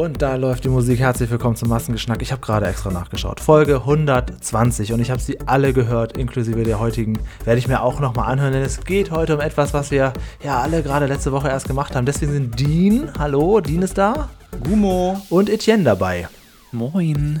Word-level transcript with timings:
Und 0.00 0.22
da 0.22 0.36
läuft 0.36 0.64
die 0.64 0.70
Musik. 0.70 0.98
Herzlich 0.98 1.28
willkommen 1.30 1.56
zum 1.56 1.68
Massengeschnack. 1.68 2.22
Ich 2.22 2.32
habe 2.32 2.40
gerade 2.40 2.66
extra 2.66 2.90
nachgeschaut. 2.90 3.38
Folge 3.38 3.74
120 3.80 4.94
und 4.94 5.00
ich 5.00 5.10
habe 5.10 5.20
sie 5.20 5.38
alle 5.40 5.74
gehört, 5.74 6.16
inklusive 6.16 6.62
der 6.62 6.80
heutigen. 6.80 7.18
Werde 7.44 7.58
ich 7.58 7.68
mir 7.68 7.82
auch 7.82 8.00
nochmal 8.00 8.32
anhören, 8.32 8.54
denn 8.54 8.62
es 8.62 8.82
geht 8.82 9.10
heute 9.10 9.34
um 9.34 9.42
etwas, 9.42 9.74
was 9.74 9.90
wir 9.90 10.14
ja 10.42 10.58
alle 10.58 10.82
gerade 10.82 11.04
letzte 11.04 11.32
Woche 11.32 11.48
erst 11.48 11.68
gemacht 11.68 11.94
haben. 11.94 12.06
Deswegen 12.06 12.32
sind 12.32 12.58
Dean, 12.58 13.12
hallo, 13.18 13.60
Dean 13.60 13.82
ist 13.82 13.98
da. 13.98 14.30
Gumo. 14.64 15.20
Und 15.28 15.50
Etienne 15.50 15.84
dabei. 15.84 16.28
Moin. 16.72 17.38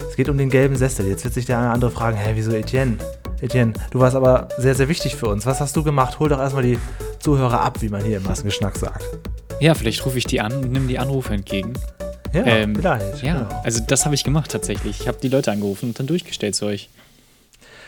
Es 0.00 0.16
geht 0.16 0.28
um 0.28 0.36
den 0.36 0.50
gelben 0.50 0.74
Sessel. 0.74 1.06
Jetzt 1.06 1.22
wird 1.22 1.34
sich 1.34 1.46
der 1.46 1.58
eine 1.58 1.66
oder 1.66 1.74
andere 1.74 1.90
fragen, 1.92 2.16
hä, 2.16 2.32
wieso 2.34 2.50
Etienne? 2.50 2.96
Etienne, 3.40 3.74
du 3.92 4.00
warst 4.00 4.16
aber 4.16 4.48
sehr, 4.58 4.74
sehr 4.74 4.88
wichtig 4.88 5.14
für 5.14 5.28
uns. 5.28 5.46
Was 5.46 5.60
hast 5.60 5.76
du 5.76 5.84
gemacht? 5.84 6.18
Hol 6.18 6.28
doch 6.28 6.40
erstmal 6.40 6.64
die 6.64 6.80
Zuhörer 7.20 7.60
ab, 7.60 7.80
wie 7.82 7.88
man 7.88 8.02
hier 8.02 8.16
im 8.16 8.24
Massengeschnack 8.24 8.76
sagt. 8.76 9.04
Ja, 9.60 9.74
vielleicht 9.74 10.04
rufe 10.06 10.18
ich 10.18 10.24
die 10.24 10.40
an 10.40 10.52
und 10.52 10.72
nehme 10.72 10.86
die 10.88 10.98
Anrufe 10.98 11.34
entgegen. 11.34 11.74
Ja, 12.32 12.44
Ähm, 12.46 12.76
vielleicht. 12.76 13.22
Ja, 13.22 13.38
genau. 13.44 13.60
also 13.64 13.80
das 13.86 14.04
habe 14.04 14.14
ich 14.14 14.24
gemacht 14.24 14.50
tatsächlich. 14.50 15.00
Ich 15.00 15.08
habe 15.08 15.18
die 15.20 15.28
Leute 15.28 15.50
angerufen 15.52 15.86
und 15.90 15.98
dann 15.98 16.06
durchgestellt 16.06 16.54
zu 16.54 16.66
euch. 16.66 16.88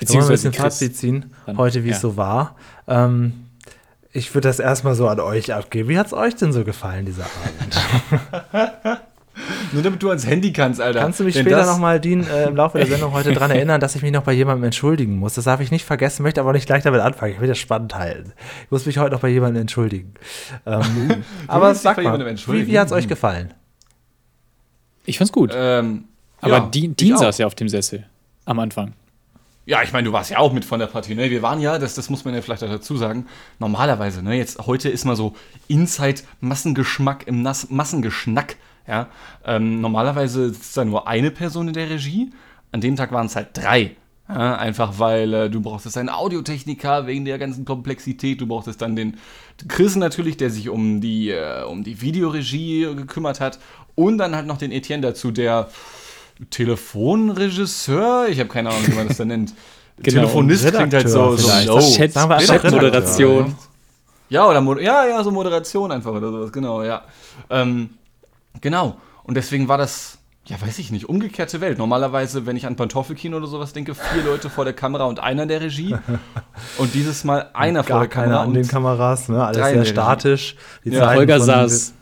Wollen 0.01 0.19
wir 0.19 0.23
ein 0.23 0.29
bisschen 0.29 0.51
Chris. 0.53 0.63
Fazit 0.63 0.97
ziehen, 0.97 1.31
Dann- 1.47 1.57
heute 1.59 1.85
wie 1.85 1.91
es 1.91 1.97
ja. 1.97 2.01
so 2.01 2.17
war. 2.17 2.57
Ähm, 2.89 3.35
ich 4.13 4.35
würde 4.35 4.49
das 4.49 4.59
erstmal 4.59 4.95
so 4.97 5.09
an 5.09 5.21
euch 5.21 5.55
abgeben. 5.55 5.89
Wie 5.89 5.97
hat 5.99 6.09
es 6.09 6.13
euch 6.13 6.35
denn 6.35 6.53
so 6.53 6.65
gefallen, 6.65 7.07
dieser 7.07 7.25
Abend? 8.53 9.01
Nur 9.73 9.83
damit 9.83 10.03
du 10.03 10.09
ans 10.09 10.27
Handy 10.27 10.53
kannst, 10.53 10.81
Alter. 10.81 11.01
Kannst 11.01 11.21
du 11.21 11.25
mich 11.25 11.35
Denn 11.35 11.45
später 11.45 11.67
nochmal, 11.67 12.01
Dean, 12.01 12.27
äh, 12.27 12.49
im 12.49 12.57
Laufe 12.57 12.79
der 12.79 12.87
Sendung 12.87 13.13
heute 13.13 13.33
daran 13.33 13.51
erinnern, 13.51 13.81
dass 13.81 13.95
ich 13.95 14.03
mich 14.03 14.13
noch 14.13 14.23
bei 14.23 14.33
jemandem 14.33 14.65
entschuldigen 14.65 15.19
muss? 15.19 15.35
Das 15.35 15.45
darf 15.45 15.61
ich 15.61 15.71
nicht 15.71 15.85
vergessen, 15.85 16.23
möchte 16.23 16.41
aber 16.41 16.53
nicht 16.53 16.67
gleich 16.67 16.83
damit 16.83 17.01
anfangen. 17.01 17.33
Ich 17.33 17.41
will 17.41 17.49
das 17.49 17.59
spannend 17.59 17.95
halten. 17.95 18.33
Ich 18.65 18.71
muss 18.71 18.87
mich 18.87 18.99
heute 18.99 19.15
noch 19.15 19.21
bei 19.21 19.29
jemandem 19.29 19.63
entschuldigen. 19.63 20.15
Ähm, 20.67 21.25
aber 21.47 21.75
sag 21.75 21.97
mal, 21.97 22.03
jemandem 22.03 22.27
wie, 22.27 22.31
entschuldigen? 22.31 22.69
wie 22.69 22.79
hat 22.79 22.87
es 22.87 22.93
euch 22.93 23.09
gefallen? 23.09 23.55
Ich 25.05 25.19
fand's 25.19 25.33
gut. 25.33 25.53
Ähm, 25.55 26.05
aber 26.41 26.55
ja, 26.55 26.61
Dean, 26.61 26.95
Dean 26.97 27.17
saß 27.17 27.39
ja 27.39 27.47
auf 27.47 27.55
dem 27.55 27.69
Sessel 27.69 28.05
am 28.45 28.59
Anfang. 28.59 28.93
Ja, 29.65 29.83
ich 29.83 29.93
meine, 29.93 30.07
du 30.07 30.13
warst 30.13 30.31
ja 30.31 30.39
auch 30.39 30.53
mit 30.53 30.65
von 30.65 30.81
der 30.81 30.89
Partie. 30.89 31.15
Ne? 31.15 31.31
Wir 31.31 31.41
waren 31.41 31.61
ja, 31.61 31.79
das, 31.79 31.95
das 31.95 32.11
muss 32.11 32.25
man 32.25 32.35
ja 32.35 32.43
vielleicht 32.43 32.65
auch 32.65 32.69
dazu 32.69 32.97
sagen, 32.97 33.27
normalerweise, 33.61 34.23
ne, 34.23 34.35
jetzt 34.35 34.67
heute 34.67 34.89
ist 34.89 35.05
mal 35.05 35.15
so 35.15 35.37
Inside-Massengeschmack 35.69 37.29
im 37.29 37.43
Nass 37.43 37.71
Massengeschnack. 37.71 38.57
Ja? 38.87 39.09
Ähm, 39.45 39.81
normalerweise 39.81 40.45
ist 40.47 40.77
da 40.77 40.85
nur 40.85 41.09
eine 41.09 41.31
Person 41.31 41.69
in 41.69 41.75
der 41.75 41.91
Regie. 41.91 42.31
An 42.71 42.81
dem 42.81 42.97
Tag 42.97 43.13
waren 43.13 43.27
es 43.27 43.37
halt 43.37 43.49
drei. 43.55 43.97
Ja? 44.29 44.57
Einfach 44.57 44.99
weil 44.99 45.35
äh, 45.35 45.51
du 45.51 45.61
brauchtest 45.61 45.97
einen 45.97 46.09
Audiotechniker 46.09 47.07
wegen 47.07 47.25
der 47.25 47.39
ganzen 47.39 47.65
Komplexität. 47.65 48.41
Du 48.41 48.47
brauchtest 48.47 48.83
dann 48.83 48.97
den 48.97 49.19
Chris 49.69 49.97
natürlich, 49.97 50.37
der 50.37 50.51
sich 50.51 50.69
um 50.69 51.01
die, 51.01 51.31
äh, 51.31 51.65
um 51.65 51.85
die 51.85 52.01
Videoregie 52.01 52.95
gekümmert 52.95 53.41
hat. 53.41 53.59
Und 53.95 54.19
dann 54.19 54.35
halt 54.35 54.47
noch 54.47 54.59
den 54.59 54.73
Etienne 54.73 55.03
dazu, 55.03 55.31
der 55.31 55.69
Telefonregisseur, 56.51 58.29
ich 58.29 58.41
habe 58.41 58.49
keine 58.49 58.71
Ahnung, 58.71 58.87
wie 58.87 58.95
man 58.95 59.09
das 59.09 59.17
da 59.17 59.25
nennt. 59.25 59.55
Genau, 59.99 60.23
Telefonist 60.23 60.67
klingt 60.75 60.95
halt 60.95 61.09
so, 61.09 61.37
so 61.37 61.49
low. 61.67 61.77
Das 61.77 61.95
Chat, 61.95 62.13
Sagen 62.13 62.31
wir 62.31 62.37
einfach 62.37 62.63
Chat-Moderation. 62.63 63.55
Ja, 64.31 64.49
oder 64.49 64.63
Mo 64.63 64.77
ja, 64.79 65.07
ja, 65.07 65.23
so 65.23 65.31
Moderation 65.31 65.93
einfach 65.93 66.13
oder 66.13 66.33
sowas, 66.33 66.51
genau, 66.51 66.83
ja. 66.83 67.03
Ähm, 67.51 67.91
genau. 68.61 68.97
Und 69.25 69.37
deswegen 69.37 69.69
war 69.69 69.79
das, 69.79 70.19
ja, 70.47 70.61
weiß 70.61 70.79
ich 70.79 70.91
nicht, 70.91 71.09
umgekehrte 71.09 71.61
Welt. 71.61 71.79
Normalerweise, 71.79 72.47
wenn 72.47 72.57
ich 72.57 72.67
an 72.67 72.77
Pantoffelkino 72.77 73.37
oder 73.37 73.47
sowas 73.47 73.73
denke, 73.73 73.95
vier 73.95 74.23
Leute 74.25 74.51
vor 74.51 74.65
der 74.65 74.75
Kamera 74.75 75.05
und 75.05 75.21
einer 75.21 75.43
in 75.45 75.49
der 75.49 75.61
Regie. 75.61 75.95
Und 76.79 76.95
dieses 76.95 77.25
Mal 77.25 77.51
einer 77.55 77.83
vor 77.85 77.95
Gar 77.97 78.01
der 78.01 78.09
keiner 78.09 78.27
Kamera. 78.27 78.43
an 78.43 78.49
und 78.49 78.55
den 78.55 78.69
Kameras, 78.69 79.29
ne? 79.29 79.45
alles 79.45 79.57
sehr 79.57 79.85
statisch. 79.85 80.57
Die 80.85 80.91
Ja, 80.91 81.15
Holger 81.15 81.41
saß, 81.41 81.95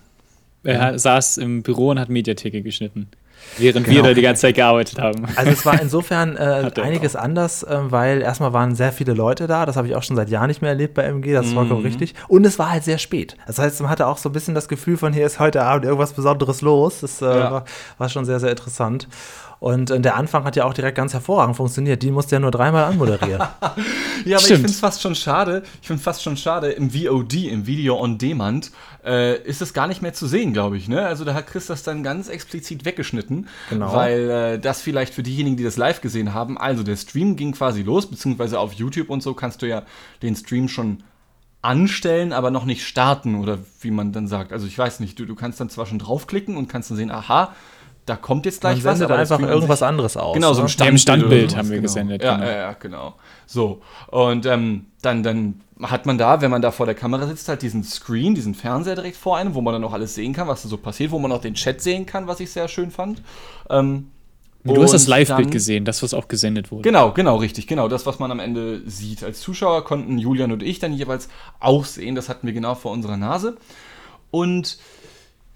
er 0.65 0.99
saß 0.99 1.39
im 1.39 1.63
Büro 1.63 1.91
und 1.91 1.99
hat 2.01 2.09
Mediatheke 2.09 2.63
geschnitten. 2.63 3.09
Während 3.59 3.85
Genau. 3.87 3.97
wir 3.97 4.03
da 4.05 4.15
die 4.15 4.23
ganze 4.23 4.43
Zeit 4.43 4.55
gearbeitet 4.55 4.99
haben. 5.01 5.25
Also 5.37 5.51
es 5.51 5.67
war 5.67 5.81
insofern 5.81 6.37
äh, 6.37 6.71
einiges 6.83 7.17
anders, 7.17 7.67
ähm, 7.69 7.91
weil 7.91 8.23
erstmal 8.23 8.53
waren 8.53 8.75
sehr 8.75 8.93
viele 8.93 9.13
Leute 9.13 9.47
da. 9.47 9.67
Das 9.67 9.77
habe 9.77 9.89
ich 9.89 9.95
auch 9.97 10.03
schon 10.03 10.17
seit 10.17 10.31
Jahren 10.31 10.49
nicht 10.49 10.63
mehr 10.63 10.71
erlebt 10.71 10.95
bei 10.95 11.03
MG. 11.03 11.33
Das 11.33 11.47
ist 11.47 11.53
vollkommen 11.55 11.83
richtig. 11.83 12.15
Und 12.29 12.47
es 12.47 12.59
war 12.59 12.71
halt 12.71 12.85
sehr 12.85 12.99
spät. 12.99 13.37
Das 13.47 13.59
heißt, 13.59 13.81
man 13.81 13.91
hatte 13.91 14.07
auch 14.07 14.19
so 14.19 14.29
ein 14.29 14.33
bisschen 14.33 14.55
das 14.55 14.69
Gefühl 14.69 14.97
von 14.97 15.13
hier 15.13 15.27
ist 15.27 15.41
heute 15.41 15.63
Abend 15.63 15.85
irgendwas 15.85 16.13
Besonderes 16.13 16.63
los. 16.63 17.01
Das 17.01 17.21
äh, 17.23 17.27
Ja. 17.27 17.51
war, 17.51 17.65
war 17.99 18.09
schon 18.09 18.25
sehr, 18.25 18.41
sehr 18.41 18.51
interessant. 18.51 19.09
Und 19.61 19.91
äh, 19.91 20.01
der 20.01 20.17
Anfang 20.17 20.45
hat 20.45 20.57
ja 20.57 20.65
auch 20.65 20.73
direkt 20.73 20.97
ganz 20.97 21.13
hervorragend 21.13 21.57
funktioniert. 21.57 22.03
Die 22.03 22.11
musste 22.11 22.35
ja 22.35 22.41
nur 22.41 22.51
dreimal 22.51 22.85
anmoderieren. 22.85 23.43
Ja, 24.27 24.37
aber 24.37 24.41
ich 24.41 24.45
Stimmt. 24.45 24.61
finde 24.61 24.73
es 24.73 24.81
fast 24.81 25.01
schon 25.01 25.15
schade. 25.15 25.63
Ich 25.81 25.89
finde 25.89 26.03
fast 26.03 26.23
schon 26.23 26.37
schade, 26.37 26.73
im 26.73 26.91
VOD, 26.91 27.47
im 27.47 27.67
Video 27.67 27.99
on 27.99 28.19
Demand, 28.19 28.71
äh, 29.03 29.41
ist 29.45 29.63
es 29.63 29.73
gar 29.73 29.87
nicht 29.87 30.03
mehr 30.03 30.13
zu 30.13 30.27
sehen, 30.27 30.53
glaube 30.53 30.77
ich. 30.77 30.89
Ne? 30.89 31.07
Also 31.07 31.25
da 31.25 31.33
hat 31.33 31.47
Chris 31.47 31.69
das 31.69 31.85
dann 31.85 32.03
ganz 32.03 32.29
explizit 32.29 32.85
weggeschnitten. 32.85 33.49
Genau. 33.71 33.95
Weil 33.95 34.31
äh, 34.31 34.59
das 34.59 34.83
vielleicht 34.83 35.15
für 35.15 35.23
diejenigen, 35.23 35.57
die 35.57 35.65
das 35.65 35.79
live 35.79 36.03
gesehen 36.03 36.35
haben, 36.35 36.59
also 36.59 36.83
der 36.83 36.97
Stream 36.97 37.37
ging 37.37 37.53
quasi 37.53 37.83
los, 37.83 38.11
beziehungsweise 38.11 38.59
auf 38.59 38.75
YouTube 38.75 39.09
und 39.09 39.23
so 39.23 39.33
kannst 39.33 39.63
du 39.63 39.67
ja 39.67 39.85
den 40.23 40.37
Stream 40.37 40.69
schon 40.69 41.03
anstellen, 41.63 42.35
aber 42.35 42.51
noch 42.51 42.67
nicht 42.67 42.87
starten 42.87 43.37
oder 43.37 43.59
wie 43.81 43.91
man 43.91 44.13
dann 44.13 44.27
sagt. 44.27 44.53
Also 44.53 44.67
ich 44.67 44.77
weiß 44.77 45.01
nicht, 45.01 45.19
du, 45.19 45.25
du 45.25 45.35
kannst 45.35 45.61
dann 45.61 45.71
zwar 45.71 45.87
schon 45.87 45.99
draufklicken 45.99 46.59
und 46.59 46.69
kannst 46.69 46.91
dann 46.91 46.99
sehen, 46.99 47.11
aha, 47.11 47.55
da 48.11 48.17
kommt 48.17 48.45
jetzt 48.45 48.63
Man 48.63 48.75
gleich 48.75 48.85
was, 48.85 48.99
sendet 48.99 49.17
einfach 49.17 49.41
irgendwas 49.41 49.79
sich- 49.79 49.89
anderes 49.89 50.17
aus. 50.17 50.35
Genau, 50.35 50.53
so 50.53 50.61
ein 50.63 50.65
ne? 50.65 50.69
Standbild, 50.69 50.99
Ja, 50.99 50.99
Standbild 50.99 51.57
haben 51.57 51.69
wir 51.69 51.77
genau. 51.77 51.83
gesendet, 51.83 52.23
Ja, 52.25 52.35
genau. 52.35 52.47
ja, 52.47 52.57
ja, 52.57 52.73
genau. 52.73 53.15
So. 53.47 53.81
Und 54.09 54.47
ähm, 54.47 54.87
dann, 55.03 55.23
dann 55.23 55.61
hat 55.83 56.07
man 56.07 56.19
da, 56.19 56.41
wenn 56.41 56.51
man 56.51 56.61
da 56.61 56.73
vor 56.73 56.87
der 56.87 56.95
Kamera 56.95 57.27
sitzt, 57.27 57.49
halt 57.49 57.63
diesen 57.63 57.85
Screen, 57.85 58.35
diesen 58.35 58.55
Fernseher 58.55 58.97
direkt 58.97 59.17
vor 59.17 59.37
einem, 59.37 59.55
wo 59.55 59.61
man 59.61 59.73
dann 59.75 59.85
auch 59.85 59.93
alles 59.93 60.15
sehen 60.15 60.33
kann, 60.33 60.49
was 60.49 60.63
da 60.63 60.69
so 60.69 60.77
passiert, 60.77 61.11
wo 61.13 61.19
man 61.19 61.31
auch 61.33 61.41
den 61.41 61.55
Chat 61.55 61.81
sehen 61.81 62.05
kann, 62.05 62.27
was 62.27 62.41
ich 62.41 62.51
sehr 62.51 62.67
schön 62.69 62.91
fand. 62.91 63.23
Ähm, 63.71 64.09
Du 64.63 64.83
hast 64.83 64.93
das 64.93 65.07
Live-Bild 65.07 65.51
gesehen, 65.51 65.87
das, 65.87 66.03
was 66.03 66.13
auch 66.13 66.29
gesendet 66.29 66.71
wurde. 66.71 66.83
Genau, 66.83 67.13
genau, 67.13 67.37
richtig, 67.37 67.67
genau. 67.67 67.89
Das, 67.89 68.05
was 68.05 68.19
man 68.19 68.31
am 68.31 68.41
Ende 68.41 68.83
sieht. 68.85 69.25
Als 69.25 69.41
Zuschauer 69.41 69.85
konnten 69.85 70.19
Julian 70.19 70.53
und 70.53 70.63
ich 70.63 70.79
dann 70.79 70.93
jeweils 70.93 71.31
auch 71.61 71.87
sehen. 71.87 72.15
Das 72.15 72.29
hatten 72.29 72.47
wir 72.47 72.53
genau 72.53 72.75
vor 72.75 72.93
unserer 72.93 73.17
Nase. 73.17 73.57
Und 74.31 74.77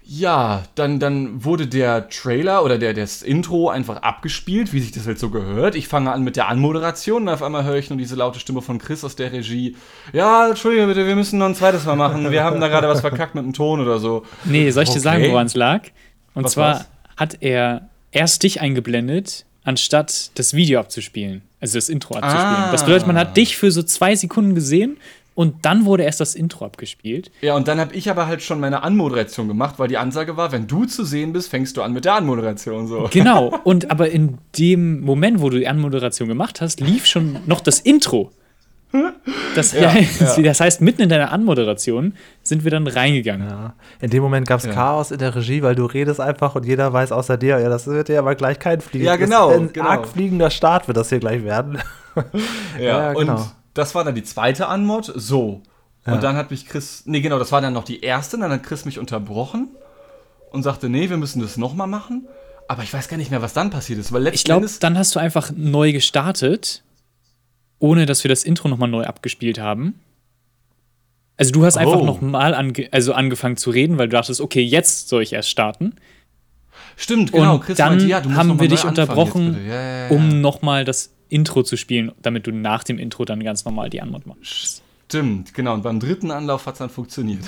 ja, 0.07 0.63
dann, 0.75 0.99
dann 0.99 1.43
wurde 1.43 1.65
der 1.65 2.09
Trailer 2.09 2.63
oder 2.63 2.77
der, 2.77 2.93
das 2.93 3.23
Intro 3.23 3.69
einfach 3.69 3.97
abgespielt, 4.03 4.71
wie 4.71 4.79
sich 4.79 4.91
das 4.91 5.07
halt 5.07 5.17
so 5.17 5.29
gehört. 5.31 5.73
Ich 5.75 5.87
fange 5.87 6.11
an 6.11 6.23
mit 6.23 6.35
der 6.35 6.47
Anmoderation 6.47 7.23
und 7.23 7.29
auf 7.29 7.41
einmal 7.41 7.63
höre 7.63 7.77
ich 7.77 7.89
nur 7.89 7.97
diese 7.97 8.15
laute 8.15 8.39
Stimme 8.39 8.61
von 8.61 8.77
Chris 8.77 9.03
aus 9.03 9.15
der 9.15 9.31
Regie. 9.31 9.75
Ja, 10.13 10.47
Entschuldige 10.49 10.85
bitte, 10.85 11.07
wir 11.07 11.15
müssen 11.15 11.39
noch 11.39 11.47
ein 11.47 11.55
zweites 11.55 11.85
Mal 11.85 11.95
machen. 11.95 12.31
Wir 12.31 12.43
haben 12.43 12.61
da 12.61 12.67
gerade 12.67 12.87
was 12.87 13.01
verkackt 13.01 13.33
mit 13.33 13.43
dem 13.45 13.53
Ton 13.53 13.79
oder 13.79 13.97
so. 13.97 14.23
Nee, 14.43 14.69
soll 14.69 14.83
ich 14.83 14.89
dir 14.91 14.99
sagen, 14.99 15.23
Okay. 15.23 15.31
woran 15.31 15.47
es 15.47 15.55
lag? 15.55 15.81
Und 16.35 16.43
Was 16.43 16.51
zwar 16.53 16.73
war's? 16.75 16.85
hat 17.17 17.37
er 17.41 17.89
erst 18.11 18.43
dich 18.43 18.61
eingeblendet, 18.61 19.45
anstatt 19.63 20.31
das 20.37 20.53
Video 20.53 20.79
abzuspielen. 20.79 21.41
Also 21.59 21.77
das 21.79 21.89
Intro 21.89 22.15
abzuspielen. 22.15 22.45
Ah. 22.45 22.71
Das 22.71 22.83
bedeutet, 22.85 23.07
man 23.07 23.17
hat 23.17 23.35
dich 23.37 23.57
für 23.57 23.71
so 23.71 23.81
zwei 23.81 24.15
Sekunden 24.15 24.53
gesehen 24.53 24.97
und 25.35 25.65
dann 25.65 25.85
wurde 25.85 26.03
erst 26.03 26.19
das 26.21 26.33
Intro 26.33 26.65
abgespielt. 26.65 27.29
Ja, 27.41 27.55
und 27.55 27.67
dann 27.67 27.79
habe 27.79 27.93
ich 27.93 28.09
aber 28.09 28.25
halt 28.25 28.41
schon 28.41 28.59
meine 28.59 28.81
Anmoderation 28.83 29.47
gemacht, 29.47 29.75
weil 29.77 29.87
die 29.89 29.97
Ansage 29.97 30.37
war, 30.37 30.51
wenn 30.51 30.65
du 30.65 30.85
zu 30.85 31.03
sehen 31.05 31.33
bist, 31.33 31.49
fängst 31.49 31.77
du 31.77 31.81
an 31.83 31.93
mit 31.93 32.05
der 32.05 32.15
Anmoderation 32.15 32.87
so. 32.87 33.07
Genau. 33.11 33.53
Und 33.63 33.91
aber 33.91 34.09
in 34.09 34.37
dem 34.57 35.01
Moment, 35.01 35.41
wo 35.41 35.49
du 35.49 35.59
die 35.59 35.67
Anmoderation 35.67 36.27
gemacht 36.27 36.61
hast, 36.61 36.79
lief 36.79 37.05
schon 37.05 37.37
noch 37.45 37.59
das 37.61 37.79
Intro. 37.81 38.31
Das, 39.55 39.73
Ja, 39.73 39.91
heißt, 39.91 40.21
ja. 40.37 40.43
das 40.43 40.61
heißt, 40.61 40.79
mitten 40.79 41.01
in 41.01 41.09
deiner 41.09 41.31
Anmoderation 41.33 42.13
sind 42.43 42.63
wir 42.63 42.71
dann 42.71 42.87
reingegangen. 42.87 43.49
Ja. 43.49 43.73
In 43.99 44.09
dem 44.09 44.23
Moment 44.23 44.47
gab 44.47 44.59
es 44.59 44.65
Ja. 44.67 44.71
Chaos 44.71 45.11
in 45.11 45.17
der 45.17 45.35
Regie, 45.35 45.61
weil 45.63 45.75
du 45.75 45.83
redest 45.85 46.21
einfach 46.21 46.55
und 46.55 46.65
jeder 46.65 46.93
weiß 46.93 47.11
außer 47.11 47.35
dir, 47.37 47.59
ja, 47.59 47.67
das 47.67 47.87
wird 47.87 48.07
ja 48.07 48.19
aber 48.19 48.35
gleich 48.35 48.57
kein 48.57 48.79
Fliegen. 48.79 49.03
Ja, 49.05 49.17
genau, 49.17 49.49
Das 49.49 49.57
ist 49.57 49.61
ein 49.69 49.73
genau. 49.73 49.87
arg 49.89 50.07
fliegender 50.07 50.49
Start 50.49 50.87
wird 50.87 50.95
das 50.95 51.09
hier 51.09 51.19
gleich 51.19 51.43
werden. 51.43 51.79
Ja, 52.15 52.23
Ja, 52.79 53.13
genau. 53.13 53.33
und 53.33 53.55
das 53.75 53.93
war 53.93 54.03
dann 54.03 54.15
die 54.15 54.23
zweite 54.23 54.67
Anmod. 54.67 55.11
So. 55.15 55.61
Ja. 56.07 56.13
Und 56.13 56.23
dann 56.23 56.35
hat 56.35 56.49
mich 56.49 56.65
Chris, 56.65 57.03
nee, 57.05 57.21
genau, 57.21 57.37
das 57.37 57.51
war 57.51 57.61
dann 57.61 57.73
noch 57.73 57.83
die 57.83 58.01
erste. 58.01 58.39
Dann 58.39 58.51
hat 58.51 58.63
Chris 58.63 58.85
mich 58.85 58.97
unterbrochen 58.97 59.67
und 60.51 60.63
sagte, 60.63 60.89
nee, 60.89 61.09
wir 61.09 61.17
müssen 61.17 61.41
das 61.41 61.57
nochmal 61.57 61.87
machen. 61.87 62.27
Aber 62.67 62.81
ich 62.81 62.91
weiß 62.91 63.07
gar 63.09 63.17
nicht 63.17 63.29
mehr, 63.29 63.43
was 63.43 63.53
dann 63.53 63.69
passiert 63.69 63.99
ist, 63.99 64.11
weil 64.11 64.23
letzten 64.23 64.35
Ich 64.35 64.43
glaube, 64.43 64.67
dann 64.79 64.97
hast 64.97 65.13
du 65.13 65.19
einfach 65.19 65.51
neu 65.55 65.91
gestartet, 65.91 66.83
ohne 67.77 68.07
dass 68.07 68.23
wir 68.23 68.29
das 68.29 68.43
Intro 68.43 68.67
nochmal 68.69 68.89
neu 68.89 69.03
abgespielt 69.03 69.59
haben. 69.59 69.99
Also 71.37 71.51
du 71.51 71.65
hast 71.65 71.77
einfach 71.77 71.99
Oh. 71.99 72.05
nochmal 72.05 72.55
ange 72.55 72.87
also 72.91 73.13
angefangen 73.13 73.57
zu 73.57 73.69
reden, 73.69 73.97
weil 73.97 74.07
du 74.07 74.15
dachtest, 74.15 74.39
okay, 74.39 74.61
jetzt 74.61 75.09
soll 75.09 75.21
ich 75.21 75.33
erst 75.33 75.49
starten. 75.49 75.95
Stimmt, 76.95 77.33
genau. 77.33 77.55
und 77.55 77.77
dann 77.79 77.89
meinte, 77.89 78.05
ja, 78.05 78.23
haben 78.23 78.59
wir 78.59 78.69
dich 78.69 78.85
unterbrochen. 78.85 79.57
Ja, 79.67 79.73
ja, 79.73 80.05
ja. 80.05 80.09
um 80.09 80.39
nochmal 80.39 80.85
das 80.85 81.11
Intro 81.29 81.63
zu 81.63 81.77
spielen, 81.77 82.11
damit 82.21 82.47
du 82.47 82.51
nach 82.51 82.83
dem 82.83 82.99
Intro 82.99 83.25
dann 83.25 83.43
ganz 83.43 83.65
normal 83.65 83.89
die 83.89 84.01
Antwort 84.01 84.25
machst. 84.25 84.84
Stimmt, 85.07 85.53
genau. 85.53 85.75
Und 85.75 85.83
beim 85.83 85.99
dritten 85.99 86.31
Anlauf 86.31 86.65
hat 86.65 86.73
es 86.73 86.79
dann 86.79 86.89
funktioniert. 86.89 87.43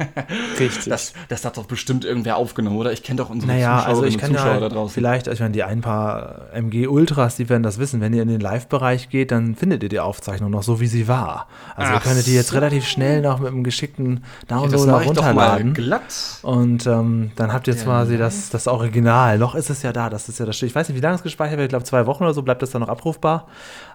Richtig. 0.58 0.86
Das, 0.86 1.12
das 1.28 1.44
hat 1.44 1.56
doch 1.56 1.66
bestimmt 1.66 2.04
irgendwer 2.04 2.36
aufgenommen, 2.36 2.76
oder? 2.76 2.92
Ich 2.92 3.02
kenne 3.04 3.18
doch 3.18 3.30
unsere 3.30 3.52
Naja, 3.52 3.80
also 3.84 4.02
ich 4.04 4.18
kann 4.18 4.32
Zuschauer 4.32 4.54
ja 4.54 4.60
da 4.60 4.68
draußen. 4.68 4.92
vielleicht, 4.92 5.28
ich 5.28 5.38
meine, 5.38 5.52
die 5.52 5.62
ein 5.62 5.82
paar 5.82 6.52
MG 6.52 6.88
Ultras, 6.88 7.36
die 7.36 7.48
werden 7.48 7.62
das 7.62 7.78
wissen. 7.78 8.00
Wenn 8.00 8.12
ihr 8.12 8.22
in 8.22 8.28
den 8.28 8.40
Live-Bereich 8.40 9.08
geht, 9.08 9.30
dann 9.30 9.54
findet 9.54 9.84
ihr 9.84 9.88
die 9.88 10.00
Aufzeichnung 10.00 10.50
noch 10.50 10.64
so, 10.64 10.80
wie 10.80 10.88
sie 10.88 11.06
war. 11.06 11.46
Also 11.76 11.92
ihr 11.92 11.98
Ach 11.98 12.02
könntet 12.02 12.26
die 12.26 12.34
jetzt 12.34 12.48
so. 12.48 12.56
relativ 12.56 12.86
schnell 12.88 13.22
noch 13.22 13.38
mit 13.38 13.52
einem 13.52 13.62
geschickten 13.62 14.24
Downloader 14.48 14.86
mal 14.92 15.04
runterladen. 15.04 15.74
glatt. 15.74 16.40
Und 16.42 16.86
ähm, 16.86 17.30
dann 17.36 17.52
habt 17.52 17.68
ihr 17.68 17.74
Ja, 17.76 17.82
quasi 17.84 18.18
das, 18.18 18.50
das 18.50 18.66
Original. 18.66 19.38
Noch 19.38 19.54
ist 19.54 19.70
es 19.70 19.82
ja 19.82 19.92
da, 19.92 20.10
das 20.10 20.28
ist 20.28 20.40
ja 20.40 20.46
das 20.46 20.60
Ich 20.60 20.74
weiß 20.74 20.88
nicht, 20.88 20.96
wie 20.96 21.02
lange 21.02 21.14
es 21.16 21.22
gespeichert 21.22 21.58
wird. 21.58 21.66
Ich 21.66 21.70
glaube, 21.70 21.84
zwei 21.84 22.06
Wochen 22.06 22.24
oder 22.24 22.34
so 22.34 22.42
bleibt 22.42 22.62
das 22.62 22.70
dann 22.70 22.80
noch 22.80 22.88
abrufbar. 22.88 23.46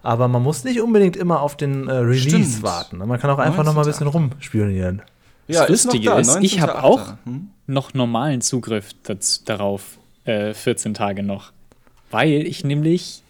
Aber 0.02 0.28
man 0.30 0.42
muss 0.42 0.64
nicht 0.64 0.80
unbedingt 0.82 1.18
immer 1.18 1.42
auf 1.42 1.58
den 1.58 1.88
äh, 1.90 1.92
Release 1.94 2.30
Stimmt. 2.30 2.64
warten. 2.64 3.01
Man 3.06 3.20
kann 3.20 3.30
auch 3.30 3.40
einfach 3.40 3.64
noch 3.64 3.74
mal 3.74 3.82
ein 3.82 3.88
bisschen 3.88 4.08
19.8.. 4.08 4.12
rumspionieren. 4.14 5.02
Ja, 5.48 5.62
Das 5.62 5.70
Lustige 5.70 6.10
noch 6.10 6.16
da, 6.16 6.20
ist, 6.22 6.38
ich 6.42 6.62
habe 6.62 6.74
19.8.. 6.74 6.82
auch 6.84 7.14
Hm? 7.26 7.50
noch 7.68 7.94
normalen 7.94 8.42
Zugriff 8.42 8.90
daz- 9.04 9.44
darauf, 9.46 9.98
äh, 10.26 10.54
14 10.54 10.94
Tage 10.94 11.24
noch. 11.24 11.52
Weil 12.10 12.30
ich 12.48 12.64
nämlich 12.64 13.24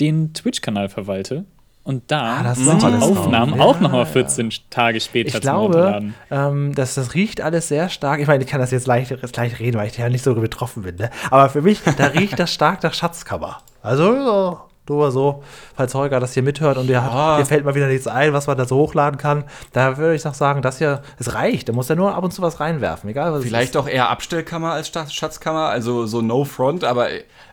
den 0.00 0.32
Twitch-Kanal 0.34 0.88
verwalte 0.88 1.44
und 1.84 2.02
da 2.10 2.38
Ah, 2.38 2.42
das 2.42 2.58
sind 2.58 2.68
ist 2.76 2.82
die 2.86 2.90
drauf. 2.98 3.18
Aufnahmen 3.18 3.56
Ja, 3.56 3.62
auch 3.64 3.80
nochmal 3.80 4.00
ja. 4.04 4.12
14 4.12 4.52
Tage 4.70 5.00
später 5.00 5.28
Ich 5.28 5.32
zum 5.32 5.40
glaube, 5.40 5.74
Runterladen. 5.76 6.14
ähm, 6.30 6.74
dass 6.74 6.94
das 6.94 7.14
riecht 7.14 7.40
alles 7.40 7.68
sehr 7.68 7.88
stark. 7.88 8.20
Ich 8.20 8.26
meine, 8.26 8.44
ich 8.44 8.50
kann 8.50 8.60
das 8.60 8.70
jetzt 8.70 8.86
leicht, 8.86 9.10
jetzt 9.10 9.32
gleich 9.32 9.58
reden, 9.58 9.78
weil 9.78 9.88
ich 9.88 9.96
ja 9.96 10.08
nicht 10.10 10.22
so 10.22 10.34
betroffen 10.34 10.82
bin. 10.82 10.96
Ne? 10.96 11.10
Aber 11.30 11.48
für 11.48 11.62
mich, 11.62 11.80
da 11.96 12.06
riecht 12.06 12.38
das 12.38 12.52
stark 12.52 12.82
nach 12.82 12.92
Schatzkammer. 12.94 13.58
Also, 13.82 14.60
nur 14.88 15.10
so, 15.10 15.42
falls 15.76 15.94
Holger 15.94 16.20
das 16.20 16.34
hier 16.34 16.42
mithört 16.42 16.76
und 16.78 16.88
ihr, 16.88 17.02
habt, 17.02 17.14
Ja. 17.14 17.36
dir 17.38 17.46
fällt 17.46 17.64
mal 17.64 17.74
wieder 17.74 17.86
nichts 17.88 18.06
ein, 18.06 18.32
was 18.32 18.46
man 18.46 18.56
da 18.56 18.64
so 18.64 18.76
hochladen 18.76 19.18
kann, 19.18 19.44
da 19.72 19.96
würde 19.96 20.14
ich 20.14 20.22
doch 20.22 20.34
sagen, 20.34 20.62
das 20.62 20.78
hier, 20.78 21.02
es 21.18 21.34
reicht. 21.34 21.68
Da 21.68 21.72
muss 21.72 21.88
er 21.90 21.96
nur 21.96 22.14
ab 22.14 22.24
und 22.24 22.32
zu 22.32 22.42
was 22.42 22.60
reinwerfen, 22.60 23.10
egal 23.10 23.32
was 23.32 23.44
Vielleicht 23.44 23.76
auch 23.76 23.88
eher 23.88 24.08
Abstellkammer 24.08 24.72
als 24.72 24.88
Schatzkammer, 25.12 25.66
also 25.68 26.06
so 26.06 26.20
No 26.22 26.44
Front, 26.44 26.84
aber 26.84 27.08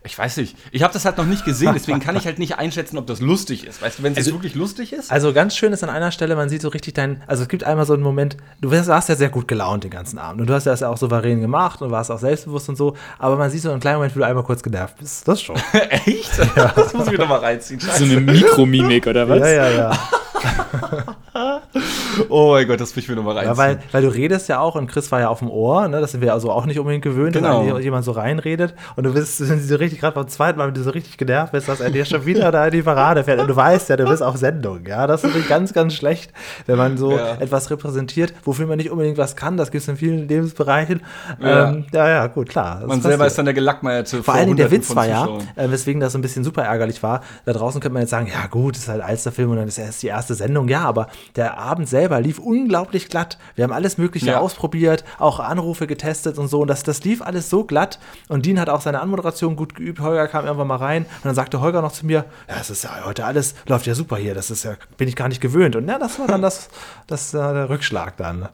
ich 0.06 0.18
weiß 0.18 0.38
nicht. 0.38 0.56
Ich 0.72 0.84
habe 0.84 0.94
das 0.94 1.04
halt 1.06 1.18
noch 1.18 1.26
nicht 1.26 1.44
gesehen, 1.46 1.72
deswegen 1.74 2.00
kann 2.00 2.16
ich 2.16 2.26
halt 2.26 2.40
nicht 2.40 2.58
einschätzen, 2.58 2.98
ob 2.98 3.08
das 3.08 3.20
lustig 3.22 3.66
ist. 3.66 3.82
Weißt 3.82 4.00
du, 4.00 4.04
wenn 4.04 4.12
es 4.14 4.20
Also- 4.20 4.30
jetzt 4.30 4.36
wirklich 4.38 4.56
lustig 4.56 4.94
ist? 4.94 5.12
Also 5.12 5.34
ganz 5.34 5.56
schön 5.58 5.74
ist 5.74 5.84
an 5.84 5.90
einer 5.90 6.12
Stelle, 6.12 6.36
man 6.36 6.48
sieht 6.50 6.62
so 6.62 6.70
richtig 6.70 6.94
dein, 6.94 7.22
also 7.28 7.44
es 7.44 7.50
gibt 7.50 7.64
einmal 7.64 7.86
so 7.86 7.94
einen 7.94 8.04
Moment, 8.04 8.38
du 8.62 8.72
warst 8.72 9.10
ja 9.10 9.16
sehr 9.16 9.30
gut 9.30 9.48
gelaunt 9.48 9.84
den 9.84 9.92
ganzen 9.92 10.18
Abend 10.20 10.42
und 10.42 10.48
du 10.48 10.54
hast 10.54 10.66
das 10.66 10.80
ja 10.82 10.90
auch 10.90 10.98
souverän 10.98 11.42
gemacht 11.42 11.82
und 11.82 11.92
warst 11.92 12.12
auch 12.12 12.20
selbstbewusst 12.20 12.70
und 12.70 12.76
so, 12.76 12.96
aber 13.20 13.36
man 13.36 13.50
sieht 13.50 13.62
so 13.62 13.72
einen 13.72 13.80
kleinen 13.80 13.98
Moment, 13.98 14.16
wie 14.16 14.20
du 14.20 14.26
einmal 14.26 14.44
kurz 14.44 14.62
genervt 14.64 14.98
bist. 15.00 15.28
Das 15.28 15.42
schon. 15.42 15.56
Echt? 16.06 16.32
Das 16.56 16.94
muss 16.94 17.06
ich 17.08 17.12
mir 17.12 17.18
doch 17.18 17.28
mal 17.30 17.40
reinziehen. 17.40 17.80
So 17.80 18.04
eine 18.04 18.20
Mikromimik 18.22 19.08
oder 19.08 19.28
was? 19.28 19.40
ja, 19.40 19.48
ja, 19.50 19.70
ja. 19.72 20.00
Oh 22.30 22.52
mein 22.52 22.68
Gott, 22.68 22.80
das 22.80 22.96
muss 22.96 23.04
ich 23.04 23.10
mir 23.10 23.16
noch 23.16 23.24
mal 23.24 23.34
reinziehen. 23.38 23.54
Ja, 23.54 23.58
weil, 23.58 23.80
weil 23.92 24.02
du 24.04 24.08
redest 24.08 24.48
ja 24.48 24.60
auch 24.60 24.76
und 24.76 24.88
Chris 24.88 25.12
war 25.12 25.20
ja 25.20 25.28
auf 25.28 25.40
dem 25.40 25.50
Ohr, 25.50 25.88
ne? 25.90 26.00
das 26.00 26.12
sind 26.14 26.22
wir 26.22 26.34
also 26.34 26.50
auch 26.52 26.66
nicht 26.66 26.80
unbedingt 26.80 27.04
gewöhnt, 27.04 27.34
Genau. 27.36 27.68
dass 27.68 27.84
jemand 27.84 28.06
so 28.06 28.12
reinredet 28.12 28.74
und 28.96 29.04
du 29.04 29.14
bist 29.14 29.38
so 29.68 29.76
richtig, 29.76 30.00
gerade 30.00 30.16
beim 30.16 30.28
zweiten 30.30 30.58
Mal, 30.58 30.68
wenn 30.68 30.74
du 30.74 30.82
so 30.84 30.92
richtig 30.92 31.18
genervt 31.18 31.52
bist, 31.52 31.68
dass 31.68 31.82
er 31.82 31.90
dir 31.92 32.06
schon 32.06 32.26
wieder 32.26 32.52
da 32.52 32.66
in 32.66 32.72
die 32.72 32.82
Parade 32.82 33.24
fährt 33.24 33.40
und 33.42 33.48
du 33.48 33.56
weißt 33.56 33.90
ja, 33.90 33.98
du 33.98 34.06
bist 34.06 34.24
auf 34.24 34.38
Sendung, 34.38 34.86
ja, 34.88 35.08
das 35.08 35.22
ist 35.22 35.28
natürlich 35.28 35.50
ganz, 35.50 35.74
ganz 35.74 35.94
schlecht, 35.94 36.32
wenn 36.68 36.78
man 36.78 36.98
so 36.98 37.12
Ja. 37.12 37.36
etwas 37.36 37.70
repräsentiert, 37.70 38.34
wofür 38.44 38.66
man 38.68 38.78
nicht 38.78 38.92
unbedingt 38.92 39.18
was 39.18 39.36
kann, 39.36 39.58
das 39.58 39.72
gibt 39.72 39.82
es 39.82 39.88
in 39.90 39.98
vielen 39.98 40.28
Lebensbereichen. 40.28 41.02
Ja. 41.42 41.70
Ähm, 41.70 41.86
ja, 41.94 42.10
ja, 42.10 42.28
gut, 42.28 42.50
klar. 42.50 42.82
Man 42.86 43.02
selber 43.02 43.18
passiert. 43.18 43.28
ist 43.28 43.38
dann 43.38 43.46
der 43.46 43.54
Gelackmeierte 43.54 44.24
Vor 44.24 44.34
allen 44.34 44.46
Dingen 44.46 44.58
der 44.58 44.72
Witz 44.72 44.96
war 44.96 45.08
ja, 45.08 45.28
äh, 45.56 45.70
weswegen 45.70 46.00
das 46.00 46.14
so 46.14 46.18
ein 46.18 46.22
bisschen 46.22 46.44
super 46.44 46.64
ärgerlich 46.64 47.04
war. 47.04 47.22
Da 47.46 47.54
draußen 47.54 47.82
könnte 47.82 47.94
man 47.94 48.02
jetzt 48.04 48.12
sagen, 48.12 48.28
ja 48.28 48.48
gut, 48.48 48.76
ist 48.78 48.88
halt 48.88 49.02
Alsterfilm 49.02 49.52
und 49.52 49.58
dann 49.58 49.68
ist 49.68 49.78
erst 49.78 50.02
die 50.04 50.08
erste 50.08 50.25
Sendung. 50.34 50.68
Ja, 50.68 50.82
aber 50.82 51.08
der 51.36 51.60
Abend 51.60 51.88
selber 51.88 52.20
lief 52.22 52.40
unglaublich 52.40 53.10
glatt. 53.10 53.38
Wir 53.54 53.64
haben 53.66 53.72
alles 53.72 54.00
Mögliche 54.00 54.32
Ja. 54.32 54.40
ausprobiert, 54.40 55.04
auch 55.20 55.40
Anrufe 55.40 55.86
getestet 55.86 56.40
und 56.40 56.48
so. 56.48 56.62
Und 56.62 56.68
das, 56.70 56.82
das 56.84 57.04
lief 57.04 57.22
alles 57.22 57.50
so 57.50 57.64
glatt. 57.66 58.00
Und 58.30 58.46
Dean 58.48 58.60
hat 58.60 58.70
auch 58.70 58.82
seine 58.82 59.02
Anmoderation 59.02 59.56
gut 59.56 59.76
geübt. 59.76 60.00
Holger 60.00 60.28
kam 60.28 60.46
irgendwann 60.46 60.68
mal 60.68 60.78
rein 60.78 61.04
und 61.04 61.26
dann 61.26 61.36
sagte 61.36 61.62
Holger 61.62 61.82
noch 61.84 61.92
zu 61.92 62.06
mir, 62.06 62.26
ja, 62.50 62.56
es 62.60 62.70
ist 62.70 62.84
ja 62.84 63.06
heute 63.06 63.26
alles, 63.26 63.54
läuft 63.68 63.86
ja 63.86 63.94
super 63.94 64.18
hier. 64.18 64.34
Das 64.34 64.50
ist 64.50 64.64
ja, 64.64 64.74
bin 64.98 65.08
ich 65.08 65.16
gar 65.16 65.28
nicht 65.28 65.42
gewöhnt. 65.42 65.76
Und 65.76 65.88
ja, 65.88 66.00
das 66.00 66.18
war 66.20 66.28
dann 66.28 66.42
das, 66.42 66.70
das 67.08 67.34
äh, 67.34 67.38
der 67.38 67.70
Rückschlag 67.70 68.18
dann. 68.18 68.50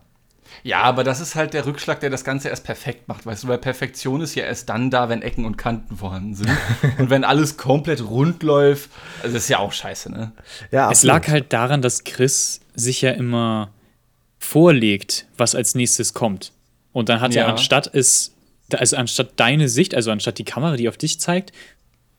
Ja, 0.63 0.81
aber 0.83 1.03
das 1.03 1.19
ist 1.21 1.35
halt 1.35 1.53
der 1.53 1.65
Rückschlag, 1.65 1.99
der 2.01 2.09
das 2.09 2.23
Ganze 2.23 2.49
erst 2.49 2.63
perfekt 2.63 3.07
macht, 3.07 3.25
weißt 3.25 3.43
du, 3.43 3.47
weil 3.47 3.57
Perfektion 3.57 4.21
ist 4.21 4.35
ja 4.35 4.43
erst 4.43 4.69
dann 4.69 4.89
da, 4.91 5.09
wenn 5.09 5.21
Ecken 5.21 5.45
und 5.45 5.57
Kanten 5.57 5.97
vorhanden 5.97 6.35
sind. 6.35 6.49
und 6.97 7.09
wenn 7.09 7.23
alles 7.23 7.57
komplett 7.57 8.01
rund 8.07 8.43
läuft, 8.43 8.89
also 9.23 9.33
das 9.33 9.43
ist 9.43 9.49
ja 9.49 9.59
auch 9.59 9.71
scheiße, 9.71 10.11
ne? 10.11 10.31
Ja, 10.71 10.91
Es 10.91 10.99
absolut. 10.99 11.13
lag 11.15 11.27
halt 11.29 11.53
daran, 11.53 11.81
dass 11.81 12.03
Chris 12.03 12.61
sich 12.75 13.01
ja 13.01 13.11
immer 13.11 13.69
vorlegt, 14.39 15.27
was 15.37 15.55
als 15.55 15.75
nächstes 15.75 16.13
kommt. 16.13 16.51
Und 16.93 17.09
dann 17.09 17.21
hat 17.21 17.35
er 17.35 17.43
Ja. 17.43 17.47
anstatt 17.49 17.89
es, 17.93 18.33
also 18.71 18.97
anstatt 18.97 19.33
deine 19.37 19.69
Sicht, 19.69 19.95
also 19.95 20.11
anstatt 20.11 20.37
die 20.37 20.43
Kamera, 20.43 20.75
die 20.75 20.89
auf 20.89 20.97
dich 20.97 21.19
zeigt, 21.19 21.51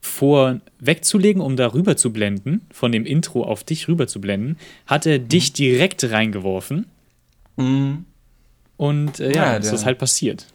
vor 0.00 0.60
wegzulegen, 0.80 1.40
um 1.40 1.56
da 1.56 1.72
rüber 1.74 1.96
zu 1.96 2.12
blenden, 2.12 2.62
von 2.72 2.90
dem 2.90 3.04
Intro 3.06 3.44
auf 3.44 3.62
dich 3.64 3.86
rüber 3.88 4.06
zu 4.08 4.20
blenden, 4.20 4.56
hat 4.86 5.06
er 5.06 5.18
Mhm. 5.20 5.28
dich 5.28 5.52
direkt 5.52 6.02
reingeworfen. 6.10 6.86
Und 8.82 9.20
äh, 9.20 9.28
ja, 9.32 9.52
Ja, 9.52 9.58
das 9.58 9.66
der- 9.66 9.74
ist 9.74 9.84
halt 9.86 9.98
passiert. 9.98 10.46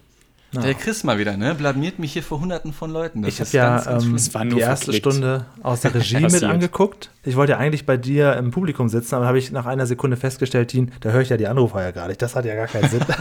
Der 0.54 0.74
Chris 0.74 1.04
mal 1.04 1.18
wieder, 1.20 1.38
ne? 1.38 1.56
Blamiert 1.56 2.00
mich 2.00 2.14
hier 2.14 2.24
vor 2.24 2.40
hunderten 2.40 2.74
von 2.74 2.90
Leuten. 2.92 3.22
Das 3.22 3.34
Ich 3.34 3.40
habe 3.42 3.50
ja 3.52 3.76
ganz, 3.84 3.86
ganz 4.10 4.36
ähm, 4.36 4.50
die 4.50 4.60
erste 4.60 4.86
verklickt. 4.86 5.06
Stunde 5.08 5.46
aus 5.62 5.82
der 5.82 5.94
Regie 5.94 6.20
mit 6.32 6.44
angeguckt. 6.44 7.10
Ich 7.28 7.36
wollte 7.36 7.52
ja 7.54 7.58
eigentlich 7.58 7.86
bei 7.86 7.98
dir 7.98 8.36
im 8.38 8.52
Publikum 8.52 8.88
sitzen, 8.90 9.16
aber 9.16 9.26
habe 9.28 9.38
ich 9.38 9.52
nach 9.52 9.66
einer 9.66 9.86
Sekunde 9.86 10.16
festgestellt, 10.18 10.72
Dean, 10.72 10.92
da 11.02 11.10
höre 11.10 11.22
ich 11.22 11.30
ja 11.30 11.38
die 11.38 11.48
Anrufer 11.48 11.82
ja 11.84 11.92
gar 11.92 12.08
nicht. 12.08 12.22
Das 12.22 12.36
hat 12.36 12.46
ja 12.46 12.56
gar 12.56 12.68
keinen 12.68 12.90
Sinn. 12.90 13.02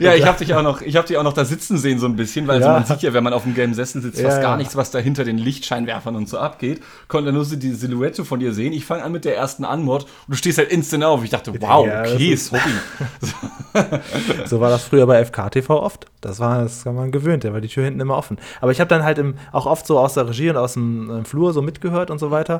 Ja, 0.00 0.14
ich 0.14 0.26
habe 0.26 0.36
dich 0.38 0.52
auch 0.54 0.62
noch, 0.62 0.82
ich 0.82 0.96
habe 0.96 1.06
dich 1.06 1.16
auch 1.16 1.22
noch 1.22 1.32
da 1.32 1.44
sitzen 1.44 1.78
sehen 1.78 1.98
so 1.98 2.06
ein 2.06 2.16
bisschen, 2.16 2.46
weil 2.46 2.60
Ja. 2.60 2.66
so 2.66 2.72
man 2.72 2.84
sieht 2.84 3.02
ja, 3.02 3.14
wenn 3.14 3.24
man 3.24 3.32
auf 3.32 3.44
dem 3.44 3.54
gelben 3.54 3.72
Sessel 3.72 4.02
sitzt, 4.02 4.20
fast 4.20 4.38
Ja, 4.38 4.42
gar 4.42 4.56
nichts, 4.56 4.76
was 4.76 4.90
da 4.90 4.98
hinter 4.98 5.24
den 5.24 5.38
Lichtscheinwerfern 5.38 6.16
und 6.16 6.28
so 6.28 6.38
abgeht. 6.38 6.82
Konnte 7.08 7.32
nur 7.32 7.44
so 7.44 7.56
die 7.56 7.70
Silhouette 7.72 8.24
von 8.24 8.40
dir 8.40 8.52
sehen. 8.52 8.72
Ich 8.72 8.84
fange 8.84 9.04
an 9.04 9.12
mit 9.12 9.24
der 9.24 9.36
ersten 9.36 9.64
Anmod 9.64 10.02
und 10.02 10.10
du 10.28 10.34
stehst 10.36 10.58
halt 10.58 10.70
instant 10.70 11.04
auf. 11.04 11.24
Ich 11.24 11.30
dachte, 11.30 11.52
wow, 11.60 11.86
okay, 11.86 12.36
sorry. 12.36 12.60
so 14.46 14.60
war 14.60 14.70
das 14.70 14.84
früher 14.84 15.06
bei 15.06 15.24
FKTV 15.24 15.70
oft. 15.70 16.06
Das 16.20 16.40
war, 16.40 16.62
das 16.62 16.84
war 16.84 16.92
man 16.92 17.12
gewöhnt, 17.12 17.44
da 17.44 17.52
war 17.52 17.60
die 17.60 17.68
Tür 17.68 17.84
hinten 17.84 18.00
immer 18.00 18.16
offen. 18.16 18.36
Aber 18.60 18.72
ich 18.72 18.80
habe 18.80 18.88
dann 18.88 19.04
halt 19.04 19.18
im, 19.18 19.34
auch 19.52 19.66
oft 19.66 19.86
so 19.86 19.98
aus 19.98 20.14
der 20.14 20.28
Regie 20.28 20.50
und 20.50 20.56
aus 20.56 20.74
dem 20.74 21.20
äh, 21.20 21.24
Flur 21.24 21.52
so 21.52 21.62
mitgehört 21.62 22.10
und 22.10 22.15
so 22.18 22.30
weiter. 22.30 22.58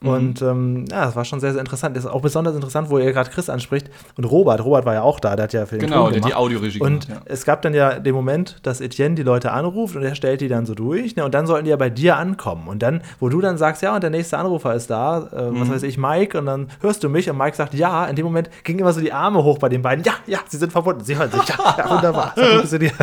Mhm. 0.00 0.08
Und 0.08 0.42
ähm, 0.42 0.84
ja, 0.90 1.06
das 1.06 1.16
war 1.16 1.24
schon 1.24 1.40
sehr, 1.40 1.50
sehr 1.52 1.60
interessant. 1.60 1.96
Das 1.96 2.04
ist 2.04 2.10
auch 2.10 2.20
besonders 2.22 2.54
interessant, 2.54 2.88
wo 2.88 2.98
ihr 2.98 3.12
gerade 3.12 3.30
Chris 3.30 3.50
anspricht. 3.50 3.90
Und 4.16 4.24
Robert, 4.24 4.64
Robert 4.64 4.84
war 4.84 4.94
ja 4.94 5.02
auch 5.02 5.18
da, 5.18 5.34
der 5.34 5.44
hat 5.44 5.52
ja 5.52 5.66
für 5.66 5.76
den 5.78 5.88
Genau, 5.88 6.04
Ton 6.04 6.12
der 6.12 6.20
gemacht. 6.20 6.30
die 6.30 6.36
Audioregie 6.36 6.80
Und 6.80 7.06
gemacht, 7.08 7.22
ja. 7.26 7.32
es 7.32 7.44
gab 7.44 7.62
dann 7.62 7.74
ja 7.74 7.98
den 7.98 8.14
Moment, 8.14 8.58
dass 8.62 8.80
Etienne 8.80 9.16
die 9.16 9.24
Leute 9.24 9.50
anruft 9.50 9.96
und 9.96 10.02
er 10.04 10.14
stellt 10.14 10.40
die 10.40 10.46
dann 10.48 10.66
so 10.66 10.74
durch. 10.74 11.16
Ne, 11.16 11.24
und 11.24 11.34
dann 11.34 11.46
sollten 11.48 11.64
die 11.64 11.70
ja 11.70 11.76
bei 11.76 11.90
dir 11.90 12.16
ankommen. 12.16 12.68
Und 12.68 12.80
dann, 12.82 13.02
wo 13.18 13.28
du 13.28 13.40
dann 13.40 13.58
sagst, 13.58 13.82
ja, 13.82 13.92
und 13.94 14.02
der 14.02 14.10
nächste 14.10 14.38
Anrufer 14.38 14.72
ist 14.74 14.88
da, 14.88 15.28
äh, 15.32 15.50
Mhm. 15.50 15.60
was 15.62 15.70
weiß 15.70 15.82
ich, 15.82 15.98
Mike, 15.98 16.38
und 16.38 16.46
dann 16.46 16.68
hörst 16.80 17.02
du 17.02 17.08
mich 17.08 17.28
und 17.28 17.36
Mike 17.36 17.56
sagt 17.56 17.74
ja. 17.74 18.04
In 18.06 18.14
dem 18.14 18.24
Moment 18.24 18.50
gingen 18.62 18.78
immer 18.78 18.92
so 18.92 19.00
die 19.00 19.12
Arme 19.12 19.42
hoch 19.42 19.58
bei 19.58 19.68
den 19.68 19.82
beiden. 19.82 20.04
Ja, 20.04 20.12
ja, 20.26 20.38
sie 20.46 20.58
sind 20.58 20.70
verbunden. 20.70 21.02
Sie 21.04 21.16
hören 21.16 21.30
sich. 21.32 21.42
Ja, 21.48 21.74
ja 21.78 21.90
wunderbar. 21.90 22.32
Das 22.36 22.44
hat 22.44 22.52
funktioniert. 22.52 22.94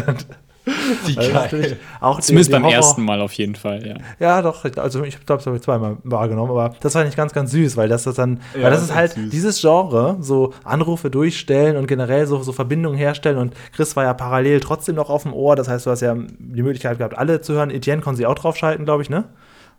Wie 1.06 1.18
Also 1.18 1.32
natürlich 1.32 1.76
auch 2.02 2.20
Zumindest 2.20 2.50
die- 2.50 2.52
die 2.52 2.56
beim 2.56 2.64
Horror- 2.64 2.76
ersten 2.76 3.04
Mal 3.04 3.22
auf 3.22 3.34
jeden 3.34 3.56
Fall, 3.56 3.86
ja. 3.86 3.96
Ja, 4.20 4.42
doch. 4.42 4.66
Also 4.78 5.04
ich 5.04 5.16
glaube, 5.26 5.38
das 5.40 5.46
habe 5.46 5.56
ich 5.58 5.62
zweimal 5.62 5.98
wahrgenommen, 6.04 6.50
aber 6.52 6.74
das 6.80 6.94
fand 6.94 7.08
ich 7.08 7.16
ganz, 7.16 7.34
ganz 7.34 7.52
süß, 7.52 7.78
weil 7.78 7.88
das, 7.88 8.04
das 8.04 8.16
dann, 8.16 8.40
Ja, 8.56 8.64
weil 8.64 8.72
das 8.72 8.80
das 8.80 8.82
ist 8.84 8.90
ist 8.90 8.96
halt 8.96 9.12
süß. 9.14 9.30
dieses 9.30 9.62
Genre, 9.62 10.18
so 10.22 10.54
Anrufe 10.64 11.10
durchstellen 11.10 11.78
und 11.78 11.88
generell 11.88 12.26
so, 12.28 12.42
so 12.42 12.52
Verbindungen 12.52 12.98
herstellen. 12.98 13.38
Und 13.38 13.54
Chris 13.76 13.96
war 13.96 14.04
ja 14.06 14.14
parallel 14.14 14.60
trotzdem 14.60 14.96
noch 14.96 15.10
auf 15.10 15.24
dem 15.24 15.34
Ohr. 15.34 15.56
Das 15.56 15.68
heißt, 15.68 15.86
du 15.86 15.92
hast 15.92 16.02
ja 16.02 16.16
die 16.16 16.64
Möglichkeit 16.64 16.98
gehabt, 16.98 17.18
alle 17.18 17.42
zu 17.42 17.54
hören. 17.54 17.70
Etienne 17.70 18.02
konnte 18.02 18.18
sie 18.18 18.26
auch 18.26 18.36
draufschalten, 18.36 18.86
glaube 18.86 19.04
ich, 19.04 19.10
ne? 19.10 19.26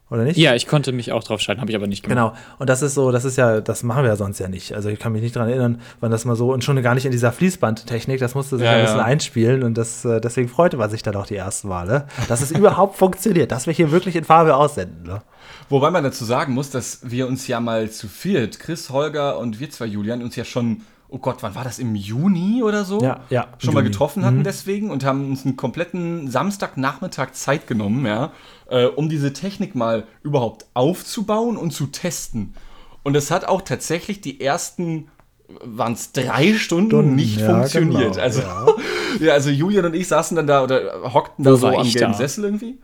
Oder 0.09 0.23
nicht? 0.23 0.37
Ja, 0.37 0.55
ich 0.55 0.69
konnte 0.69 0.93
mich 0.93 1.11
auch 1.11 1.25
drauf 1.25 1.41
schalten, 1.41 1.61
habe 1.61 1.71
ich 1.71 1.77
aber 1.77 1.89
nicht 1.89 2.05
gemacht. 2.05 2.33
Genau. 2.35 2.57
Und 2.61 2.71
das 2.71 2.81
ist 2.81 2.95
so, 2.95 3.11
das 3.11 3.25
ist 3.25 3.37
ja, 3.37 3.61
das 3.61 3.83
machen 3.83 4.05
wir 4.05 4.11
ja 4.11 4.17
sonst 4.17 4.39
ja 4.39 4.47
nicht. 4.47 4.73
Also 4.73 4.89
ich 4.89 5.01
kann 5.01 5.13
mich 5.13 5.23
nicht 5.23 5.35
daran 5.35 5.49
erinnern, 5.49 5.81
wann 5.99 6.13
das 6.13 6.25
mal 6.25 6.37
so 6.37 6.53
und 6.53 6.63
schon 6.63 6.81
gar 6.81 6.95
nicht 6.95 7.07
in 7.07 7.11
dieser 7.11 7.33
Fließbandtechnik, 7.33 8.21
das 8.21 8.37
musste 8.37 8.57
sich 8.57 8.65
Ja, 8.67 8.73
ein 8.75 8.83
bisschen 8.83 8.99
ja. 8.99 9.05
einspielen 9.05 9.65
und 9.65 9.77
das, 9.77 10.05
äh, 10.05 10.21
deswegen 10.21 10.49
freute 10.49 10.77
man 10.77 10.91
sich 10.91 11.03
dann 11.03 11.17
auch 11.17 11.27
die 11.27 11.35
ersten 11.35 11.67
Male, 11.69 12.07
dass 12.29 12.41
es 12.41 12.53
überhaupt 12.53 12.97
funktioniert, 12.99 13.51
dass 13.51 13.67
wir 13.67 13.75
hier 13.75 13.91
wirklich 13.91 14.15
in 14.15 14.23
Farbe 14.23 14.55
aussenden. 14.55 15.03
Ne? 15.03 15.23
Wobei 15.69 15.91
man 15.91 16.05
dazu 16.05 16.25
sagen 16.25 16.55
muss, 16.55 16.71
dass 16.71 17.01
wir 17.03 17.27
uns 17.27 17.49
ja 17.49 17.59
mal 17.59 17.91
zu 17.91 18.07
viert, 18.07 18.61
Chris, 18.61 18.91
Holger 18.91 19.39
und 19.39 19.59
wir 19.59 19.71
zwei, 19.71 19.87
Julian, 19.87 20.23
uns 20.23 20.37
ja 20.37 20.45
schon, 20.45 20.83
oh 21.09 21.19
Gott, 21.19 21.39
wann 21.41 21.57
war 21.57 21.65
das, 21.65 21.81
im 21.81 21.97
Juni 21.97 22.63
oder 22.63 22.85
so? 22.85 23.01
Ja, 23.01 23.21
ja, 23.31 23.49
Schon 23.59 23.75
mal 23.75 23.81
Juni. 23.81 23.91
getroffen 23.91 24.25
hatten 24.25 24.45
deswegen 24.45 24.91
und 24.91 25.05
haben 25.05 25.31
uns 25.31 25.45
einen 25.45 25.57
kompletten 25.57 26.31
Samstagnachmittag 26.31 27.33
Zeit 27.33 27.67
genommen, 27.67 28.07
ja, 28.07 28.31
äh, 28.69 28.87
um 28.87 29.09
diese 29.09 29.33
Technik 29.33 29.75
mal 29.75 30.07
überhaupt 30.23 30.67
aufzubauen 30.75 31.57
und 31.57 31.73
zu 31.73 31.87
testen. 31.87 32.55
Und 33.03 33.17
es 33.17 33.31
hat 33.31 33.45
auch 33.45 33.63
tatsächlich 33.63 34.21
die 34.21 34.41
ersten 34.41 35.09
waren 35.63 35.93
es 35.93 36.13
drei 36.13 36.55
Stunden, 36.55 36.91
Stunden, 36.91 37.15
nicht 37.15 37.41
ja, 37.41 37.47
funktioniert. 37.47 38.15
genau, 38.15 38.23
also, 38.23 38.41
ja. 38.41 38.67
ja. 39.21 39.33
also 39.33 39.51
Julian 39.51 39.85
und 39.87 39.95
ich 39.95 40.09
saßen 40.09 40.37
dann 40.37 40.47
da 40.47 40.63
oder 40.63 41.13
hockten 41.15 41.45
da 41.45 41.53
Wo 41.53 41.57
so 41.57 41.69
am 41.69 41.85
gelben 41.85 42.13
da? 42.13 42.15
Sessel 42.15 42.45
irgendwie. 42.45 42.79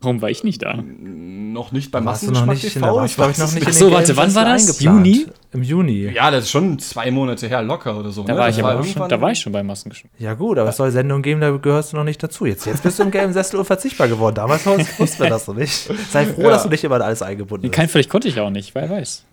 Warum 0.00 0.22
war 0.22 0.30
ich 0.30 0.44
nicht 0.44 0.62
da? 0.62 0.74
Noch 0.76 1.72
nicht 1.72 1.90
beim 1.90 2.04
Warst 2.04 2.22
du 2.26 2.30
noch 2.30 2.46
nicht 2.46 2.62
in 2.62 2.82
der, 2.82 2.90
TV? 2.90 2.96
warst, 2.96 3.16
glaub 3.16 3.30
ich, 3.30 3.38
noch 3.38 3.52
nicht 3.52 3.64
Ach 3.64 3.68
in 3.68 3.74
so, 3.74 3.90
warte, 3.90 4.16
wann 4.16 4.32
war 4.34 4.44
das? 4.44 4.80
Juni? 4.80 5.26
Im 5.52 5.62
Juni. 5.62 6.10
Ja, 6.14 6.30
das 6.30 6.44
ist 6.44 6.50
schon 6.50 6.78
zwei 6.78 7.10
Monate 7.10 7.48
her, 7.48 7.62
locker 7.62 7.98
oder 7.98 8.10
so. 8.10 8.22
Da 8.22 8.32
ne? 8.34 8.38
war 8.38 8.46
Das 8.46 8.56
ich 8.58 8.64
aber 8.64 8.84
schon, 8.84 9.08
da 9.08 9.20
war 9.20 9.32
ich 9.32 9.40
schon 9.40 9.52
bei 9.52 9.62
Massengeschmack. 9.62 10.12
Ja 10.18 10.34
gut, 10.34 10.58
aber 10.58 10.70
es 10.70 10.76
soll 10.76 10.90
Sendungen 10.92 11.22
geben, 11.22 11.40
da 11.40 11.50
gehörst 11.56 11.92
du 11.92 11.96
noch 11.96 12.04
nicht 12.04 12.22
dazu. 12.22 12.46
Jetzt, 12.46 12.66
jetzt 12.66 12.82
bist 12.82 12.98
du 12.98 13.02
im 13.02 13.10
gelben 13.10 13.32
Sessel 13.32 13.58
unverzichtbar 13.58 14.06
geworden. 14.06 14.36
Damals 14.36 14.64
wussten 14.66 15.22
wir 15.22 15.30
das 15.30 15.48
noch 15.48 15.56
nicht. 15.56 15.90
Sei 16.12 16.26
froh, 16.26 16.42
Ja. 16.42 16.50
dass 16.50 16.62
du 16.62 16.68
nicht 16.68 16.84
immer 16.84 16.96
in 16.96 17.02
alles 17.02 17.22
eingebunden 17.22 17.62
bist. 17.62 17.72
Kein, 17.74 17.88
vielleicht 17.88 18.10
konnte 18.10 18.28
ich 18.28 18.38
auch 18.38 18.50
nicht, 18.50 18.74
wer 18.74 18.88
weiß. 18.88 19.24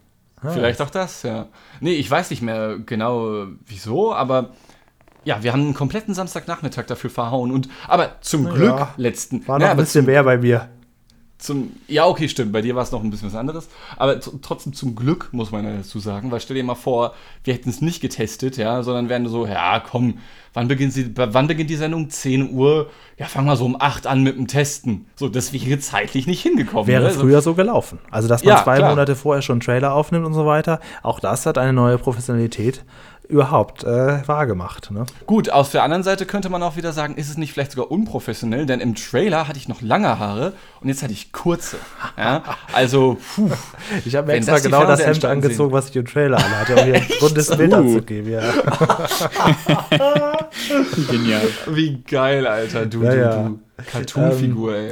Vielleicht 0.54 0.82
auch 0.82 0.90
das, 0.90 1.24
ja. 1.24 1.48
Nee, 1.80 1.94
ich 1.94 2.10
weiß 2.10 2.30
nicht 2.30 2.42
mehr 2.42 2.78
genau 2.86 3.46
wieso, 3.66 4.14
aber 4.14 4.50
ja, 5.26 5.44
wir 5.44 5.52
haben 5.52 5.62
einen 5.62 5.74
kompletten 5.74 6.14
Samstagnachmittag 6.14 6.86
dafür 6.86 7.10
verhauen. 7.10 7.52
Und, 7.52 7.68
aber 7.88 8.16
zum 8.22 8.46
Glück 8.50 8.88
letzten. 8.98 9.46
War 9.48 9.60
na, 9.60 9.66
noch 9.66 9.72
ein 9.72 9.72
aber 9.74 9.82
bisschen 9.84 10.04
zum, 10.06 10.12
mehr 10.14 10.24
bei 10.24 10.38
mir. 10.38 10.70
zum, 11.38 11.74
ja, 11.88 12.06
okay, 12.06 12.30
stimmt. 12.30 12.54
Bei 12.54 12.62
dir 12.62 12.76
war 12.76 12.84
es 12.84 12.92
noch 12.92 13.04
ein 13.04 13.10
bisschen 13.10 13.28
was 13.28 13.36
anderes. 13.36 13.68
Aber 13.98 14.14
tr- 14.14 14.40
trotzdem 14.42 14.74
zum 14.74 14.96
Glück, 14.96 15.30
muss 15.34 15.52
man 15.52 15.66
ja 15.66 15.76
dazu 15.78 16.00
sagen. 16.00 16.32
Weil 16.32 16.40
stell 16.40 16.56
dir 16.56 16.64
mal 16.64 16.76
vor, 16.76 17.14
wir 17.44 17.54
hätten 17.54 17.70
es 17.70 17.82
nicht 17.82 18.00
getestet, 18.02 18.56
ja, 18.58 18.82
sondern 18.84 19.10
wären 19.10 19.28
so, 19.28 19.46
ja, 19.46 19.80
komm, 19.80 20.20
wann 20.54 20.68
beginnt, 20.70 20.94
sie, 20.94 21.12
wann 21.16 21.48
beginnt 21.48 21.70
die 21.70 21.76
Sendung? 21.76 22.10
10 22.10 22.54
Uhr? 22.54 22.90
Ja, 23.18 23.26
fangen 23.26 23.48
wir 23.48 23.56
so 23.58 23.66
um 23.66 23.76
8 23.80 24.08
an 24.08 24.24
mit 24.24 24.38
dem 24.38 24.48
Testen. 24.48 25.08
So, 25.16 25.28
das 25.28 25.52
wäre 25.54 25.80
zeitlich 25.80 26.28
nicht 26.28 26.42
hingekommen. 26.42 26.88
Wäre? 26.88 27.06
Also- 27.08 27.20
früher 27.22 27.42
so 27.42 27.54
gelaufen. 27.54 28.00
Also, 28.12 28.28
dass 28.30 28.44
man 28.44 28.56
Ja, 28.56 28.64
zwei 28.64 28.78
klar. 28.78 28.90
Monate 28.92 29.16
vorher 29.16 29.42
schon 29.42 29.56
einen 29.56 29.62
Trailer 29.62 29.94
aufnimmt 29.94 30.26
und 30.26 30.34
so 30.34 30.46
weiter, 30.46 30.80
auch 31.04 31.20
das 31.20 31.46
hat 31.46 31.58
eine 31.58 31.74
neue 31.74 31.98
Professionalität 31.98 32.84
überhaupt 33.30 33.84
äh, 33.84 34.28
wahrgemacht. 34.28 34.92
Ne? 34.92 35.06
Gut, 35.26 35.50
auf 35.50 35.72
der 35.72 35.84
anderen 35.84 36.04
Seite 36.04 36.26
könnte 36.26 36.50
man 36.50 36.62
auch 36.64 36.76
wieder 36.76 36.92
sagen, 36.94 37.16
ist 37.16 37.30
es 37.30 37.38
nicht 37.38 37.54
vielleicht 37.54 37.72
sogar 37.72 37.92
unprofessionell, 37.92 38.66
denn 38.66 38.80
im 38.80 38.96
Trailer 38.96 39.48
hatte 39.48 39.58
ich 39.58 39.68
noch 39.68 39.82
lange 39.82 40.20
Haare 40.20 40.54
und 40.82 40.88
jetzt 40.90 41.04
hatte 41.04 41.14
ich 41.14 41.32
kurze. 41.32 41.78
Ja? 42.18 42.44
Also, 42.74 43.18
puh. 43.36 43.50
Ich 44.06 44.16
habe 44.16 44.28
mir 44.28 44.34
extra 44.34 44.54
das 44.54 44.64
genau 44.64 44.86
das 44.86 45.06
Hemd 45.06 45.26
angezogen, 45.26 45.74
was 45.74 45.90
ich 45.90 45.96
im 45.98 46.06
Trailer 46.06 46.38
anhatte, 46.38 46.76
um 46.76 46.84
hier 46.86 46.96
ein 46.96 47.06
rundes 47.22 47.56
Bild 47.58 47.74
Uh. 47.74 47.76
anzugeben. 47.76 48.32
Ja. 48.32 48.42
Genial. 51.12 51.42
Wie 51.68 52.02
geil, 52.04 52.48
Alter, 52.48 52.86
du, 52.86 53.04
Ja, 53.04 53.12
du, 53.12 53.18
ja. 53.20 53.44
du. 53.44 53.60
Cartoon-Figur, 53.92 54.76
ey. 54.76 54.92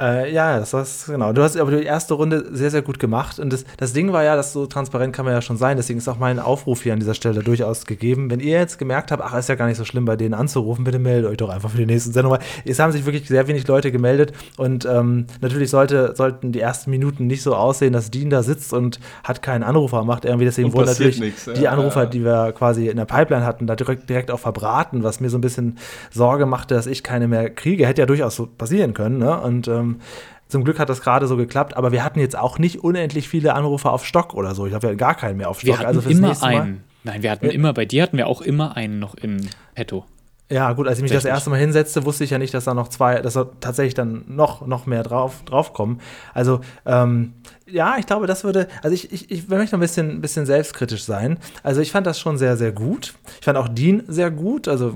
Äh, 0.00 0.32
ja, 0.32 0.60
das 0.60 0.72
war's, 0.72 1.06
genau. 1.06 1.32
Du 1.32 1.42
hast 1.42 1.56
aber 1.56 1.72
die 1.72 1.82
erste 1.82 2.14
Runde 2.14 2.46
sehr, 2.52 2.70
sehr 2.70 2.82
gut 2.82 3.00
gemacht. 3.00 3.40
Und 3.40 3.52
das, 3.52 3.64
das 3.78 3.92
Ding 3.92 4.12
war 4.12 4.22
ja, 4.22 4.36
dass 4.36 4.52
so 4.52 4.66
transparent 4.66 5.12
kann 5.14 5.24
man 5.24 5.34
ja 5.34 5.42
schon 5.42 5.56
sein. 5.56 5.76
Deswegen 5.76 5.98
ist 5.98 6.06
auch 6.06 6.18
mein 6.18 6.38
Aufruf 6.38 6.82
hier 6.82 6.92
an 6.92 7.00
dieser 7.00 7.14
Stelle 7.14 7.42
durchaus 7.42 7.84
gegeben. 7.84 8.30
Wenn 8.30 8.38
ihr 8.38 8.58
jetzt 8.58 8.78
gemerkt 8.78 9.10
habt, 9.10 9.22
ach, 9.24 9.36
ist 9.36 9.48
ja 9.48 9.56
gar 9.56 9.66
nicht 9.66 9.76
so 9.76 9.84
schlimm, 9.84 10.04
bei 10.04 10.14
denen 10.14 10.34
anzurufen, 10.34 10.84
bitte 10.84 11.00
meldet 11.00 11.28
euch 11.28 11.36
doch 11.36 11.48
einfach 11.48 11.70
für 11.70 11.78
die 11.78 11.86
nächsten 11.86 12.12
Sendung. 12.12 12.32
Weil 12.32 12.40
Es 12.64 12.78
haben 12.78 12.92
sich 12.92 13.06
wirklich 13.06 13.26
sehr 13.26 13.48
wenig 13.48 13.66
Leute 13.66 13.90
gemeldet. 13.90 14.32
Und 14.56 14.84
ähm, 14.84 15.26
natürlich 15.40 15.70
sollte, 15.70 16.14
sollten 16.14 16.52
die 16.52 16.60
ersten 16.60 16.90
Minuten 16.90 17.26
nicht 17.26 17.42
so 17.42 17.56
aussehen, 17.56 17.92
dass 17.92 18.12
Dean 18.12 18.30
da 18.30 18.44
sitzt 18.44 18.72
und 18.72 19.00
hat 19.24 19.42
keinen 19.42 19.64
Anrufer 19.64 20.04
macht 20.04 20.24
irgendwie. 20.24 20.44
Deswegen 20.44 20.72
wurden 20.74 20.86
natürlich 20.86 21.18
nix, 21.18 21.46
ja, 21.46 21.54
die 21.54 21.66
Anrufer, 21.66 22.04
ja. 22.04 22.06
die 22.06 22.24
wir 22.24 22.52
quasi 22.52 22.86
in 22.86 22.98
der 22.98 23.04
Pipeline 23.04 23.44
hatten, 23.44 23.66
da 23.66 23.74
direkt, 23.74 24.08
direkt 24.08 24.30
auch 24.30 24.38
verbraten, 24.38 25.02
was 25.02 25.18
mir 25.18 25.28
so 25.28 25.38
ein 25.38 25.40
bisschen 25.40 25.78
Sorge 26.12 26.46
machte, 26.46 26.74
dass 26.76 26.86
ich 26.86 27.02
keine 27.02 27.26
mehr 27.26 27.50
kriege. 27.50 27.84
Hätte 27.84 28.02
ja 28.02 28.06
durchaus 28.06 28.36
so 28.36 28.46
passieren 28.46 28.94
können. 28.94 29.18
Ne? 29.18 29.40
Und 29.40 29.66
ähm, 29.66 29.87
zum 30.48 30.64
Glück 30.64 30.78
hat 30.78 30.88
das 30.88 31.02
gerade 31.02 31.26
so 31.26 31.36
geklappt, 31.36 31.76
aber 31.76 31.92
wir 31.92 32.02
hatten 32.02 32.20
jetzt 32.20 32.36
auch 32.36 32.58
nicht 32.58 32.82
unendlich 32.82 33.28
viele 33.28 33.54
Anrufer 33.54 33.92
auf 33.92 34.06
Stock 34.06 34.32
oder 34.34 34.54
so. 34.54 34.64
Ich 34.66 34.70
glaube, 34.70 34.82
wir 34.84 34.88
hatten 34.90 34.98
gar 34.98 35.14
keinen 35.14 35.36
mehr 35.36 35.50
auf 35.50 35.60
Stock. 35.60 35.68
Wir 35.68 35.78
hatten 35.78 35.96
also 35.96 36.08
immer 36.08 36.42
einen. 36.42 36.84
Nein, 37.04 37.22
wir 37.22 37.30
hatten 37.30 37.46
Ja. 37.46 37.52
immer, 37.52 37.72
bei 37.74 37.84
dir 37.84 38.02
hatten 38.02 38.16
wir 38.16 38.26
auch 38.26 38.40
immer 38.40 38.76
einen 38.76 38.98
noch 38.98 39.14
in 39.14 39.48
petto. 39.74 40.04
Ja, 40.50 40.72
gut, 40.72 40.88
als 40.88 40.96
ich 40.98 41.02
mich 41.02 41.12
das 41.12 41.26
erste 41.26 41.50
Mal 41.50 41.58
hinsetzte, 41.58 42.06
wusste 42.06 42.24
ich 42.24 42.30
ja 42.30 42.38
nicht, 42.38 42.54
dass 42.54 42.64
da 42.64 42.72
noch 42.72 42.88
zwei, 42.88 43.20
dass 43.20 43.34
da 43.34 43.44
tatsächlich 43.60 43.92
dann 43.92 44.24
noch, 44.28 44.66
noch 44.66 44.86
mehr 44.86 45.02
drauf, 45.02 45.42
draufkommen. 45.44 46.00
Also, 46.32 46.60
ähm, 46.86 47.34
ja, 47.70 47.96
ich 47.98 48.06
glaube, 48.06 48.26
das 48.26 48.44
würde, 48.44 48.66
also 48.82 48.94
ich, 48.94 49.12
ich, 49.12 49.30
ich 49.30 49.48
möchte 49.48 49.74
noch 49.76 49.78
ein 49.78 49.80
bisschen, 49.82 50.08
ein 50.10 50.20
bisschen 50.22 50.46
selbstkritisch 50.46 51.04
sein. 51.04 51.38
Also 51.62 51.82
ich 51.82 51.92
fand 51.92 52.06
das 52.06 52.18
schon 52.18 52.38
sehr, 52.38 52.56
sehr 52.56 52.72
gut. 52.72 53.12
Ich 53.40 53.44
fand 53.44 53.58
auch 53.58 53.68
Dean 53.68 54.04
sehr 54.08 54.30
gut, 54.30 54.68
also 54.68 54.94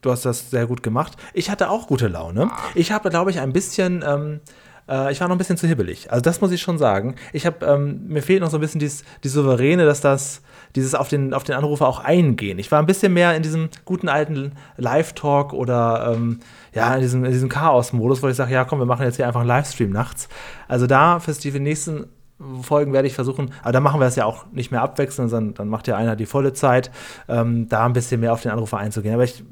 du 0.00 0.10
hast 0.10 0.24
das 0.24 0.50
sehr 0.50 0.66
gut 0.66 0.82
gemacht. 0.82 1.16
Ich 1.34 1.50
hatte 1.50 1.70
auch 1.70 1.86
gute 1.86 2.08
Laune. 2.08 2.50
Ich 2.74 2.92
habe, 2.92 3.10
glaube 3.10 3.30
ich, 3.30 3.40
ein 3.40 3.52
bisschen, 3.52 4.04
ähm, 4.06 4.40
äh, 4.88 5.12
ich 5.12 5.20
war 5.20 5.28
noch 5.28 5.34
ein 5.34 5.38
bisschen 5.38 5.56
zu 5.56 5.66
hibbelig. 5.66 6.10
Also 6.10 6.22
das 6.22 6.40
muss 6.40 6.52
ich 6.52 6.60
schon 6.60 6.78
sagen. 6.78 7.16
Ich 7.32 7.46
habe, 7.46 7.64
ähm, 7.66 8.06
mir 8.08 8.22
fehlt 8.22 8.40
noch 8.40 8.50
so 8.50 8.58
ein 8.58 8.60
bisschen 8.60 8.80
dieses, 8.80 9.04
die 9.24 9.28
Souveräne, 9.28 9.84
dass 9.84 10.00
das, 10.00 10.42
dieses 10.76 10.94
auf 10.94 11.08
den, 11.08 11.34
auf 11.34 11.44
den 11.44 11.54
Anrufer 11.54 11.88
auch 11.88 12.04
eingehen. 12.04 12.58
Ich 12.58 12.70
war 12.70 12.78
ein 12.78 12.86
bisschen 12.86 13.12
mehr 13.12 13.34
in 13.34 13.42
diesem 13.42 13.68
guten 13.84 14.08
alten 14.08 14.52
Live-Talk 14.76 15.52
oder 15.52 16.12
ähm, 16.14 16.40
ja, 16.74 16.94
in 16.94 17.00
diesem, 17.00 17.24
in 17.24 17.32
diesem 17.32 17.48
Chaos-Modus, 17.48 18.22
wo 18.22 18.28
ich 18.28 18.36
sage, 18.36 18.52
ja 18.52 18.64
komm, 18.64 18.78
wir 18.78 18.86
machen 18.86 19.04
jetzt 19.04 19.16
hier 19.16 19.26
einfach 19.26 19.40
einen 19.40 19.48
Livestream 19.48 19.90
nachts. 19.90 20.28
Also 20.68 20.86
da 20.86 21.20
für 21.20 21.32
die 21.32 21.58
nächsten 21.58 22.06
Folgen 22.62 22.92
werde 22.92 23.08
ich 23.08 23.14
versuchen, 23.14 23.50
aber 23.62 23.72
da 23.72 23.80
machen 23.80 23.98
wir 23.98 24.06
es 24.06 24.14
ja 24.14 24.24
auch 24.24 24.46
nicht 24.52 24.70
mehr 24.70 24.82
abwechselnd, 24.82 25.30
sondern 25.30 25.54
dann 25.54 25.68
macht 25.68 25.88
ja 25.88 25.96
einer 25.96 26.14
die 26.14 26.26
volle 26.26 26.52
Zeit, 26.52 26.92
ähm, 27.28 27.68
da 27.68 27.84
ein 27.84 27.92
bisschen 27.92 28.20
mehr 28.20 28.32
auf 28.32 28.42
den 28.42 28.52
Anrufer 28.52 28.78
einzugehen. 28.78 29.14
Aber 29.14 29.24
ich, 29.24 29.42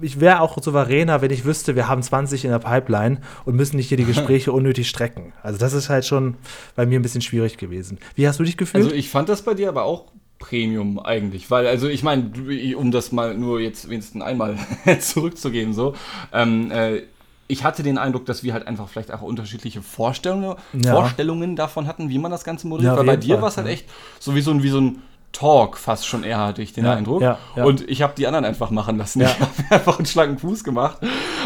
ich 0.00 0.20
wäre 0.20 0.40
auch 0.40 0.56
souveräner, 0.62 1.22
wenn 1.22 1.30
ich 1.30 1.44
wüsste, 1.44 1.76
wir 1.76 1.88
haben 1.88 2.02
20 2.02 2.44
in 2.44 2.50
der 2.50 2.58
Pipeline 2.58 3.20
und 3.44 3.56
müssen 3.56 3.76
nicht 3.76 3.88
hier 3.88 3.96
die 3.96 4.04
Gespräche 4.12 4.52
unnötig 4.52 4.88
strecken. 4.88 5.32
Also 5.42 5.58
das 5.58 5.72
ist 5.72 5.88
halt 5.88 6.04
schon 6.04 6.36
bei 6.74 6.86
mir 6.86 6.98
ein 6.98 7.02
bisschen 7.02 7.22
schwierig 7.22 7.58
gewesen. 7.58 7.98
Wie 8.14 8.26
hast 8.26 8.38
du 8.38 8.44
dich 8.44 8.56
gefühlt? 8.56 8.84
Also 8.84 8.94
ich 8.96 9.10
fand 9.10 9.28
das 9.28 9.42
bei 9.42 9.54
dir 9.54 9.68
aber 9.68 9.84
auch 9.84 10.06
Premium 10.38 10.98
eigentlich, 10.98 11.50
weil, 11.50 11.66
also 11.66 11.88
ich 11.88 12.02
meine, 12.02 12.30
um 12.76 12.90
das 12.90 13.10
mal 13.10 13.34
nur 13.34 13.58
jetzt 13.60 13.88
wenigstens 13.88 14.22
einmal 14.22 14.56
zurückzugeben, 15.00 15.72
so, 15.72 15.94
ähm, 16.32 16.70
äh, 16.70 17.02
ich 17.48 17.64
hatte 17.64 17.82
den 17.82 17.96
Eindruck, 17.96 18.26
dass 18.26 18.42
wir 18.42 18.52
halt 18.52 18.66
einfach 18.66 18.88
vielleicht 18.88 19.12
auch 19.12 19.22
unterschiedliche 19.22 19.80
Vorstellungen, 19.80 20.56
Ja. 20.74 20.92
Vorstellungen 20.92 21.56
davon 21.56 21.86
hatten, 21.86 22.08
wie 22.10 22.18
man 22.18 22.30
das 22.30 22.44
Ganze 22.44 22.66
Ja, 22.66 22.68
moderiert. 22.70 22.92
auf 22.92 22.98
weil 22.98 23.06
bei 23.06 23.16
dir 23.16 23.40
war 23.40 23.48
es 23.48 23.56
halt 23.56 23.68
ja. 23.68 23.72
echt 23.74 23.86
so 24.18 24.34
wie 24.34 24.40
so 24.40 24.50
ein, 24.50 24.62
wie 24.62 24.68
so 24.68 24.80
ein 24.80 25.02
Talk 25.36 25.76
fast 25.76 26.06
schon 26.06 26.24
eher, 26.24 26.38
hatte 26.38 26.62
ich 26.62 26.72
den 26.72 26.84
Ja, 26.86 26.94
Eindruck. 26.94 27.20
ja, 27.20 27.38
ja. 27.56 27.64
Und 27.64 27.88
ich 27.90 28.00
habe 28.00 28.14
die 28.16 28.26
anderen 28.26 28.44
einfach 28.46 28.70
machen 28.70 28.96
lassen. 28.96 29.20
Ich 29.20 29.28
habe 29.28 29.50
einfach 29.70 29.98
einen 29.98 30.06
schlanken 30.06 30.38
Fuß 30.38 30.64
gemacht, 30.64 30.98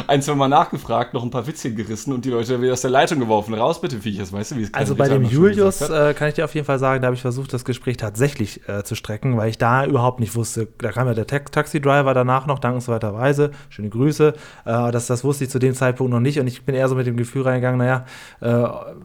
ein, 0.06 0.22
zwei 0.22 0.34
Mal 0.34 0.48
nachgefragt, 0.48 1.12
noch 1.12 1.24
ein 1.24 1.30
paar 1.30 1.46
Witzchen 1.46 1.74
gerissen 1.74 2.12
und 2.12 2.24
die 2.24 2.30
Leute 2.30 2.60
wieder 2.62 2.72
aus 2.72 2.82
der 2.82 2.90
Leitung 2.90 3.18
geworfen. 3.18 3.52
Raus 3.54 3.80
bitte, 3.80 4.00
Viechers, 4.00 4.32
weißt 4.32 4.52
du, 4.52 4.56
wie 4.56 4.62
es 4.62 4.74
Also 4.74 4.94
bei 4.94 5.08
dem 5.08 5.24
Julius 5.24 5.80
äh, 5.80 6.14
kann 6.14 6.28
ich 6.28 6.34
dir 6.34 6.44
auf 6.44 6.54
jeden 6.54 6.66
Fall 6.66 6.78
sagen, 6.78 7.02
da 7.02 7.06
habe 7.06 7.16
ich 7.16 7.22
versucht, 7.22 7.52
das 7.52 7.64
Gespräch 7.64 7.96
tatsächlich 7.96 8.68
äh, 8.68 8.84
zu 8.84 8.94
strecken, 8.94 9.36
weil 9.36 9.50
ich 9.50 9.58
da 9.58 9.84
überhaupt 9.84 10.20
nicht 10.20 10.36
wusste. 10.36 10.68
Da 10.78 10.92
kam 10.92 11.08
ja 11.08 11.14
der 11.14 11.26
Ta 11.26 11.40
Taxi-Driver 11.40 12.14
danach 12.14 12.46
noch, 12.46 12.60
dankenswerterweise. 12.60 13.50
Schöne 13.70 13.88
Grüße. 13.88 14.34
Äh, 14.66 14.90
das, 14.92 15.06
das 15.08 15.24
wusste 15.24 15.44
ich 15.44 15.50
zu 15.50 15.58
dem 15.58 15.74
Zeitpunkt 15.74 16.12
noch 16.12 16.20
nicht 16.20 16.38
und 16.38 16.46
ich 16.46 16.64
bin 16.64 16.74
eher 16.74 16.88
so 16.88 16.94
mit 16.94 17.06
dem 17.06 17.16
Gefühl 17.16 17.42
reingegangen, 17.42 17.78
naja, 17.78 18.04
äh, 18.40 18.46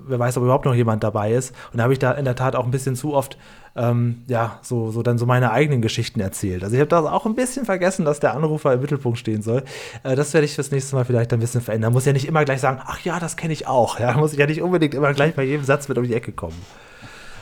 wer 0.07 0.19
weiß, 0.19 0.37
ob 0.37 0.43
überhaupt 0.43 0.65
noch 0.65 0.75
jemand 0.75 1.03
dabei 1.03 1.31
ist. 1.33 1.55
Und 1.71 1.77
da 1.79 1.83
habe 1.83 1.93
ich 1.93 1.99
da 1.99 2.11
in 2.11 2.25
der 2.25 2.35
Tat 2.35 2.55
auch 2.55 2.65
ein 2.65 2.71
bisschen 2.71 2.95
zu 2.95 3.13
oft 3.13 3.37
ähm, 3.75 4.23
ja, 4.27 4.59
so, 4.61 4.91
so 4.91 5.03
dann 5.03 5.17
so 5.17 5.25
meine 5.25 5.51
eigenen 5.51 5.81
Geschichten 5.81 6.21
erzählt. 6.21 6.63
Also 6.63 6.75
ich 6.75 6.79
habe 6.79 6.89
da 6.89 7.01
auch 7.11 7.25
ein 7.25 7.35
bisschen 7.35 7.65
vergessen, 7.65 8.05
dass 8.05 8.21
der 8.21 8.33
Anrufer 8.33 8.73
im 8.73 8.81
Mittelpunkt 8.81 9.19
stehen 9.19 9.41
soll. 9.41 9.63
Äh, 10.03 10.15
das 10.15 10.33
werde 10.33 10.45
ich 10.45 10.55
fürs 10.55 10.71
nächste 10.71 10.95
Mal 10.95 11.03
vielleicht 11.03 11.33
ein 11.33 11.39
bisschen 11.39 11.61
verändern. 11.61 11.91
Muss 11.91 12.05
ja 12.05 12.13
nicht 12.13 12.25
immer 12.25 12.45
gleich 12.45 12.61
sagen, 12.61 12.79
ach 12.85 13.01
ja, 13.01 13.19
das 13.19 13.35
kenne 13.35 13.53
ich 13.53 13.67
auch. 13.67 13.99
Ja, 13.99 14.13
muss 14.17 14.31
ich 14.31 14.39
ja 14.39 14.47
nicht 14.47 14.61
unbedingt 14.61 14.93
immer 14.93 15.13
gleich 15.13 15.35
bei 15.35 15.43
jedem 15.43 15.65
Satz 15.65 15.89
mit 15.89 15.97
um 15.97 16.05
die 16.05 16.13
Ecke 16.13 16.31
kommen. 16.31 16.55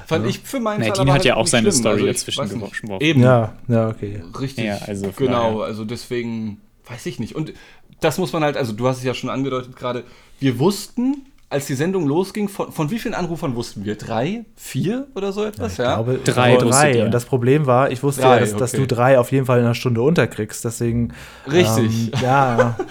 Fand 0.08 0.28
ich 0.28 0.40
für 0.40 0.60
meinen 0.60 0.80
Nadine 0.80 0.96
Fall 0.96 1.02
aber 1.02 1.14
hat 1.14 1.26
ja 1.26 1.36
halt 1.36 1.44
auch 1.44 1.48
seine 1.48 1.72
schlimm. 1.72 1.82
Story 1.82 2.10
ich 2.10 2.18
dazwischen 2.18 2.50
geworfen. 2.50 2.98
Eben. 3.00 3.22
Ja, 3.22 3.54
ja, 3.68 3.88
okay. 3.88 4.22
Richtig. 4.40 4.66
Ja, 4.66 4.78
also 4.86 5.12
genau, 5.16 5.60
daher. 5.60 5.66
also 5.66 5.86
deswegen 5.86 6.60
weiß 6.88 7.06
ich 7.06 7.20
nicht. 7.20 7.36
Und 7.36 7.54
das 8.00 8.18
muss 8.18 8.34
man 8.34 8.44
halt, 8.44 8.58
also 8.58 8.74
du 8.74 8.88
hast 8.88 8.98
es 8.98 9.04
ja 9.04 9.14
schon 9.14 9.30
angedeutet 9.30 9.76
gerade, 9.76 10.04
wir 10.40 10.60
wussten, 10.60 11.26
als 11.54 11.68
die 11.68 11.76
Sendung 11.76 12.08
losging, 12.08 12.50
von, 12.50 12.72
von 12.72 12.90
wie 12.92 13.00
vielen 13.00 13.14
Anrufern 13.14 13.56
wussten 13.56 13.86
wir? 13.86 13.96
Drei? 13.96 14.44
Vier 14.56 15.08
oder 15.16 15.32
so 15.32 15.46
etwas? 15.46 15.74
Ich 15.74 15.78
glaube, 15.78 16.20
Drei 16.26 16.58
drei. 16.58 17.06
Und 17.06 17.12
das 17.14 17.26
Problem 17.26 17.66
war, 17.66 17.92
ich 17.92 18.04
wusste 18.04 18.24
Drei, 18.24 18.34
ja, 18.36 18.40
dass, 18.42 18.56
dass 18.56 18.74
okay. 18.74 18.82
du 18.86 18.96
drei 18.96 19.20
auf 19.20 19.32
jeden 19.32 19.46
Fall 19.46 19.60
in 19.60 19.66
einer 19.66 19.76
Stunde 19.76 20.02
unterkriegst. 20.02 20.66
Deswegen. 20.66 21.14
Richtig. 21.50 22.12
Ähm, 22.14 22.20
ja, 22.22 22.76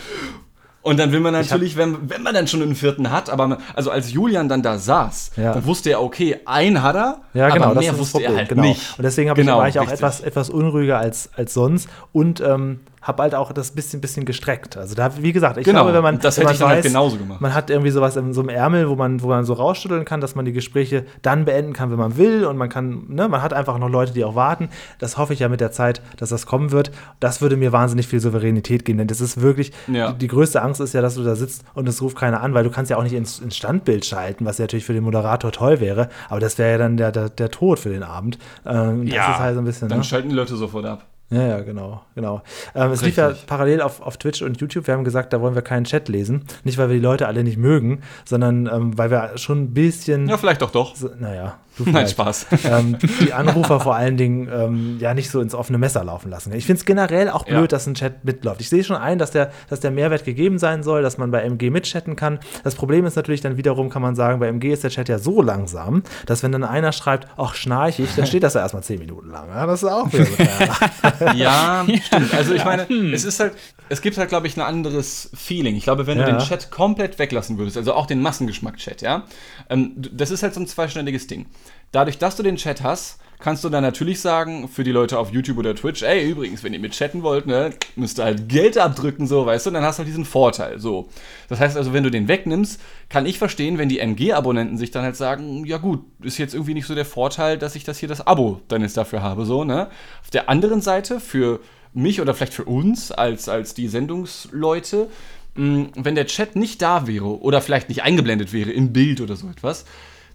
Und 0.82 0.98
dann 0.98 1.12
will 1.12 1.20
man 1.20 1.32
natürlich, 1.32 1.76
wenn, 1.76 2.10
wenn 2.10 2.22
man 2.22 2.34
dann 2.34 2.48
schon 2.48 2.60
einen 2.60 2.74
vierten 2.74 3.12
hat, 3.12 3.30
aber 3.30 3.46
man, 3.46 3.58
also 3.74 3.90
als 3.92 4.12
Julian 4.12 4.48
dann 4.48 4.62
da 4.62 4.78
saß, 4.78 5.32
Ja. 5.36 5.54
dann 5.54 5.64
wusste 5.64 5.90
er, 5.90 6.02
okay, 6.02 6.40
ein 6.44 6.82
hat 6.82 6.96
er, 6.96 7.20
Ja, 7.34 7.50
genau, 7.50 7.66
aber 7.66 7.74
das 7.76 7.84
mehr 7.84 7.92
ist 7.92 7.98
das 7.98 8.00
wusste 8.00 8.12
Problem. 8.18 8.32
er 8.32 8.38
halt 8.38 8.48
genau. 8.48 8.62
nicht. 8.62 8.98
Und 8.98 9.04
deswegen 9.04 9.32
Genau, 9.34 9.52
ich, 9.52 9.58
war 9.60 9.68
ich 9.68 9.78
auch 9.78 9.82
richtig. 9.82 9.98
etwas, 10.00 10.20
etwas 10.22 10.50
unruhiger 10.50 10.98
als, 10.98 11.30
als 11.36 11.54
sonst 11.54 11.88
und 12.12 12.40
ähm, 12.40 12.80
habe 13.02 13.22
halt 13.22 13.34
auch 13.34 13.52
das 13.52 13.72
bisschen, 13.72 14.00
bisschen 14.00 14.24
gestreckt. 14.24 14.76
Also 14.76 14.94
da, 14.94 15.10
wie 15.20 15.32
gesagt, 15.32 15.56
ich 15.58 15.64
Genau, 15.64 15.80
glaube, 15.82 15.94
wenn 15.94 16.02
man, 16.02 16.18
das 16.20 16.36
wenn 16.38 16.42
hätte 16.42 16.44
man 16.46 16.54
ich 16.54 16.58
dann 16.60 16.68
halt 16.68 16.82
genauso 16.84 17.16
gemacht. 17.16 17.40
man 17.40 17.52
hat 17.54 17.68
irgendwie 17.68 17.90
sowas 17.90 18.16
in 18.16 18.32
so 18.32 18.40
einem 18.40 18.48
Ärmel, 18.50 18.88
wo 18.88 18.94
man, 18.94 19.22
wo 19.22 19.28
man 19.28 19.44
so 19.44 19.52
rausschütteln 19.54 20.04
kann, 20.04 20.20
dass 20.20 20.34
man 20.34 20.44
die 20.44 20.52
Gespräche 20.52 21.04
dann 21.22 21.44
beenden 21.44 21.72
kann, 21.72 21.90
wenn 21.90 21.98
man 21.98 22.16
will 22.16 22.44
und 22.46 22.56
man 22.56 22.68
kann, 22.68 23.04
ne, 23.08 23.28
man 23.28 23.42
hat 23.42 23.52
einfach 23.52 23.76
noch 23.78 23.88
Leute, 23.88 24.12
die 24.12 24.24
auch 24.24 24.34
warten. 24.34 24.68
Das 24.98 25.18
hoffe 25.18 25.32
ich 25.32 25.40
ja 25.40 25.48
mit 25.48 25.60
der 25.60 25.72
Zeit, 25.72 26.00
dass 26.16 26.28
das 26.30 26.46
kommen 26.46 26.70
wird. 26.70 26.90
Das 27.20 27.40
würde 27.40 27.56
mir 27.56 27.72
wahnsinnig 27.72 28.06
viel 28.06 28.20
Souveränität 28.20 28.84
geben, 28.84 28.98
denn 28.98 29.08
das 29.08 29.20
ist 29.20 29.40
wirklich, 29.40 29.72
Ja. 29.88 30.12
die, 30.12 30.18
die 30.18 30.28
größte 30.28 30.62
Angst 30.62 30.80
ist 30.80 30.92
ja, 30.94 31.02
dass 31.02 31.16
du 31.16 31.24
da 31.24 31.34
sitzt 31.34 31.64
und 31.74 31.88
es 31.88 32.00
ruft 32.02 32.16
keiner 32.16 32.40
an, 32.40 32.54
weil 32.54 32.64
du 32.64 32.70
kannst 32.70 32.90
ja 32.90 32.96
auch 32.98 33.02
nicht 33.02 33.14
ins, 33.14 33.40
ins 33.40 33.56
Standbild 33.56 34.04
schalten, 34.04 34.44
was 34.46 34.58
ja 34.58 34.64
natürlich 34.64 34.84
für 34.84 34.92
den 34.94 35.02
Moderator 35.04 35.50
toll 35.52 35.80
wäre, 35.80 36.08
aber 36.28 36.38
das 36.40 36.56
wäre 36.58 36.70
ja 36.72 36.78
dann 36.78 36.96
der, 36.96 37.10
der, 37.12 37.28
der 37.30 37.50
Tod 37.50 37.78
für 37.80 37.90
den 37.90 38.02
Abend. 38.04 38.38
Ähm, 38.64 39.06
das 39.08 39.14
ist 39.28 39.38
halt 39.38 39.54
so 39.54 39.60
ein 39.60 39.64
bisschen, 39.64 39.88
dann 39.88 39.98
ne? 39.98 40.04
schalten 40.04 40.28
die 40.28 40.34
Leute 40.36 40.54
sofort 40.56 40.86
ab. 40.86 41.04
Ja, 41.32 41.42
ja, 41.46 41.60
genau, 41.60 42.02
genau. 42.14 42.42
Ähm, 42.74 42.90
es 42.92 43.02
lief 43.02 43.16
ja 43.16 43.32
parallel 43.46 43.80
auf, 43.80 44.00
auf 44.02 44.16
Twitch 44.18 44.42
und 44.42 44.60
YouTube. 44.60 44.86
Wir 44.86 44.94
haben 44.94 45.04
gesagt, 45.04 45.32
da 45.32 45.40
wollen 45.40 45.54
wir 45.54 45.62
keinen 45.62 45.84
Chat 45.84 46.08
lesen. 46.08 46.44
Nicht, 46.64 46.78
weil 46.78 46.88
wir 46.88 46.94
die 46.96 47.02
Leute 47.02 47.26
alle 47.26 47.42
nicht 47.42 47.56
mögen, 47.56 48.02
sondern 48.24 48.66
ähm, 48.66 48.96
weil 48.98 49.10
wir 49.10 49.32
schon 49.38 49.62
ein 49.62 49.74
bisschen. 49.74 50.28
Ja, 50.28 50.36
vielleicht 50.36 50.62
doch 50.62 50.70
doch. 50.70 50.94
so, 50.94 51.08
naja, 51.18 51.54
du 51.78 51.84
Nein. 51.90 52.06
Spaß. 52.06 52.46
ähm, 52.64 52.98
die 53.20 53.32
Anrufer 53.32 53.80
vor 53.80 53.94
allen 53.96 54.16
Dingen 54.16 54.48
ähm, 54.52 54.96
ja 55.00 55.14
nicht 55.14 55.30
so 55.30 55.40
ins 55.40 55.54
offene 55.54 55.78
Messer 55.78 56.04
laufen 56.04 56.30
lassen. 56.30 56.52
Ich 56.52 56.66
finde 56.66 56.80
es 56.80 56.84
generell 56.84 57.30
auch 57.30 57.44
blöd, 57.44 57.60
Ja. 57.62 57.66
dass 57.66 57.86
ein 57.86 57.94
Chat 57.94 58.24
mitläuft. 58.24 58.60
Ich 58.60 58.68
sehe 58.68 58.84
schon 58.84 58.96
ein, 58.96 59.18
dass 59.18 59.30
der, 59.30 59.50
dass 59.70 59.80
der 59.80 59.90
Mehrwert 59.90 60.24
gegeben 60.24 60.58
sein 60.58 60.82
soll, 60.82 61.02
dass 61.02 61.16
man 61.18 61.30
bei 61.30 61.40
MG 61.42 61.70
mitchatten 61.70 62.14
kann. 62.14 62.40
Das 62.62 62.74
Problem 62.74 63.06
ist 63.06 63.16
natürlich 63.16 63.40
dann 63.40 63.56
wiederum, 63.56 63.88
kann 63.88 64.02
man 64.02 64.14
sagen, 64.16 64.38
bei 64.38 64.48
MG 64.48 64.72
ist 64.72 64.84
der 64.84 64.90
Chat 64.90 65.08
ja 65.08 65.18
so 65.18 65.40
langsam, 65.40 66.02
dass 66.26 66.42
wenn 66.42 66.52
dann 66.52 66.64
einer 66.64 66.92
schreibt, 66.92 67.26
ach, 67.38 67.54
schnarchig, 67.54 68.10
dann 68.16 68.26
steht 68.26 68.42
das 68.42 68.54
ja 68.54 68.60
erstmal 68.60 68.82
zehn 68.82 68.98
Minuten 68.98 69.30
lang. 69.30 69.48
Ja, 69.48 69.64
das 69.66 69.82
ist 69.82 69.88
auch 69.88 70.12
wieder 70.12 70.26
so. 70.26 70.32
Ja. 71.34 71.86
Stimmt. 72.06 72.34
Also 72.34 72.54
ich 72.54 72.64
meine, 72.64 72.86
es 73.12 73.24
ist 73.24 73.40
halt, 73.40 73.54
es 73.88 74.00
gibt 74.02 74.16
halt, 74.18 74.28
glaube 74.28 74.46
ich, 74.46 74.56
ein 74.56 74.60
anderes 74.62 75.30
Feeling. 75.34 75.76
Ich 75.76 75.84
glaube, 75.84 76.06
wenn 76.06 76.18
Ja. 76.18 76.26
du 76.26 76.32
den 76.32 76.40
Chat 76.40 76.70
komplett 76.70 77.18
weglassen 77.18 77.58
würdest, 77.58 77.76
also 77.76 77.94
auch 77.94 78.06
den 78.06 78.20
Massengeschmack-Chat, 78.22 79.02
ja, 79.02 79.24
ähm, 79.70 79.92
das 79.96 80.30
ist 80.30 80.42
halt 80.42 80.54
so 80.54 80.60
ein 80.60 80.66
zweischneidiges 80.66 81.26
Ding. 81.26 81.46
Dadurch, 81.92 82.18
dass 82.18 82.36
du 82.36 82.42
den 82.42 82.56
Chat 82.56 82.82
hast, 82.82 83.18
kannst 83.42 83.64
du 83.64 83.68
dann 83.68 83.82
natürlich 83.82 84.20
sagen, 84.20 84.68
für 84.68 84.84
die 84.84 84.92
Leute 84.92 85.18
auf 85.18 85.32
YouTube 85.32 85.58
oder 85.58 85.74
Twitch, 85.74 86.02
ey, 86.02 86.30
übrigens, 86.30 86.62
wenn 86.62 86.72
ihr 86.72 86.78
mit 86.78 86.92
chatten 86.92 87.22
wollt, 87.22 87.46
ne, 87.46 87.70
müsst 87.96 88.20
ihr 88.20 88.24
halt 88.24 88.48
Geld 88.48 88.78
abdrücken, 88.78 89.26
so, 89.26 89.44
weißt 89.44 89.66
du, 89.66 89.70
dann 89.72 89.82
hast 89.82 89.98
du 89.98 90.00
halt 90.00 90.08
diesen 90.08 90.24
Vorteil, 90.24 90.78
so. 90.78 91.08
Das 91.48 91.58
heißt 91.58 91.76
also, 91.76 91.92
wenn 91.92 92.04
du 92.04 92.10
den 92.10 92.28
wegnimmst, 92.28 92.80
kann 93.08 93.26
ich 93.26 93.38
verstehen, 93.38 93.78
wenn 93.78 93.88
die 93.88 93.98
MG-Abonnenten 93.98 94.78
sich 94.78 94.92
dann 94.92 95.02
halt 95.02 95.16
sagen, 95.16 95.66
ja 95.66 95.78
gut, 95.78 96.04
ist 96.22 96.38
jetzt 96.38 96.54
irgendwie 96.54 96.74
nicht 96.74 96.86
so 96.86 96.94
der 96.94 97.04
Vorteil, 97.04 97.58
dass 97.58 97.74
ich 97.74 97.82
das 97.82 97.98
hier 97.98 98.08
das 98.08 98.24
Abo 98.26 98.60
dann 98.68 98.82
jetzt 98.82 98.96
dafür 98.96 99.22
habe, 99.22 99.44
so, 99.44 99.64
ne. 99.64 99.88
Auf 100.22 100.30
der 100.30 100.48
anderen 100.48 100.80
Seite, 100.80 101.18
für 101.18 101.60
mich 101.92 102.20
oder 102.20 102.34
vielleicht 102.34 102.54
für 102.54 102.64
uns 102.64 103.10
als, 103.10 103.48
als 103.48 103.74
die 103.74 103.88
Sendungsleute, 103.88 105.08
mh, 105.56 105.88
wenn 105.96 106.14
der 106.14 106.26
Chat 106.26 106.54
nicht 106.54 106.80
da 106.80 107.06
wäre 107.08 107.40
oder 107.40 107.60
vielleicht 107.60 107.88
nicht 107.88 108.02
eingeblendet 108.02 108.52
wäre 108.52 108.70
im 108.70 108.92
Bild 108.92 109.20
oder 109.20 109.34
so 109.34 109.48
etwas, 109.48 109.84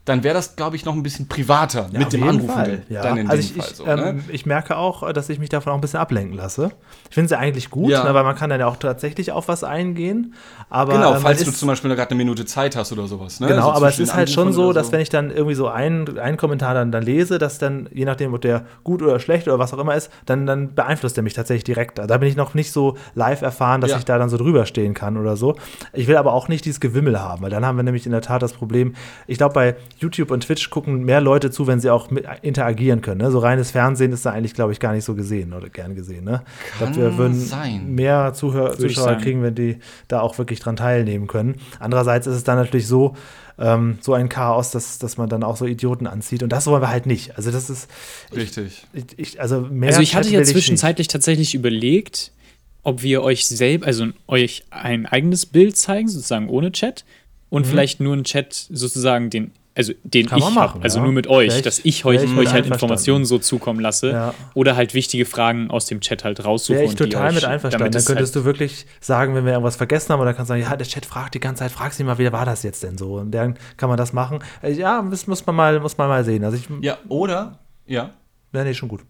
dann 0.07 0.23
wäre 0.23 0.33
das, 0.33 0.55
glaube 0.55 0.75
ich, 0.77 0.85
noch 0.85 0.93
ein 0.93 1.03
bisschen 1.03 1.27
privater 1.27 1.89
Ja, 1.91 1.99
mit 1.99 2.13
dem 2.13 2.23
Anrufen 2.23 2.83
ja. 2.89 3.01
dann 3.03 3.17
in 3.17 3.29
also 3.29 3.41
dem 3.41 3.57
ich, 3.57 3.61
Fall 3.63 3.71
ich, 3.71 3.75
so, 3.77 3.85
ähm, 3.85 3.99
ne? 3.99 4.19
ich 4.29 4.45
merke 4.45 4.77
auch, 4.77 5.11
dass 5.11 5.27
ich 5.29 5.37
mich 5.37 5.49
davon 5.49 5.71
auch 5.73 5.75
ein 5.77 5.81
bisschen 5.81 5.99
ablenken 5.99 6.35
lasse. 6.37 6.71
Ich 7.09 7.13
finde 7.15 7.25
es 7.25 7.31
ja 7.31 7.39
eigentlich 7.39 7.69
gut, 7.69 7.91
Ja. 7.91 8.03
ne, 8.05 8.13
weil 8.13 8.23
man 8.23 8.35
kann 8.35 8.49
dann 8.49 8.59
ja 8.59 8.67
auch 8.67 8.77
tatsächlich 8.77 9.31
auf 9.33 9.47
was 9.49 9.63
eingehen. 9.65 10.33
Aber, 10.69 10.93
Genau, 10.93 11.13
äh, 11.15 11.19
falls 11.19 11.43
du 11.43 11.49
ist- 11.49 11.59
zum 11.59 11.67
Beispiel 11.67 11.93
gerade 11.93 12.11
eine 12.11 12.17
Minute 12.17 12.45
Zeit 12.45 12.75
hast 12.77 12.91
oder 12.93 13.05
sowas. 13.07 13.39
Ne? 13.41 13.47
Genau, 13.47 13.63
So 13.63 13.71
aber 13.73 13.89
es 13.89 13.99
ist 13.99 14.13
halt 14.13 14.29
schon 14.29 14.53
so, 14.53 14.71
dass 14.73 14.91
wenn 14.93 15.01
ich 15.01 15.09
dann 15.09 15.29
irgendwie 15.29 15.55
so 15.55 15.67
einen, 15.67 16.17
einen 16.17 16.37
Kommentar 16.37 16.73
dann, 16.73 16.91
dann 16.91 17.03
lese, 17.03 17.37
dass 17.37 17.57
dann, 17.59 17.89
je 17.93 18.05
nachdem, 18.05 18.33
ob 18.33 18.39
der 18.41 18.65
gut 18.85 19.01
oder 19.01 19.19
schlecht 19.19 19.47
oder 19.47 19.59
was 19.59 19.73
auch 19.73 19.79
immer 19.79 19.95
ist, 19.95 20.09
dann, 20.25 20.45
dann 20.45 20.73
beeinflusst 20.73 21.17
er 21.17 21.23
mich 21.23 21.33
tatsächlich 21.33 21.65
direkt. 21.65 21.99
Da 21.99 22.17
bin 22.17 22.29
ich 22.29 22.35
noch 22.37 22.53
nicht 22.53 22.71
so 22.71 22.95
live 23.13 23.41
erfahren, 23.41 23.81
dass 23.81 23.91
ich 23.97 24.05
da 24.05 24.17
dann 24.17 24.29
so 24.29 24.37
drüber 24.37 24.65
stehen 24.65 24.93
kann 24.93 25.17
oder 25.17 25.35
so. 25.35 25.55
Ich 25.93 26.07
will 26.07 26.15
aber 26.17 26.31
auch 26.33 26.47
nicht 26.47 26.63
dieses 26.65 26.79
Gewimmel 26.79 27.19
haben, 27.19 27.41
weil 27.41 27.49
dann 27.49 27.65
haben 27.65 27.75
wir 27.75 27.83
nämlich 27.83 28.05
in 28.05 28.11
der 28.13 28.21
Tat 28.21 28.41
das 28.41 28.53
Problem, 28.53 28.95
ich 29.27 29.37
glaube, 29.37 29.53
bei 29.53 29.75
YouTube 29.99 30.31
und 30.31 30.41
Twitch 30.41 30.69
gucken 30.69 31.03
mehr 31.03 31.21
Leute 31.21 31.51
zu, 31.51 31.67
wenn 31.67 31.79
sie 31.79 31.89
auch 31.89 32.09
mit 32.11 32.25
interagieren 32.41 33.01
können. 33.01 33.21
Ne? 33.21 33.31
So 33.31 33.39
reines 33.39 33.71
Fernsehen 33.71 34.11
ist 34.11 34.25
da 34.25 34.31
eigentlich, 34.31 34.53
glaube 34.53 34.71
ich, 34.71 34.79
gar 34.79 34.93
nicht 34.93 35.03
so 35.03 35.15
gesehen 35.15 35.53
oder 35.53 35.69
gern 35.69 35.95
gesehen. 35.95 36.23
Ne? 36.23 36.43
ich 36.71 36.77
glaube, 36.77 36.95
wir 36.95 37.17
würden 37.17 37.39
sein. 37.39 37.93
mehr 37.95 38.33
Zuhör 38.33 38.77
Würde 38.77 38.87
Zuschauer 38.87 39.15
kriegen, 39.15 39.43
wenn 39.43 39.55
die 39.55 39.77
da 40.07 40.21
auch 40.21 40.37
wirklich 40.37 40.59
dran 40.59 40.75
teilnehmen 40.75 41.27
können. 41.27 41.55
Andererseits 41.79 42.27
ist 42.27 42.35
es 42.35 42.43
dann 42.43 42.57
natürlich 42.57 42.87
so, 42.87 43.15
ähm, 43.59 43.97
so 44.01 44.13
ein 44.13 44.29
Chaos, 44.29 44.71
dass, 44.71 44.99
dass 44.99 45.17
man 45.17 45.29
dann 45.29 45.43
auch 45.43 45.57
so 45.57 45.65
Idioten 45.65 46.07
anzieht. 46.07 46.43
Und 46.43 46.49
das 46.49 46.67
wollen 46.67 46.81
wir 46.81 46.89
halt 46.89 47.05
nicht. 47.05 47.35
Also 47.37 47.51
das 47.51 47.69
ist, 47.69 47.89
Richtig. 48.35 48.85
ich, 48.93 49.05
ich, 49.17 49.41
also 49.41 49.61
mehr 49.61 49.89
Also 49.89 50.01
ich 50.01 50.15
hatte 50.15 50.29
ja 50.29 50.43
zwischenzeitlich 50.43 51.07
tatsächlich 51.07 51.55
überlegt, 51.55 52.31
ob 52.83 53.01
wir 53.01 53.23
euch 53.23 53.47
selbst, 53.47 53.85
also 53.85 54.07
euch 54.27 54.63
ein 54.69 55.05
eigenes 55.05 55.45
Bild 55.45 55.75
zeigen, 55.75 56.07
sozusagen 56.07 56.49
ohne 56.49 56.71
Chat, 56.71 57.03
und 57.49 57.65
vielleicht 57.65 57.99
nur 57.99 58.13
einen 58.13 58.23
Chat 58.23 58.53
sozusagen 58.53 59.29
den, 59.29 59.51
also 59.77 59.93
den. 60.03 60.25
Kann 60.25 60.39
ich 60.39 60.49
machen, 60.49 60.81
also 60.83 60.97
ja. 60.97 61.03
nur 61.05 61.13
mit 61.13 61.27
euch, 61.27 61.55
ich- 61.55 61.61
dass 61.61 61.79
ich 61.79 62.03
euch, 62.03 62.21
euch 62.37 62.51
halt. 62.51 62.65
Informationen 62.65 63.23
so 63.23 63.37
zukommen 63.37 63.79
lasse 63.79 64.11
Ja. 64.11 64.33
oder 64.55 64.75
halt 64.75 64.93
wichtige 64.93 65.25
Fragen 65.25 65.69
aus 65.71 65.85
dem 65.85 66.01
Chat 66.01 66.23
halt 66.23 66.43
raussuche. 66.43 66.75
Wäre 66.79 66.85
ich 66.85 66.89
und 66.91 66.99
die 66.99 67.03
total 67.09 67.29
euch, 67.29 67.35
mit 67.35 67.45
einverstanden. 67.45 67.91
Dann 67.91 67.99
es 67.99 68.05
könntest 68.05 68.35
halt, 68.35 68.41
du 68.43 68.45
wirklich 68.45 68.85
sagen, 68.99 69.35
wenn 69.35 69.45
wir 69.45 69.53
irgendwas 69.53 69.75
vergessen 69.77 70.11
haben, 70.11 70.19
oder 70.19 70.33
kannst 70.33 70.49
du 70.49 70.53
sagen, 70.55 70.63
ja, 70.63 70.75
der 70.75 70.87
Chat 70.87 71.05
fragt 71.05 71.35
die 71.35 71.39
ganze 71.39 71.59
Zeit, 71.59 71.71
frag 71.71 71.93
sie 71.93 72.03
mal, 72.03 72.17
wie 72.17 72.31
war 72.31 72.45
das 72.45 72.63
jetzt 72.63 72.83
denn 72.83 72.97
so? 72.97 73.15
Und 73.19 73.31
dann 73.31 73.55
kann 73.77 73.87
man 73.89 73.97
das 73.97 74.11
machen. 74.11 74.39
Äh, 74.61 74.73
Ja, 74.73 75.01
das 75.09 75.27
muss 75.27 75.45
man 75.45 75.55
mal, 75.55 75.79
muss 75.79 75.97
man 75.97 76.09
mal 76.09 76.23
sehen. 76.25 76.43
Also 76.43 76.57
ich, 76.57 76.67
Ja, 76.81 76.97
oder, 77.07 77.59
ja, 77.85 78.09
ja, 78.53 78.63
nee, 78.63 78.73
schon 78.73 78.89
gut. 78.89 79.01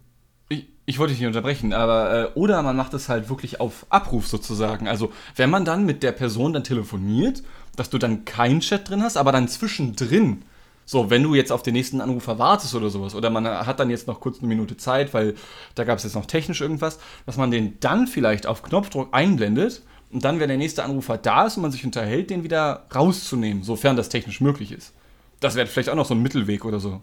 ich, 0.50 0.66
ich 0.86 0.98
wollte 0.98 1.12
dich 1.12 1.20
nicht 1.20 1.26
unterbrechen, 1.28 1.72
aber 1.72 2.30
äh, 2.34 2.38
oder 2.38 2.62
man 2.62 2.76
macht 2.76 2.92
es 2.94 3.08
halt 3.08 3.28
wirklich 3.30 3.60
auf 3.60 3.86
Abruf 3.90 4.26
sozusagen. 4.28 4.86
Also 4.88 5.10
wenn 5.36 5.50
man 5.50 5.64
dann 5.64 5.84
mit 5.86 6.02
der 6.02 6.12
Person 6.12 6.52
dann 6.52 6.64
telefoniert, 6.64 7.42
dass 7.76 7.90
du 7.90 7.98
dann 7.98 8.24
keinen 8.24 8.60
Chat 8.60 8.88
drin 8.90 9.02
hast, 9.02 9.16
aber 9.16 9.30
dann 9.32 9.46
zwischendrin, 9.48 10.42
so 10.90 11.10
wenn 11.10 11.22
du 11.22 11.34
jetzt 11.34 11.52
auf 11.52 11.62
den 11.62 11.74
nächsten 11.74 12.00
Anrufer 12.00 12.38
wartest 12.38 12.74
oder 12.74 12.88
sowas, 12.88 13.14
oder 13.14 13.28
man 13.28 13.44
hat 13.46 13.78
dann 13.78 13.90
jetzt 13.90 14.06
noch 14.06 14.20
kurz 14.20 14.38
eine 14.38 14.48
Minute 14.48 14.78
Zeit, 14.78 15.12
weil 15.12 15.34
da 15.74 15.84
gab 15.84 15.98
es 15.98 16.04
jetzt 16.04 16.14
noch 16.14 16.24
technisch 16.24 16.62
irgendwas, 16.62 16.98
dass 17.26 17.36
man 17.36 17.50
den 17.50 17.76
dann 17.80 18.06
vielleicht 18.06 18.46
auf 18.46 18.62
Knopfdruck 18.62 19.08
einblendet 19.12 19.82
und 20.10 20.24
dann, 20.24 20.40
wenn 20.40 20.48
der 20.48 20.56
nächste 20.56 20.82
Anrufer 20.84 21.18
da 21.18 21.44
ist 21.44 21.56
und 21.58 21.62
man 21.62 21.72
sich 21.72 21.84
unterhält, 21.84 22.30
den 22.30 22.42
wieder 22.42 22.86
rauszunehmen, 22.94 23.62
sofern 23.64 23.96
das 23.96 24.08
technisch 24.08 24.40
möglich 24.40 24.72
ist. 24.72 24.94
Das 25.40 25.56
wäre 25.56 25.66
vielleicht 25.66 25.90
auch 25.90 25.94
noch 25.94 26.06
so 26.06 26.14
ein 26.14 26.22
Mittelweg 26.22 26.64
oder 26.64 26.80
so. 26.80 27.02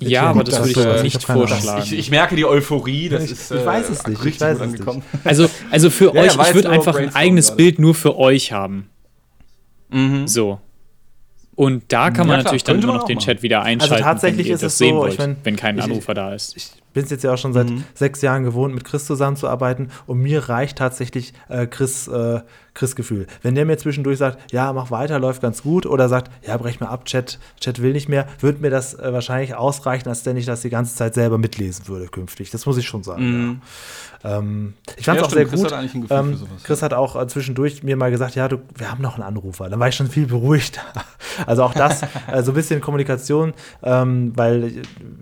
ja, 0.00 0.24
aber 0.24 0.42
das 0.42 0.56
das 0.56 0.74
würde 0.76 0.96
ich 0.96 1.04
ich 1.06 1.14
nicht 1.14 1.24
vorschlagen. 1.26 1.82
Ich, 1.84 1.92
ich 1.92 2.10
merke 2.10 2.34
die 2.34 2.44
Euphorie, 2.44 3.08
das 3.08 3.24
Ich- 3.24 3.30
ist 3.30 3.50
ich 3.52 3.64
weiß 3.64 3.88
es 3.88 4.04
nicht, 4.06 4.18
ich 4.18 4.24
richtig 4.24 4.40
weiß 4.42 4.56
es 4.56 4.66
nicht. 4.66 4.80
angekommen. 4.80 5.02
Also, 5.24 5.48
also 5.70 5.90
für 5.90 6.06
Ja, 6.12 6.24
ja, 6.24 6.30
euch, 6.32 6.38
war 6.38 6.48
ich 6.48 6.54
würde 6.56 6.70
einfach 6.70 6.96
ein 6.96 7.14
eigenes 7.14 7.46
gerade. 7.46 7.56
Bild 7.58 7.78
nur 7.78 7.94
für 7.94 8.16
euch 8.18 8.50
haben. 8.52 8.88
Mhm. 9.90 10.26
So. 10.26 10.60
Und 11.56 11.84
da 11.88 12.10
kann 12.10 12.26
man 12.28 12.36
Ja, 12.36 12.42
klar, 12.42 12.44
natürlich 12.44 12.64
dann 12.64 12.82
immer 12.82 12.92
noch 12.94 13.04
den 13.04 13.16
machen. 13.16 13.24
Chat 13.26 13.42
wieder 13.42 13.62
einschalten, 13.62 14.04
tatsächlich 14.04 14.46
wenn 14.46 14.50
ihr 14.50 14.54
ist 14.54 14.62
das 14.62 14.72
es 14.74 14.78
sehen 14.78 14.94
so, 14.94 15.00
wollt, 15.00 15.12
ich 15.14 15.18
mein, 15.18 15.36
wenn 15.42 15.56
kein 15.56 15.78
ich- 15.78 15.84
Anrufer 15.84 16.14
da 16.14 16.34
ist. 16.34 16.54
ich 16.56 16.70
bin 16.96 17.04
es 17.04 17.10
jetzt 17.10 17.24
ja 17.24 17.34
auch 17.34 17.36
schon 17.36 17.52
seit 17.52 17.66
sechs 17.92 18.22
Jahren 18.22 18.42
gewohnt, 18.42 18.74
mit 18.74 18.84
Chris 18.84 19.04
zusammenzuarbeiten 19.04 19.90
und 20.06 20.18
mir 20.18 20.48
reicht 20.48 20.78
tatsächlich 20.78 21.34
äh, 21.50 21.66
Chris, 21.66 22.08
äh, 22.08 22.40
Chris 22.72 22.96
Gefühl. 22.96 23.26
Wenn 23.42 23.54
der 23.54 23.66
mir 23.66 23.76
zwischendurch 23.76 24.16
sagt, 24.16 24.50
ja, 24.50 24.72
mach 24.72 24.90
weiter, 24.90 25.18
läuft 25.18 25.42
ganz 25.42 25.62
gut, 25.62 25.84
oder 25.84 26.08
sagt, 26.08 26.30
ja, 26.46 26.56
brech 26.56 26.80
mal 26.80 26.86
ab, 26.88 27.04
Chat, 27.04 27.38
Chat 27.60 27.82
will 27.82 27.92
nicht 27.92 28.08
mehr, 28.08 28.26
wird 28.40 28.62
mir 28.62 28.70
das 28.70 28.94
äh, 28.94 29.12
wahrscheinlich 29.12 29.54
ausreichen, 29.54 30.08
als 30.08 30.24
wenn 30.24 30.38
ich 30.38 30.46
das 30.46 30.62
die 30.62 30.70
ganze 30.70 30.96
Zeit 30.96 31.12
selber 31.12 31.36
mitlesen 31.36 31.86
würde 31.88 32.06
künftig. 32.08 32.50
Das 32.50 32.64
muss 32.64 32.78
ich 32.78 32.86
schon 32.86 33.02
sagen. 33.02 33.60
Ja. 34.24 34.38
Ähm, 34.38 34.72
ich 34.96 35.04
fand 35.04 35.18
es 35.18 35.20
Ja, 35.20 35.26
auch 35.26 35.30
stimmt, 35.30 35.32
sehr 35.32 35.44
Chris 35.46 35.60
gut. 35.60 35.72
hat 35.72 35.78
eigentlich 35.78 35.94
ein 35.94 36.00
Gefühl 36.02 36.16
ähm, 36.16 36.38
Chris 36.64 36.82
hat 36.82 36.94
auch 36.94 37.20
äh, 37.20 37.26
zwischendurch 37.28 37.82
mir 37.82 37.96
mal 37.96 38.10
gesagt, 38.10 38.34
ja, 38.36 38.48
du, 38.48 38.58
wir 38.74 38.90
haben 38.90 39.02
noch 39.02 39.14
einen 39.14 39.22
Anrufer. 39.24 39.68
Dann 39.68 39.78
war 39.80 39.88
ich 39.88 39.94
schon 39.94 40.08
viel 40.08 40.26
beruhigter. 40.26 40.80
Also 41.46 41.64
auch 41.64 41.74
das, 41.74 42.00
äh, 42.32 42.42
so 42.42 42.52
ein 42.52 42.54
bisschen 42.54 42.80
Kommunikation, 42.80 43.52
ähm, 43.82 44.32
weil 44.36 44.72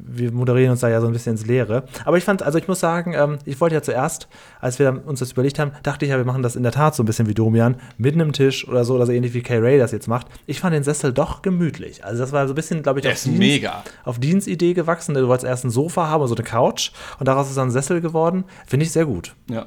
wir 0.07 0.31
moderieren 0.31 0.71
uns 0.71 0.79
da 0.81 0.89
ja 0.89 1.01
so 1.01 1.09
ein 1.09 1.13
bisschen 1.13 1.33
ins 1.33 1.45
Leere. 1.45 1.64
Aber 2.05 2.17
ich 2.19 2.25
fand, 2.25 2.43
also 2.43 2.59
ich 2.59 2.69
muss 2.69 2.81
sagen, 2.81 3.15
ähm, 3.15 3.39
ich 3.45 3.61
wollte 3.61 3.75
ja 3.75 3.83
zuerst, 3.83 4.29
als 4.61 4.79
wir 4.79 5.03
uns 5.07 5.21
das 5.21 5.33
überlegt 5.33 5.59
haben, 5.59 5.73
dachte 5.83 6.05
ich 6.05 6.11
ja, 6.11 6.17
wir 6.17 6.25
machen 6.25 6.43
das 6.43 6.57
in 6.57 6.63
der 6.63 6.73
Tat 6.73 6.95
so 6.95 7.03
ein 7.03 7.07
bisschen 7.07 7.27
wie 7.29 7.35
Domian, 7.35 7.77
mit 7.99 8.15
einem 8.15 8.33
Tisch 8.33 8.67
oder 8.69 8.85
so, 8.85 8.95
oder 8.95 9.07
so 9.07 9.13
ähnlich 9.13 9.35
wie 9.35 9.43
Kay 9.43 9.59
Ray 9.59 9.79
das 9.79 9.93
jetzt 9.93 10.09
macht. 10.09 10.27
Ich 10.47 10.61
fand 10.61 10.75
den 10.75 10.83
Sessel 10.85 11.13
doch 11.13 11.43
gemütlich. 11.43 12.05
Also 12.05 12.19
das 12.21 12.33
war 12.33 12.47
so 12.47 12.53
ein 12.53 12.57
bisschen, 12.57 12.83
glaube 12.83 12.99
ich, 13.01 13.03
Der 13.05 13.13
auf 13.13 13.23
Deans- 13.23 13.39
mega. 13.39 13.83
auf 14.05 14.19
Deans 14.19 14.47
Idee 14.47 14.75
gewachsen. 14.75 15.15
Du 15.15 15.29
wolltest 15.29 15.47
erst 15.47 15.65
ein 15.65 15.71
Sofa 15.71 16.09
haben, 16.09 16.27
so 16.27 16.35
eine 16.35 16.45
Couch 16.45 16.91
und 17.19 17.27
daraus 17.29 17.49
ist 17.49 17.57
dann 17.57 17.69
ein 17.69 17.73
Sessel 17.73 18.01
geworden. 18.01 18.45
Finde 18.67 18.87
ich 18.87 18.93
sehr 18.93 19.07
gut. 19.07 19.35
Ja. 19.51 19.67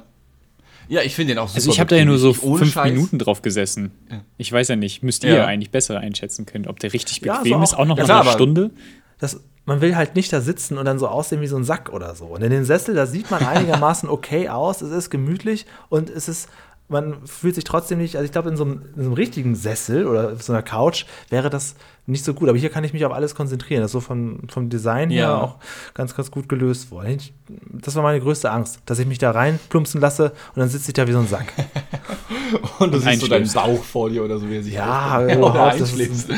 Ja, 0.90 1.02
ich 1.02 1.14
finde 1.14 1.34
den 1.34 1.38
auch 1.38 1.48
super. 1.48 1.56
Also 1.58 1.70
ich 1.70 1.80
habe 1.80 1.90
da 1.90 1.96
ja 1.96 2.06
nur 2.06 2.16
so 2.16 2.32
fünf 2.32 2.72
Scheiß. 2.72 2.90
Minuten 2.92 3.18
drauf 3.18 3.42
gesessen. 3.42 3.90
Ich 4.38 4.50
weiß 4.50 4.68
ja 4.68 4.76
nicht, 4.76 5.02
müsst 5.02 5.22
Ja. 5.22 5.30
ihr 5.34 5.46
eigentlich 5.46 5.70
besser 5.70 5.98
einschätzen 5.98 6.46
können, 6.46 6.66
ob 6.66 6.80
der 6.80 6.94
richtig 6.94 7.20
Ja, 7.20 7.36
bequem 7.42 7.58
so 7.58 7.62
ist, 7.62 7.74
auch- 7.74 7.80
auch 7.80 7.84
noch 7.84 7.98
ja, 7.98 8.04
klar, 8.04 8.20
aber- 8.22 8.32
Stunde. 8.32 8.70
das, 9.18 9.40
man 9.68 9.80
will 9.80 9.94
halt 9.96 10.16
nicht 10.16 10.32
da 10.32 10.40
sitzen 10.40 10.78
und 10.78 10.84
dann 10.86 10.98
so 10.98 11.06
aussehen 11.08 11.40
wie 11.40 11.46
so 11.46 11.56
ein 11.56 11.64
Sack 11.64 11.90
oder 11.92 12.14
so. 12.14 12.24
Und 12.26 12.42
in 12.42 12.50
den 12.50 12.64
Sessel, 12.64 12.94
da 12.94 13.06
sieht 13.06 13.30
man 13.30 13.44
einigermaßen 13.46 14.08
okay 14.08 14.48
aus, 14.48 14.80
es 14.82 14.90
ist 14.90 15.10
gemütlich 15.10 15.66
und 15.90 16.10
es 16.10 16.26
ist, 16.28 16.48
man 16.88 17.16
fühlt 17.26 17.54
sich 17.54 17.64
trotzdem 17.64 17.98
nicht, 17.98 18.16
also 18.16 18.24
ich 18.24 18.32
glaube, 18.32 18.48
in, 18.48 18.56
so 18.56 18.64
einem- 18.64 18.80
in 18.96 19.02
so 19.02 19.08
einem 19.08 19.12
richtigen 19.12 19.54
Sessel 19.54 20.06
oder 20.06 20.32
auf 20.32 20.42
so 20.42 20.54
einer 20.54 20.62
Couch 20.62 21.04
wäre 21.28 21.50
das 21.50 21.74
nicht 22.06 22.24
so 22.24 22.32
gut. 22.32 22.48
Aber 22.48 22.56
hier 22.56 22.70
kann 22.70 22.82
ich 22.82 22.94
mich 22.94 23.04
auf 23.04 23.12
alles 23.12 23.34
konzentrieren. 23.34 23.82
Das 23.82 23.90
ist 23.90 23.92
so 23.92 24.00
vom, 24.00 24.48
vom 24.48 24.70
Design 24.70 25.10
her 25.10 25.22
Ja. 25.28 25.36
auch 25.36 25.56
ganz, 25.92 26.16
ganz 26.16 26.30
gut 26.30 26.48
gelöst 26.48 26.90
worden. 26.90 27.10
Ich, 27.18 27.34
das 27.70 27.94
war 27.94 28.02
meine 28.02 28.20
größte 28.20 28.50
Angst, 28.50 28.80
dass 28.86 28.98
ich 28.98 29.06
mich 29.06 29.18
da 29.18 29.32
reinplumpsen 29.32 30.00
lasse 30.00 30.32
und 30.54 30.60
dann 30.60 30.70
sitze 30.70 30.88
ich 30.88 30.94
da 30.94 31.06
wie 31.06 31.12
so 31.12 31.18
ein 31.18 31.28
Sack. 31.28 31.52
Und 32.78 32.94
du 32.94 32.98
siehst 33.00 33.20
so 33.20 33.26
deinen. 33.28 33.52
Bauch 33.52 33.84
vor 33.84 34.08
dir 34.08 34.24
oder 34.24 34.38
so, 34.38 34.48
wie 34.48 34.56
er 34.56 34.62
sich 34.62 34.72
Ja, 34.72 35.22
überhaupt, 35.30 35.78
das 35.80 35.92
ist-. 35.92 36.30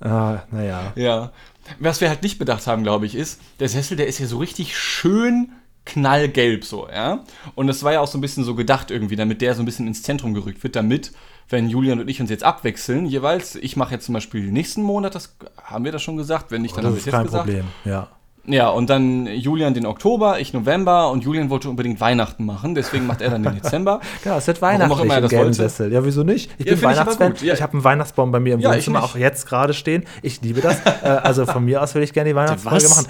Ah, 0.00 0.42
naja. 0.52 0.92
Ja. 0.94 1.32
Was 1.78 2.00
wir 2.00 2.08
halt 2.08 2.22
nicht 2.22 2.38
bedacht 2.38 2.66
haben, 2.66 2.82
glaube 2.82 3.06
ich, 3.06 3.14
ist, 3.14 3.40
der 3.60 3.68
Sessel, 3.68 3.96
der 3.96 4.06
ist 4.06 4.18
ja 4.18 4.26
so 4.26 4.38
richtig 4.38 4.76
schön 4.76 5.52
knallgelb 5.86 6.64
so, 6.64 6.88
ja. 6.88 7.24
Und 7.54 7.66
das 7.66 7.82
war 7.82 7.92
ja 7.92 8.00
auch 8.00 8.08
so 8.08 8.16
ein 8.18 8.20
bisschen 8.20 8.44
so 8.44 8.54
gedacht 8.54 8.90
irgendwie, 8.90 9.16
damit 9.16 9.42
der 9.42 9.54
so 9.54 9.62
ein 9.62 9.66
bisschen 9.66 9.86
ins 9.86 10.02
Zentrum 10.02 10.34
gerückt 10.34 10.62
wird, 10.62 10.76
damit, 10.76 11.12
wenn 11.48 11.68
Julian 11.68 12.00
und 12.00 12.08
ich 12.08 12.20
uns 12.20 12.30
jetzt 12.30 12.42
abwechseln, 12.44 13.06
jeweils, 13.06 13.54
ich 13.54 13.76
mache 13.76 13.94
jetzt 13.94 14.06
zum 14.06 14.14
Beispiel 14.14 14.50
nächsten 14.50 14.82
Monat, 14.82 15.14
das 15.14 15.36
haben 15.62 15.84
wir 15.84 15.92
das 15.92 16.02
schon 16.02 16.16
gesagt, 16.16 16.50
wenn 16.50 16.62
nicht, 16.62 16.76
dann 16.76 16.84
Das 16.84 16.88
haben 16.90 16.94
wir 16.94 16.98
es 16.98 17.02
ist 17.02 17.06
jetzt 17.06 17.14
kein 17.14 17.24
gesagt. 17.24 17.44
Problem, 17.44 17.66
ja. 17.84 18.08
Ja, 18.46 18.68
und 18.68 18.90
dann 18.90 19.26
Julian 19.26 19.72
den 19.72 19.86
Oktober, 19.86 20.38
ich 20.38 20.52
November 20.52 21.10
und 21.10 21.24
Julian 21.24 21.48
wollte 21.48 21.70
unbedingt 21.70 21.98
Weihnachten 22.00 22.44
machen, 22.44 22.74
deswegen 22.74 23.06
macht 23.06 23.22
er 23.22 23.30
dann 23.30 23.42
den 23.42 23.54
Dezember. 23.62 24.00
Ja, 24.22 24.36
es 24.36 24.46
wird 24.46 24.60
Warum 24.60 24.92
auch 24.92 25.00
immer 25.04 25.14
er 25.14 25.20
das. 25.22 25.56
Sessel. 25.56 25.92
Ja, 25.92 26.04
wieso 26.04 26.24
nicht? 26.24 26.50
Ich 26.58 26.66
Ja, 26.66 26.72
bin 26.72 26.78
ich 26.78 26.82
Weihnachtsfan. 26.84 27.30
gut. 27.32 27.40
Ja. 27.42 27.54
Ich 27.54 27.62
habe 27.62 27.72
einen 27.72 27.84
Weihnachtsbaum 27.84 28.32
bei 28.32 28.40
mir 28.40 28.54
im 28.54 28.60
Ja, 28.60 28.70
ich 28.72 28.86
Wohnzimmer 28.86 29.02
auch 29.04 29.16
jetzt 29.16 29.46
gerade 29.46 29.72
stehen. 29.72 30.04
Ich 30.20 30.42
liebe 30.42 30.60
das. 30.60 30.78
äh, 31.02 31.06
also 31.08 31.46
von 31.46 31.64
mir 31.64 31.82
aus 31.82 31.94
würde 31.94 32.04
ich 32.04 32.12
gerne 32.12 32.28
die 32.30 32.36
Weihnachtsfolge 32.36 32.88
machen. 32.88 33.06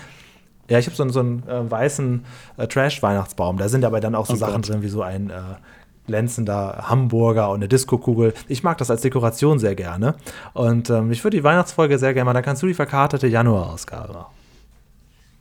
Ja, 0.71 0.79
ich 0.79 0.87
habe 0.87 0.95
so, 0.97 1.03
einen- 1.03 1.13
so 1.13 1.21
einen 1.21 1.43
äh, 1.49 1.69
weißen 1.71 2.25
äh, 2.57 2.67
Trash-Weihnachtsbaum. 2.69 3.57
Da 3.59 3.69
sind 3.69 3.85
aber 3.85 3.99
dann 4.01 4.15
auch 4.15 4.27
so 4.27 4.35
Oh 4.35 4.37
Sachen 4.37 4.63
Gott. 4.63 4.69
drin 4.69 4.83
wie 4.83 4.89
so 4.89 5.03
ein 5.03 5.31
äh, 5.31 5.35
glänzender 6.07 6.85
Hamburger 6.89 7.49
und 7.51 7.57
eine 7.57 7.69
Diskokugel. 7.69 8.35
Ich 8.49 8.63
mag 8.63 8.79
das 8.79 8.91
als 8.91 9.01
Dekoration 9.03 9.59
sehr 9.59 9.75
gerne. 9.75 10.15
Und 10.53 10.91
ähm, 10.91 11.11
ich 11.11 11.25
würde 11.25 11.37
die 11.37 11.45
Weihnachtsfolge 11.45 11.99
sehr 11.99 12.15
gerne 12.15 12.25
machen. 12.27 12.35
Dann 12.35 12.45
kannst 12.45 12.63
du 12.63 12.67
die 12.67 12.75
verkartete 12.75 13.27
Januarausgabe 13.27 14.13
machen. 14.13 14.27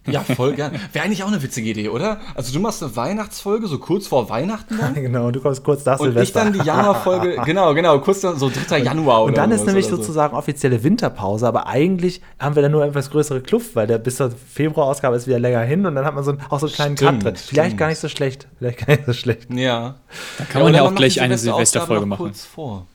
Ja, 0.06 0.22
voll 0.22 0.54
gern. 0.54 0.74
Wäre 0.92 1.06
eigentlich 1.06 1.24
auch 1.24 1.30
eine 1.30 1.42
witzige 1.42 1.70
Idee, 1.70 1.90
oder? 1.90 2.20
Also 2.36 2.54
du 2.54 2.60
machst 2.60 2.84
eine 2.84 2.96
Weihnachtsfolge 2.96 3.68
so 3.68 3.80
kurz 3.80 4.08
vor 4.08 4.30
Weihnachten 4.30 4.78
dann 4.78 4.94
genau, 4.96 5.28
und 5.28 5.36
du 5.36 5.40
kommst 5.40 5.64
kurz 5.64 5.86
nach 5.86 6.00
und 6.00 6.10
ich 6.10 6.14
Silvester. 6.14 6.44
dann 6.44 6.54
die 6.54 6.60
Januarfolge, 6.60 7.42
genau, 7.46 7.74
genau, 7.74 8.00
kurz 8.00 8.22
dann 8.22 8.38
so 8.38 8.50
3. 8.50 8.80
Januar 8.80 9.24
oder 9.24 9.28
Und 9.30 9.38
dann 9.38 9.52
ist 9.52 9.66
nämlich 9.66 9.88
so. 9.88 9.96
sozusagen 9.96 10.36
offizielle 10.36 10.84
Winterpause, 10.84 11.48
aber 11.48 11.68
eigentlich 11.68 12.22
haben 12.40 12.56
wir 12.56 12.64
dann 12.64 12.72
nur 12.72 12.84
etwas 12.84 13.10
größere 13.12 13.42
Kluft, 13.42 13.76
weil 13.76 13.88
der 13.88 13.98
bis 13.98 14.18
zur 14.18 14.32
Februarausgabe 14.32 15.16
ist 15.16 15.28
wieder 15.28 15.40
länger 15.40 15.62
hin 15.62 15.86
und 15.86 15.96
dann 15.96 16.06
hat 16.06 16.16
man 16.16 16.24
so 16.24 16.32
einen, 16.32 16.42
auch 16.50 16.60
so 16.60 16.66
einen 16.66 16.76
kleinen 16.76 16.96
Cut 16.96 17.08
Stimmt, 17.08 17.24
drin. 17.24 17.36
Vielleicht 17.36 17.68
stimmt. 17.68 17.80
gar 17.80 17.88
nicht 17.88 18.00
so 18.00 18.10
schlecht. 18.10 18.48
Vielleicht 18.58 18.86
gar 18.86 18.96
nicht 18.96 19.06
so 19.06 19.14
schlecht. 19.14 19.54
Ja. 19.54 19.96
Da 20.38 20.46
kann 20.46 20.64
man 20.64 20.72
oder 20.72 20.84
ja 20.84 20.90
auch 20.90 20.96
gleich 20.96 21.22
eine 21.22 21.38
Silvesterfolge 21.38 22.06
machen. 22.06 22.24
Kurz 22.24 22.46
vor. 22.46 22.88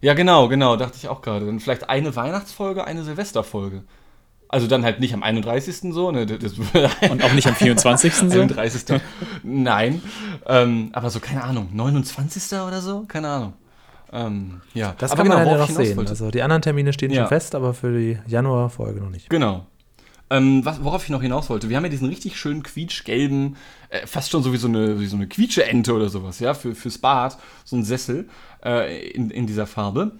Ja, 0.00 0.14
genau, 0.14 0.48
genau, 0.48 0.76
dachte 0.76 0.96
ich 0.96 1.08
auch 1.08 1.22
gerade. 1.22 1.46
Dann 1.46 1.60
vielleicht 1.60 1.88
eine 1.88 2.14
Weihnachtsfolge, 2.14 2.84
eine 2.84 3.02
Silvesterfolge. 3.02 3.82
Also 4.48 4.66
dann 4.68 4.84
halt 4.84 5.00
nicht 5.00 5.12
am 5.12 5.22
31. 5.22 5.92
so, 5.92 6.10
ne? 6.12 6.24
Das, 6.26 6.52
Und 7.10 7.22
auch 7.24 7.32
nicht 7.32 7.46
am 7.48 7.54
24. 7.54 8.14
so. 8.14 8.24
31. 8.40 9.00
Nein. 9.42 10.00
Ähm, 10.46 10.90
aber 10.92 11.10
so, 11.10 11.18
keine 11.20 11.42
Ahnung, 11.42 11.68
29. 11.72 12.52
oder 12.60 12.80
so? 12.80 13.04
Keine 13.08 13.28
Ahnung. 13.28 13.52
Ähm, 14.12 14.60
ja, 14.72 14.94
Das 14.98 15.10
aber 15.10 15.22
kann 15.22 15.28
man 15.28 15.38
genau, 15.38 15.44
dann 15.50 15.52
ja 15.54 15.58
worauf 15.66 15.76
noch 15.78 15.84
sehen. 15.84 15.96
wollte. 15.96 16.10
Also 16.10 16.30
die 16.30 16.42
anderen 16.42 16.62
Termine 16.62 16.92
stehen 16.92 17.10
Ja. 17.10 17.22
schon 17.22 17.28
fest, 17.28 17.54
aber 17.56 17.74
für 17.74 17.98
die 17.98 18.18
Januarfolge 18.28 19.00
noch 19.00 19.10
nicht. 19.10 19.28
Genau. 19.28 19.66
Ähm, 20.30 20.64
was, 20.64 20.82
worauf 20.82 21.04
ich 21.04 21.10
noch 21.10 21.22
hinaus 21.22 21.50
wollte, 21.50 21.68
wir 21.68 21.76
haben 21.76 21.84
ja 21.84 21.88
diesen 21.90 22.08
richtig 22.08 22.36
schönen 22.38 22.62
quietschgelben, 22.64 23.56
äh, 23.90 24.06
fast 24.06 24.30
schon 24.30 24.42
so 24.42 24.52
wie 24.52 24.56
so 24.56 24.66
eine, 24.68 24.98
wie 24.98 25.06
so 25.06 25.14
eine 25.16 25.28
Quietscheente 25.28 25.92
oder 25.94 26.08
sowas, 26.08 26.40
ja, 26.40 26.52
für, 26.54 26.74
fürs 26.74 26.98
Bad, 26.98 27.38
so 27.64 27.76
ein 27.76 27.84
Sessel 27.84 28.28
äh, 28.64 29.08
in, 29.10 29.30
in 29.30 29.46
dieser 29.46 29.66
Farbe. 29.68 30.12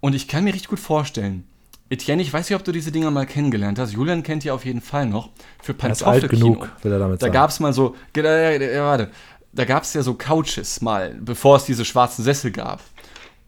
Und 0.00 0.14
ich 0.14 0.28
kann 0.28 0.44
mir 0.44 0.52
richtig 0.54 0.68
gut 0.68 0.78
vorstellen, 0.78 1.42
Etienne, 1.88 2.20
ich 2.22 2.32
weiß 2.32 2.48
nicht, 2.50 2.56
ob 2.58 2.64
du 2.64 2.72
diese 2.72 2.90
Dinger 2.90 3.10
mal 3.10 3.26
kennengelernt 3.26 3.78
hast. 3.78 3.92
Julian 3.92 4.22
kennt 4.22 4.42
die 4.44 4.50
auf 4.50 4.64
jeden 4.64 4.80
Fall 4.80 5.06
noch. 5.06 5.30
Für 5.62 5.72
ist 5.72 5.78
alt 5.80 6.02
Pantoffelkino. 6.22 6.52
genug, 6.54 6.68
will 6.82 6.92
er 6.92 6.98
damit 6.98 7.22
Da 7.22 7.26
sagen. 7.26 7.32
gab 7.34 7.50
es 7.50 7.60
mal 7.60 7.72
so, 7.72 7.94
ge- 8.12 8.24
äh, 8.24 8.56
äh, 8.56 8.80
warte, 8.80 9.10
da 9.52 9.64
gab 9.64 9.84
es 9.84 9.94
ja 9.94 10.02
so 10.02 10.14
Couches 10.14 10.80
mal, 10.80 11.14
bevor 11.20 11.56
es 11.56 11.64
diese 11.64 11.84
schwarzen 11.84 12.24
Sessel 12.24 12.50
gab. 12.50 12.80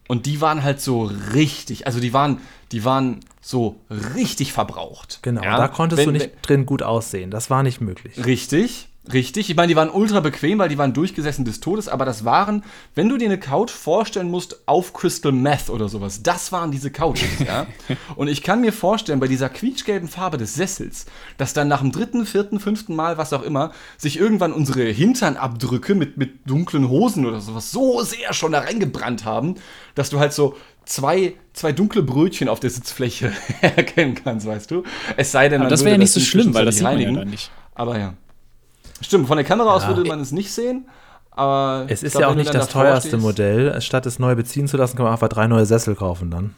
Und 0.07 0.25
die 0.25 0.41
waren 0.41 0.63
halt 0.63 0.81
so 0.81 1.03
richtig, 1.33 1.85
also 1.85 1.99
die 1.99 2.13
waren, 2.13 2.39
die 2.71 2.83
waren 2.85 3.19
so 3.41 3.75
richtig 4.15 4.53
verbraucht. 4.53 5.19
Genau, 5.21 5.43
Ja? 5.43 5.57
da 5.57 5.67
konntest 5.67 5.99
Wenn- 5.99 6.07
du 6.07 6.11
nicht 6.13 6.31
drin 6.41 6.65
gut 6.65 6.81
aussehen. 6.81 7.29
Das 7.31 7.49
war 7.49 7.61
nicht 7.61 7.81
möglich. 7.81 8.25
Richtig, 8.25 8.87
richtig. 9.11 9.49
Ich 9.49 9.55
meine, 9.55 9.67
die 9.67 9.75
waren 9.75 9.89
ultra 9.89 10.19
bequem, 10.19 10.59
weil 10.59 10.69
die 10.69 10.77
waren 10.77 10.93
durchgesessen 10.93 11.45
des 11.45 11.59
Todes, 11.59 11.87
aber 11.87 12.05
das 12.05 12.25
waren, 12.25 12.63
wenn 12.95 13.09
du 13.09 13.17
dir 13.17 13.25
eine 13.25 13.39
Couch 13.39 13.71
vorstellen 13.71 14.29
musst, 14.29 14.67
auf 14.67 14.93
Crystal 14.93 15.31
Meth 15.31 15.69
oder 15.69 15.89
sowas, 15.89 16.23
das 16.23 16.51
waren 16.51 16.71
diese 16.71 16.91
Couches, 16.91 17.39
ja. 17.45 17.67
Und 18.15 18.27
ich 18.27 18.43
kann 18.43 18.61
mir 18.61 18.73
vorstellen, 18.73 19.19
bei 19.19 19.27
dieser 19.27 19.49
quietschgelben 19.49 20.09
Farbe 20.09 20.37
des 20.37 20.55
Sessels, 20.55 21.05
dass 21.37 21.53
dann 21.53 21.67
nach 21.67 21.81
dem 21.81 21.91
dritten, 21.91 22.25
vierten, 22.25 22.59
fünften 22.59 22.95
Mal, 22.95 23.17
was 23.17 23.33
auch 23.33 23.43
immer, 23.43 23.71
sich 23.97 24.19
irgendwann 24.19 24.53
unsere 24.53 24.83
Hinternabdrücke 24.83 25.95
mit, 25.95 26.17
mit 26.17 26.49
dunklen 26.49 26.89
Hosen 26.89 27.25
oder 27.25 27.41
sowas 27.41 27.71
so 27.71 28.01
sehr 28.01 28.33
schon 28.33 28.51
da 28.51 28.59
reingebrannt 28.59 29.25
haben, 29.25 29.55
dass 29.95 30.09
du 30.09 30.19
halt 30.19 30.33
so 30.33 30.55
zwei, 30.89 31.35
zwei 31.53 31.71
dunkle 31.71 32.03
Brötchen 32.03 32.49
auf 32.49 32.59
der 32.59 32.69
Sitzfläche 32.69 33.31
erkennen 33.61 34.15
kannst, 34.15 34.45
weißt 34.45 34.71
du? 34.71 34.83
Es 35.15 35.31
sei 35.31 35.47
denn, 35.47 35.61
Aber 35.61 35.69
das 35.69 35.81
wäre 35.81 35.91
ja 35.91 35.97
nicht 35.97 36.11
so 36.11 36.19
schlimm, 36.19 36.53
weil 36.53 36.65
das 36.65 36.75
sieht 36.75 36.83
man 36.83 36.99
ja 36.99 37.11
dann 37.11 37.29
nicht. 37.29 37.51
Aber 37.75 37.97
ja. 37.97 38.15
Stimmt, 39.01 39.27
von 39.27 39.37
der 39.37 39.45
Kamera 39.45 39.73
aus 39.75 39.83
Ja. 39.83 39.89
würde 39.89 40.03
man 40.05 40.19
es 40.19 40.31
nicht 40.31 40.51
sehen. 40.51 40.85
Aber 41.31 41.85
Es 41.87 42.03
ist 42.03 42.11
glaub, 42.13 42.21
ja 42.21 42.27
auch 42.29 42.35
nicht 42.35 42.53
das 42.53 42.67
teuerste 42.67 43.09
stehst- 43.09 43.21
Modell. 43.23 43.79
Statt 43.81 44.05
es 44.05 44.19
neu 44.19 44.35
beziehen 44.35 44.67
zu 44.67 44.75
lassen, 44.77 44.97
kann 44.97 45.05
man 45.05 45.13
einfach 45.13 45.29
drei 45.29 45.47
neue 45.47 45.65
Sessel 45.65 45.95
kaufen 45.95 46.31
dann. 46.31 46.53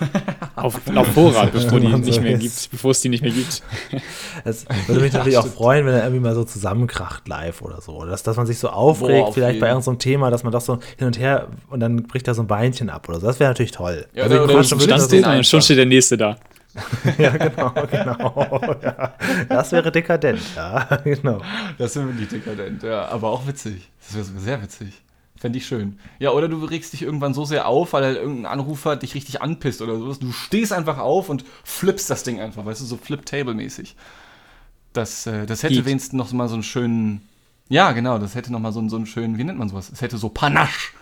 Auf, 0.56 0.80
auf 0.94 1.06
Vorrat, 1.08 1.52
bevor, 1.52 1.78
die 1.78 1.84
Wenn 1.86 1.92
man 1.92 2.02
so 2.04 2.10
nicht 2.10 2.22
mehr 2.22 2.32
ist. 2.32 2.40
gibt, 2.40 2.70
bevor 2.70 2.90
es 2.92 3.00
die 3.02 3.08
nicht 3.10 3.22
mehr 3.22 3.32
gibt. 3.32 3.62
Es 4.44 4.64
würde 4.86 5.02
mich 5.02 5.12
Ja, 5.12 5.18
natürlich 5.18 5.36
auch 5.38 5.42
stimmt. 5.42 5.56
freuen, 5.56 5.84
wenn 5.86 5.92
er 5.94 6.02
irgendwie 6.04 6.20
mal 6.20 6.34
so 6.34 6.44
zusammenkracht 6.44 7.28
live 7.28 7.60
oder 7.60 7.80
so. 7.82 7.92
Oder 7.96 8.10
dass, 8.12 8.22
dass 8.22 8.36
man 8.36 8.46
sich 8.46 8.58
so 8.58 8.68
aufregt, 8.70 9.26
Boah, 9.26 9.32
vielleicht 9.32 9.60
bei 9.60 9.66
jeden. 9.66 9.76
irgendeinem 9.78 9.98
Thema, 9.98 10.30
dass 10.30 10.42
man 10.42 10.52
doch 10.52 10.60
so 10.62 10.78
hin 10.96 11.06
und 11.06 11.18
her 11.18 11.48
und 11.68 11.80
dann 11.80 12.04
bricht 12.04 12.26
da 12.28 12.32
so 12.34 12.42
ein 12.42 12.46
Beinchen 12.46 12.88
ab 12.88 13.08
oder 13.10 13.20
so. 13.20 13.26
Das 13.26 13.40
wäre 13.40 13.50
natürlich 13.50 13.72
toll. 13.72 14.06
Ja, 14.14 14.22
Also 14.24 14.36
oder- 14.36 14.44
oder 14.44 14.52
du 14.54 14.64
schon 15.44 15.60
steht 15.60 15.76
der 15.78 15.86
nächste 15.86 16.16
da. 16.16 16.36
Ja, 17.18 17.36
genau, 17.36 17.72
genau. 17.90 18.60
Ja. 18.82 19.14
Das 19.48 19.72
wäre 19.72 19.90
dekadent, 19.90 20.40
ja, 20.56 20.84
genau. 21.04 21.40
Das 21.78 21.96
wäre 21.96 22.08
wirklich 22.08 22.28
dekadent, 22.28 22.82
ja. 22.82 23.08
Aber 23.08 23.30
auch 23.30 23.46
witzig. 23.46 23.90
Das 24.00 24.14
wäre 24.14 24.24
sogar 24.24 24.42
sehr 24.42 24.62
witzig. 24.62 25.02
Fände 25.36 25.58
ich 25.58 25.66
schön. 25.66 25.98
Ja, 26.18 26.32
oder 26.32 26.48
du 26.48 26.62
regst 26.64 26.92
dich 26.92 27.02
irgendwann 27.02 27.32
so 27.32 27.46
sehr 27.46 27.66
auf, 27.66 27.94
weil 27.94 28.04
halt 28.04 28.16
irgendein 28.18 28.52
Anrufer 28.52 28.96
dich 28.96 29.14
richtig 29.14 29.40
anpisst 29.40 29.80
oder 29.80 29.98
sowas. 29.98 30.18
Du 30.18 30.32
stehst 30.32 30.72
einfach 30.72 30.98
auf 30.98 31.30
und 31.30 31.44
flippst 31.64 32.10
das 32.10 32.24
Ding 32.24 32.40
einfach, 32.40 32.66
weißt 32.66 32.82
du, 32.82 32.84
so 32.84 32.98
Flip-Table-mäßig. 32.98 33.96
Das, 34.92 35.26
äh, 35.26 35.46
das 35.46 35.62
hätte 35.62 35.76
Heat. 35.76 35.86
wenigstens 35.86 36.12
noch 36.12 36.30
mal 36.32 36.48
so 36.48 36.54
einen 36.54 36.62
schönen. 36.62 37.26
Ja, 37.68 37.92
genau, 37.92 38.18
das 38.18 38.34
hätte 38.34 38.52
noch 38.52 38.58
mal 38.60 38.72
so 38.72 38.80
einen, 38.80 38.90
so 38.90 38.96
einen 38.96 39.06
schönen, 39.06 39.38
wie 39.38 39.44
nennt 39.44 39.58
man 39.58 39.68
sowas? 39.70 39.90
Es 39.90 40.02
hätte 40.02 40.18
so 40.18 40.28
Panache. 40.28 40.92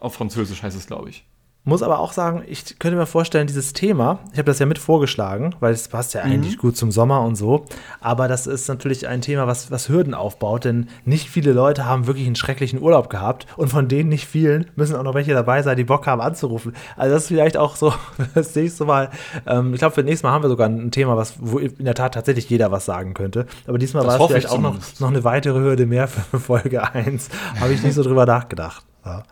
Auf 0.00 0.14
Französisch 0.14 0.62
heißt 0.62 0.76
es, 0.76 0.86
glaube 0.86 1.10
ich. 1.10 1.24
Muss 1.66 1.82
aber 1.82 1.98
auch 1.98 2.12
sagen, 2.12 2.42
ich 2.46 2.78
könnte 2.78 2.98
mir 2.98 3.06
vorstellen, 3.06 3.46
dieses 3.46 3.72
Thema, 3.72 4.18
ich 4.32 4.38
habe 4.38 4.44
das 4.44 4.58
ja 4.58 4.66
mit 4.66 4.78
vorgeschlagen, 4.78 5.54
weil 5.60 5.72
es 5.72 5.88
passt 5.88 6.12
ja 6.12 6.20
eigentlich 6.20 6.58
gut 6.58 6.76
zum 6.76 6.90
Sommer 6.90 7.22
und 7.22 7.36
so, 7.36 7.64
aber 8.02 8.28
das 8.28 8.46
ist 8.46 8.68
natürlich 8.68 9.08
ein 9.08 9.22
Thema, 9.22 9.46
was, 9.46 9.70
was 9.70 9.88
Hürden 9.88 10.12
aufbaut, 10.12 10.66
denn 10.66 10.90
nicht 11.06 11.30
viele 11.30 11.52
Leute 11.52 11.86
haben 11.86 12.06
wirklich 12.06 12.26
einen 12.26 12.36
schrecklichen 12.36 12.82
Urlaub 12.82 13.08
gehabt 13.08 13.46
und 13.56 13.68
von 13.68 13.88
denen 13.88 14.10
nicht 14.10 14.26
vielen 14.26 14.70
müssen 14.76 14.94
auch 14.94 15.02
noch 15.02 15.14
welche 15.14 15.32
dabei 15.32 15.62
sein, 15.62 15.78
die 15.78 15.84
Bock 15.84 16.06
haben 16.06 16.20
anzurufen. 16.20 16.74
Also 16.98 17.14
das 17.14 17.22
ist 17.22 17.28
vielleicht 17.28 17.56
auch 17.56 17.76
so 17.76 17.94
das 18.34 18.54
nächste 18.54 18.84
Mal, 18.84 19.08
ähm, 19.46 19.72
ich 19.72 19.78
glaube, 19.78 19.94
für 19.94 20.02
das 20.02 20.10
nächste 20.10 20.26
Mal 20.26 20.34
haben 20.34 20.44
wir 20.44 20.50
sogar 20.50 20.68
ein 20.68 20.90
Thema, 20.90 21.16
was, 21.16 21.36
wo 21.40 21.58
in 21.58 21.86
der 21.86 21.94
Tat 21.94 22.12
tatsächlich 22.12 22.50
jeder 22.50 22.72
was 22.72 22.84
sagen 22.84 23.14
könnte, 23.14 23.46
aber 23.66 23.78
diesmal 23.78 24.06
war 24.06 24.20
es 24.20 24.26
vielleicht 24.26 24.48
ich 24.48 24.52
auch 24.52 24.60
noch, 24.60 24.76
noch 24.98 25.08
eine 25.08 25.24
weitere 25.24 25.60
Hürde 25.60 25.86
mehr 25.86 26.08
für 26.08 26.38
Folge 26.40 26.92
1. 26.92 27.30
Habe 27.58 27.72
ich 27.72 27.82
nicht 27.82 27.94
so 27.94 28.02
drüber 28.02 28.26
nachgedacht. 28.26 28.84
Ja. 29.04 29.22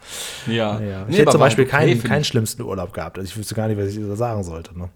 Ja. 0.47 0.81
Ja, 0.81 1.05
Nee, 1.05 1.13
ich 1.13 1.19
hätte 1.19 1.23
aber 1.23 1.31
zum 1.33 1.41
war 1.41 1.47
Beispiel 1.47 1.65
okay, 1.65 1.71
keinen, 1.71 1.91
find 1.93 2.05
keinen 2.05 2.25
schlimmsten 2.25 2.63
Urlaub 2.63 2.93
gehabt. 2.93 3.19
Also 3.19 3.31
ich 3.31 3.37
wüsste 3.37 3.55
gar 3.55 3.69
nicht, 3.69 3.79
was 3.79 3.89
ich 3.89 3.99
da 3.99 4.17
sagen 4.17 4.43
sollte. 4.45 4.79
Ne? 4.79 4.89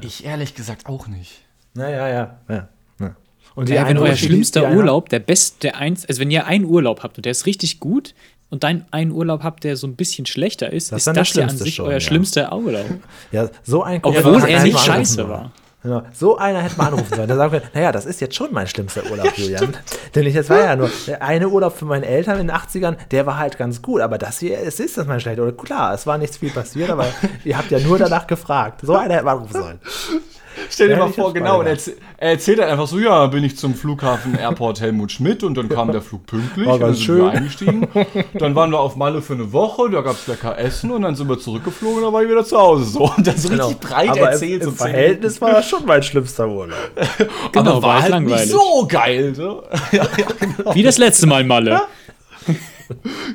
Ich 0.00 0.24
ehrlich 0.24 0.54
gesagt 0.54 0.86
auch 0.86 1.06
nicht. 1.06 1.42
Naja, 1.74 2.08
ja, 2.08 2.38
ja. 2.48 2.68
ja. 3.00 3.16
Und 3.54 3.68
Ja, 3.68 3.86
wenn 3.86 3.98
euer 3.98 4.16
schlimmster 4.16 4.70
Urlaub, 4.72 5.08
der 5.10 5.20
beste, 5.20 5.60
der 5.60 5.76
eins, 5.76 6.06
also 6.06 6.20
wenn 6.20 6.30
ihr 6.30 6.46
einen 6.46 6.64
Urlaub 6.64 7.02
habt 7.02 7.18
und 7.18 7.24
der 7.24 7.30
ist 7.32 7.46
richtig 7.46 7.78
gut 7.78 8.14
und 8.50 8.64
dann 8.64 8.84
einen 8.90 9.12
Urlaub 9.12 9.42
habt, 9.44 9.62
der 9.64 9.76
so 9.76 9.86
ein 9.86 9.94
bisschen 9.94 10.26
schlechter 10.26 10.72
ist, 10.72 10.90
Das 10.90 11.02
ist 11.02 11.06
ist 11.06 11.16
das 11.16 11.34
ja 11.34 11.44
an 11.46 11.56
sich 11.56 11.74
schon, 11.76 11.86
euer 11.86 11.94
ja. 11.94 12.00
schlimmster 12.00 12.52
Urlaub. 12.56 12.86
Ja, 13.30 13.48
so 13.62 13.82
ein 13.84 14.00
Obwohl 14.02 14.40
er 14.42 14.58
hätte 14.58 14.64
nicht 14.64 14.78
scheiße 14.80 15.14
sollen. 15.14 15.28
war. 15.28 15.52
Genau. 15.84 16.02
So 16.14 16.38
einer 16.38 16.62
hätte 16.62 16.78
man 16.78 16.86
anrufen 16.86 17.14
sollen. 17.14 17.28
Der 17.28 17.36
sagen 17.36 17.50
können, 17.50 17.66
naja, 17.74 17.92
das 17.92 18.06
ist 18.06 18.18
jetzt 18.22 18.34
schon 18.34 18.54
mein 18.54 18.66
schlimmster 18.66 19.02
Urlaub, 19.10 19.36
Julian. 19.36 19.76
Denn 20.14 20.26
ich, 20.26 20.34
das 20.34 20.48
war 20.48 20.58
ja 20.58 20.76
nur 20.76 20.90
der 21.06 21.22
eine 21.22 21.50
Urlaub 21.50 21.76
für 21.76 21.84
meine 21.84 22.06
Eltern 22.06 22.40
in 22.40 22.48
den 22.48 22.56
80ern, 22.56 22.96
der 23.10 23.26
war 23.26 23.38
halt 23.38 23.58
ganz 23.58 23.82
gut. 23.82 24.00
Aber 24.00 24.16
das 24.16 24.38
hier, 24.38 24.58
es 24.58 24.80
ist 24.80 24.96
das 24.96 25.06
mein 25.06 25.20
schlechter 25.20 25.42
Urlaub. 25.42 25.62
Klar, 25.62 25.92
es 25.92 26.06
war 26.06 26.16
nichts 26.16 26.38
viel 26.38 26.48
passiert, 26.50 26.88
aber 26.88 27.04
ihr 27.44 27.58
habt 27.58 27.70
ja 27.70 27.78
nur 27.80 27.98
danach 27.98 28.26
gefragt. 28.26 28.80
So 28.82 28.96
einer 28.96 29.14
hätte 29.14 29.24
man 29.26 29.36
anrufen 29.36 29.60
sollen. 29.60 29.80
Stell 30.74 30.88
dir 30.88 30.94
Ja, 30.94 31.06
mal 31.06 31.12
vor, 31.12 31.32
genau, 31.32 31.60
und 31.60 31.66
er, 31.66 31.76
er 32.18 32.30
erzählt 32.32 32.58
dann 32.58 32.68
einfach 32.68 32.88
so, 32.88 32.98
ja, 32.98 33.26
bin 33.28 33.44
ich 33.44 33.56
zum 33.56 33.74
Flughafen 33.76 34.34
Airport 34.36 34.80
Helmut 34.80 35.12
Schmidt 35.12 35.44
und 35.44 35.54
dann 35.54 35.68
kam 35.68 35.92
der 35.92 36.02
Flug 36.02 36.26
pünktlich, 36.26 36.66
War 36.66 36.74
und 36.74 36.80
dann 36.80 36.88
ganz 36.90 36.98
sind 36.98 37.06
schön. 37.06 37.18
wir 37.22 37.30
eingestiegen, 37.30 37.88
dann 38.34 38.54
waren 38.56 38.70
wir 38.72 38.80
auf 38.80 38.96
Malle 38.96 39.22
für 39.22 39.34
eine 39.34 39.52
Woche, 39.52 39.88
da 39.90 40.00
gab 40.00 40.14
es 40.14 40.26
lecker 40.26 40.58
Essen 40.58 40.90
und 40.90 41.02
dann 41.02 41.14
sind 41.14 41.28
wir 41.28 41.38
zurückgeflogen 41.38 41.98
und 41.98 42.02
dann 42.04 42.12
war 42.12 42.22
ich 42.22 42.28
wieder 42.28 42.44
zu 42.44 42.58
Hause. 42.58 42.84
So, 42.84 43.04
und 43.16 43.24
das 43.26 43.48
richtig 43.48 43.78
breit 43.80 44.12
Genau. 44.12 44.22
aber 44.22 44.30
erzählt. 44.32 44.62
im, 44.62 44.64
so 44.64 44.70
im 44.70 44.76
Verhältnis 44.76 45.40
war 45.40 45.52
das 45.52 45.68
schon 45.68 45.86
mein 45.86 46.02
schlimmster 46.02 46.48
Urlaub. 46.48 46.76
Genau, 47.52 47.76
aber 47.76 47.82
war 47.82 48.02
halt 48.02 48.20
nicht 48.24 48.48
so 48.48 48.86
geil. 48.88 49.32
So. 49.34 49.62
ja, 49.92 50.02
ja, 50.18 50.26
genau. 50.40 50.74
Wie 50.74 50.82
das 50.82 50.98
letzte 50.98 51.26
Mal, 51.28 51.44
Malle. 51.44 51.82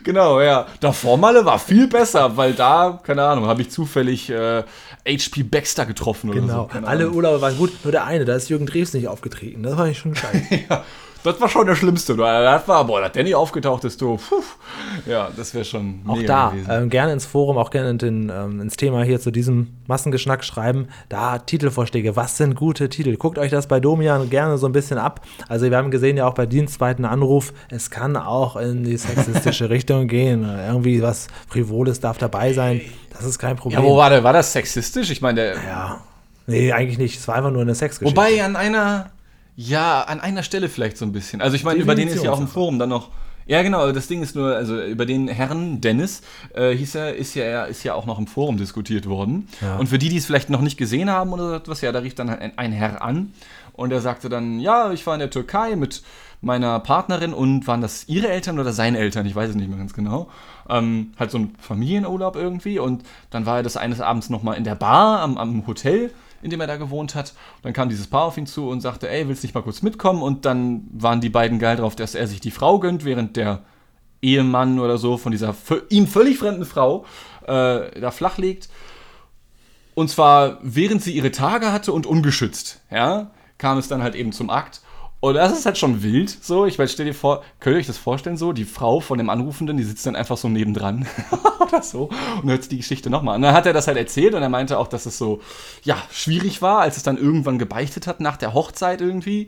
genau, 0.03 0.41
ja. 0.41 0.67
Davor 0.79 1.17
Malle 1.17 1.45
war 1.45 1.59
viel 1.59 1.87
besser, 1.87 2.35
weil 2.37 2.53
da, 2.53 2.99
keine 3.03 3.23
Ahnung, 3.23 3.45
habe 3.47 3.61
ich 3.61 3.71
zufällig 3.71 4.29
äh, 4.29 4.63
HP 5.07 5.43
Baxter 5.43 5.85
getroffen 5.85 6.29
oder 6.29 6.41
so. 6.41 6.69
Genau. 6.71 6.87
Alle. 6.87 7.11
Urlaube 7.11 7.41
waren 7.41 7.57
gut, 7.57 7.71
nur 7.83 7.91
der 7.91 8.05
eine, 8.05 8.25
da 8.25 8.35
ist 8.35 8.49
Jürgen 8.49 8.65
Drews 8.65 8.93
nicht 8.93 9.07
aufgetreten. 9.07 9.63
Das 9.63 9.77
war 9.77 9.87
ich 9.87 9.97
schon 9.97 10.15
scheiße. 10.15 10.59
Ja, 10.69 10.83
das 11.23 11.41
war 11.41 11.49
schon 11.49 11.67
der 11.67 11.75
Schlimmste. 11.75 12.15
Das 12.15 12.67
war, 12.67 12.85
boah, 12.85 13.01
dass 13.01 13.11
der 13.11 13.23
nicht 13.23 13.35
aufgetaucht 13.35 13.83
ist, 13.83 14.01
du. 14.01 14.17
Puh. 14.17 14.43
Ja, 15.05 15.29
das 15.35 15.53
wäre 15.53 15.65
schon 15.65 16.01
Auch 16.07 16.21
da, 16.23 16.53
ähm, 16.69 16.89
gerne 16.89 17.13
ins 17.13 17.25
Forum, 17.25 17.57
auch 17.57 17.69
gerne 17.69 17.91
in 17.91 17.97
den, 17.97 18.31
ähm, 18.33 18.61
ins 18.61 18.77
Thema 18.77 19.03
hier 19.03 19.19
zu 19.19 19.31
diesem 19.31 19.75
Massengeschnack 19.87 20.43
schreiben. 20.43 20.87
Da 21.09 21.39
Titelvorschläge, 21.39 22.15
was 22.15 22.37
sind 22.37 22.55
gute 22.55 22.89
Titel? 22.89 23.15
Guckt 23.17 23.37
euch 23.37 23.51
das 23.51 23.67
bei 23.67 23.79
Domian 23.79 24.29
gerne 24.29 24.57
so 24.57 24.67
ein 24.67 24.71
bisschen 24.71 24.97
ab. 24.97 25.21
Also 25.47 25.69
wir 25.69 25.77
haben 25.77 25.91
gesehen 25.91 26.17
ja 26.17 26.27
auch 26.27 26.33
bei 26.33 26.45
Dienstweiten 26.45 27.05
Anruf, 27.05 27.53
es 27.69 27.89
kann 27.89 28.15
auch 28.15 28.55
in 28.55 28.83
die 28.83 28.97
sexistische 28.97 29.69
Richtung 29.69 30.07
gehen. 30.07 30.43
Irgendwie 30.43 31.01
was 31.01 31.27
Frivoles 31.47 31.99
darf 31.99 32.17
dabei 32.17 32.53
sein. 32.53 32.81
Das 33.11 33.23
ist 33.23 33.39
kein 33.39 33.55
Problem. 33.55 33.81
Ja, 33.81 33.85
wo 33.85 33.97
war 33.97 34.09
der? 34.09 34.23
War 34.23 34.33
das 34.33 34.53
sexistisch? 34.53 35.09
Ich 35.09 35.21
meine, 35.21 35.41
der. 35.41 35.53
Ja. 35.55 36.01
Nee, 36.47 36.71
eigentlich 36.71 36.97
nicht. 36.97 37.19
Es 37.19 37.27
war 37.27 37.35
einfach 37.35 37.51
nur 37.51 37.61
eine 37.61 37.75
Sexgeschichte. 37.75 38.17
Wobei 38.17 38.43
an 38.43 38.55
einer, 38.55 39.11
ja, 39.59 40.03
an 40.03 40.21
einer 40.21 40.41
Stelle 40.41 40.69
vielleicht 40.69 40.97
so 40.97 41.03
ein 41.03 41.11
bisschen. 41.11 41.41
Also 41.41 41.57
ich 41.57 41.65
meine, 41.65 41.81
über 41.81 41.93
den 41.93 42.07
ist 42.07 42.23
ja 42.23 42.31
auch 42.31 42.39
im 42.39 42.47
Forum 42.47 42.79
dann 42.79 42.87
noch. 42.87 43.09
Ja, 43.45 43.61
genau, 43.61 43.91
das 43.91 44.07
Ding 44.07 44.21
ist 44.21 44.33
nur, 44.33 44.55
also 44.55 44.81
über 44.81 45.05
den 45.05 45.27
Herrn 45.27 45.81
Dennis 45.81 46.21
äh, 46.53 46.71
hieß 46.71 46.95
er, 46.95 47.15
ist 47.15 47.35
ja, 47.35 47.65
ist 47.65 47.83
ja 47.83 47.93
auch 47.93 48.05
noch 48.05 48.19
im 48.19 48.27
Forum 48.27 48.55
diskutiert 48.55 49.05
worden. 49.07 49.49
Ja. 49.59 49.75
Und 49.75 49.87
für 49.87 49.97
die, 49.97 50.07
die 50.07 50.15
es 50.15 50.27
vielleicht 50.27 50.49
noch 50.49 50.61
nicht 50.61 50.77
gesehen 50.77 51.09
haben 51.09 51.33
oder 51.33 51.49
so 51.49 51.55
etwas, 51.55 51.81
ja, 51.81 51.91
da 51.91 51.99
rief 51.99 52.15
dann 52.15 52.29
ein, 52.29 52.57
ein 52.57 52.71
Herr 52.71 53.01
an 53.01 53.33
und 53.73 53.91
er 53.91 53.99
sagte 53.99 54.29
dann, 54.29 54.61
ja, 54.61 54.93
ich 54.93 55.05
war 55.05 55.15
in 55.15 55.19
der 55.19 55.29
Türkei 55.29 55.75
mit 55.75 56.03
meiner 56.39 56.79
Partnerin 56.79 57.33
und 57.33 57.67
waren 57.67 57.81
das 57.81 58.07
ihre 58.07 58.29
Eltern 58.29 58.59
oder 58.59 58.71
seine 58.71 58.99
Eltern, 58.99 59.25
ich 59.25 59.35
weiß 59.35 59.49
es 59.49 59.55
nicht 59.57 59.67
mehr 59.67 59.79
ganz 59.79 59.93
genau. 59.93 60.29
Ähm, 60.69 61.11
halt 61.19 61.31
so 61.31 61.39
ein 61.39 61.55
Familienurlaub 61.59 62.37
irgendwie 62.37 62.79
und 62.79 63.03
dann 63.29 63.45
war 63.45 63.57
er 63.57 63.63
des 63.63 63.75
eines 63.75 63.99
Abends 63.99 64.29
nochmal 64.29 64.55
in 64.55 64.63
der 64.63 64.75
Bar 64.75 65.19
am, 65.19 65.37
am 65.37 65.67
Hotel 65.67 66.11
in 66.41 66.49
dem 66.49 66.61
er 66.61 66.67
da 66.67 66.77
gewohnt 66.77 67.15
hat. 67.15 67.33
Und 67.57 67.65
dann 67.65 67.73
kam 67.73 67.89
dieses 67.89 68.07
Paar 68.07 68.23
auf 68.23 68.37
ihn 68.37 68.47
zu 68.47 68.69
und 68.69 68.81
sagte, 68.81 69.09
ey, 69.09 69.27
willst 69.27 69.43
nicht 69.43 69.55
mal 69.55 69.61
kurz 69.61 69.81
mitkommen? 69.81 70.21
Und 70.21 70.45
dann 70.45 70.87
waren 70.91 71.21
die 71.21 71.29
beiden 71.29 71.59
geil 71.59 71.77
drauf, 71.77 71.95
dass 71.95 72.15
er 72.15 72.27
sich 72.27 72.39
die 72.39 72.51
Frau 72.51 72.79
gönnt, 72.79 73.05
während 73.05 73.35
der 73.35 73.63
Ehemann 74.21 74.79
oder 74.79 74.97
so 74.97 75.17
von 75.17 75.31
dieser 75.31 75.55
ihm 75.89 76.07
völlig 76.07 76.37
fremden 76.37 76.65
Frau 76.65 77.05
äh, 77.43 77.99
da 77.99 78.11
flach 78.11 78.37
legt. 78.37 78.69
Und 79.95 80.09
zwar 80.09 80.59
während 80.61 81.01
sie 81.01 81.13
ihre 81.13 81.31
Tage 81.31 81.71
hatte 81.71 81.91
und 81.91 82.05
ungeschützt, 82.05 82.81
ja, 82.89 83.31
kam 83.57 83.77
es 83.77 83.87
dann 83.87 84.01
halt 84.01 84.15
eben 84.15 84.31
zum 84.31 84.49
Akt. 84.49 84.81
Und 85.21 85.33
das 85.33 85.51
ist 85.51 85.65
halt 85.65 85.77
schon 85.77 86.01
wild, 86.01 86.29
so. 86.29 86.65
Ich 86.65 86.79
weiß, 86.79 86.91
stell 86.91 87.05
dir 87.05 87.13
vor, 87.13 87.43
könnt 87.59 87.75
ihr 87.75 87.79
euch 87.79 87.87
das 87.87 87.97
vorstellen, 87.97 88.37
so? 88.37 88.53
Die 88.53 88.63
Frau 88.63 89.01
von 89.01 89.17
dem 89.17 89.29
Anrufenden, 89.29 89.75
die 89.75 89.83
sitzt 89.83 90.05
dann 90.05 90.15
einfach 90.15 90.37
so 90.37 90.47
nebendran 90.47 91.07
oder 91.59 91.83
so 91.83 92.09
und 92.41 92.49
hört 92.49 92.71
die 92.71 92.77
Geschichte 92.77 93.09
nochmal 93.09 93.35
an. 93.35 93.41
Dann 93.41 93.53
hat 93.53 93.65
er 93.65 93.73
das 93.73 93.87
halt 93.87 93.97
erzählt 93.97 94.33
und 94.33 94.41
er 94.41 94.49
meinte 94.49 94.77
auch, 94.77 94.87
dass 94.87 95.05
es 95.05 95.17
so, 95.17 95.41
ja, 95.83 95.97
schwierig 96.11 96.61
war, 96.61 96.79
als 96.79 96.95
es 96.95 97.03
dann 97.03 97.17
irgendwann 97.17 97.59
gebeichtet 97.59 98.07
hat 98.07 98.21
nach 98.21 98.37
der 98.37 98.53
Hochzeit 98.53 99.01
irgendwie 99.01 99.47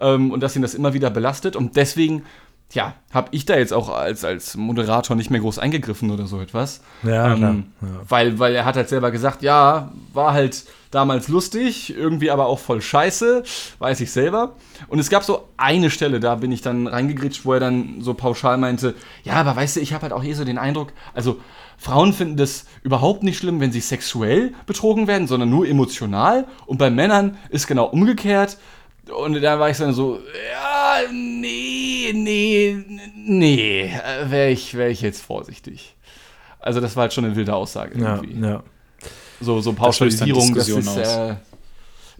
ähm, 0.00 0.30
und 0.32 0.40
dass 0.40 0.54
ihn 0.54 0.62
das 0.62 0.74
immer 0.74 0.92
wieder 0.92 1.08
belastet. 1.08 1.56
Und 1.56 1.76
deswegen, 1.76 2.24
ja, 2.72 2.94
habe 3.12 3.28
ich 3.30 3.46
da 3.46 3.56
jetzt 3.56 3.72
auch 3.72 3.88
als, 3.88 4.24
als 4.24 4.56
Moderator 4.56 5.16
nicht 5.16 5.30
mehr 5.30 5.40
groß 5.40 5.58
eingegriffen 5.58 6.10
oder 6.10 6.26
so 6.26 6.40
etwas. 6.40 6.80
Ja, 7.02 7.32
ähm, 7.32 7.66
weil, 8.08 8.38
weil 8.38 8.54
er 8.54 8.64
hat 8.64 8.76
halt 8.76 8.88
selber 8.88 9.10
gesagt, 9.10 9.42
ja, 9.42 9.92
war 10.12 10.32
halt 10.32 10.64
damals 10.90 11.28
lustig, 11.28 11.94
irgendwie 11.96 12.30
aber 12.30 12.46
auch 12.46 12.58
voll 12.58 12.80
scheiße, 12.80 13.44
weiß 13.78 14.00
ich 14.00 14.10
selber. 14.10 14.56
Und 14.88 14.98
es 14.98 15.10
gab 15.10 15.24
so 15.24 15.48
eine 15.56 15.90
Stelle, 15.90 16.20
da 16.20 16.36
bin 16.36 16.50
ich 16.50 16.62
dann 16.62 16.86
reingegritscht, 16.86 17.44
wo 17.44 17.52
er 17.52 17.60
dann 17.60 18.00
so 18.00 18.14
pauschal 18.14 18.58
meinte, 18.58 18.94
ja, 19.22 19.34
aber 19.34 19.54
weißt 19.54 19.76
du, 19.76 19.80
ich 19.80 19.92
habe 19.92 20.02
halt 20.02 20.12
auch 20.12 20.22
hier 20.22 20.36
so 20.36 20.44
den 20.44 20.58
Eindruck, 20.58 20.92
also 21.14 21.38
Frauen 21.78 22.12
finden 22.12 22.36
das 22.36 22.64
überhaupt 22.82 23.22
nicht 23.22 23.38
schlimm, 23.38 23.60
wenn 23.60 23.72
sie 23.72 23.80
sexuell 23.80 24.54
betrogen 24.64 25.06
werden, 25.06 25.28
sondern 25.28 25.50
nur 25.50 25.68
emotional. 25.68 26.46
Und 26.64 26.78
bei 26.78 26.90
Männern 26.90 27.36
ist 27.50 27.66
genau 27.66 27.84
umgekehrt. 27.84 28.56
Und 29.14 29.40
da 29.40 29.58
war 29.58 29.70
ich 29.70 29.76
dann 29.76 29.92
so, 29.92 30.18
ja, 30.52 31.00
nee, 31.12 32.12
nee, 32.14 32.76
nee, 33.14 33.92
wäre 34.24 34.50
ich, 34.50 34.74
wär 34.74 34.88
ich 34.88 35.00
jetzt 35.00 35.22
vorsichtig. 35.22 35.94
Also 36.58 36.80
das 36.80 36.96
war 36.96 37.02
halt 37.02 37.12
schon 37.12 37.24
eine 37.24 37.36
wilde 37.36 37.54
Aussage 37.54 37.98
ja, 37.98 38.16
irgendwie. 38.16 38.44
ja. 38.44 38.62
So, 39.40 39.60
so 39.60 39.70
dann 39.70 39.76
Pauschalisierung, 39.76 40.54
das, 40.54 40.66
Diskussionen 40.66 41.02
ist, 41.02 41.08
aus. 41.08 41.30
äh, 41.30 41.36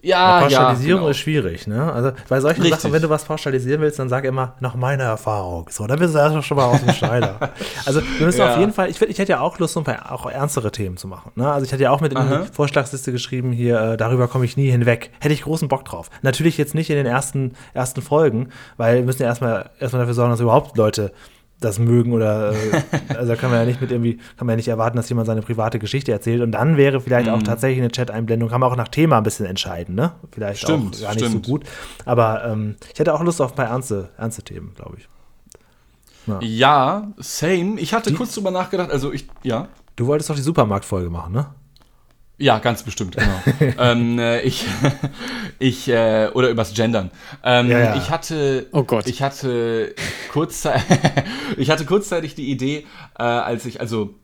Ja, 0.06 0.36
ja, 0.36 0.40
Pauschalisierung 0.42 1.00
genau. 1.00 1.10
ist 1.10 1.16
schwierig, 1.18 1.66
ne? 1.66 1.92
Also 1.92 2.12
bei 2.28 2.40
solchen 2.40 2.62
Richtig. 2.62 2.80
Sachen, 2.80 2.92
wenn 2.92 3.02
du 3.02 3.10
was 3.10 3.24
pauschalisieren 3.24 3.80
willst, 3.80 3.98
dann 3.98 4.08
sag 4.08 4.24
immer 4.24 4.54
nach 4.60 4.76
meiner 4.76 5.02
Erfahrung. 5.04 5.66
So, 5.68 5.86
dann 5.88 5.98
bist 5.98 6.14
du 6.14 6.18
erst 6.18 6.46
schon 6.46 6.56
mal 6.56 6.66
aus 6.66 6.80
dem 6.80 6.92
Schneider. 6.92 7.38
also 7.86 8.00
wir 8.18 8.26
müssen 8.26 8.38
Ja. 8.38 8.52
auf 8.52 8.58
jeden 8.58 8.72
Fall, 8.72 8.88
ich, 8.88 9.02
ich 9.02 9.18
hätte 9.18 9.32
ja 9.32 9.40
auch 9.40 9.58
Lust, 9.58 9.74
so 9.74 9.80
ein 9.80 9.84
paar 9.84 10.12
auch 10.12 10.26
ernstere 10.26 10.70
Themen 10.70 10.96
zu 10.96 11.08
machen. 11.08 11.32
Ne? 11.34 11.50
Also 11.50 11.66
ich 11.66 11.72
hatte 11.72 11.82
ja 11.82 11.90
auch 11.90 12.00
mit 12.00 12.12
in 12.12 12.18
Aha. 12.18 12.44
die 12.46 12.52
Vorschlagsliste 12.52 13.10
geschrieben, 13.10 13.50
hier, 13.50 13.80
äh, 13.80 13.96
darüber 13.96 14.28
komme 14.28 14.44
ich 14.44 14.56
nie 14.56 14.70
hinweg. 14.70 15.10
Hätte 15.18 15.34
ich 15.34 15.42
großen 15.42 15.66
Bock 15.66 15.84
drauf. 15.84 16.08
Natürlich 16.22 16.56
jetzt 16.56 16.74
nicht 16.76 16.88
in 16.88 16.96
den 16.96 17.06
ersten, 17.06 17.54
ersten 17.74 18.00
Folgen, 18.00 18.50
weil 18.76 18.98
wir 18.98 19.02
müssen 19.04 19.22
ja 19.22 19.28
erstmal 19.28 19.70
erstmal 19.80 20.00
dafür 20.02 20.14
sorgen, 20.14 20.30
dass 20.30 20.40
überhaupt 20.40 20.76
Leute 20.76 21.12
das 21.60 21.78
mögen 21.78 22.12
oder 22.12 22.52
äh, 22.52 22.82
also 23.16 23.28
da 23.28 23.36
kann 23.36 23.50
man 23.50 23.60
ja 23.60 23.64
nicht 23.66 23.80
mit 23.80 23.90
irgendwie, 23.90 24.16
kann 24.36 24.46
man 24.46 24.50
ja 24.50 24.56
nicht 24.56 24.68
erwarten, 24.68 24.96
dass 24.96 25.08
jemand 25.08 25.26
seine 25.26 25.40
private 25.42 25.78
Geschichte 25.78 26.12
erzählt 26.12 26.42
und 26.42 26.52
dann 26.52 26.76
wäre 26.76 27.00
vielleicht 27.00 27.28
Mhm. 27.28 27.34
auch 27.34 27.42
tatsächlich 27.42 27.78
eine 27.80 27.90
Chat-Einblendung, 27.90 28.48
kann 28.50 28.60
man 28.60 28.70
auch 28.70 28.76
nach 28.76 28.88
Thema 28.88 29.16
ein 29.16 29.22
bisschen 29.22 29.46
entscheiden, 29.46 29.94
ne? 29.94 30.12
Vielleicht 30.32 30.62
Stimmt, 30.62 30.96
auch 30.96 31.00
gar 31.02 31.14
nicht 31.14 31.24
stimmt. 31.26 31.46
so 31.46 31.50
gut. 31.52 31.64
Aber 32.04 32.44
ähm, 32.44 32.76
ich 32.92 32.98
hätte 32.98 33.14
auch 33.14 33.22
Lust 33.22 33.40
auf 33.40 33.52
ein 33.52 33.56
paar 33.56 33.66
ernste, 33.66 34.10
ernste 34.18 34.42
Themen, 34.42 34.72
glaube 34.76 34.96
ich. 34.98 35.08
Ja, 36.40 37.12
same. 37.18 37.78
Ich 37.78 37.94
hatte 37.94 38.12
kurz 38.12 38.34
drüber 38.34 38.50
nachgedacht, 38.50 38.90
also 38.90 39.12
ich, 39.12 39.28
ja. 39.44 39.68
Du 39.94 40.06
wolltest 40.08 40.28
doch 40.28 40.34
die 40.34 40.42
Supermarktfolge 40.42 41.08
machen, 41.08 41.32
ne? 41.32 41.46
Ja, 42.38 42.59
ganz 42.59 42.83
bestimmt, 42.83 43.16
genau. 43.16 43.72
ähm, 43.79 44.18
äh, 44.18 44.40
ich, 44.42 44.66
ich, 45.59 45.88
äh, 45.88 46.29
oder 46.35 46.51
übers 46.51 46.75
Gendern. 46.75 47.11
Ähm, 47.42 47.70
Ja, 47.70 47.79
ja. 47.79 47.96
Ich 47.96 48.11
hatte, 48.11 48.66
Oh 48.72 48.83
Gott. 48.83 49.07
ich 49.07 49.22
hatte 49.22 49.94
kurzzeitig, 50.33 50.85
ich 51.57 51.70
hatte 51.70 51.87
kurzzeitig 51.87 52.35
die 52.35 52.51
Idee, 52.51 52.85
äh, 53.18 53.22
als 53.22 53.64
ich, 53.64 53.81
also, 53.81 54.14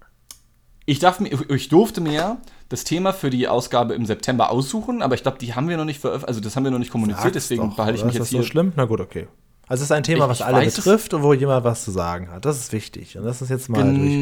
ich 0.85 0.99
darf 0.99 1.21
mir, 1.21 1.31
ich 1.49 1.69
durfte 1.71 2.01
mir 2.03 2.37
das 2.69 2.85
Thema 2.85 3.13
für 3.15 3.31
die 3.31 3.49
Ausgabe 3.49 3.95
im 3.95 4.05
September 4.05 4.51
aussuchen, 4.51 5.01
aber 5.01 5.15
ich 5.15 5.23
glaube, 5.23 5.39
die 5.39 5.55
haben 5.55 5.69
wir 5.71 5.77
noch 5.79 5.85
nicht 5.87 6.01
veröffentlicht, 6.01 6.29
also 6.29 6.41
das 6.41 6.55
haben 6.57 6.65
wir 6.65 6.71
noch 6.71 6.79
nicht 6.81 6.91
kommuniziert, 6.93 7.33
Sag's 7.35 7.49
deswegen 7.49 7.71
doch, 7.71 7.77
behalte 7.77 7.99
ich 7.99 8.05
mich 8.05 8.15
ist 8.15 8.19
jetzt 8.19 8.25
das 8.25 8.31
so 8.31 8.39
hier. 8.39 8.47
schlimm? 8.47 8.73
Na 8.77 8.85
gut, 8.85 9.01
okay. 9.01 9.29
Also 9.69 9.83
es 9.83 9.87
ist 9.87 9.93
ein 9.93 10.03
Thema, 10.03 10.25
Ich- 10.25 10.31
was 10.31 10.41
ich 10.41 10.45
alle 10.45 10.67
betrifft 10.67 11.15
und 11.15 11.23
wo 11.23 11.33
jemand 11.33 11.65
was 11.65 11.85
zu 11.85 11.93
sagen 11.93 12.31
hat. 12.31 12.45
Das 12.45 12.59
ist 12.59 12.73
wichtig. 12.73 13.17
Und 13.17 13.25
das 13.25 13.41
ist 13.41 13.49
jetzt 13.49 13.71
mal 13.71 13.83
durch. 13.85 14.13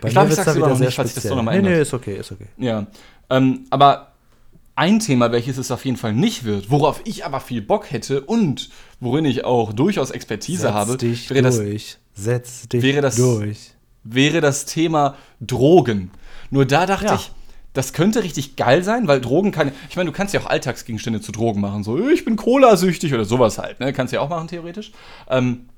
Bei 0.00 0.08
ich 0.08 0.14
glaube, 0.14 0.28
ich 0.30 0.34
sag's 0.36 0.54
wieder 0.56 0.68
noch 0.68 0.78
nicht, 0.78 0.94
falls 0.94 1.08
sich 1.14 1.22
das 1.22 1.30
doch 1.30 1.36
nochmal 1.36 1.54
Nee, 1.54 1.58
ändert. 1.60 1.74
nee, 1.74 1.82
ist 1.82 1.94
okay, 1.94 2.16
ist 2.16 2.32
okay. 2.32 2.46
Ja, 2.58 2.86
ähm, 3.30 3.66
aber 3.70 4.12
ein 4.76 5.00
Thema, 5.00 5.32
welches 5.32 5.56
es 5.58 5.70
auf 5.70 5.84
jeden 5.84 5.96
Fall 5.96 6.12
nicht 6.12 6.44
wird, 6.44 6.70
worauf 6.70 7.00
ich 7.04 7.24
aber 7.24 7.40
viel 7.40 7.62
Bock 7.62 7.90
hätte 7.90 8.20
und 8.20 8.70
worin 9.00 9.24
ich 9.24 9.44
auch 9.44 9.72
durchaus 9.72 10.10
Expertise 10.10 10.62
Setz 10.62 10.72
habe, 10.72 10.96
dich 10.96 11.30
wäre 11.30 11.42
das, 11.42 11.56
durch. 11.56 11.98
Setz 12.14 12.68
dich 12.68 12.82
wäre 12.82 13.00
das- 13.00 13.16
durch. 13.16 13.70
wäre 14.04 14.40
das 14.40 14.66
Thema 14.66 15.16
Drogen. 15.40 16.10
Nur 16.50 16.64
da 16.64 16.86
dachte 16.86 17.06
Ja. 17.06 17.14
ich, 17.16 17.32
das 17.74 17.92
könnte 17.92 18.22
richtig 18.24 18.56
geil 18.56 18.82
sein, 18.82 19.06
weil 19.08 19.20
Drogen 19.20 19.52
kann. 19.52 19.72
Ich 19.90 19.96
meine, 19.96 20.10
du 20.10 20.16
kannst 20.16 20.32
ja 20.34 20.40
auch 20.40 20.46
Alltagsgegenstände 20.46 21.20
zu 21.20 21.32
Drogen 21.32 21.60
machen. 21.60 21.84
So, 21.84 22.08
ich 22.08 22.24
bin 22.24 22.36
Cola-süchtig 22.36 23.12
oder 23.14 23.24
sowas 23.24 23.58
halt. 23.58 23.78
Ne? 23.80 23.92
Kannst 23.92 24.12
du 24.12 24.16
ja 24.16 24.22
auch 24.22 24.28
machen, 24.28 24.48
theoretisch. 24.48 24.92
Ähm, 25.28 25.68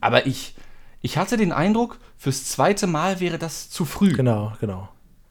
aber 0.00 0.26
ich, 0.26 0.54
ich 1.00 1.16
hatte 1.18 1.36
den 1.36 1.52
Eindruck, 1.52 1.98
fürs 2.16 2.44
zweite 2.46 2.86
Mal 2.86 3.20
wäre 3.20 3.38
das 3.38 3.70
zu 3.70 3.84
früh. 3.84 4.12
Genau, 4.12 4.52
genau. 4.60 4.88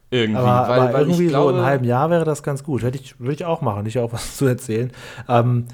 Irgendwie. 0.10 0.38
Aber, 0.40 0.70
weil, 0.70 0.80
aber 0.82 0.94
weil 0.94 1.02
irgendwie 1.02 1.24
ich 1.26 1.30
glaube, 1.32 1.44
so 1.46 1.50
in 1.50 1.56
einem 1.58 1.66
halben 1.66 1.84
Jahr 1.84 2.10
wäre 2.10 2.24
das 2.24 2.42
ganz 2.42 2.64
gut. 2.64 2.82
Hätte 2.82 2.98
ich, 2.98 3.20
würde 3.20 3.34
ich 3.34 3.44
auch 3.44 3.60
machen, 3.60 3.84
nicht 3.84 4.00
auch 4.00 4.14
was 4.14 4.38
zu 4.38 4.46
erzählen. 4.46 4.90
Ähm, 5.28 5.66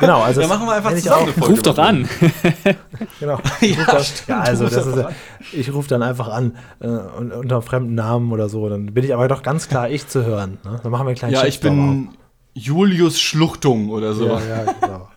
genau, 0.00 0.20
also 0.20 0.42
Ja, 0.42 0.48
machen 0.48 0.66
wir 0.66 0.74
einfach 0.74 0.90
ich 0.92 1.02
zusammen 1.02 1.22
auch- 1.22 1.24
eine 1.24 1.32
Folge 1.32 1.54
Ruf 1.54 1.62
doch 1.62 1.78
an. 1.78 2.06
Genau. 3.20 3.38
Ja, 3.38 3.40
Ich 3.62 3.78
ruf 3.78 3.86
dann, 3.86 4.04
stimmt, 4.04 4.28
ja, 4.28 4.40
also 4.40 4.64
das 4.68 4.86
ist, 4.86 4.98
einfach 4.98 5.12
ich 5.52 5.72
rufe 5.72 5.88
dann 5.88 6.02
einfach 6.02 6.28
an 6.28 6.56
äh, 6.80 6.88
und, 6.88 7.32
unter 7.32 7.54
einem 7.56 7.62
fremden 7.62 7.94
Namen 7.94 8.30
oder 8.32 8.50
so. 8.50 8.68
Dann 8.68 8.92
bin 8.92 9.02
ich 9.04 9.14
aber 9.14 9.28
doch 9.28 9.42
ganz 9.42 9.68
klar 9.68 9.88
ich 9.88 10.06
zu 10.06 10.26
hören. 10.26 10.58
Ne? 10.62 10.78
Dann 10.82 10.92
machen 10.92 11.06
wir 11.06 11.10
einen 11.10 11.16
kleinen 11.16 11.32
Ja, 11.34 11.44
ich 11.46 11.54
Shitstorm 11.54 12.08
bin 12.08 12.08
Julius 12.52 13.18
Schluchtung 13.18 13.88
oder 13.88 14.12
so. 14.12 14.26
Ja, 14.26 14.40
ja, 14.40 14.72
genau. 14.78 15.08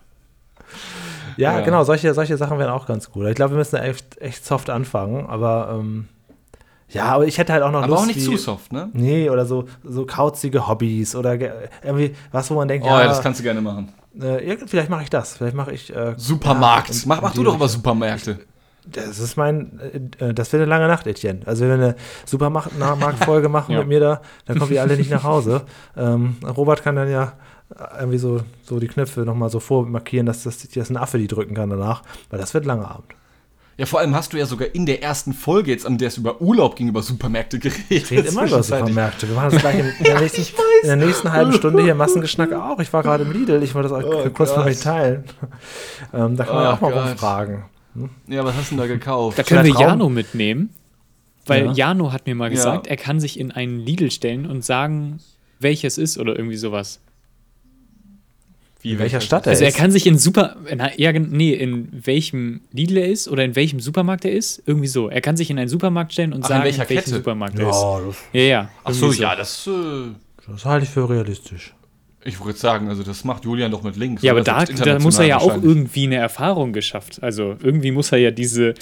Ja, 1.36 1.58
Ja. 1.58 1.60
genau, 1.64 1.84
solche, 1.84 2.12
solche 2.14 2.36
Sachen 2.36 2.58
wären 2.58 2.70
auch 2.70 2.86
ganz 2.86 3.10
gut. 3.10 3.26
Ich 3.26 3.34
glaube, 3.34 3.52
wir 3.52 3.58
müssen 3.58 3.76
echt, 3.76 4.20
echt 4.20 4.44
soft 4.44 4.70
anfangen, 4.70 5.26
aber 5.26 5.70
ähm, 5.78 6.08
ja, 6.88 7.04
aber 7.06 7.26
ich 7.26 7.38
hätte 7.38 7.52
halt 7.52 7.62
auch 7.62 7.70
noch 7.72 7.78
Aber 7.82 7.88
Lust, 7.88 8.02
auch 8.02 8.06
nicht 8.06 8.16
wie, 8.20 8.24
zu 8.24 8.36
soft, 8.36 8.72
ne? 8.72 8.90
Nee, 8.92 9.30
oder 9.30 9.46
so, 9.46 9.64
so 9.82 10.06
kauzige 10.06 10.68
Hobbys 10.68 11.16
oder 11.16 11.36
ge- 11.38 11.50
irgendwie 11.82 12.14
was, 12.30 12.50
wo 12.50 12.54
man 12.54 12.68
denkt, 12.68 12.86
Oh 12.86 12.90
ja, 12.90 13.04
das 13.06 13.22
kannst 13.22 13.40
du 13.40 13.44
gerne 13.44 13.60
machen. 13.60 13.92
äh, 14.20 14.46
ja, 14.48 14.56
vielleicht 14.66 14.90
mache 14.90 15.02
ich 15.02 15.10
das. 15.10 15.36
Vielleicht 15.36 15.56
mache 15.56 15.72
ich 15.72 15.94
äh, 15.94 16.14
Supermarkt. 16.16 16.90
ja, 16.90 16.94
in- 17.02 17.08
mach 17.08 17.20
mach 17.22 17.32
die 17.32 17.38
du 17.38 17.44
doch 17.44 17.54
aber. 17.54 17.68
Supermärkte. 17.68 18.38
Das 18.86 19.18
ist 19.18 19.36
mein, 19.36 19.80
äh, 20.20 20.26
äh, 20.26 20.34
das 20.34 20.52
wird 20.52 20.60
eine 20.62 20.68
lange 20.70 20.86
Nacht, 20.88 21.06
Etienne. 21.06 21.40
Also 21.46 21.62
wenn 21.68 21.78
wir 21.80 21.86
eine 21.86 21.96
Supermarktfolge 22.26 23.48
machen 23.50 23.72
Ja. 23.72 23.78
mit 23.80 23.88
mir 23.88 24.00
da, 24.00 24.20
dann 24.46 24.58
kommen 24.58 24.70
wir 24.70 24.82
alle 24.82 24.96
nicht 24.96 25.10
nach 25.10 25.24
Hause. 25.24 25.62
Ähm, 25.96 26.36
Robert 26.56 26.82
kann 26.82 26.96
dann 26.96 27.10
ja 27.10 27.32
irgendwie 27.98 28.18
so, 28.18 28.40
so 28.62 28.78
die 28.78 28.88
Knöpfe 28.88 29.20
nochmal 29.22 29.48
so 29.48 29.58
vormarkieren, 29.58 30.26
dass 30.26 30.42
das, 30.42 30.68
dass 30.68 30.90
ein 30.90 30.96
Affe 30.98 31.18
die 31.18 31.26
drücken 31.28 31.54
kann 31.54 31.70
danach, 31.70 32.02
weil 32.30 32.38
das 32.38 32.52
wird 32.54 32.66
langer 32.66 32.90
Abend. 32.90 33.12
Ja, 33.76 33.86
vor 33.86 33.98
allem 33.98 34.14
hast 34.14 34.32
du 34.32 34.36
ja 34.36 34.46
sogar 34.46 34.68
in 34.72 34.86
der 34.86 35.02
ersten 35.02 35.32
Folge 35.32 35.72
jetzt, 35.72 35.84
an 35.84 35.98
der 35.98 36.06
es 36.06 36.16
über 36.16 36.40
Urlaub 36.40 36.76
ging, 36.76 36.86
über 36.88 37.02
Supermärkte 37.02 37.58
geredet. 37.58 37.84
Ich 37.88 38.08
rede 38.10 38.28
immer 38.28 38.46
über. 38.46 38.62
Supermärkte. 38.62 39.26
Wir 39.28 39.34
machen 39.34 39.50
das 39.50 39.60
gleich 39.62 39.78
in, 39.80 39.86
in, 39.98 40.04
der 40.04 40.20
nächsten, 40.20 40.42
in 40.82 40.86
der 40.88 40.96
nächsten 40.96 41.32
halben 41.32 41.52
Stunde 41.54 41.82
hier 41.82 41.96
Massengeschnack 41.96 42.52
auch. 42.52 42.78
Ich 42.78 42.92
war 42.92 43.02
gerade 43.02 43.24
im 43.24 43.32
Lidl, 43.32 43.60
ich 43.64 43.74
wollte 43.74 43.88
das 43.88 43.98
euch 43.98 44.04
Oh 44.06 44.30
kurz 44.30 44.56
mit 44.56 44.66
euch 44.66 44.80
teilen. 44.80 45.24
Ähm, 46.12 46.36
da 46.36 46.44
kann 46.44 46.54
man 46.54 46.66
Oh 46.66 46.70
auch 46.70 46.80
mal 46.82 46.92
Gott. 46.92 47.04
rumfragen. 47.08 47.64
Ja, 48.28 48.44
was 48.44 48.54
hast 48.56 48.70
du 48.70 48.76
denn 48.76 48.78
da 48.78 48.86
gekauft? 48.86 49.38
Da 49.38 49.42
können 49.42 49.64
wir. 49.64 49.78
Jano 49.80 50.08
mitnehmen, 50.08 50.70
weil 51.46 51.66
Ja. 51.66 51.72
Jano 51.72 52.12
hat 52.12 52.26
mir 52.26 52.34
mal 52.34 52.46
Ja. 52.46 52.50
gesagt, 52.56 52.86
er 52.86 52.96
kann 52.96 53.20
sich 53.20 53.38
in 53.38 53.50
einen 53.52 53.78
Lidl 53.80 54.10
stellen 54.10 54.46
und 54.46 54.64
sagen, 54.64 55.20
welches 55.60 55.98
ist 55.98 56.18
oder 56.18 56.36
irgendwie 56.36 56.56
sowas. 56.56 57.00
Wie, 58.82 58.92
In 58.92 58.98
welcher 58.98 59.22
Stadt 59.22 59.46
er 59.46 59.50
Also 59.52 59.62
er 59.64 59.68
ist? 59.70 59.76
kann 59.78 59.90
sich 59.90 60.06
in 60.06 60.18
Super, 60.18 60.56
na, 60.76 60.90
ja, 60.98 61.10
nee, 61.12 61.54
in 61.54 61.88
welchem 62.04 62.60
Lidl 62.70 62.98
er 62.98 63.08
ist 63.08 63.28
oder 63.28 63.42
in 63.42 63.56
welchem 63.56 63.80
Supermarkt 63.80 64.26
er 64.26 64.32
ist, 64.32 64.62
irgendwie 64.66 64.88
so. 64.88 65.08
Er 65.08 65.22
kann 65.22 65.38
sich 65.38 65.48
in 65.50 65.58
einen 65.58 65.70
Supermarkt 65.70 66.12
stellen 66.12 66.34
und 66.34 66.40
Ach, 66.44 66.48
in 66.50 66.54
sagen, 66.56 66.64
welcher 66.64 66.82
in 66.82 66.88
welchem 66.90 67.04
Kette? 67.04 67.16
Supermarkt 67.16 67.58
er 67.58 67.70
ist. 67.70 67.76
Ja, 67.82 68.00
das, 68.06 68.16
Ja, 68.34 68.40
ja. 68.42 68.70
Ach 68.84 68.92
so, 68.92 69.06
irgendwie 69.06 69.22
ja, 69.22 69.36
das, 69.36 69.66
äh, 69.66 69.70
das 70.52 70.64
halte 70.66 70.84
ich 70.84 70.90
für 70.90 71.08
realistisch. 71.08 71.72
Ich 72.24 72.42
würde 72.44 72.58
sagen, 72.58 72.88
also 72.88 73.02
das 73.02 73.24
macht 73.24 73.44
Julian 73.44 73.70
doch 73.70 73.82
mit 73.82 73.96
Links. 73.96 74.22
Ja, 74.22 74.32
aber 74.32 74.42
da, 74.42 74.64
da 74.64 74.98
muss 74.98 75.18
er 75.18 75.26
ja 75.26 75.38
auch 75.38 75.54
irgendwie 75.62 76.04
eine 76.06 76.16
Erfahrung 76.16 76.72
geschafft. 76.72 77.22
Also 77.22 77.56
irgendwie 77.62 77.90
muss 77.90 78.12
er 78.12 78.18
ja 78.18 78.30
diese 78.30 78.74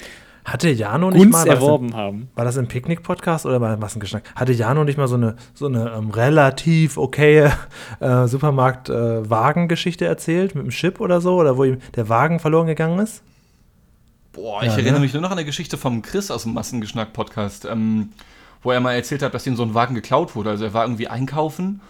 Hatte 0.45 0.69
Jano 0.69 1.09
nicht 1.11 1.19
Gunst 1.19 1.31
mal, 1.33 1.39
war 1.39 1.45
das, 1.45 1.55
im, 1.55 1.61
erworben 1.61 1.95
haben. 1.95 2.29
war 2.35 2.45
das 2.45 2.55
im 2.57 2.67
Picknick-Podcast 2.67 3.45
oder 3.45 3.59
bei 3.59 3.75
Massengeschnack? 3.77 4.23
Hatte 4.35 4.53
Jano 4.53 4.83
nicht 4.83 4.97
mal 4.97 5.07
so 5.07 5.15
eine, 5.15 5.35
so 5.53 5.67
eine 5.67 5.91
ähm, 5.91 6.09
relativ 6.09 6.97
okaye 6.97 7.51
äh, 7.99 8.27
Supermarkt-Wagen-Geschichte 8.27 10.05
erzählt 10.05 10.55
mit 10.55 10.63
dem 10.65 10.69
Chip 10.69 10.99
oder 10.99 11.21
so? 11.21 11.35
Oder 11.35 11.57
wo 11.57 11.63
ihm 11.63 11.79
der 11.95 12.09
Wagen 12.09 12.39
verloren 12.39 12.67
gegangen 12.67 12.99
ist? 12.99 13.23
Boah, 14.31 14.61
ich 14.63 14.67
Ja, 14.69 14.73
erinnere 14.73 14.95
ne? 14.95 14.99
mich 15.01 15.13
nur 15.13 15.21
noch 15.21 15.31
an 15.31 15.37
eine 15.37 15.45
Geschichte 15.45 15.77
vom 15.77 16.01
Chris 16.01 16.31
aus 16.31 16.43
dem 16.43 16.53
Massengeschnack-Podcast, 16.53 17.65
ähm, 17.65 18.09
wo 18.63 18.71
er 18.71 18.79
mal 18.79 18.93
erzählt 18.93 19.21
hat, 19.21 19.33
dass 19.33 19.45
ihm 19.45 19.55
so 19.55 19.63
ein 19.63 19.73
Wagen 19.73 19.95
geklaut 19.95 20.35
wurde. 20.35 20.49
Also 20.51 20.65
er 20.65 20.73
war 20.73 20.85
irgendwie 20.85 21.07
einkaufen 21.07 21.81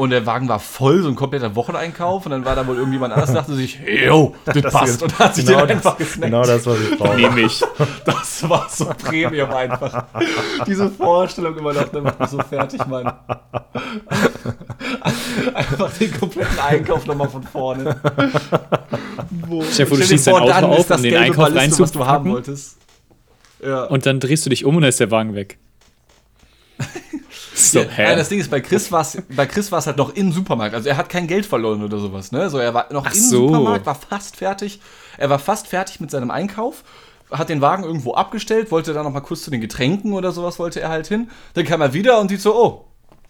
und 0.00 0.08
der 0.08 0.24
Wagen 0.24 0.48
war 0.48 0.58
voll, 0.58 1.02
so 1.02 1.08
ein 1.08 1.14
kompletter 1.14 1.54
Wocheneinkauf 1.54 2.24
und 2.24 2.32
dann 2.32 2.46
war 2.46 2.56
da 2.56 2.66
wohl 2.66 2.76
irgendjemand 2.76 3.12
anders, 3.12 3.34
dachte 3.34 3.54
sich, 3.54 3.78
yo, 3.86 4.34
das, 4.46 4.72
passt 4.72 5.02
und 5.02 5.18
hat 5.18 5.34
sich 5.34 5.44
genau 5.44 5.66
den 5.66 5.76
einfach 5.76 5.98
das, 5.98 6.08
gesnackt. 6.08 6.32
genau 6.32 6.42
das, 6.42 6.66
was 6.66 6.80
ich 6.80 6.98
brauche. 6.98 7.16
Nehme 7.16 7.40
ich. 7.42 7.62
Das 8.06 8.48
war 8.48 8.66
so 8.70 8.86
Premium 8.86 9.50
einfach. 9.50 10.06
Diese 10.66 10.88
Vorstellung 10.88 11.58
immer 11.58 11.74
noch, 11.74 11.88
der 11.88 12.00
macht 12.00 12.18
mich 12.18 12.30
so 12.30 12.38
fertig, 12.38 12.84
Mann. 12.86 13.12
Einfach 15.52 15.92
den 15.98 16.18
kompletten 16.18 16.58
Einkauf 16.58 17.04
nochmal 17.04 17.28
von 17.28 17.42
vorne. 17.42 18.00
Wo, 19.46 19.60
vor, 19.60 19.98
du 19.98 20.02
schießt 20.02 20.28
dein 20.28 20.34
Auto 20.34 20.46
dann 20.46 20.64
auf, 20.64 20.78
ist 20.78 20.90
das 20.90 20.96
um 20.96 21.02
den 21.02 21.16
Einkauf 21.16 21.52
Ballisto, 21.52 21.82
was 21.82 21.92
du 21.92 22.06
haben 22.06 22.30
reinzupacken. 22.30 22.32
wolltest. 22.32 22.78
Ja. 23.62 23.84
Und 23.84 24.06
dann 24.06 24.18
drehst 24.18 24.46
du 24.46 24.50
dich 24.50 24.64
um 24.64 24.76
und 24.76 24.82
dann 24.82 24.88
ist 24.88 25.00
der 25.00 25.10
Wagen 25.10 25.34
weg. 25.34 25.58
So, 27.60 27.80
ja, 27.80 27.88
hä? 27.88 28.02
ja, 28.04 28.16
das 28.16 28.28
Ding 28.28 28.40
ist, 28.40 28.50
bei 28.50 28.60
Chris 28.60 28.90
war 28.92 29.02
es 29.02 29.18
bei 29.28 29.46
Chris 29.46 29.70
war's 29.72 29.86
halt 29.86 29.96
noch 29.96 30.14
im 30.14 30.32
Supermarkt. 30.32 30.74
Also 30.74 30.88
er 30.88 30.96
hat 30.96 31.08
kein 31.08 31.26
Geld 31.26 31.46
verloren 31.46 31.82
oder 31.82 31.98
sowas. 31.98 32.32
Ne? 32.32 32.50
So, 32.50 32.58
er 32.58 32.74
war 32.74 32.92
noch 32.92 33.06
Ach 33.06 33.14
im 33.14 33.20
so. 33.20 33.48
Supermarkt, 33.48 33.86
war 33.86 33.94
fast 33.94 34.36
fertig. 34.36 34.80
Er 35.18 35.30
war 35.30 35.38
fast 35.38 35.66
fertig 35.66 36.00
mit 36.00 36.10
seinem 36.10 36.30
Einkauf, 36.30 36.84
hat 37.30 37.48
den 37.48 37.60
Wagen 37.60 37.84
irgendwo 37.84 38.14
abgestellt, 38.14 38.70
wollte 38.70 38.92
dann 38.92 39.04
noch 39.04 39.12
mal 39.12 39.20
kurz 39.20 39.42
zu 39.42 39.50
den 39.50 39.60
Getränken 39.60 40.12
oder 40.12 40.32
sowas, 40.32 40.58
wollte 40.58 40.80
er 40.80 40.88
halt 40.88 41.06
hin. 41.06 41.30
Dann 41.54 41.64
kam 41.64 41.80
er 41.80 41.92
wieder 41.92 42.20
und 42.20 42.28
sieht 42.28 42.40
so, 42.40 42.54
oh, 42.54 42.84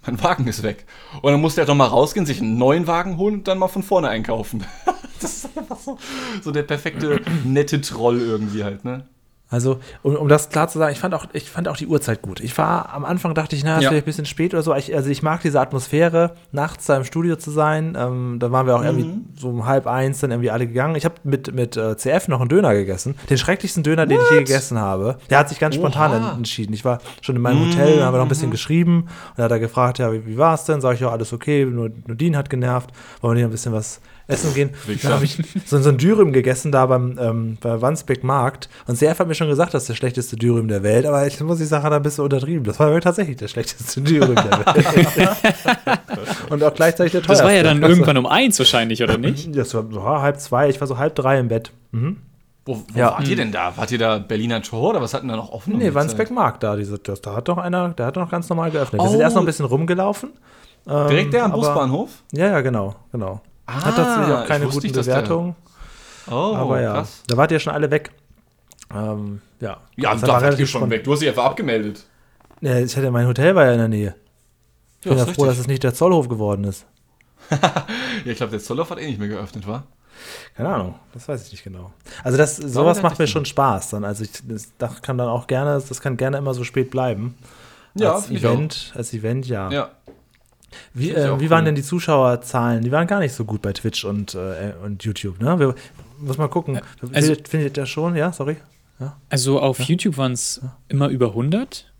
mein 0.06 0.22
Wagen 0.22 0.46
ist 0.46 0.62
weg. 0.62 0.86
Und 1.22 1.32
dann 1.32 1.40
musste 1.40 1.60
er 1.60 1.66
noch 1.66 1.74
mal 1.74 1.86
rausgehen, 1.86 2.26
sich 2.26 2.40
einen 2.40 2.58
neuen 2.58 2.86
Wagen 2.86 3.16
holen 3.16 3.34
und 3.36 3.48
dann 3.48 3.58
mal 3.58 3.68
von 3.68 3.82
vorne 3.82 4.08
einkaufen. 4.08 4.64
das 5.20 5.44
ist 5.44 5.58
einfach 5.58 5.78
so, 5.78 5.98
so 6.42 6.50
der 6.50 6.62
perfekte, 6.62 7.20
nette 7.44 7.80
Troll 7.80 8.20
irgendwie 8.20 8.64
halt, 8.64 8.84
ne? 8.84 9.06
Also, 9.50 9.80
um, 10.02 10.14
um 10.14 10.28
das 10.28 10.48
klar 10.48 10.68
zu 10.68 10.78
sagen, 10.78 10.92
ich 10.92 11.00
fand, 11.00 11.12
auch, 11.12 11.26
ich 11.32 11.50
fand 11.50 11.66
auch 11.66 11.76
die 11.76 11.88
Uhrzeit 11.88 12.22
gut. 12.22 12.40
Ich 12.40 12.56
war 12.56 12.92
am 12.94 13.04
Anfang, 13.04 13.34
dachte 13.34 13.56
ich, 13.56 13.64
na, 13.64 13.78
es 13.78 13.84
Ja. 13.84 13.90
wäre 13.90 14.00
ein 14.00 14.04
bisschen 14.04 14.24
spät 14.26 14.54
oder 14.54 14.62
so. 14.62 14.74
Ich, 14.76 14.94
also, 14.94 15.10
ich 15.10 15.22
mag 15.24 15.40
diese 15.42 15.60
Atmosphäre, 15.60 16.36
nachts 16.52 16.86
da 16.86 16.96
im 16.96 17.04
Studio 17.04 17.34
zu 17.36 17.50
sein. 17.50 17.96
Ähm, 17.98 18.36
da 18.38 18.52
waren 18.52 18.66
wir 18.66 18.76
auch 18.76 18.84
irgendwie 18.84 19.08
Mhm. 19.08 19.24
so 19.36 19.48
um 19.48 19.66
halb 19.66 19.86
eins 19.88 20.20
dann 20.20 20.30
irgendwie 20.30 20.50
alle 20.50 20.66
gegangen. 20.68 20.94
Ich 20.94 21.04
habe 21.04 21.16
mit, 21.24 21.52
mit 21.52 21.76
äh, 21.76 21.96
CF 21.96 22.28
noch 22.28 22.40
einen 22.40 22.48
Döner 22.48 22.74
gegessen. 22.74 23.16
Den 23.28 23.38
schrecklichsten 23.38 23.82
Döner, 23.82 24.06
den 24.06 24.18
ich 24.20 24.30
je 24.30 24.38
gegessen 24.38 24.78
habe. 24.78 25.18
Der 25.30 25.38
hat 25.38 25.48
sich 25.48 25.58
ganz 25.58 25.74
spontan 25.74 26.12
Oha. 26.12 26.18
Mhm, 26.20 26.26
en- 26.30 26.36
entschieden. 26.38 26.72
Ich 26.72 26.84
war 26.84 27.00
schon 27.20 27.34
in 27.36 27.42
meinem 27.42 27.60
Hotel, 27.66 27.96
da 27.98 28.04
haben 28.06 28.14
wir 28.14 28.18
noch 28.18 28.26
ein 28.26 28.28
bisschen 28.28 28.52
geschrieben. 28.52 29.00
Und 29.30 29.38
da 29.38 29.44
hat 29.44 29.50
er 29.50 29.58
gefragt, 29.58 29.98
ja, 29.98 30.12
wie, 30.12 30.24
wie 30.26 30.38
war 30.38 30.54
es 30.54 30.64
denn? 30.64 30.80
Sag 30.80 30.94
ich, 30.94 31.00
ja, 31.00 31.08
alles 31.10 31.32
okay. 31.32 31.64
Nur 31.64 31.90
Nudin 32.06 32.36
hat 32.36 32.50
genervt. 32.50 32.90
Wollen 33.20 33.32
wir 33.36 33.42
nicht 33.42 33.48
ein 33.48 33.50
bisschen 33.50 33.72
was 33.72 34.00
essen 34.30 34.54
gehen? 34.54 34.70
Dann 35.02 35.12
habe 35.12 35.24
ich 35.24 35.36
so, 35.66 35.78
so 35.78 35.88
ein 35.90 35.98
Dürüm 35.98 36.32
gegessen 36.32 36.72
da 36.72 36.86
beim, 36.86 37.18
ähm, 37.20 37.58
bei 37.60 37.80
Wandsbek 37.80 38.24
Markt. 38.24 38.68
Und 38.86 38.96
CF 38.96 39.18
hat 39.18 39.26
mir 39.28 39.34
schon 39.34 39.48
gesagt, 39.48 39.74
das 39.74 39.82
ist 39.82 39.88
der 39.88 39.94
schlechteste 39.94 40.36
Dürüm 40.36 40.68
der 40.68 40.82
Welt. 40.82 41.06
Aber 41.06 41.26
ich 41.26 41.38
muss 41.40 41.60
ich 41.60 41.68
sagen, 41.68 41.84
hat 41.84 41.92
er 41.92 41.96
ein 41.96 42.02
bisschen 42.02 42.24
untertrieben. 42.24 42.64
Das 42.64 42.78
war 42.78 42.86
wirklich 42.88 43.04
tatsächlich 43.04 43.36
der 43.36 43.48
schlechteste 43.48 44.00
Dürüm 44.00 44.34
der 44.34 44.50
Welt. 44.64 45.28
und 46.50 46.62
auch 46.62 46.74
gleichzeitig 46.74 47.12
der 47.12 47.22
teuerste. 47.22 47.42
das 47.44 47.50
war 47.50 47.52
ja 47.52 47.62
dann 47.62 47.82
irgendwann 47.82 48.16
um 48.16 48.26
eins 48.26 48.58
wahrscheinlich, 48.58 49.02
oder 49.02 49.18
nicht? 49.18 49.54
Das 49.60 49.74
war 49.74 49.84
so 49.90 50.02
halb 50.04 50.40
zwei. 50.40 50.68
Ich 50.68 50.80
war 50.80 50.86
so 50.88 50.96
halb 50.98 51.14
drei 51.14 51.38
im 51.38 51.48
Bett. 51.48 51.72
Mhm. 51.92 52.18
Wo, 52.64 52.76
wo 52.76 52.98
Ja. 52.98 53.12
wart 53.12 53.26
ihr 53.28 53.36
denn 53.36 53.52
da? 53.52 53.72
Wart 53.76 53.90
ihr 53.90 53.98
da 53.98 54.18
Berliner 54.18 54.62
Tor 54.62 54.90
oder 54.90 55.00
was 55.02 55.14
hatten 55.14 55.28
da 55.28 55.36
noch 55.36 55.50
offen? 55.50 55.78
Nee, 55.78 55.84
die 55.88 55.94
Wandsbek 55.94 56.28
Zeit? 56.28 56.34
Markt 56.34 56.62
da. 56.62 56.76
Diese, 56.76 56.98
das, 56.98 57.20
da 57.20 57.34
hat 57.34 57.48
doch 57.48 57.58
einer, 57.58 57.90
der 57.90 58.06
hat 58.06 58.16
doch 58.16 58.30
ganz 58.30 58.48
normal 58.48 58.70
geöffnet. 58.70 59.00
Wir 59.02 59.06
Oh. 59.08 59.10
sind 59.10 59.20
erst 59.20 59.34
noch 59.34 59.42
ein 59.42 59.46
bisschen 59.46 59.64
rumgelaufen. 59.66 60.30
Ähm, 60.88 61.08
Direkt 61.08 61.32
der 61.32 61.44
am 61.44 61.52
aber- 61.52 61.60
Busbahnhof? 61.62 62.10
Ja, 62.32 62.46
ja, 62.48 62.60
genau, 62.60 62.94
genau. 63.12 63.40
Ah, 63.70 63.84
hat 63.84 63.96
tatsächlich 63.96 64.34
auch 64.34 64.42
ich 64.42 64.48
keine 64.48 64.66
guten 64.66 64.92
dass 64.92 65.06
Bewertungen. 65.06 65.56
Oh, 66.30 66.54
aber 66.56 66.80
ja, 66.80 66.92
krass. 66.94 67.22
da 67.26 67.36
wart 67.36 67.50
ihr 67.52 67.60
schon 67.60 67.72
alle 67.72 67.90
weg. 67.90 68.10
Ähm, 68.94 69.40
ja, 69.60 69.78
Ja, 69.96 70.12
Das 70.12 70.22
da 70.22 70.28
war 70.28 70.42
wart 70.42 70.58
ihr 70.58 70.66
schon 70.66 70.88
weg. 70.90 71.04
Du 71.04 71.12
hast 71.12 71.20
dich 71.20 71.28
einfach 71.28 71.44
abgemeldet. 71.44 72.04
Ja, 72.60 72.78
ich 72.78 72.96
hatte 72.96 73.10
mein 73.10 73.26
Hotel 73.26 73.54
war 73.54 73.66
ja 73.66 73.72
in 73.72 73.78
der 73.78 73.88
Nähe. 73.88 74.14
Ich 75.00 75.08
bin 75.08 75.16
ja 75.16 75.24
froh, 75.24 75.44
dass 75.46 75.52
richtig. 75.52 75.60
es 75.60 75.66
nicht 75.68 75.82
der 75.82 75.94
Zollhof 75.94 76.28
geworden 76.28 76.64
ist. 76.64 76.86
Ja, 78.24 78.32
ich 78.32 78.36
glaube, 78.36 78.50
der 78.50 78.60
Zollhof 78.60 78.90
hat 78.90 78.98
eh 79.00 79.06
nicht 79.06 79.18
mehr 79.18 79.28
geöffnet, 79.28 79.66
war? 79.66 79.84
Keine 80.54 80.68
Ahnung, 80.68 80.94
das 81.14 81.26
weiß 81.26 81.46
ich 81.46 81.52
nicht 81.52 81.64
genau. 81.64 81.90
Also 82.22 82.36
das, 82.36 82.56
sowas 82.56 83.00
macht 83.00 83.18
mir 83.18 83.26
schon 83.26 83.46
Spaß 83.46 83.90
dann. 83.90 84.04
Also 84.04 84.24
ich, 84.24 84.30
das, 84.46 84.68
das 84.76 85.00
kann 85.00 85.16
dann 85.16 85.28
auch 85.28 85.46
gerne, 85.46 85.82
das 85.86 86.00
kann 86.02 86.18
gerne 86.18 86.36
immer 86.36 86.52
so 86.52 86.64
spät 86.64 86.90
bleiben. 86.90 87.38
Ja, 87.94 88.14
als 88.14 88.26
auch. 88.26 88.30
Event, 88.30 88.92
als 88.94 89.14
Event, 89.14 89.46
ja. 89.48 89.70
Ja. 89.70 89.90
Wie, 90.94 91.10
äh, 91.10 91.40
wie 91.40 91.50
waren 91.50 91.60
cool. 91.60 91.64
denn 91.66 91.74
die 91.74 91.82
Zuschauerzahlen? 91.82 92.82
Die 92.82 92.92
waren 92.92 93.06
gar 93.06 93.20
nicht 93.20 93.34
so 93.34 93.44
gut 93.44 93.62
bei 93.62 93.72
Twitch 93.72 94.04
und, 94.04 94.34
äh, 94.34 94.72
und 94.84 95.02
YouTube, 95.04 95.40
ne? 95.40 95.58
Wir, 95.58 95.74
muss 96.18 96.38
mal 96.38 96.48
gucken. 96.48 96.80
also- 97.12 97.14
findet, 97.28 97.48
findet 97.48 97.76
ihr 97.76 97.86
schon? 97.86 98.16
Ja, 98.16 98.32
sorry. 98.32 98.56
Also 99.30 99.60
auf 99.60 99.80
YouTube 99.80 100.18
waren 100.18 100.32
es 100.32 100.60
immer 100.88 101.08
über 101.08 101.28
100 101.34 101.90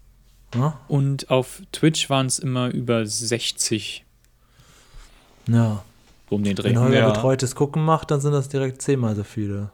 Ja. 0.54 0.78
und 0.87 1.30
auf 1.30 1.62
Twitch 1.72 2.11
waren 2.11 2.26
es 2.26 2.38
immer 2.38 2.68
über 2.68 3.06
60 3.06 4.04
ja. 5.48 5.83
um 6.28 6.44
den 6.44 6.54
Dreh. 6.56 6.68
Wenn 6.70 6.78
Holger 6.78 6.98
Ja. 6.98 7.09
betreutes 7.11 7.54
Gucken 7.54 7.85
macht, 7.85 8.11
dann 8.11 8.20
sind 8.20 8.33
das 8.33 8.48
direkt 8.50 8.83
zehnmal 8.83 9.16
so 9.16 9.24
viele. 9.24 9.70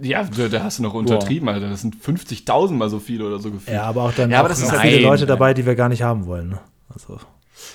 Ja, 0.00 0.24
da, 0.24 0.62
hast 0.62 0.78
du 0.78 0.82
noch 0.82 0.94
untertrieben, 0.94 1.48
Alter. 1.48 1.68
Das 1.68 1.80
sind 1.82 1.96
50.000 1.96 2.76
mal 2.76 2.88
so 2.90 2.98
viele 3.00 3.26
oder 3.26 3.38
so 3.38 3.50
gefühlt. 3.50 3.76
Ja, 3.76 3.84
aber 3.84 4.02
auch 4.04 4.12
dann 4.12 4.30
Ja, 4.30 4.40
aber 4.40 4.48
das 4.48 4.60
noch 4.62 4.72
halt- 4.72 4.82
viele 4.82 5.02
Leute 5.02 5.26
dabei, 5.26 5.52
die 5.54 5.66
wir 5.66 5.74
gar 5.74 5.88
nicht 5.88 6.02
haben 6.02 6.26
wollen. 6.26 6.48
Ne? 6.50 6.58
Also, 6.92 7.18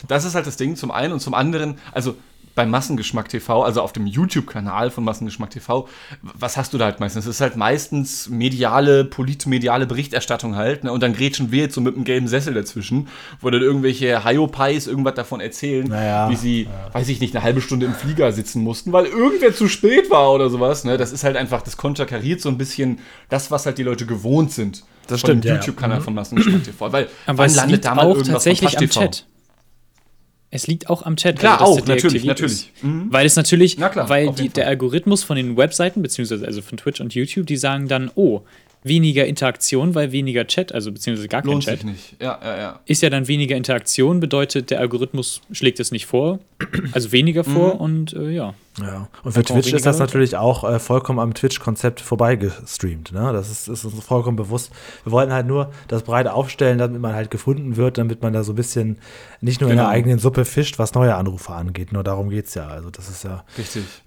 Das 0.08 0.26
ist 0.26 0.36
halt 0.36 0.48
das 0.48 0.58
Ding 0.58 0.76
zum 0.76 0.92
einen 0.92 1.14
und 1.14 1.20
zum 1.20 1.34
anderen, 1.34 1.80
also 1.92 2.16
bei 2.56 2.66
Massengeschmack 2.66 3.28
TV, 3.30 3.64
also 3.64 3.82
auf 3.82 3.92
dem 3.92 4.08
YouTube-Kanal 4.08 4.90
von 4.90 5.04
Massengeschmack 5.04 5.50
TV, 5.50 5.88
was 6.22 6.56
hast 6.56 6.74
du 6.74 6.78
da 6.78 6.86
halt 6.86 7.02
meistens? 7.02 7.26
Es 7.26 7.36
ist 7.36 7.42
halt 7.42 7.58
meistens 7.58 8.30
mediale, 8.30 9.04
politmediale 9.04 9.86
Berichterstattung 9.86 10.56
halt, 10.56 10.86
ne? 10.86 10.92
Und 10.92 11.04
dann 11.04 11.14
grätschen 11.14 11.52
wir 11.52 11.64
jetzt 11.64 11.76
so 11.76 11.82
mit 11.82 11.96
einem 11.96 12.06
gelben 12.06 12.28
Sessel 12.28 12.54
dazwischen, 12.54 13.10
wo 13.42 13.50
dann 13.50 13.62
irgendwelche 13.62 14.24
Hyopies 14.24 14.88
irgendwas 14.88 15.16
davon 15.16 15.42
erzählen, 15.42 15.88
Naja, 15.88 16.30
wie 16.30 16.36
sie, 16.36 16.68
weiß 16.94 17.10
ich 17.10 17.20
nicht, 17.20 17.36
eine 17.36 17.44
halbe 17.44 17.60
Stunde 17.60 17.86
im 17.86 17.94
Flieger 17.94 18.32
sitzen 18.32 18.64
mussten, 18.64 18.94
weil 18.94 19.06
irgendwer 19.06 19.54
zu 19.54 19.68
spät 19.68 20.10
war 20.10 20.32
oder 20.32 20.50
sowas, 20.50 20.86
ne? 20.86 20.98
Das 20.98 21.12
ist 21.12 21.26
halt 21.26 21.36
einfach, 21.36 21.62
das 21.62 21.76
konterkariert 21.76 22.40
so 22.40 22.48
ein 22.48 22.58
bisschen 22.58 23.00
das, 23.28 23.52
was 23.52 23.66
halt 23.66 23.78
die 23.78 23.84
Leute 23.84 24.06
gewohnt 24.06 24.54
sind. 24.54 24.86
Das 25.08 25.22
von 25.22 25.30
stimmt, 25.30 25.46
ja, 25.46 25.56
ja. 25.56 25.60
YouTube-Kanal 25.60 26.02
von 26.02 26.14
Massengeschmack 26.14 26.64
TV. 26.64 26.92
Weil 26.92 27.10
Aber 27.26 27.38
wann 27.38 27.48
es 27.48 27.56
landet 27.56 27.72
liegt 27.74 27.86
da 27.86 27.96
mal 27.96 28.04
auch 28.06 28.16
irgendwas 28.16 28.46
tatsächlich 28.46 28.72
von 28.72 28.80
am 28.80 28.90
TV? 28.90 29.00
Chat. 29.02 29.26
Es 30.56 30.68
liegt 30.68 30.90
auch 30.90 31.04
am 31.04 31.16
Chat. 31.18 31.38
Klar, 31.40 31.60
dass 31.60 31.68
auch, 31.68 31.86
natürlich, 31.86 32.24
natürlich. 32.24 32.72
Mhm. 32.82 33.08
Weil 33.12 33.26
es 33.26 33.36
natürlich, 33.36 33.78
Na 33.78 33.90
klar, 33.90 34.10
weil 34.10 34.32
die, 34.32 34.50
der. 34.50 34.68
Algorithmus 34.68 35.24
von 35.24 35.36
den 35.36 35.58
Webseiten, 35.58 36.02
beziehungsweise 36.02 36.46
also 36.46 36.62
von 36.62 36.78
Twitch 36.78 37.02
und 37.02 37.14
YouTube, 37.14 37.46
die 37.46 37.58
sagen 37.58 37.88
dann, 37.88 38.10
oh, 38.16 38.42
weniger 38.84 39.26
Interaktion, 39.26 39.96
weil 39.96 40.12
weniger 40.12 40.46
Chat, 40.48 40.72
also 40.72 40.92
beziehungsweise 40.92 41.28
gar 41.28 41.42
kein 41.42 41.52
Lohnt 41.52 41.64
Chat. 41.66 41.80
sich 41.80 41.86
nicht. 41.86 42.16
Ja, 42.22 42.40
ja, 42.44 42.58
ja. 42.58 42.80
Ist 42.86 43.02
ja 43.02 43.10
dann 43.10 43.28
weniger 43.28 43.56
Interaktion, 43.58 44.20
bedeutet, 44.20 44.70
der 44.70 44.80
Algorithmus 44.80 45.42
schlägt 45.52 45.80
es 45.80 45.92
nicht 45.92 46.06
vor, 46.06 46.40
also 46.94 47.12
weniger 47.12 47.42
Mhm. 47.48 47.52
vor 47.54 47.82
und 47.82 48.14
äh, 48.14 48.30
ja, 48.32 48.54
Ja, 48.82 49.08
und 49.24 49.32
für 49.32 49.42
Da 49.44 49.54
Twitch 49.54 49.72
ist 49.72 49.86
das 49.86 50.00
natürlich 50.00 50.36
auch 50.36 50.64
äh, 50.70 50.80
vollkommen 50.80 51.20
am 51.20 51.34
Twitch-Konzept 51.34 52.02
vorbeigestreamt. 52.02 53.14
Ne? 53.14 53.32
Das 53.32 53.50
ist, 53.50 53.68
ist 53.70 53.86
uns 53.86 54.04
vollkommen 54.04 54.36
bewusst. 54.36 54.72
Wir 55.04 55.12
wollten 55.12 55.32
halt 55.32 55.48
nur 55.48 55.72
das 55.88 56.04
breit 56.04 56.28
aufstellen, 56.28 56.78
damit 56.78 57.00
man 57.02 57.14
halt 57.14 57.32
gefunden 57.32 57.78
wird, 57.78 57.98
damit 57.98 58.22
man 58.22 58.34
da 58.34 58.44
so 58.44 58.52
ein 58.52 58.56
bisschen 58.56 58.98
nicht 59.42 59.62
nur 59.62 59.70
in 59.70 59.76
Genau. 59.78 59.88
der 59.90 59.92
eigenen 59.96 60.20
Suppe 60.20 60.44
fischt, 60.46 60.78
was 60.80 60.94
neue 60.94 61.16
Anrufe 61.16 61.54
angeht. 61.54 61.94
Nur 61.94 62.04
darum 62.04 62.30
geht 62.30 62.48
es 62.48 62.54
ja. 62.56 62.68
Also 62.68 62.90
das 62.90 63.10
ist 63.10 63.24
ja, 63.24 63.44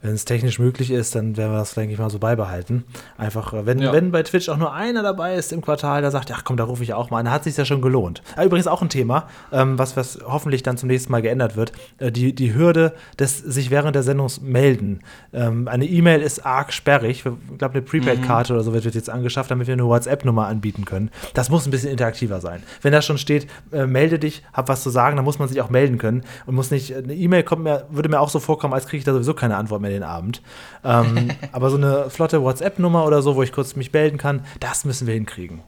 wenn 0.02 0.14
es 0.14 0.24
technisch 0.26 0.58
möglich 0.58 0.90
ist, 0.90 1.14
dann 1.14 1.36
werden 1.36 1.52
wir 1.52 1.58
das, 1.58 1.74
denke 1.74 1.92
ich 1.94 1.98
mal, 1.98 2.10
so 2.10 2.18
beibehalten. 2.18 2.84
Einfach, 3.16 3.52
äh, 3.54 3.64
wenn, 3.66 3.78
Ja. 3.78 3.92
wenn 3.92 4.10
bei 4.12 4.22
Twitch 4.22 4.48
auch 4.50 4.56
nur 4.58 4.74
einer 4.74 5.02
dabei 5.02 5.34
ist 5.34 5.52
im 5.52 5.62
Quartal, 5.62 6.02
der 6.02 6.10
sagt, 6.10 6.30
ach 6.32 6.44
komm, 6.44 6.56
da 6.58 6.64
rufe 6.64 6.82
ich 6.82 6.92
auch 6.94 7.10
mal 7.10 7.20
an, 7.20 7.24
dann 7.24 7.34
hat 7.34 7.44
sich 7.44 7.56
ja 7.56 7.64
schon 7.64 7.80
gelohnt. 7.80 8.22
Ah, 8.36 8.44
übrigens 8.44 8.66
auch 8.66 8.82
ein 8.82 8.88
Thema, 8.90 9.28
ähm, 9.52 9.78
was, 9.78 9.96
was 9.96 10.18
hoffentlich 10.26 10.62
dann 10.62 10.76
zum 10.76 10.88
nächsten 10.88 11.10
Mal 11.12 11.22
geändert 11.22 11.56
wird, 11.56 11.72
äh, 11.98 12.12
die, 12.12 12.34
die 12.34 12.54
Hürde 12.54 12.92
des 13.18 13.38
sich 13.38 13.70
während 13.70 13.94
der 13.94 14.02
Sendung 14.02 14.28
melden. 14.58 15.00
Ähm, 15.32 15.68
eine 15.68 15.86
E-Mail 15.86 16.20
ist 16.20 16.44
arg 16.44 16.72
sperrig. 16.72 17.24
Ich 17.24 17.58
glaube, 17.58 17.74
eine 17.74 17.82
Prepaid-Karte 17.82 18.52
oder 18.52 18.64
so 18.64 18.72
wird, 18.72 18.84
jetzt 18.84 19.08
angeschafft, 19.08 19.52
damit 19.52 19.68
wir 19.68 19.74
eine 19.74 19.86
WhatsApp-Nummer 19.86 20.48
anbieten 20.48 20.84
können. 20.84 21.10
Das 21.34 21.48
muss 21.48 21.64
ein 21.64 21.70
bisschen 21.70 21.92
interaktiver 21.92 22.40
sein. 22.40 22.64
Wenn 22.82 22.92
da 22.92 23.00
schon 23.00 23.18
steht, 23.18 23.46
äh, 23.70 23.86
melde 23.86 24.18
dich, 24.18 24.42
hab 24.52 24.68
was 24.68 24.82
zu 24.82 24.90
sagen, 24.90 25.14
dann 25.14 25.24
muss 25.24 25.38
man 25.38 25.48
sich 25.48 25.60
auch 25.60 25.70
melden 25.70 25.98
können 25.98 26.24
und 26.46 26.56
muss 26.56 26.72
nicht, 26.72 26.92
eine 26.92 27.14
E-Mail 27.14 27.44
kommt 27.44 27.62
mir, 27.62 27.86
würde 27.88 28.08
mir 28.08 28.18
auch 28.18 28.30
so 28.30 28.40
vorkommen, 28.40 28.74
als 28.74 28.86
kriege 28.86 28.98
ich 28.98 29.04
da 29.04 29.12
sowieso 29.12 29.34
keine 29.34 29.56
Antwort 29.56 29.80
mehr 29.80 29.90
den 29.90 30.02
Abend. 30.02 30.42
Ähm, 30.84 31.30
aber 31.52 31.70
so 31.70 31.76
eine 31.76 32.10
flotte 32.10 32.42
WhatsApp-Nummer 32.42 33.06
oder 33.06 33.22
so, 33.22 33.36
wo 33.36 33.44
ich 33.44 33.52
kurz 33.52 33.76
mich 33.76 33.92
melden 33.92 34.18
kann, 34.18 34.44
das 34.58 34.84
müssen 34.84 35.06
wir 35.06 35.14
hinkriegen. 35.14 35.60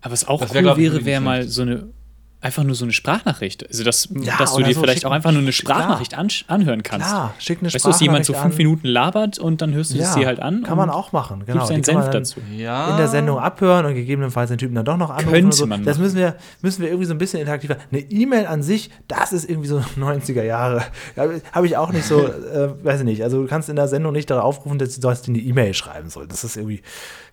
Aber 0.00 0.12
was 0.12 0.28
auch 0.28 0.40
Das 0.40 0.54
wär, 0.54 0.60
cool 0.60 0.62
glaub 0.62 0.78
ich, 0.78 0.92
wäre, 0.92 1.04
wäre 1.04 1.20
mal 1.20 1.42
so 1.48 1.62
eine, 1.62 1.88
einfach 2.40 2.64
nur 2.64 2.74
so 2.74 2.84
eine 2.84 2.92
Sprachnachricht. 2.92 3.66
Also, 3.68 3.84
dass, 3.84 4.08
Ja, 4.20 4.36
dass 4.38 4.54
du 4.54 4.62
dir 4.62 4.74
so 4.74 4.80
vielleicht 4.80 5.04
auch 5.04 5.10
einfach 5.10 5.32
nur 5.32 5.42
eine 5.42 5.50
klar. 5.50 5.76
Sprachnachricht 5.78 6.14
an, 6.14 6.28
anhören 6.48 6.82
kannst. 6.82 7.08
Klar, 7.08 7.34
schick 7.38 7.58
eine 7.60 7.72
Weißt 7.72 7.84
du, 7.84 7.88
dass 7.88 8.00
jemand 8.00 8.24
so 8.24 8.32
Sprachnachricht 8.32 8.56
fünf. 8.56 8.66
Minuten 8.66 8.88
labert 8.88 9.38
und 9.38 9.62
dann 9.62 9.72
hörst 9.74 9.94
du 9.94 9.98
es 9.98 10.14
dir 10.14 10.26
halt 10.26 10.40
an. 10.40 10.62
Kann 10.62 10.76
man 10.76 10.90
auch 10.90 11.12
machen, 11.12 11.44
genau. 11.46 11.66
Gibst 11.66 11.70
deinen 11.70 11.84
Senf 11.84 12.10
dazu. 12.10 12.40
Ja. 12.56 12.90
In 12.92 12.96
der 12.96 13.08
Sendung 13.08 13.38
abhören 13.38 13.86
und 13.86 13.94
gegebenenfalls 13.94 14.48
den 14.48 14.58
Typen 14.58 14.74
dann 14.74 14.84
doch 14.84 14.96
noch 14.96 15.10
anrufen. 15.10 15.30
Könnte 15.32 15.46
oder 15.46 15.56
so. 15.56 15.66
man 15.66 15.84
Das 15.84 15.96
machen. 15.96 16.04
müssen 16.04 16.16
wir, 16.18 16.36
müssen 16.62 16.82
wir 16.82 16.88
irgendwie 16.88 17.06
so 17.06 17.14
ein 17.14 17.18
bisschen 17.18 17.40
interaktiver. 17.40 17.76
Eine 17.90 18.00
E-Mail 18.00 18.46
an 18.46 18.62
sich, 18.62 18.90
das 19.08 19.32
ist 19.32 19.48
irgendwie 19.48 19.68
so 19.68 19.78
90er 19.98 20.42
Jahre. 20.42 20.82
Habe 21.52 21.66
ich 21.66 21.76
auch 21.76 21.92
nicht 21.92 22.06
so, 22.06 22.26
äh, 22.26 22.70
weiß 22.84 23.00
ich 23.00 23.06
nicht. 23.06 23.22
Also 23.22 23.42
du 23.42 23.48
kannst 23.48 23.68
in 23.68 23.76
der 23.76 23.88
Sendung 23.88 24.12
nicht 24.12 24.30
darauf 24.30 24.46
aufrufen, 24.46 24.78
dass 24.78 24.94
du 24.94 25.00
sollst 25.00 25.28
eine 25.28 25.38
E-Mail 25.38 25.74
schreiben 25.74 26.08
soll. 26.10 26.26
Das 26.26 26.44
ist 26.44 26.56
irgendwie, 26.56 26.82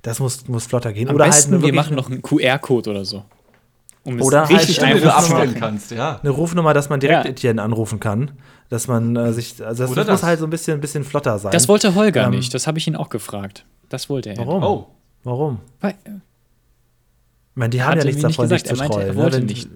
das 0.01 0.19
muss, 0.19 0.47
muss 0.47 0.65
flotter 0.65 0.93
gehen. 0.93 1.09
Am 1.09 1.15
oder 1.15 1.25
besten, 1.25 1.53
halt 1.53 1.63
wir 1.63 1.73
machen 1.73 1.95
noch 1.95 2.09
einen 2.09 2.21
QR-code 2.21 2.89
oder 2.89 3.05
so. 3.05 3.23
Um 4.05 4.19
es 4.19 4.25
Oder 4.25 4.41
halt 4.47 4.51
richtig 4.59 4.83
eine 4.83 5.01
zu 5.01 5.13
abstellen 5.15 5.51
machen. 5.51 5.59
kannst, 5.59 5.91
ja. 5.91 6.19
eine 6.21 6.29
Rufnummer, 6.29 6.73
dass 6.73 6.89
man 6.89 6.99
direkt 6.99 7.23
Ja. 7.23 7.29
Etienne 7.31 7.61
anrufen 7.61 7.99
kann. 8.01 8.31
Dass 8.69 8.87
man 8.87 9.15
äh, 9.15 9.31
sich, 9.33 9.63
also 9.65 9.83
das, 9.83 9.91
Oder 9.91 10.03
das 10.03 10.11
muss 10.13 10.21
das. 10.21 10.27
halt 10.27 10.39
so 10.39 10.45
ein 10.47 10.49
bisschen, 10.49 10.73
ein 10.75 10.81
bisschen 10.81 11.03
flotter 11.05 11.39
sein. 11.39 11.51
Das 11.51 11.67
wollte 11.69 11.95
Holger 11.95 12.25
Ähm, 12.25 12.31
nicht. 12.31 12.53
Das 12.53 12.67
habe 12.67 12.77
ich 12.79 12.87
ihn 12.87 12.95
auch 12.97 13.09
gefragt. 13.09 13.65
Das 13.89 14.09
wollte 14.09 14.31
er. 14.31 14.37
Warum? 14.37 14.63
Oh. 14.63 14.87
Warum? 15.23 15.59
Weil, 15.79 15.95
Ich 16.05 16.11
meine, 17.55 17.69
die 17.69 17.81
haben 17.83 17.93
ja 17.93 17.99
er 17.99 18.05
nichts 18.05 18.21
mir 18.21 18.27
nicht 18.27 18.37
davon, 18.39 18.49
gesagt. 18.49 18.67
sich 18.67 18.75
zu 18.77 18.83
Er 18.83 18.87
meinte, 18.89 18.99
er 18.99 19.13
trollen. 19.13 19.17
wollte 19.23 19.39
ne? 19.39 19.45
Nicht. 19.45 19.69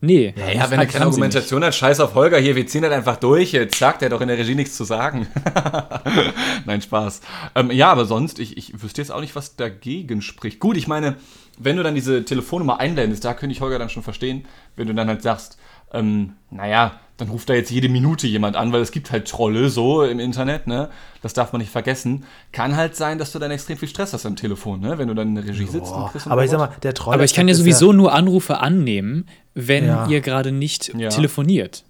nee. 0.00 0.34
Ja, 0.36 0.48
ja, 0.52 0.70
wenn 0.70 0.78
er 0.80 0.86
keine 0.86 1.04
Argumentation 1.06 1.62
hat, 1.64 1.74
scheiß 1.74 2.00
auf 2.00 2.14
Holger 2.14 2.38
hier, 2.38 2.56
wir 2.56 2.66
ziehen 2.66 2.82
das 2.82 2.92
einfach 2.92 3.16
durch, 3.16 3.52
jetzt 3.52 3.78
sagt 3.78 4.00
er 4.02 4.08
doch 4.08 4.20
in 4.22 4.28
der 4.28 4.38
Regie 4.38 4.54
nichts 4.54 4.74
zu 4.76 4.84
sagen. 4.84 5.26
Nein, 6.64 6.80
Spaß. 6.80 7.20
Ähm, 7.56 7.70
ja, 7.72 7.90
aber 7.90 8.04
sonst, 8.06 8.38
ich, 8.38 8.56
ich 8.56 8.82
wüsste 8.82 9.00
jetzt 9.02 9.10
auch 9.10 9.20
nicht, 9.20 9.34
was 9.36 9.56
dagegen 9.56 10.22
spricht. 10.22 10.60
Gut, 10.60 10.76
ich 10.76 10.86
meine, 10.88 11.16
wenn 11.58 11.76
du 11.76 11.82
dann 11.82 11.94
diese 11.94 12.24
Telefonnummer 12.24 12.78
einblendest, 12.80 13.24
da 13.24 13.34
könnte 13.34 13.52
ich 13.54 13.60
Holger 13.60 13.78
dann 13.78 13.88
schon 13.90 14.02
verstehen, 14.02 14.44
wenn 14.76 14.86
du 14.86 14.94
dann 14.94 15.08
halt 15.08 15.22
sagst, 15.22 15.58
ähm, 15.92 16.32
naja, 16.50 16.98
dann 17.16 17.28
ruft 17.28 17.48
da 17.48 17.54
jetzt 17.54 17.70
jede 17.70 17.88
Minute 17.88 18.26
jemand 18.26 18.56
an, 18.56 18.72
weil 18.72 18.82
es 18.82 18.90
gibt 18.90 19.10
halt 19.10 19.26
Trolle 19.26 19.70
so 19.70 20.02
im 20.02 20.18
Internet, 20.18 20.66
ne? 20.66 20.90
Das 21.22 21.32
darf 21.32 21.52
man 21.52 21.60
nicht 21.60 21.70
vergessen. 21.70 22.24
Kann 22.52 22.76
halt 22.76 22.94
sein, 22.94 23.18
dass 23.18 23.32
du 23.32 23.38
dann 23.38 23.50
extrem 23.50 23.78
viel 23.78 23.88
Stress 23.88 24.12
hast 24.12 24.26
am 24.26 24.36
Telefon, 24.36 24.80
ne? 24.80 24.98
Wenn 24.98 25.08
du 25.08 25.14
dann 25.14 25.28
in 25.28 25.34
der 25.36 25.44
Regie 25.44 25.64
sitzt. 25.66 25.92
und 25.92 26.00
Boah, 26.00 26.10
kriegst 26.10 26.26
einen 26.26 26.32
aber 26.32 26.44
ich 26.44 26.50
sag 26.50 26.58
mal, 26.58 26.70
der 26.82 26.92
Troll. 26.92 27.14
Aber 27.14 27.24
ich 27.24 27.32
kann 27.32 27.48
ja 27.48 27.54
sowieso 27.54 27.92
nur 27.92 28.12
Anrufe 28.12 28.58
annehmen, 28.58 29.26
wenn 29.54 29.86
Ja. 29.86 30.06
ihr 30.08 30.20
gerade 30.20 30.52
nicht 30.52 30.92
Ja. 30.94 31.08
telefoniert. 31.08 31.84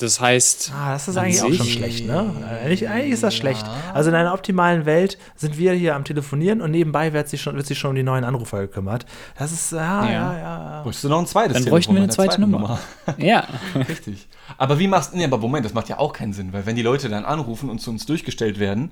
Das 0.00 0.20
heißt, 0.20 0.72
Ah, 0.74 0.92
das 0.92 1.08
ist 1.08 1.16
eigentlich 1.16 1.42
auch 1.42 1.52
schon 1.52 1.66
schlecht, 1.66 2.06
ne? 2.06 2.32
Eigentlich, 2.62 2.88
eigentlich 2.88 3.12
ist 3.12 3.22
das 3.22 3.34
schlecht. 3.34 3.64
Also 3.92 4.08
in 4.10 4.16
einer 4.16 4.32
optimalen 4.32 4.86
Welt 4.86 5.18
sind 5.36 5.58
wir 5.58 5.72
hier 5.74 5.94
am 5.94 6.04
Telefonieren 6.04 6.60
und 6.62 6.70
nebenbei 6.70 7.12
wird 7.12 7.28
sich 7.28 7.42
schon, 7.42 7.54
wird 7.56 7.66
sich 7.66 7.78
schon 7.78 7.90
um 7.90 7.96
die 7.96 8.02
neuen 8.02 8.24
Anrufer 8.24 8.60
gekümmert. 8.62 9.04
Das 9.38 9.52
ist, 9.52 9.72
ja, 9.72 10.04
ja, 10.06 10.10
Ja. 10.10 10.32
ja. 10.32 10.38
ja. 10.38 10.82
Bräuchtest 10.82 11.04
du 11.04 11.08
noch 11.10 11.18
ein 11.18 11.26
zweites 11.26 11.54
Dann 11.54 11.64
bräuchten 11.66 11.94
wir 11.94 12.02
eine 12.02 12.10
zweite 12.10 12.36
zweiten 12.36 12.50
Nummer. 12.50 12.78
ja. 13.18 13.46
Richtig. 13.74 14.26
Aber 14.58 14.78
wie 14.78 14.88
machst 14.88 15.12
du, 15.12 15.18
nee, 15.18 15.24
aber 15.24 15.38
Moment, 15.38 15.64
das 15.66 15.74
macht 15.74 15.88
ja 15.88 15.98
auch 15.98 16.12
keinen 16.12 16.32
Sinn, 16.32 16.52
weil 16.52 16.64
wenn 16.66 16.76
die 16.76 16.82
Leute 16.82 17.08
dann 17.08 17.24
anrufen 17.24 17.68
und 17.70 17.80
zu 17.80 17.90
uns 17.90 18.06
durchgestellt 18.06 18.58
werden, 18.58 18.90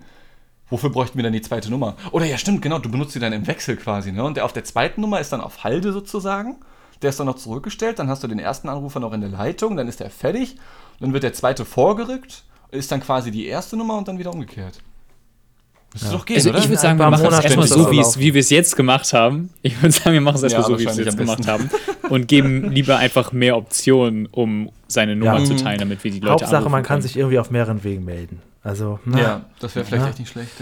wofür 0.68 0.90
bräuchten 0.90 1.16
wir 1.16 1.22
dann 1.24 1.32
die 1.32 1.40
zweite 1.40 1.70
Nummer? 1.70 1.96
Oder 2.12 2.26
ja, 2.26 2.36
stimmt, 2.36 2.60
genau, 2.62 2.78
du 2.78 2.90
benutzt 2.90 3.14
die 3.14 3.18
dann 3.18 3.32
im 3.32 3.46
Wechsel 3.46 3.76
quasi, 3.76 4.12
ne? 4.12 4.22
Und 4.22 4.36
der 4.36 4.44
auf 4.44 4.52
der 4.52 4.64
zweiten 4.64 5.00
Nummer 5.00 5.20
ist 5.20 5.32
dann 5.32 5.40
auf 5.40 5.64
Halde 5.64 5.92
sozusagen. 5.92 6.56
Der 7.00 7.10
ist 7.10 7.18
dann 7.20 7.26
noch 7.26 7.36
zurückgestellt, 7.36 7.98
dann 7.98 8.08
hast 8.08 8.22
du 8.24 8.28
den 8.28 8.38
ersten 8.40 8.68
Anrufer 8.68 9.00
noch 9.00 9.12
in 9.12 9.20
der 9.20 9.30
Leitung, 9.30 9.76
dann 9.76 9.86
ist 9.88 10.00
der 10.00 10.10
fertig, 10.10 10.56
dann 11.00 11.12
wird 11.12 11.22
der 11.22 11.32
zweite 11.32 11.64
vorgerückt, 11.64 12.44
ist 12.70 12.90
dann 12.92 13.00
quasi 13.00 13.30
die 13.30 13.46
erste 13.46 13.76
Nummer 13.76 13.96
und 13.98 14.08
dann 14.08 14.18
wieder 14.18 14.32
umgekehrt. 14.32 14.78
Müsste 15.94 16.10
doch 16.10 16.26
gehen, 16.26 16.36
Also 16.36 16.50
oder? 16.50 16.58
ich 16.58 16.68
würde 16.68 16.80
sagen, 16.82 16.98
wir 16.98 17.08
machen 17.08 17.24
es 17.26 17.44
erstmal 17.44 17.66
so, 17.66 17.90
das 17.90 18.18
wie, 18.20 18.34
wir 18.34 18.40
es 18.40 18.50
jetzt 18.50 18.76
gemacht 18.76 19.10
haben. 19.14 19.48
Ich 19.62 19.80
würde 19.80 19.92
sagen, 19.92 20.12
wir 20.12 20.20
machen 20.20 20.36
es 20.36 20.42
erstmal 20.42 20.62
Ja, 20.62 20.68
so, 20.68 20.78
wie 20.78 20.84
wir 20.84 20.90
es 20.90 20.98
jetzt 20.98 21.16
gemacht 21.16 21.46
haben. 21.48 21.70
Und 22.10 22.28
geben 22.28 22.70
lieber 22.72 22.98
einfach 22.98 23.32
mehr 23.32 23.56
Optionen, 23.56 24.26
um 24.26 24.70
seine 24.86 25.16
Nummer 25.16 25.38
Ja. 25.38 25.44
zu 25.46 25.56
teilen, 25.56 25.78
damit 25.78 26.04
wir 26.04 26.10
die 26.10 26.20
Leute 26.20 26.32
Hauptsache, 26.32 26.56
anrufen 26.56 26.72
man 26.72 26.82
kann 26.82 26.96
können. 26.96 27.02
sich 27.02 27.16
irgendwie 27.16 27.38
auf 27.38 27.50
mehreren 27.50 27.84
Wegen 27.84 28.04
melden. 28.04 28.42
Also, 28.62 29.00
na, 29.06 29.18
ja, 29.18 29.44
das 29.60 29.74
wäre 29.76 29.86
vielleicht 29.86 30.02
Ja. 30.04 30.10
echt 30.10 30.18
nicht 30.18 30.28
schlecht, 30.30 30.52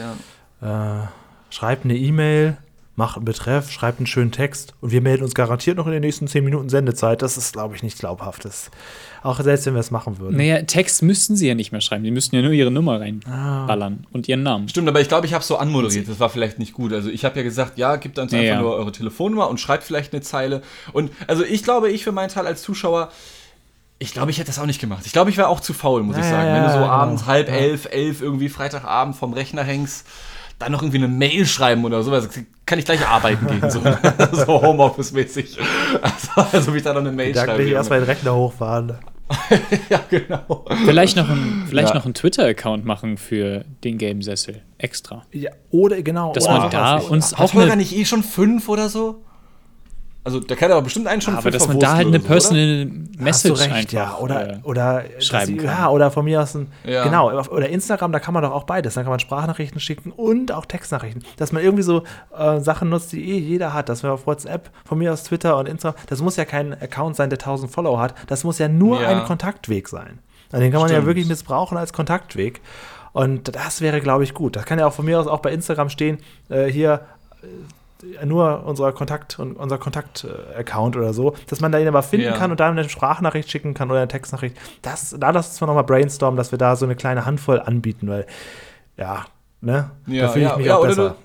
ja. 0.63 1.03
äh, 1.03 1.07
schreibt 1.51 1.85
eine 1.85 1.97
E-Mail, 1.97 2.57
macht 2.97 3.17
einen 3.17 3.25
Betreff, 3.27 3.71
schreibt 3.71 3.99
einen 3.99 4.07
schönen 4.07 4.33
Text 4.33 4.73
und 4.81 4.91
wir 4.91 5.01
melden 5.03 5.23
uns 5.23 5.35
garantiert 5.35 5.77
noch 5.77 5.87
in 5.87 5.93
den 5.93 6.01
nächsten 6.01 6.27
10 6.29 6.43
Minuten 6.45 6.69
Sendezeit. 6.71 7.21
Das 7.23 7.37
ist, 7.37 7.53
glaube 7.53 7.77
ich, 7.77 7.83
nicht 7.83 7.99
glaubhaft. 7.99 8.45
Das, 8.47 8.71
auch 9.23 9.39
selbst 9.41 9.67
wenn 9.67 9.75
wir 9.75 9.81
es 9.81 9.91
machen 9.91 10.19
würden. 10.19 10.37
Naja, 10.37 10.63
Text 10.63 11.03
müssten 11.03 11.37
sie 11.37 11.47
ja 11.47 11.55
nicht 11.55 11.73
mehr 11.73 11.83
schreiben. 11.83 12.05
Die 12.05 12.11
müssten 12.11 12.35
ja 12.37 12.43
nur 12.43 12.53
ihre 12.53 12.71
Nummer 12.71 12.95
Ah. 12.95 12.97
reinballern 13.67 14.07
und 14.13 14.29
ihren 14.29 14.43
Namen. 14.43 14.69
Stimmt, 14.69 14.89
aber 14.89 15.01
ich 15.01 15.09
glaube, 15.09 15.27
ich 15.27 15.35
habe 15.35 15.45
so 15.45 15.57
anmoderiert. 15.59 16.09
Das 16.09 16.19
war 16.21 16.31
vielleicht 16.31 16.59
nicht 16.59 16.73
gut. 16.73 16.93
Also 16.95 17.11
ich 17.11 17.25
habe 17.27 17.37
ja 17.37 17.43
gesagt, 17.43 17.77
ja, 17.77 17.97
gebt 17.97 18.19
uns 18.19 18.33
Ja, 18.33 18.39
einfach 18.39 18.55
ja. 18.55 18.61
nur 18.63 18.75
eure 18.75 18.93
Telefonnummer 18.93 19.49
und 19.51 19.61
schreibt 19.61 19.85
vielleicht 19.85 20.13
eine 20.15 20.23
Zeile. 20.23 20.63
Und 20.95 21.11
also 21.27 21.45
ich 21.45 21.63
glaube, 21.65 21.91
ich 21.91 22.03
für 22.03 22.13
meinen 22.13 22.31
Teil 22.31 22.47
als 22.47 22.63
Zuschauer, 22.63 23.11
ich 23.99 24.13
glaube, 24.13 24.31
ich 24.31 24.39
hätte 24.39 24.49
das 24.49 24.59
auch 24.59 24.67
nicht 24.67 24.81
gemacht. 24.81 25.03
Ich 25.07 25.13
glaube, 25.13 25.31
ich 25.31 25.37
wäre 25.37 25.49
auch 25.49 25.61
zu 25.61 25.73
faul, 25.75 26.03
muss 26.03 26.17
Ja, 26.17 26.23
ich 26.23 26.29
sagen. 26.29 26.49
ja, 26.49 26.55
Wenn 26.55 26.63
du 26.65 26.69
so 26.73 26.79
genau. 26.79 26.89
abends 26.91 27.27
halb 27.27 27.51
elf, 27.51 27.89
elf 27.91 28.21
irgendwie 28.23 28.49
Freitagabend 28.49 29.17
vom 29.17 29.33
Rechner 29.33 29.63
hängst, 29.65 30.07
dann 30.59 30.73
noch 30.73 30.83
irgendwie 30.83 30.99
eine 30.99 31.09
Mail 31.09 31.47
schreiben 31.47 31.85
oder 31.85 32.03
sowas, 32.03 32.29
kann 32.65 32.79
ich 32.79 32.85
gleich 32.85 33.07
arbeiten 33.07 33.47
gehen, 33.47 33.71
so, 33.71 33.81
so 34.33 34.63
Homeoffice-mäßig. 34.63 35.59
Also, 36.03 36.57
also 36.57 36.73
wie 36.73 36.79
ich 36.79 36.83
da 36.85 36.93
noch 36.93 37.01
eine 37.01 37.13
Mail 37.13 37.33
Da 37.33 37.45
schreibe. 37.45 37.59
will 37.59 37.67
ich 37.69 37.73
erstmal 37.75 38.01
den 38.01 38.07
Rechner 38.09 38.35
hochfahren. 38.35 38.95
ja, 39.91 40.01
genau. 40.09 40.65
Vielleicht 40.85 41.17
noch 41.17 41.29
ein, 41.29 41.65
vielleicht 41.69 41.89
Ja. 41.91 41.95
noch 41.97 42.05
einen 42.05 42.15
Twitter-Account 42.15 42.85
machen 42.85 43.17
für 43.19 43.65
den 43.83 43.99
gelben 43.99 44.23
Sessel. 44.23 44.63
Extra. 44.79 45.25
Ja, 45.33 45.51
oder 45.71 46.01
genau. 46.03 46.33
Dass 46.33 46.45
oder 46.47 46.59
man 46.61 46.71
da 46.71 46.97
uns 46.99 47.33
Hat 47.37 47.41
auch 47.41 47.55
Holger 47.55 47.73
eine, 47.73 47.83
nicht 47.83 47.95
eh 47.97 48.05
schon 48.05 48.23
fünf 48.23 48.69
oder 48.69 48.89
so? 48.89 49.25
Also, 50.27 50.41
der 50.41 50.57
kann 50.57 50.73
aber 50.73 50.83
bestimmt 50.83 51.07
einen 51.07 51.23
schon 51.23 51.37
aber 51.37 51.53
dass 51.53 51.69
man 51.69 51.79
da 51.79 51.95
halt 51.95 52.09
eine 52.09 52.17
oder 52.17 52.19
so, 52.19 52.25
oder? 52.25 52.35
personal 52.35 52.91
Hast 53.29 53.45
du 53.45 53.49
Message 53.53 53.61
recht, 53.61 53.73
einfach 53.73 53.93
ja. 53.93 54.17
Oder, 54.19 54.51
äh, 54.55 54.59
oder, 54.65 55.05
schreiben 55.21 55.47
sie- 55.47 55.57
kann. 55.59 55.67
ja, 55.67 55.89
oder 55.91 56.11
von 56.11 56.25
mir 56.25 56.43
aus 56.43 56.55
ein, 56.57 56.67
Ja. 56.85 57.05
genau, 57.05 57.31
oder 57.31 57.69
Instagram, 57.69 58.11
da 58.11 58.19
kann 58.19 58.35
man 58.35 58.43
doch 58.43 58.51
auch 58.51 58.65
beides. 58.65 58.95
Da 58.95 59.03
kann 59.03 59.11
man 59.11 59.21
Sprachnachrichten 59.21 59.79
schicken 59.81 60.11
und 60.11 60.51
auch 60.51 60.67
Textnachrichten. 60.67 61.23
Dass 61.37 61.53
man 61.53 61.63
irgendwie 61.63 61.85
so 61.85 62.03
äh, 62.37 62.59
Sachen 62.59 62.89
nutzt, 62.89 63.13
die 63.13 63.23
eh 63.25 63.39
jeder 63.39 63.73
hat. 63.73 63.89
Dass 63.89 64.03
wir 64.03 64.13
auf 64.13 64.27
WhatsApp, 64.27 64.71
von 64.85 64.99
mir 64.99 65.13
aus 65.13 65.23
Twitter 65.23 65.57
und 65.59 65.69
Instagram, 65.69 66.01
das 66.09 66.21
muss 66.21 66.35
ja 66.35 66.45
kein 66.45 66.73
Account 66.75 67.15
sein, 67.15 67.31
der 67.31 67.39
1000 67.39 67.71
Follower 67.71 68.01
hat. 68.01 68.15
Das 68.27 68.43
muss 68.43 68.59
ja 68.59 68.67
nur 68.67 69.01
Ja. 69.01 69.09
ein 69.09 69.25
Kontaktweg 69.27 69.87
sein. 69.89 70.19
Also 70.51 70.61
den 70.63 70.73
kann 70.73 70.81
man 70.81 70.91
ja 70.91 70.97
Stimmt. 70.97 71.07
wirklich 71.07 71.29
missbrauchen 71.29 71.79
als 71.79 71.93
Kontaktweg. 71.93 72.61
Und 73.13 73.55
das 73.55 73.81
wäre, 73.81 74.01
glaube 74.01 74.25
ich, 74.25 74.35
gut. 74.35 74.57
Das 74.57 74.65
kann 74.67 74.79
ja 74.81 74.87
auch 74.89 74.93
von 74.93 75.05
mir 75.05 75.21
aus 75.21 75.29
auch 75.29 75.39
bei 75.41 75.53
Instagram 75.53 75.89
stehen, 75.89 76.19
äh, 76.51 76.65
hier 76.67 77.01
nur 78.25 78.65
unser 78.65 78.93
Kontakt 78.93 79.39
und 79.39 79.57
unser 79.57 79.79
Kontakt-Account 79.79 80.97
oder 80.97 81.13
so, 81.15 81.35
dass 81.49 81.61
man 81.61 81.73
da 81.73 81.79
ihn 81.79 81.89
aber 81.89 82.03
finden 82.03 82.27
Ja. 82.27 82.37
kann 82.37 82.51
und 82.51 82.61
da 82.61 82.69
eine 82.71 82.89
Sprachnachricht 82.89 83.51
schicken 83.51 83.75
kann 83.75 83.91
oder 83.91 84.01
eine 84.01 84.09
Textnachricht. 84.09 84.57
Das, 84.83 85.15
da 85.19 85.31
lass 85.31 85.49
uns 85.49 85.61
mal 85.61 85.67
nochmal 85.69 85.85
brainstormen, 85.85 86.37
dass 86.37 86.51
wir 86.51 86.59
da 86.59 86.77
so 86.77 86.85
eine 86.85 86.97
kleine 86.97 87.25
Handvoll 87.27 87.61
anbieten, 87.61 88.09
weil 88.09 88.27
ja, 88.97 89.25
ne? 89.61 89.91
Ja, 90.07 90.23
da 90.23 90.29
fühle 90.29 90.45
ich 90.45 90.51
ja, 90.51 90.57
mich 90.59 90.67
ja, 90.67 90.75
auch 90.77 90.81
oder 90.81 90.89
besser. 90.89 91.17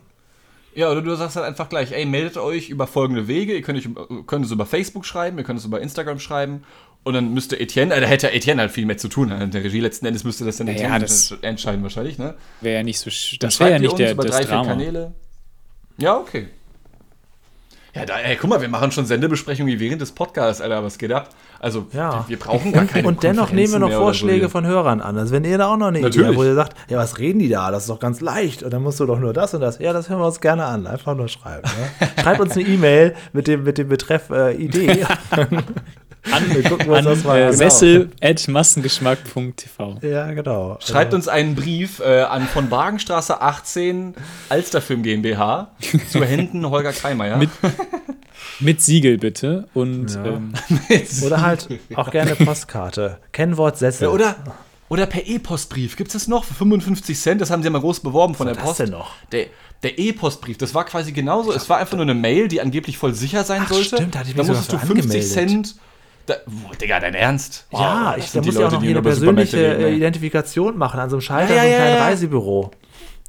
Du, 0.74 0.80
ja, 0.80 0.89
oder 0.89 1.01
du 1.01 1.13
sagst 1.15 1.36
halt 1.36 1.45
einfach 1.45 1.67
gleich, 1.67 1.91
ey, 1.91 2.05
meldet 2.05 2.38
euch 2.38 2.69
über 2.69 2.88
folgende 2.88 3.28
Wege. 3.28 3.53
Ihr 3.53 3.61
könnt, 3.61 3.78
euch, 3.78 3.89
könnt 4.26 4.45
es 4.45 4.51
über 4.51 4.65
Facebook 4.65 5.05
schreiben, 5.05 5.38
ihr 5.38 5.43
könnt 5.43 5.59
es 5.59 5.65
über 5.65 5.82
Instagram 5.82 6.19
schreiben. 6.19 6.63
Und 7.03 7.13
dann 7.15 7.34
müsste 7.34 7.59
Etienne, 7.59 7.99
da 7.99 8.05
hätte 8.07 8.28
ja 8.28 8.34
Etienne 8.34 8.61
halt 8.61 8.72
viel 8.72 8.86
mehr 8.86 8.97
zu 8.97 9.07
tun. 9.07 9.32
In 9.32 9.51
der 9.51 9.63
Regie 9.63 9.80
letzten 9.80 10.05
Endes 10.05 10.24
müsste 10.24 10.45
das 10.45 10.57
dann 10.57 10.67
Ja, 10.67 10.74
Etienne 10.74 10.99
das- 10.99 11.32
entscheiden 11.41 11.82
wahrscheinlich, 11.84 12.17
ne? 12.19 12.36
Wäre 12.61 12.76
ja 12.78 12.84
nicht 12.84 12.99
so. 12.99 13.09
Dann 13.09 13.49
Das 13.49 13.59
wäre 13.59 13.72
ja 13.72 13.80
nicht 13.80 13.89
uns 13.89 13.97
der, 13.97 14.11
über 14.11 14.24
das 14.24 14.32
drei, 14.36 14.43
vier 14.43 14.49
Drama. 14.51 14.69
Kanäle. 14.69 15.11
Ja, 15.97 16.15
okay. 16.17 16.47
Ja, 17.93 18.05
da, 18.05 18.19
ey, 18.19 18.37
guck 18.37 18.49
mal, 18.49 18.61
wir 18.61 18.69
machen 18.69 18.91
schon 18.91 19.05
Sendebesprechungen 19.05 19.77
während 19.79 20.01
des 20.01 20.13
Podcasts, 20.13 20.61
Alter, 20.61 20.81
was 20.81 20.97
geht 20.97 21.11
ab? 21.11 21.27
Also, 21.59 21.87
Ja. 21.91 22.23
wir 22.27 22.39
brauchen 22.39 22.71
gar 22.71 22.83
und, 22.83 22.89
keine 22.91 23.07
und 23.07 23.21
dennoch 23.21 23.51
nehmen 23.51 23.73
wir 23.73 23.79
noch 23.79 23.91
so 23.91 23.97
Vorschläge 23.97 24.39
hier. 24.39 24.49
von 24.49 24.65
Hörern 24.65 25.01
an. 25.01 25.17
Also 25.17 25.33
wenn 25.33 25.43
ihr 25.43 25.57
da 25.57 25.67
auch 25.67 25.77
noch 25.77 25.87
eine 25.87 25.99
Idee 25.99 26.07
Natürlich. 26.07 26.27
habt, 26.29 26.37
wo 26.37 26.43
ihr 26.45 26.55
sagt, 26.55 26.75
ja, 26.89 26.97
was 26.97 27.19
reden 27.19 27.39
die 27.39 27.49
da? 27.49 27.69
Das 27.69 27.83
ist 27.83 27.89
doch 27.89 27.99
ganz 27.99 28.21
leicht. 28.21 28.63
Und 28.63 28.71
dann 28.71 28.81
musst 28.81 28.99
du 29.01 29.05
doch 29.05 29.19
nur 29.19 29.33
das 29.33 29.53
und 29.53 29.59
das. 29.61 29.77
Ja, 29.79 29.91
das 29.91 30.09
hören 30.09 30.19
wir 30.19 30.25
uns 30.25 30.39
gerne 30.39 30.65
an. 30.65 30.87
Einfach 30.87 31.15
nur 31.15 31.27
schreiben. 31.27 31.69
Ne? 31.99 32.07
Schreibt 32.23 32.39
uns 32.39 32.53
eine 32.55 32.65
E-Mail 32.65 33.13
mit 33.33 33.47
dem, 33.47 33.63
mit 33.63 33.77
dem 33.77 33.89
Betreff 33.89 34.29
äh, 34.29 34.53
Idee. 34.55 35.05
wir 36.24 36.63
gucken 36.63 36.88
uns 36.89 36.97
An 36.99 37.05
das 37.05 37.24
mal 37.24 37.39
äh, 37.39 37.45
an. 37.45 37.53
sessel 37.53 38.11
at 38.22 38.47
massengeschmack.tv. 38.47 39.97
Ja, 40.01 40.32
genau. 40.32 40.78
Schreibt 40.80 41.13
uns 41.13 41.28
einen 41.28 41.55
Brief 41.55 41.99
äh, 41.99 42.22
an 42.22 42.47
von 42.47 42.69
Wagenstraße 42.72 43.41
18 43.41 44.13
Alsterfilm 44.49 45.03
GmbH 45.03 45.72
zu 46.11 46.24
Händen 46.24 46.69
Holger 46.69 46.93
Kreimeier. 46.93 47.38
Mit- 47.38 47.49
Mit 48.59 48.82
Siegel 48.82 49.17
bitte. 49.17 49.67
Und 49.74 50.11
Ja. 50.13 50.26
ähm, 50.26 50.53
Oder 51.26 51.41
halt 51.41 51.67
auch 51.95 52.11
gerne 52.11 52.36
Postkarte. 52.36 53.17
Kennwort 53.32 53.78
Sessel. 53.78 54.03
Ja, 54.07 54.09
oder, 54.13 54.36
oder 54.89 55.05
per 55.07 55.26
E-Postbrief. 55.26 55.95
Gibt 55.97 56.09
es 56.09 56.13
das 56.13 56.28
noch 56.28 56.43
für 56.43 56.53
55 56.53 57.19
Cent? 57.19 57.41
Das 57.41 57.49
haben 57.49 57.63
sie 57.63 57.67
ja 57.67 57.72
mal 57.72 57.80
groß 57.82 58.01
beworben 58.01 58.36
von 58.36 58.47
Was 58.47 58.57
der 58.57 58.63
Post. 58.63 58.80
denn 58.82 58.89
noch? 58.91 59.13
Der, 59.32 59.47
der 59.84 59.97
E-Postbrief, 59.97 60.57
das 60.59 60.76
war 60.76 60.86
quasi 60.86 61.11
genauso. 61.11 61.51
Es 61.53 61.67
war 61.69 61.78
einfach 61.78 61.93
nur 61.97 62.05
eine 62.05 62.13
Mail, 62.13 62.47
die 62.47 62.61
angeblich 62.61 62.97
voll 62.99 63.15
sicher 63.15 63.43
sein 63.43 63.61
Ach, 63.65 63.69
sollte. 63.74 63.95
stimmt, 63.95 64.13
da 64.15 64.19
hatte 64.19 64.30
ich 64.30 64.36
da 64.36 64.43
mich 64.43 64.49
musstest 64.49 64.72
du 64.74 64.78
sogar 64.78 64.88
für 64.88 64.93
50 64.93 65.11
angemeldet. 65.38 65.74
Cent. 65.74 65.76
Da, 66.32 66.36
boah, 66.45 66.75
Digga, 66.75 66.99
dein 66.99 67.13
Ernst? 67.13 67.65
Ja, 67.71 68.11
Wow, 68.11 68.17
ich, 68.17 68.23
das 68.25 68.32
da 68.34 68.41
muss 68.41 68.45
ja 68.55 68.59
auch 68.67 68.71
Leute, 68.71 68.75
noch 68.84 68.89
eine 68.89 69.01
persönliche 69.01 69.57
reden, 69.57 69.82
äh. 69.82 69.95
Identifikation 69.95 70.77
machen 70.77 70.99
an 70.99 71.09
so 71.09 71.15
einem 71.17 71.21
Schalter, 71.21 71.53
Ja, 71.53 71.61
so 71.61 71.65
einem 71.67 71.71
ja, 71.71 71.77
kleinen 71.77 71.97
ja. 71.97 72.03
Reisebüro. 72.05 72.71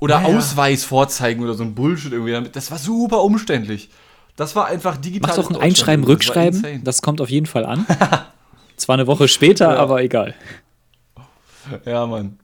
Oder 0.01 0.21
Ja, 0.23 0.29
ja. 0.29 0.37
Ausweis 0.39 0.85
vorzeigen 0.85 1.43
oder 1.45 1.55
so 1.55 1.63
ein 1.63 1.75
Bullshit 1.75 2.13
irgendwie. 2.13 2.33
damit. 2.33 2.57
Das 2.57 2.71
war 2.71 2.79
super 2.79 3.23
umständlich. 3.23 3.91
Das 4.37 4.57
war 4.57 4.67
einfach 4.67 4.97
digital. 4.97 5.31
mach 5.37 5.37
doch 5.45 5.51
ein 5.51 5.57
Einschreiben, 5.61 6.05
Rückschreiben. 6.05 6.83
Das 6.85 7.03
kommt 7.03 7.21
auf 7.21 7.29
jeden 7.31 7.47
Fall 7.47 7.65
an. 7.67 7.87
Zwar 8.77 8.95
eine 8.95 9.07
Woche 9.07 9.29
später, 9.29 9.75
Ja. 9.75 9.79
aber 9.79 10.03
egal. 10.03 10.35
Ja, 11.85 12.07
Mann. 12.07 12.39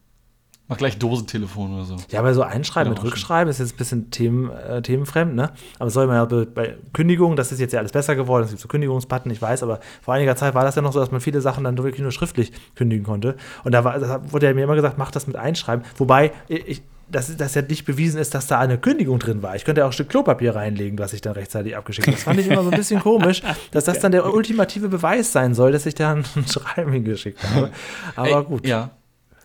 Mach 0.69 0.77
gleich 0.77 0.99
Dosentelefon 0.99 1.75
oder 1.75 1.85
so. 1.85 1.97
Ja, 2.11 2.21
aber 2.21 2.35
so 2.35 2.43
Einschreiben 2.43 2.93
mit 2.93 3.03
Rückschreiben 3.03 3.51
ist 3.51 3.59
jetzt 3.59 3.73
ein 3.73 3.77
bisschen 3.79 4.11
Themen, 4.11 4.51
äh, 4.51 4.83
themenfremd, 4.83 5.35
ne? 5.35 5.51
Aber 5.79 5.89
soll 5.89 6.07
man 6.07 6.17
ja 6.17 6.25
bei, 6.27 6.45
bei 6.45 6.77
Kündigung, 6.93 7.37
das 7.37 7.53
ist 7.53 7.59
jetzt 7.59 7.73
ja 7.73 7.79
alles 7.79 7.93
besser 7.93 8.15
geworden, 8.17 8.45
es 8.45 8.51
gibt 8.51 8.61
so 8.61 8.69
Kündigungsbutton, 8.69 9.33
ich 9.33 9.41
weiß, 9.41 9.63
aber 9.63 9.81
vor 10.03 10.13
einiger 10.13 10.37
Zeit 10.37 10.55
war 10.55 10.65
das 10.65 10.75
ja 10.75 10.83
noch 10.83 10.93
so, 10.93 11.01
dass 11.01 11.11
man 11.11 11.23
viele 11.23 11.41
Sachen 11.41 11.65
dann 11.65 11.79
wirklich 11.79 12.03
nur 12.03 12.13
schriftlich 12.13 12.53
kündigen 12.75 13.05
konnte. 13.05 13.37
Und 13.65 13.73
da, 13.73 13.83
war, 13.85 13.99
da 13.99 14.21
wurde 14.31 14.47
ja 14.47 14.53
mir 14.53 14.65
immer 14.65 14.75
gesagt, 14.75 14.99
mach 14.99 15.11
das 15.11 15.27
mit 15.27 15.37
Einschreiben. 15.37 15.87
Wobei, 15.97 16.33
ich, 16.49 16.83
dass 17.11 17.35
das 17.35 17.55
ja 17.55 17.63
nicht 17.63 17.85
bewiesen 17.87 18.21
ist, 18.21 18.35
dass 18.35 18.47
da 18.47 18.59
eine 18.59 18.77
Kündigung 18.77 19.19
drin 19.19 19.43
war. 19.43 19.57
Ich 19.57 19.65
könnte 19.65 19.81
ja 19.81 19.87
auch 19.87 19.91
ein 19.91 19.95
Stück 19.95 20.11
Klopapier 20.11 20.55
reinlegen, 20.55 20.99
was 20.99 21.13
ich 21.15 21.21
dann 21.21 21.33
rechtzeitig 21.33 21.77
abgeschickt 21.77 22.07
habe. 22.07 22.17
Das 22.17 22.25
fand 22.25 22.41
ich 22.41 22.47
immer 22.49 22.63
so 22.63 22.71
ein 22.71 22.77
bisschen 22.77 23.01
komisch, 23.01 23.43
dass 23.71 23.85
das 23.85 24.01
dann 24.01 24.13
der 24.13 24.31
ultimative 24.33 24.89
Beweis 24.89 25.33
sein 25.33 25.55
soll, 25.55 25.73
dass 25.73 25.87
ich 25.87 25.95
da 25.95 26.13
ein 26.13 26.25
Schreiben 26.47 26.93
hingeschickt 26.93 27.43
habe. 27.43 27.71
Aber 28.17 28.39
Ey, 28.39 28.45
gut. 28.45 28.67
Ja. 28.67 28.91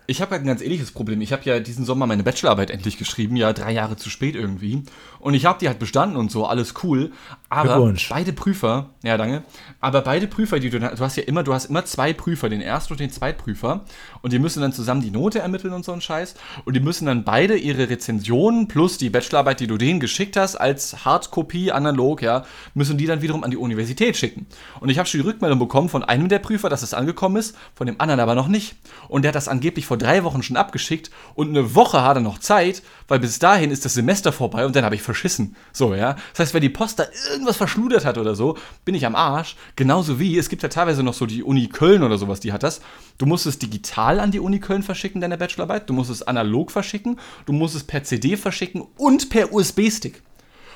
Ich 0.05 0.21
habe 0.21 0.35
ja 0.35 0.41
ein 0.41 0.47
ganz 0.47 0.61
ähnliches 0.61 0.91
Problem. 0.91 1.21
Ich 1.21 1.31
habe 1.31 1.43
ja 1.45 1.59
diesen 1.59 1.85
Sommer 1.85 2.07
meine 2.07 2.23
Bachelorarbeit 2.23 2.71
endlich 2.71 2.97
geschrieben, 2.97 3.37
ja, 3.37 3.53
drei 3.53 3.71
Jahre 3.71 3.95
zu 3.95 4.09
spät 4.09 4.35
irgendwie. 4.35 4.83
Und 5.23 5.35
ich 5.35 5.45
habe 5.45 5.57
die 5.57 5.69
halt 5.69 5.79
bestanden 5.79 6.17
und 6.17 6.31
so, 6.31 6.45
alles 6.45 6.73
cool. 6.83 7.13
Aber 7.47 7.93
beide 8.09 8.33
Prüfer, 8.33 8.89
ja, 9.03 9.15
danke. 9.15 9.43
Aber 9.79 10.01
beide 10.01 10.27
Prüfer, 10.27 10.59
die 10.59 10.69
du, 10.69 10.81
du 10.81 10.99
hast 10.99 11.15
ja 11.15 11.23
immer, 11.23 11.43
du 11.43 11.53
hast 11.53 11.67
immer 11.67 11.85
zwei 11.85 12.11
Prüfer, 12.11 12.49
den 12.49 12.59
Erst- 12.59 12.91
und 12.91 12.99
den 12.99 13.09
Zweitprüfer. 13.09 13.85
Und 14.21 14.33
die 14.33 14.39
müssen 14.39 14.61
dann 14.61 14.73
zusammen 14.73 15.01
die 15.01 15.11
Note 15.11 15.39
ermitteln 15.39 15.73
und 15.73 15.85
so 15.85 15.93
ein 15.93 16.01
Scheiß. 16.01 16.35
Und 16.65 16.73
die 16.73 16.81
müssen 16.81 17.05
dann 17.05 17.23
beide 17.23 17.55
ihre 17.55 17.89
Rezensionen 17.89 18.67
plus 18.67 18.97
die 18.97 19.09
Bachelorarbeit, 19.09 19.61
die 19.61 19.67
du 19.67 19.77
denen 19.77 20.01
geschickt 20.01 20.35
hast, 20.35 20.57
als 20.57 21.05
Hardkopie, 21.05 21.71
analog, 21.71 22.21
ja, 22.21 22.43
müssen 22.73 22.97
die 22.97 23.05
dann 23.05 23.21
wiederum 23.21 23.45
an 23.45 23.51
die 23.51 23.55
Universität 23.55 24.17
schicken. 24.17 24.45
Und 24.81 24.89
ich 24.89 24.99
habe 24.99 25.07
schon 25.07 25.21
die 25.21 25.27
Rückmeldung 25.27 25.59
bekommen 25.59 25.87
von 25.87 26.03
einem 26.03 26.27
der 26.27 26.39
Prüfer, 26.39 26.67
dass 26.67 26.83
es 26.83 26.93
angekommen 26.93 27.37
ist, 27.37 27.55
von 27.75 27.87
dem 27.87 28.01
anderen 28.01 28.19
aber 28.19 28.35
noch 28.35 28.49
nicht. 28.49 28.75
Und 29.07 29.21
der 29.21 29.29
hat 29.29 29.35
das 29.35 29.47
angeblich 29.47 29.85
vor 29.85 29.97
drei 29.97 30.25
Wochen 30.25 30.43
schon 30.43 30.57
abgeschickt 30.57 31.11
und 31.33 31.47
eine 31.47 31.75
Woche 31.75 32.03
hat 32.03 32.17
er 32.17 32.21
noch 32.21 32.39
Zeit, 32.39 32.83
weil 33.07 33.19
bis 33.19 33.39
dahin 33.39 33.71
ist 33.71 33.85
das 33.85 33.93
Semester 33.93 34.33
vorbei 34.33 34.65
und 34.65 34.75
dann 34.75 34.83
habe 34.83 34.95
ich 34.95 35.01
verschissen. 35.13 35.55
So, 35.71 35.93
ja. 35.93 36.15
Das 36.31 36.39
heißt, 36.39 36.53
wenn 36.55 36.61
die 36.61 36.69
Post 36.69 36.97
da 36.97 37.05
irgendwas 37.31 37.57
verschludert 37.57 38.03
hat 38.03 38.17
oder 38.17 38.33
so, 38.35 38.57
bin 38.83 38.95
ich 38.95 39.05
am 39.05 39.15
Arsch. 39.15 39.55
Genauso 39.75 40.19
wie, 40.19 40.37
es 40.37 40.49
gibt 40.49 40.63
ja 40.63 40.69
teilweise 40.69 41.03
noch 41.03 41.13
so 41.13 41.27
die 41.27 41.43
Uni 41.43 41.67
Köln 41.67 42.01
oder 42.01 42.17
sowas, 42.17 42.39
die 42.39 42.51
hat 42.51 42.63
das. 42.63 42.81
Du 43.19 43.27
musst 43.27 43.45
es 43.45 43.59
digital 43.59 44.19
an 44.19 44.31
die 44.31 44.39
Uni 44.39 44.59
Köln 44.59 44.81
verschicken, 44.81 45.21
deine 45.21 45.37
Bachelorarbeit. 45.37 45.87
Du 45.87 45.93
musst 45.93 46.09
es 46.09 46.23
analog 46.23 46.71
verschicken. 46.71 47.19
Du 47.45 47.53
musst 47.53 47.75
es 47.75 47.83
per 47.83 48.03
CD 48.03 48.37
verschicken 48.37 48.83
und 48.97 49.29
per 49.29 49.53
USB-Stick. 49.53 50.23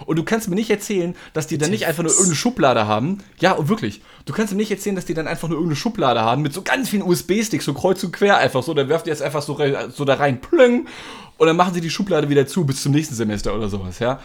Und 0.05 0.17
du 0.17 0.23
kannst 0.23 0.47
mir 0.47 0.55
nicht 0.55 0.69
erzählen, 0.69 1.15
dass 1.33 1.47
die 1.47 1.57
dann 1.57 1.71
nicht 1.71 1.87
einfach 1.87 2.03
nur 2.03 2.11
irgendeine 2.11 2.35
Schublade 2.35 2.85
haben. 2.85 3.17
Ja, 3.39 3.53
und 3.53 3.69
wirklich. 3.69 4.01
Du 4.25 4.33
kannst 4.33 4.53
mir 4.53 4.57
nicht 4.57 4.69
erzählen, 4.69 4.95
dass 4.95 5.05
die 5.05 5.15
dann 5.15 5.27
einfach 5.27 5.47
nur 5.47 5.57
irgendeine 5.57 5.77
Schublade 5.77 6.21
haben 6.21 6.43
mit 6.43 6.53
so 6.53 6.61
ganz 6.61 6.89
vielen 6.89 7.01
USB-Sticks, 7.01 7.65
so 7.65 7.73
kreuz 7.73 8.03
und 8.03 8.11
quer 8.13 8.37
einfach 8.37 8.61
so. 8.61 8.75
Dann 8.75 8.89
werft 8.89 9.07
ihr 9.07 9.13
jetzt 9.13 9.23
einfach 9.23 9.41
so, 9.41 9.59
so 9.89 10.05
da 10.05 10.13
rein, 10.13 10.39
plüng. 10.39 10.85
Und 11.37 11.47
dann 11.47 11.55
machen 11.55 11.73
sie 11.73 11.81
die 11.81 11.89
Schublade 11.89 12.29
wieder 12.29 12.47
zu 12.47 12.65
bis 12.65 12.81
zum 12.81 12.91
nächsten 12.91 13.15
Semester 13.15 13.55
oder 13.55 13.69
sowas, 13.69 13.99
ja. 13.99 14.19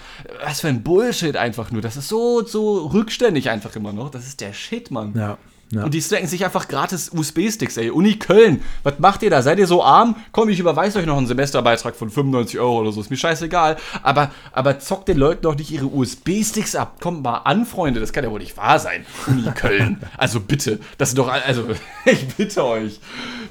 Was 0.44 0.60
für 0.60 0.68
ein 0.68 0.82
Bullshit 0.82 1.36
einfach 1.36 1.70
nur. 1.70 1.82
Das 1.82 1.96
ist 1.96 2.08
so, 2.08 2.44
so 2.44 2.86
rückständig 2.86 3.50
einfach 3.50 3.76
immer 3.76 3.92
noch. 3.92 4.10
Das 4.10 4.26
ist 4.26 4.40
der 4.40 4.52
Shit, 4.52 4.90
Mann. 4.90 5.12
Ja. 5.14 5.38
Ja. 5.72 5.84
Und 5.84 5.94
die 5.94 6.02
stecken 6.02 6.26
sich 6.26 6.44
einfach 6.44 6.68
gratis 6.68 7.10
USB-Sticks, 7.10 7.78
ey. 7.78 7.90
Uni 7.90 8.18
Köln, 8.18 8.62
was 8.82 8.98
macht 8.98 9.22
ihr 9.22 9.30
da? 9.30 9.40
Seid 9.40 9.58
ihr 9.58 9.66
so 9.66 9.82
arm? 9.82 10.16
Komm, 10.30 10.50
ich 10.50 10.60
überweise 10.60 10.98
euch 10.98 11.06
noch 11.06 11.16
einen 11.16 11.26
Semesterbeitrag 11.26 11.96
von 11.96 12.10
95 12.10 12.60
Euro 12.60 12.80
oder 12.80 12.92
so. 12.92 13.00
Ist 13.00 13.08
mir 13.08 13.16
scheißegal. 13.16 13.78
Aber, 14.02 14.30
aber 14.52 14.80
zockt 14.80 15.08
den 15.08 15.16
Leuten 15.16 15.42
doch 15.42 15.56
nicht 15.56 15.70
ihre 15.70 15.86
USB-Sticks 15.86 16.74
ab. 16.74 17.00
Kommt 17.00 17.22
mal 17.22 17.38
an, 17.38 17.64
Freunde. 17.64 18.00
Das 18.00 18.12
kann 18.12 18.22
ja 18.22 18.30
wohl 18.30 18.40
nicht 18.40 18.58
wahr 18.58 18.78
sein. 18.78 19.06
Uni 19.26 19.50
Köln. 19.54 19.98
Also 20.18 20.40
bitte. 20.40 20.78
Das 20.98 21.10
sind 21.10 21.18
doch, 21.18 21.28
also, 21.28 21.64
ich 22.04 22.28
bitte 22.36 22.64
euch. 22.64 23.00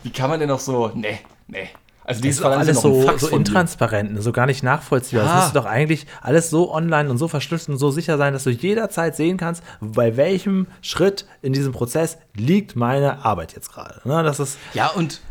Wie 0.04 0.12
kann 0.12 0.30
man 0.30 0.40
denn 0.40 0.50
noch 0.50 0.60
so, 0.60 0.90
ne, 0.90 1.20
ne. 1.48 1.70
Also, 2.04 2.22
dieses 2.22 2.40
ist 2.40 2.44
doch 2.46 2.52
alles 2.52 2.82
so, 2.82 3.18
so 3.18 3.28
dir. 3.30 3.36
intransparent, 3.36 4.22
so 4.24 4.32
gar 4.32 4.46
nicht 4.48 4.64
nachvollziehbar. 4.64 5.26
Es 5.26 5.30
Ja. 5.32 5.36
müsste 5.38 5.54
doch 5.54 5.66
eigentlich 5.66 6.08
alles 6.22 6.50
so 6.50 6.74
online 6.74 7.10
und 7.10 7.18
so 7.18 7.28
verschlüsselt 7.28 7.70
und 7.70 7.78
so 7.78 7.92
sicher 7.92 8.18
sein, 8.18 8.34
dass 8.34 8.44
du 8.44 8.50
jederzeit 8.50 9.16
sehen 9.16 9.38
kannst, 9.38 9.64
bei 9.80 10.18
welchem 10.18 10.68
Schritt 10.82 11.26
in 11.42 11.54
diesem 11.54 11.72
Prozess 11.74 12.18
liegt 12.36 12.76
meine 12.76 13.24
Arbeit 13.24 13.54
jetzt 13.54 13.72
gerade. 13.72 14.02
Ne, 14.04 14.24
das 14.24 14.40
ist 14.40 14.58
Ja, 14.74 14.88
und, 14.88 15.22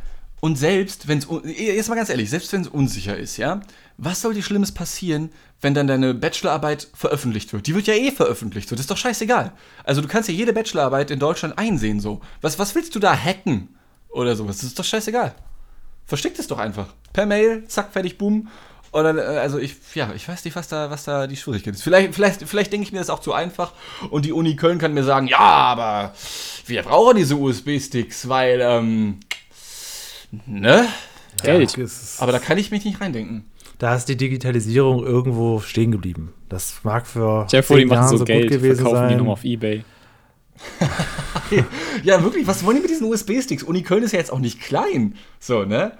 und 0.41 0.57
selbst, 0.57 1.09
wenn 1.09 1.19
es, 1.19 1.27
jetzt 1.45 1.89
mal 1.89 1.97
ganz 1.97 2.09
ehrlich, 2.09 2.31
selbst 2.31 2.53
wenn 2.53 2.61
es 2.63 2.69
unsicher 2.69 3.17
ist, 3.17 3.37
ja, 3.37 3.61
was 3.99 4.23
soll 4.23 4.33
dir 4.35 4.43
Schlimmes 4.43 4.73
passieren, 4.73 5.31
wenn 5.61 5.75
dann 5.75 5.87
deine 5.89 6.15
Bachelorarbeit 6.15 6.89
veröffentlicht 6.95 7.53
wird? 7.53 7.67
Die 7.67 7.75
wird 7.75 7.87
ja 7.89 7.95
eh 7.95 8.11
veröffentlicht, 8.13 8.69
so, 8.69 8.75
das 8.77 8.83
ist 8.85 8.91
doch 8.91 8.97
scheißegal. 8.97 9.53
Also 9.85 10.01
du 10.01 10.09
kannst 10.09 10.29
ja 10.29 10.35
jede 10.35 10.53
Bachelorarbeit 10.53 11.11
in 11.11 11.19
Deutschland 11.19 11.59
einsehen, 11.59 12.01
so. 12.01 12.21
Was, 12.41 12.59
was 12.59 12.75
willst 12.75 12.95
du 12.95 13.01
da 13.01 13.15
hacken? 13.15 13.77
Oder 14.09 14.35
sowas, 14.37 14.57
das 14.59 14.67
ist 14.69 14.79
doch 14.79 14.85
scheißegal. 14.85 15.35
Versteckt 16.07 16.39
es 16.39 16.47
doch 16.47 16.59
einfach. 16.59 16.89
Per 17.13 17.27
Mail, 17.27 17.65
zack, 17.69 17.93
fertig, 17.93 18.19
boom. 18.19 18.49
Oder, 18.93 19.15
äh, 19.17 19.39
also 19.39 19.59
ich, 19.59 19.77
ja, 19.95 20.11
ich 20.17 20.29
weiß 20.29 20.45
nicht, 20.45 20.57
was 20.57 20.67
da, 20.69 20.91
was 20.91 21.05
da 21.05 21.27
die 21.29 21.37
Schwierigkeit 21.37 21.75
ist. 21.75 21.83
Vielleicht, 21.83 22.15
vielleicht, 22.15 22.43
vielleicht 22.43 22.73
denke 22.73 22.85
ich 22.87 22.93
mir 22.93 22.99
das 22.99 23.11
auch 23.11 23.21
zu 23.21 23.33
einfach 23.33 23.73
und 24.11 24.25
die 24.25 24.33
Uni 24.33 24.57
Köln 24.57 24.79
kann 24.79 24.95
mir 24.95 25.05
sagen, 25.05 25.29
ja, 25.29 25.39
aber 25.39 26.13
wir 26.67 26.83
brauchen 26.83 27.17
diese 27.17 27.37
USB-Sticks, 27.37 28.29
weil, 28.29 28.61
ähm, 28.61 29.21
ne? 30.47 30.89
Geld. 31.43 31.77
Ja, 31.77 31.85
Aber 32.19 32.33
da 32.33 32.39
kann 32.39 32.59
ich 32.59 32.71
mich 32.71 32.85
nicht 32.85 33.01
reindenken. 33.01 33.45
da 33.79 33.95
ist 33.95 34.07
die 34.07 34.17
Digitalisierung 34.17 35.05
irgendwo 35.07 35.61
stehen 35.61 35.91
geblieben. 35.93 36.35
Das 36.49 36.81
mag 36.83 37.07
für 37.07 37.47
vor, 37.47 37.47
die 37.47 37.63
zehn 37.63 37.89
machen 37.89 37.99
Jahren 38.03 38.19
so 38.19 38.25
Geld, 38.25 38.43
gut 38.43 38.51
gewesen 38.59 38.83
verkaufen 38.83 39.05
die 39.05 39.09
sein. 39.11 39.19
nochmal 39.19 39.33
auf 39.35 39.45
Ebay. 39.45 39.85
Ja, 42.05 42.23
wirklich, 42.23 42.47
was 42.47 42.65
wollen 42.65 42.77
die 42.77 42.83
mit 42.83 42.91
diesen 42.91 43.07
USB-Sticks? 43.11 43.65
Uni 43.65 43.83
Köln 43.83 44.03
ist 44.03 44.13
ja 44.13 44.19
jetzt 44.19 44.33
auch 44.33 44.39
nicht 44.39 44.61
klein. 44.61 45.17
So, 45.41 45.65
ne? 45.65 45.93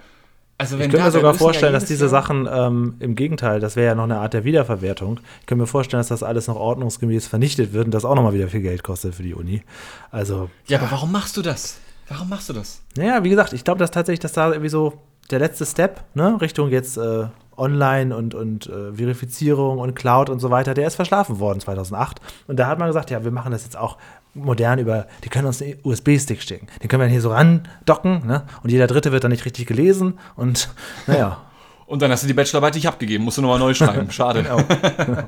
Also, 0.57 0.75
Ich 0.75 0.83
könnte 0.83 0.97
mir 0.97 1.11
sogar 1.11 1.31
müssen 1.31 1.41
ja 1.41 1.45
vorstellen, 1.45 1.73
dass 1.73 1.85
diese 1.85 2.07
Sachen 2.07 2.47
ähm, 2.49 2.95
im 2.99 3.15
Gegenteil, 3.15 3.59
das 3.59 3.75
wäre 3.75 3.87
ja 3.87 3.95
noch 3.95 4.03
eine 4.03 4.19
Art 4.19 4.33
der 4.33 4.43
Wiederverwertung. 4.43 5.19
Ich 5.41 5.47
könnte 5.47 5.61
mir 5.63 5.67
vorstellen, 5.67 5.99
dass 5.99 6.09
das 6.09 6.23
alles 6.23 6.47
noch 6.47 6.55
ordnungsgemäß 6.55 7.27
vernichtet 7.27 7.73
wird 7.73 7.85
und 7.85 7.91
das 7.91 8.05
auch 8.05 8.15
nochmal 8.15 8.33
wieder 8.33 8.47
viel 8.47 8.61
Geld 8.61 8.83
kostet 8.83 9.15
für 9.15 9.23
die 9.23 9.33
Uni. 9.33 9.63
Also, 10.11 10.49
Ja, 10.67 10.77
aber 10.79 10.91
warum 10.91 11.11
machst 11.11 11.35
du 11.35 11.41
das? 11.41 11.79
Warum 12.07 12.29
machst 12.29 12.49
du 12.49 12.53
das? 12.53 12.81
naja, 12.95 13.23
wie 13.23 13.29
gesagt, 13.29 13.53
ich 13.53 13.63
glaube, 13.63 13.79
dass 13.79 13.89
tatsächlich, 13.91 14.19
dass 14.19 14.33
da 14.33 14.49
irgendwie 14.49 14.69
so 14.69 14.93
der 15.31 15.39
letzte 15.39 15.65
Step, 15.65 16.03
ne, 16.13 16.39
Richtung 16.41 16.69
jetzt 16.69 16.97
äh, 16.97 17.25
Online 17.57 18.15
und, 18.15 18.33
und 18.35 18.67
äh, 18.67 18.93
Verifizierung 18.93 19.79
und 19.79 19.95
Cloud 19.95 20.29
und 20.29 20.39
so 20.39 20.49
weiter, 20.49 20.73
der 20.73 20.87
ist 20.87 20.95
verschlafen 20.95 21.39
worden 21.39 21.59
2008. 21.59 22.19
Und 22.47 22.57
da 22.59 22.67
hat 22.67 22.79
man 22.79 22.87
gesagt, 22.87 23.09
ja, 23.11 23.23
wir 23.23 23.31
machen 23.31 23.51
das 23.51 23.63
jetzt 23.63 23.77
auch 23.77 23.97
modern 24.33 24.79
über, 24.79 25.07
die 25.23 25.29
können 25.29 25.47
uns 25.47 25.61
einen 25.61 25.75
USB-Stick 25.83 26.41
schicken. 26.41 26.67
Den 26.81 26.87
können 26.87 27.01
wir 27.01 27.05
dann 27.05 27.11
hier 27.11 27.21
so 27.21 27.31
randocken, 27.31 28.25
ne? 28.25 28.45
Und 28.63 28.69
jeder 28.71 28.87
Dritte 28.87 29.11
wird 29.11 29.23
dann 29.23 29.31
nicht 29.31 29.45
richtig 29.45 29.67
gelesen 29.67 30.19
und, 30.35 30.69
naja. 31.07 31.41
Und 31.87 32.01
dann 32.01 32.09
hast 32.09 32.23
du 32.23 32.27
die 32.27 32.33
Bachelorarbeit 32.33 32.75
nicht 32.75 32.87
abgegeben, 32.87 33.25
musst 33.25 33.37
du 33.37 33.41
nochmal 33.41 33.59
neu 33.59 33.73
schreiben. 33.73 34.09
Schade. 34.11 34.43
Genau. 34.43 34.63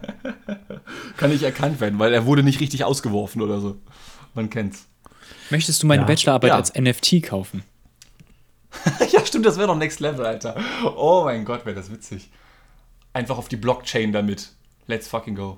Kann 1.17 1.29
nicht 1.31 1.43
erkannt 1.43 1.81
werden, 1.81 1.99
weil 1.99 2.13
er 2.13 2.25
wurde 2.25 2.41
nicht 2.41 2.61
richtig 2.61 2.85
ausgeworfen 2.85 3.41
oder 3.41 3.59
so. 3.59 3.75
Man 4.33 4.49
kennt's. 4.49 4.85
Möchtest 5.49 5.83
du 5.83 5.87
meine 5.87 6.03
Ja. 6.03 6.07
Bachelorarbeit 6.07 6.49
Ja. 6.51 6.55
als 6.55 6.73
NFT 6.73 7.21
kaufen? 7.21 7.63
ja, 9.11 9.25
stimmt, 9.25 9.45
das 9.45 9.57
wäre 9.57 9.67
doch 9.67 9.75
Next 9.75 9.99
Level, 9.99 10.25
Alter. 10.25 10.55
Oh 10.95 11.23
mein 11.25 11.43
Gott, 11.43 11.65
wäre 11.65 11.75
das 11.75 11.91
witzig. 11.91 12.29
Einfach 13.11 13.37
auf 13.37 13.49
die 13.49 13.57
Blockchain 13.57 14.13
damit. 14.13 14.51
Let's 14.87 15.09
fucking 15.09 15.35
go. 15.35 15.57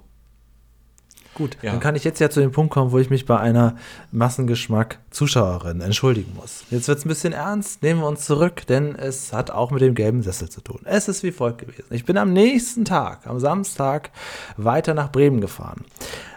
Gut, 1.36 1.58
Ja. 1.62 1.72
dann 1.72 1.80
kann 1.82 1.96
ich 1.96 2.04
jetzt 2.06 2.20
ja 2.20 2.30
zu 2.30 2.40
dem 2.40 2.52
Punkt 2.52 2.74
kommen, 2.74 2.92
wo 2.92 2.98
ich 2.98 3.10
mich 3.10 3.26
bei 3.26 3.38
einer 3.38 3.76
Massengeschmack-Zuschauerin 4.12 5.82
entschuldigen 5.82 6.34
muss. 6.36 6.64
Jetzt 6.72 6.88
wird 6.88 6.98
es 7.00 7.06
ein 7.06 7.10
bisschen 7.10 7.34
ernst, 7.34 7.84
nehmen 7.84 8.00
wir 8.02 8.08
uns 8.08 8.26
zurück, 8.26 8.66
denn 8.68 8.96
es 8.96 9.34
hat 9.34 9.52
auch 9.52 9.72
mit 9.72 9.82
dem 9.82 9.96
gelben 9.96 10.22
Sessel 10.24 10.50
zu 10.50 10.62
tun. 10.62 10.80
Es 10.86 11.08
ist 11.08 11.24
wie 11.24 11.32
folgt 11.32 11.60
gewesen. 11.60 11.84
Ich 11.92 12.06
bin 12.06 12.18
am 12.18 12.34
nächsten 12.34 12.86
Tag, 12.86 13.28
am 13.28 13.40
Samstag, 13.40 14.12
weiter 14.58 14.94
nach 14.94 15.12
Bremen 15.12 15.42
gefahren. 15.42 15.84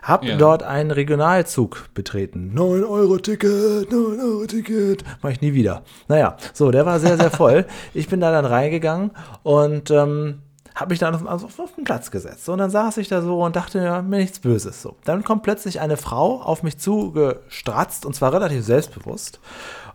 Hab 0.02 0.24
Ja. 0.24 0.36
dort 0.36 0.62
einen 0.62 0.90
Regionalzug 0.90 1.88
betreten. 1.94 2.52
9 2.54 2.82
Euro 2.84 3.18
Ticket, 3.18 3.90
9 3.92 4.20
Euro 4.20 4.46
Ticket. 4.46 5.04
Mach 5.22 5.30
ich 5.30 5.40
nie 5.40 5.52
wieder. 5.54 5.82
Naja, 6.08 6.36
so, 6.54 6.70
der 6.70 6.86
war 6.86 6.98
sehr, 6.98 7.16
sehr 7.18 7.30
voll. 7.30 7.66
ich 7.94 8.08
bin 8.08 8.20
da 8.20 8.32
dann 8.32 8.46
reingegangen 8.46 9.10
und 9.42 9.90
ähm, 9.90 10.40
habe 10.78 10.90
mich 10.90 10.98
dann 10.98 11.14
auf, 11.14 11.44
auf, 11.44 11.58
auf 11.58 11.74
den 11.74 11.84
Platz 11.84 12.10
gesetzt. 12.10 12.44
So, 12.44 12.52
und 12.52 12.58
dann 12.58 12.70
saß 12.70 12.96
ich 12.98 13.08
da 13.08 13.20
so 13.22 13.42
und 13.42 13.56
dachte 13.56 13.78
ja, 13.80 14.00
mir 14.02 14.18
nichts 14.18 14.38
Böses. 14.38 14.80
So. 14.80 14.96
Dann 15.04 15.24
kommt 15.24 15.42
plötzlich 15.42 15.80
eine 15.80 15.96
Frau 15.96 16.40
auf 16.40 16.62
mich 16.62 16.78
zugestratzt 16.78 18.06
und 18.06 18.14
zwar 18.14 18.32
relativ 18.32 18.64
selbstbewusst 18.64 19.40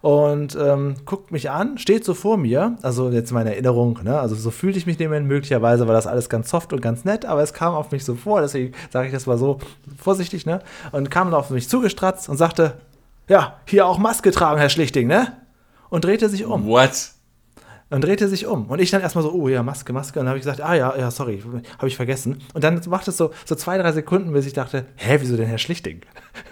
und 0.02 0.58
ähm, 0.60 0.96
guckt 1.06 1.32
mich 1.32 1.50
an, 1.50 1.78
steht 1.78 2.04
so 2.04 2.14
vor 2.14 2.38
mir, 2.38 2.76
also 2.82 3.10
jetzt 3.10 3.32
meine 3.32 3.52
Erinnerung, 3.52 4.00
ne? 4.04 4.20
also 4.20 4.36
so 4.36 4.52
fühlte 4.52 4.78
ich 4.78 4.86
mich 4.86 4.98
dem 4.98 5.14
möglicherweise 5.28 5.88
war 5.88 5.94
das 5.94 6.08
alles 6.08 6.28
ganz 6.28 6.50
soft 6.50 6.74
und 6.74 6.82
ganz 6.82 7.06
nett, 7.06 7.24
aber 7.24 7.42
es 7.42 7.54
kam 7.54 7.74
auf 7.74 7.92
mich 7.92 8.04
so 8.04 8.16
vor, 8.16 8.42
deswegen 8.42 8.74
sage 8.90 9.08
ich 9.08 9.14
das 9.14 9.28
mal 9.28 9.38
so 9.38 9.60
vorsichtig, 9.98 10.46
ne? 10.46 10.60
und 10.92 11.10
kam 11.10 11.32
dann 11.32 11.40
auf 11.40 11.52
mich 11.52 11.70
zugestratzt 11.70 12.28
und 12.28 12.36
sagte, 12.36 12.74
ja, 13.30 13.60
hier 13.66 13.88
auch 13.88 13.98
Maske 13.98 14.32
tragen, 14.32 14.60
Herr 14.60 14.70
Schlichting, 14.70 15.08
ne? 15.08 15.38
Und 15.90 16.04
drehte 16.04 16.28
sich 16.28 16.44
um. 16.46 16.66
What? 16.66 17.12
Dann 17.94 18.02
drehte 18.02 18.26
er 18.26 18.28
sich 18.28 18.48
um. 18.48 18.66
Und 18.66 18.82
ich 18.82 18.90
dann 18.90 19.02
erstmal 19.02 19.24
so, 19.24 19.32
oh 19.32 19.48
ja, 19.48 19.62
Maske, 19.62 19.94
Maske. 19.94 20.20
Und 20.20 20.26
dann 20.26 20.30
habe 20.32 20.40
ich 20.40 20.44
gesagt, 20.44 20.62
ah 20.68 20.74
ja, 20.74 20.98
ja, 20.98 21.12
sorry, 21.12 21.44
habe 21.78 21.88
ich 21.88 21.96
vergessen. 21.96 22.40
Und 22.56 22.64
dann 22.64 22.82
macht 22.88 23.08
es 23.08 23.18
so, 23.18 23.30
so 23.46 23.54
zwei, 23.54 23.78
drei 23.78 23.92
Sekunden, 23.92 24.34
bis 24.34 24.48
ich 24.48 24.54
dachte, 24.54 24.88
hä, 24.96 25.18
wieso 25.20 25.38
denn 25.38 25.46
Herr 25.46 25.60
Schlichting? 25.60 26.02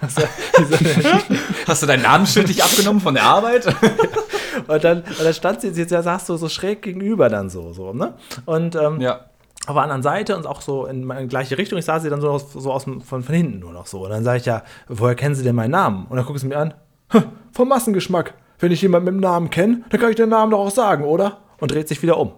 Hast 1.66 1.82
du 1.82 1.86
dein 1.86 2.02
Namensschild 2.02 2.46
nicht 2.46 2.62
abgenommen 2.62 3.00
von 3.00 3.14
der 3.14 3.24
Arbeit? 3.24 3.66
Und 4.68 4.84
dann, 4.84 4.98
und 4.98 5.24
dann 5.24 5.34
stand 5.34 5.62
sie, 5.62 5.70
jetzt 5.70 5.90
saß 5.90 6.26
du 6.26 6.36
so 6.36 6.48
schräg 6.48 6.82
gegenüber 6.82 7.28
dann 7.28 7.50
so, 7.50 7.72
so, 7.72 7.92
ne? 7.92 8.14
Und 8.44 8.76
ähm, 8.76 9.00
ja. 9.00 9.22
auf 9.66 9.74
der 9.74 9.82
anderen 9.82 10.02
Seite 10.02 10.36
und 10.36 10.46
auch 10.46 10.60
so 10.60 10.86
in 10.86 11.04
meine 11.04 11.26
gleiche 11.26 11.56
Richtung. 11.58 11.78
Ich 11.78 11.86
sah 11.86 11.98
sie 11.98 12.10
dann 12.10 12.20
so 12.20 12.28
aus, 12.30 12.52
so 12.52 12.70
aus 12.70 12.84
von, 12.84 13.00
von 13.02 13.22
hinten 13.24 13.58
nur 13.60 13.72
noch 13.72 13.86
so. 13.86 14.04
Und 14.04 14.10
dann 14.10 14.22
sage 14.22 14.38
ich 14.38 14.44
ja, 14.46 14.62
woher 14.88 15.14
kennen 15.16 15.34
Sie 15.34 15.42
denn 15.42 15.56
meinen 15.56 15.72
Namen? 15.72 16.06
Und 16.08 16.16
dann 16.18 16.26
guckt 16.26 16.38
sie 16.38 16.46
mir 16.46 16.58
an, 16.58 16.74
"Hm, 17.08 17.24
vom 17.50 17.68
Massengeschmack. 17.68 18.34
Wenn 18.62 18.70
ich 18.70 18.80
jemanden 18.80 19.06
mit 19.06 19.14
dem 19.14 19.20
Namen 19.20 19.50
kenne, 19.50 19.82
dann 19.90 20.00
kann 20.00 20.10
ich 20.10 20.16
den 20.16 20.28
Namen 20.28 20.52
doch 20.52 20.60
auch 20.60 20.70
sagen, 20.70 21.02
oder? 21.02 21.38
Und 21.58 21.72
dreht 21.72 21.88
sich 21.88 22.00
wieder 22.00 22.16
um. 22.16 22.30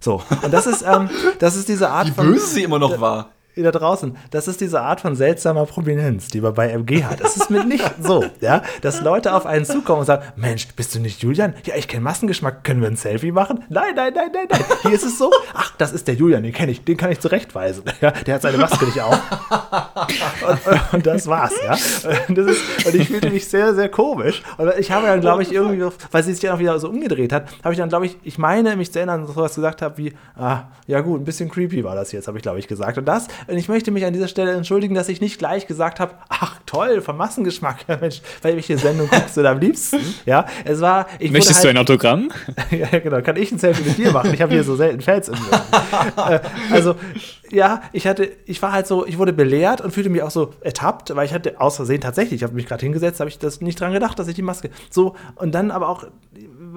So. 0.00 0.20
Und 0.42 0.52
das 0.52 0.66
ist, 0.66 0.82
ähm, 0.82 1.08
das 1.38 1.54
ist 1.54 1.68
diese 1.68 1.88
Art 1.88 2.08
Wie 2.08 2.12
von. 2.12 2.26
böse 2.32 2.46
sie 2.48 2.64
immer 2.64 2.80
noch 2.80 3.00
war. 3.00 3.30
Da 3.62 3.70
draußen. 3.70 4.16
Das 4.30 4.48
ist 4.48 4.60
diese 4.60 4.80
Art 4.80 5.00
von 5.00 5.16
seltsamer 5.16 5.66
Prominenz, 5.66 6.28
die 6.28 6.40
man 6.40 6.54
bei 6.54 6.70
MG 6.70 7.04
hat. 7.04 7.20
Es 7.20 7.36
ist 7.36 7.50
mitnichten 7.50 8.02
so, 8.04 8.24
ja, 8.40 8.62
dass 8.82 9.00
Leute 9.00 9.34
auf 9.34 9.46
einen 9.46 9.64
zukommen 9.64 10.00
und 10.00 10.06
sagen, 10.06 10.22
Mensch, 10.36 10.68
bist 10.76 10.94
du 10.94 11.00
nicht 11.00 11.22
Julian? 11.22 11.54
Ja, 11.64 11.74
ich 11.76 11.88
kenne 11.88 12.02
Massengeschmack. 12.02 12.64
Können 12.64 12.80
wir 12.80 12.88
ein 12.88 12.96
Selfie 12.96 13.32
machen? 13.32 13.64
Nein, 13.68 13.94
nein, 13.94 14.12
nein, 14.14 14.30
nein, 14.32 14.46
nein. 14.50 14.64
Hier 14.82 14.92
ist 14.92 15.04
es 15.04 15.18
so. 15.18 15.30
Ach, 15.54 15.72
das 15.78 15.92
ist 15.92 16.08
der 16.08 16.14
Julian, 16.14 16.42
den 16.42 16.52
kenne 16.52 16.72
ich, 16.72 16.84
den 16.84 16.96
kann 16.96 17.10
ich 17.10 17.20
zurechtweisen. 17.20 17.84
Ja, 18.00 18.10
der 18.12 18.34
hat 18.34 18.42
seine 18.42 18.58
Maske 18.58 18.84
nicht 18.84 19.00
auf. 19.00 19.20
Und, 20.46 20.92
und 20.94 21.06
das 21.06 21.26
war's, 21.26 21.54
ja. 21.64 21.76
Und, 22.28 22.38
das 22.38 22.46
ist, 22.46 22.86
und 22.86 22.94
ich 22.94 23.08
fühlte 23.08 23.30
mich 23.30 23.48
sehr, 23.48 23.74
sehr 23.74 23.88
komisch. 23.88 24.42
Und 24.56 24.72
ich 24.78 24.90
habe 24.90 25.06
dann, 25.06 25.20
glaube 25.20 25.42
ich, 25.42 25.52
irgendwie, 25.52 25.84
weil 26.10 26.22
sie 26.22 26.32
sich 26.32 26.40
dann 26.40 26.54
auch 26.54 26.58
wieder 26.58 26.78
so 26.78 26.88
umgedreht 26.88 27.32
hat, 27.32 27.48
habe 27.64 27.72
ich 27.74 27.78
dann, 27.78 27.88
glaube 27.88 28.06
ich, 28.06 28.16
ich 28.22 28.38
meine, 28.38 28.76
mich 28.76 28.92
zu 28.92 28.98
erinnern, 28.98 29.22
dass 29.22 29.30
ich 29.30 29.36
sowas 29.36 29.54
gesagt 29.54 29.82
habe 29.82 29.98
wie, 29.98 30.12
ah, 30.36 30.64
ja 30.86 31.00
gut, 31.00 31.20
ein 31.20 31.24
bisschen 31.24 31.50
creepy 31.50 31.84
war 31.84 31.94
das 31.94 32.12
jetzt, 32.12 32.28
habe 32.28 32.38
ich, 32.38 32.42
glaube 32.42 32.58
ich, 32.58 32.68
gesagt. 32.68 32.98
Und 32.98 33.06
das, 33.06 33.28
und 33.48 33.56
ich 33.56 33.68
möchte 33.68 33.90
mich 33.90 34.04
an 34.04 34.12
dieser 34.12 34.28
Stelle 34.28 34.52
entschuldigen, 34.52 34.94
dass 34.94 35.08
ich 35.08 35.20
nicht 35.20 35.38
gleich 35.38 35.66
gesagt 35.66 36.00
habe, 36.00 36.14
ach 36.28 36.60
toll, 36.66 37.00
vom 37.00 37.16
Massengeschmack, 37.16 37.88
Mensch, 38.00 38.20
welche 38.42 38.76
Sendung 38.76 39.08
guckst 39.08 39.36
du 39.36 39.42
da 39.42 39.52
am 39.52 39.58
liebsten? 39.58 39.98
Ja, 40.26 40.46
es 40.64 40.80
war, 40.80 41.06
ich 41.18 41.30
Möchtest 41.30 41.64
du 41.64 41.68
halt, 41.68 41.76
ein 41.76 41.80
Autogramm? 41.80 42.30
ja, 42.70 42.98
genau. 42.98 43.22
Kann 43.22 43.36
ich 43.36 43.50
ein 43.50 43.58
Selfie 43.58 43.88
mit 43.88 43.98
dir 43.98 44.12
machen? 44.12 44.34
Ich 44.34 44.42
habe 44.42 44.52
hier 44.52 44.64
so 44.64 44.76
selten 44.76 45.00
Fans 45.00 45.28
im 45.28 45.34
äh, 46.16 46.40
also, 46.70 46.94
ja, 47.50 47.80
ich 47.92 48.06
hatte, 48.06 48.30
ich 48.44 48.60
war 48.60 48.72
halt 48.72 48.86
so, 48.86 49.06
ich 49.06 49.16
wurde 49.16 49.32
belehrt 49.32 49.80
und 49.80 49.92
fühlte 49.92 50.10
mich 50.10 50.22
auch 50.22 50.30
so 50.30 50.52
ertappt, 50.60 51.16
weil 51.16 51.24
ich 51.24 51.32
hatte 51.32 51.60
aus 51.60 51.76
Versehen 51.76 52.02
tatsächlich, 52.02 52.40
ich 52.40 52.42
habe 52.42 52.54
mich 52.54 52.66
gerade 52.66 52.82
hingesetzt, 52.82 53.20
habe 53.20 53.30
ich 53.30 53.38
das 53.38 53.62
nicht 53.62 53.80
dran 53.80 53.92
gedacht, 53.92 54.18
dass 54.18 54.28
ich 54.28 54.34
die 54.34 54.42
Maske 54.42 54.68
so 54.90 55.16
und 55.36 55.52
dann 55.54 55.70
aber 55.70 55.88
auch 55.88 56.04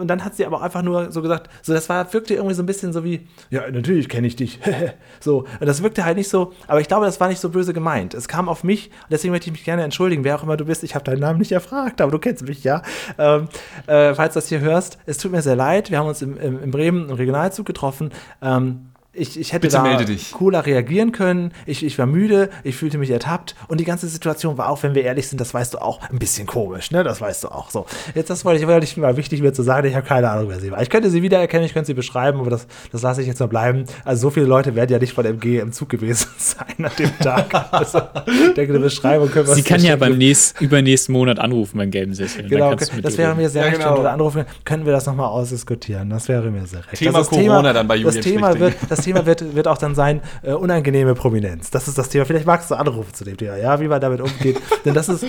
und 0.02 0.08
dann 0.08 0.26
hat 0.26 0.36
sie 0.36 0.46
aber 0.46 0.62
einfach 0.62 0.82
nur 0.82 1.12
so 1.12 1.22
gesagt, 1.22 1.50
so 1.62 1.74
das 1.74 1.88
war 1.90 2.12
wirkte 2.14 2.34
irgendwie 2.34 2.56
so 2.56 2.64
ein 2.64 2.66
bisschen 2.66 2.92
so 2.92 3.04
wie, 3.04 3.28
ja, 3.50 3.70
natürlich 3.70 4.10
kenne 4.10 4.28
ich 4.28 4.36
dich. 4.36 4.60
so, 5.20 5.46
und 5.60 5.66
das 5.66 5.84
wirkte 5.84 6.04
halt 6.04 6.18
nicht 6.18 6.30
so, 6.30 6.54
aber 6.68 6.82
ich 6.82 6.88
glaube, 6.88 7.06
das 7.06 7.20
war 7.20 7.28
nicht 7.28 7.40
so 7.40 7.50
böse 7.50 7.74
gemeint. 7.74 8.14
Es 8.14 8.28
kam 8.28 8.50
auf 8.50 8.64
mich, 8.64 8.92
deswegen 9.10 9.32
möchte 9.32 9.48
ich 9.48 9.54
mich 9.54 9.64
gerne 9.64 9.84
entschuldigen, 9.84 10.24
wer 10.24 10.36
auch 10.36 10.44
immer 10.44 10.58
du 10.58 10.66
bist. 10.66 10.84
Ich 10.84 10.96
habe 10.96 11.06
deinen 11.06 11.20
Namen 11.20 11.40
nicht 11.40 11.52
erfragt, 11.52 12.02
aber 12.02 12.12
du 12.12 12.20
kennst 12.20 12.48
mich 12.48 12.64
ja. 12.64 12.82
Ähm, 13.18 13.48
äh, 13.88 14.14
falls 14.14 14.34
du 14.34 14.40
das 14.40 14.50
hier 14.50 14.60
hörst, 14.60 14.98
es 15.06 15.18
tut 15.18 15.32
mir 15.32 15.42
sehr 15.42 15.56
leid. 15.56 15.92
Wir 15.92 16.00
haben 16.00 16.08
uns 16.08 16.22
im, 16.22 16.38
im, 16.38 16.62
in 16.62 16.72
Bremen 16.72 17.10
im 17.10 17.16
Regionalzug 17.16 17.66
getroffen. 17.66 18.12
Ähm, 18.42 18.91
ich, 19.14 19.38
ich 19.38 19.52
hätte 19.52 19.62
Bitte 19.68 19.76
da 19.78 19.84
melde 19.84 20.06
dich. 20.06 20.32
cooler 20.32 20.66
reagieren 20.66 21.12
können. 21.12 21.52
Ich, 21.66 21.84
ich 21.86 22.00
war 22.00 22.06
müde, 22.06 22.50
ich 22.64 22.78
fühlte 22.78 22.98
mich 22.98 23.10
ertappt 23.10 23.56
und 23.68 23.80
die 23.80 23.84
ganze 23.84 24.08
Situation 24.08 24.58
war 24.58 24.70
auch, 24.70 24.82
wenn 24.84 24.96
wir 24.96 25.04
ehrlich 25.04 25.28
sind, 25.28 25.42
das 25.42 25.54
weißt 25.54 25.74
du 25.74 25.80
auch, 25.80 26.00
ein 26.10 26.18
bisschen 26.18 26.48
komisch, 26.48 26.92
ne? 26.92 27.04
Das 27.04 27.20
weißt 27.20 27.44
du 27.44 27.50
auch 27.50 27.70
so. 27.72 27.86
Jetzt 28.16 28.30
das 28.30 28.46
wollte 28.46 28.62
ich, 28.62 28.68
wollte 28.68 28.86
ich 28.86 28.96
mal 28.96 29.18
wichtig 29.18 29.42
mir 29.42 29.52
zu 29.52 29.64
sagen, 29.64 29.86
ich 29.88 29.96
habe 29.96 30.08
keine 30.08 30.30
Ahnung, 30.30 30.46
wer 30.48 30.62
sie 30.62 30.72
war. 30.72 30.82
Ich 30.82 30.90
könnte 30.90 31.10
sie 31.10 31.22
wiedererkennen, 31.22 31.66
ich 31.66 31.74
könnte 31.74 31.88
sie 31.88 31.94
beschreiben, 31.94 32.40
aber 32.40 32.50
das, 32.50 32.68
das 32.94 33.02
lasse 33.02 33.22
ich 33.22 33.28
jetzt 33.28 33.42
mal 33.42 33.48
bleiben. 33.48 33.84
Also 34.06 34.22
so 34.22 34.30
viele 34.30 34.46
Leute 34.46 34.76
werden 34.76 34.90
ja 34.92 34.98
nicht 35.00 35.12
von 35.14 35.26
MG 35.26 35.60
im 35.60 35.74
Zug 35.74 35.90
gewesen 35.90 36.30
sein 36.38 36.86
an 36.86 36.92
dem 36.98 37.18
Tag. 37.20 37.54
Also, 37.74 38.00
ich 38.48 38.54
denke, 38.54 38.74
eine 38.74 38.80
Beschreibung 38.80 39.30
können 39.30 39.46
wir 39.46 39.56
Sie 39.56 39.64
kann 39.64 39.84
ja 39.84 39.98
beim 39.98 40.18
nächsten, 40.18 40.64
übernächsten 40.64 41.12
Monat 41.12 41.38
anrufen 41.38 41.78
beim 41.78 41.92
gelben 41.92 42.14
Sessel. 42.14 42.48
Genau, 42.48 42.76
das 42.76 43.18
wäre 43.18 43.36
mir 43.36 43.50
sehr 43.50 43.64
Ja, 43.64 43.70
recht, 43.72 43.82
genau. 43.82 44.02
da 44.02 44.14
anrufen 44.14 44.46
können 44.64 44.86
wir 44.86 44.94
das 44.94 45.06
nochmal 45.06 45.28
ausdiskutieren. 45.28 46.10
Das 46.10 46.30
wäre 46.30 46.50
mir 46.50 46.66
sehr 46.66 46.80
recht. 46.88 46.96
Thema 46.96 47.18
das 47.20 47.28
ist 47.28 47.30
Corona 47.30 47.74
dann 47.74 47.88
bei 47.90 47.98
das 48.00 48.16
Julian 48.16 48.24
Thema 48.24 48.58
wird, 48.60 48.76
Das 48.88 49.01
Thema 49.02 49.26
wird, 49.26 49.56
wird 49.56 49.68
auch 49.68 49.78
dann 49.78 49.96
sein, 49.96 50.22
äh, 50.44 50.54
unangenehme 50.54 51.16
Prominenz. 51.16 51.72
Das 51.72 51.88
ist 51.88 51.98
das 51.98 52.10
Thema. 52.10 52.26
Vielleicht 52.26 52.46
magst 52.46 52.72
du 52.72 52.76
anrufen 52.76 53.14
zu 53.14 53.24
dem 53.24 53.38
Thema, 53.38 53.58
ja, 53.58 53.80
wie 53.80 53.88
man 53.88 54.02
damit 54.02 54.22
umgeht. 54.22 54.60
Denn 54.86 54.94
das 54.94 55.10
ist, 55.10 55.24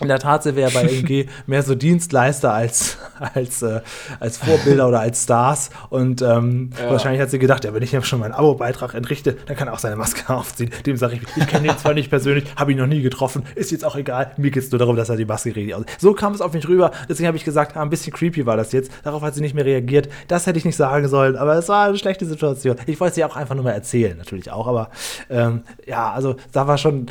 in 0.00 0.08
der 0.08 0.18
Tat 0.18 0.42
sind 0.42 0.56
wir 0.56 0.68
ja 0.68 0.70
bei 0.72 0.82
MG 0.82 1.26
mehr 1.46 1.62
so 1.62 1.74
Dienstleister 1.74 2.52
als, 2.52 2.98
als, 3.34 3.62
äh, 3.62 3.80
als 4.20 4.38
Vorbilder 4.38 4.88
oder 4.88 5.00
als 5.00 5.22
Stars. 5.22 5.70
Und 5.90 6.22
ähm, 6.22 6.70
wahrscheinlich 6.88 7.20
hat 7.20 7.30
sie 7.30 7.38
gedacht, 7.38 7.64
ja, 7.64 7.74
wenn 7.74 7.82
ich 7.82 7.94
ihm 7.94 8.02
schon 8.02 8.20
meinen 8.20 8.32
Abo-Beitrag 8.32 8.94
entrichte, 8.94 9.36
dann 9.46 9.56
kann 9.56 9.68
er 9.68 9.74
auch 9.74 9.78
seine 9.78 9.96
Maske 9.96 10.32
aufziehen. 10.34 10.70
Dem 10.86 10.96
sage 10.96 11.16
ich, 11.16 11.22
ich 11.36 11.46
kenne 11.46 11.68
ihn 11.68 11.78
zwar 11.78 11.94
nicht 11.94 12.10
persönlich, 12.10 12.44
habe 12.56 12.72
ihn 12.72 12.78
noch 12.78 12.86
nie 12.86 13.02
getroffen, 13.02 13.44
ist 13.54 13.70
jetzt 13.70 13.84
auch 13.84 13.96
egal. 13.96 14.32
Mir 14.36 14.50
geht 14.50 14.62
es 14.62 14.70
nur 14.70 14.78
darum, 14.78 14.96
dass 14.96 15.08
er 15.08 15.16
die 15.16 15.24
Maske 15.24 15.54
richtig 15.54 15.74
aussieht. 15.74 15.90
So 15.98 16.14
kam 16.14 16.34
es 16.34 16.40
auf 16.40 16.52
mich 16.52 16.66
rüber. 16.68 16.90
Deswegen 17.08 17.26
habe 17.26 17.36
ich 17.36 17.44
gesagt, 17.44 17.76
ah, 17.76 17.82
ein 17.82 17.90
bisschen 17.90 18.12
creepy 18.12 18.46
war 18.46 18.56
das 18.56 18.72
jetzt. 18.72 18.90
Darauf 19.04 19.22
hat 19.22 19.34
sie 19.34 19.40
nicht 19.40 19.54
mehr 19.54 19.64
reagiert. 19.64 20.08
Das 20.28 20.46
hätte 20.46 20.58
ich 20.58 20.64
nicht 20.64 20.76
sagen 20.76 21.08
sollen, 21.08 21.36
aber 21.36 21.54
es 21.56 21.68
war 21.68 21.86
eine 21.86 21.98
schlechte 21.98 22.26
Situation. 22.26 22.76
Ich 22.86 23.00
wollte 23.02 23.16
sie 23.16 23.24
auch 23.24 23.34
einfach 23.36 23.54
nur 23.56 23.64
mal 23.64 23.72
erzählen, 23.72 24.16
natürlich 24.16 24.50
auch. 24.52 24.66
Aber 24.68 24.88
ähm, 25.28 25.62
ja, 25.86 26.12
also 26.12 26.36
da 26.52 26.66
war 26.68 26.78
schon, 26.78 27.06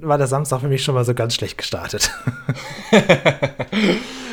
war 0.00 0.16
der 0.18 0.26
Samstag 0.26 0.60
für 0.60 0.68
mich 0.68 0.82
schon 0.82 0.94
mal 0.94 1.04
so 1.04 1.12
ganz 1.14 1.34
schlecht 1.34 1.58
gestartet. 1.58 2.10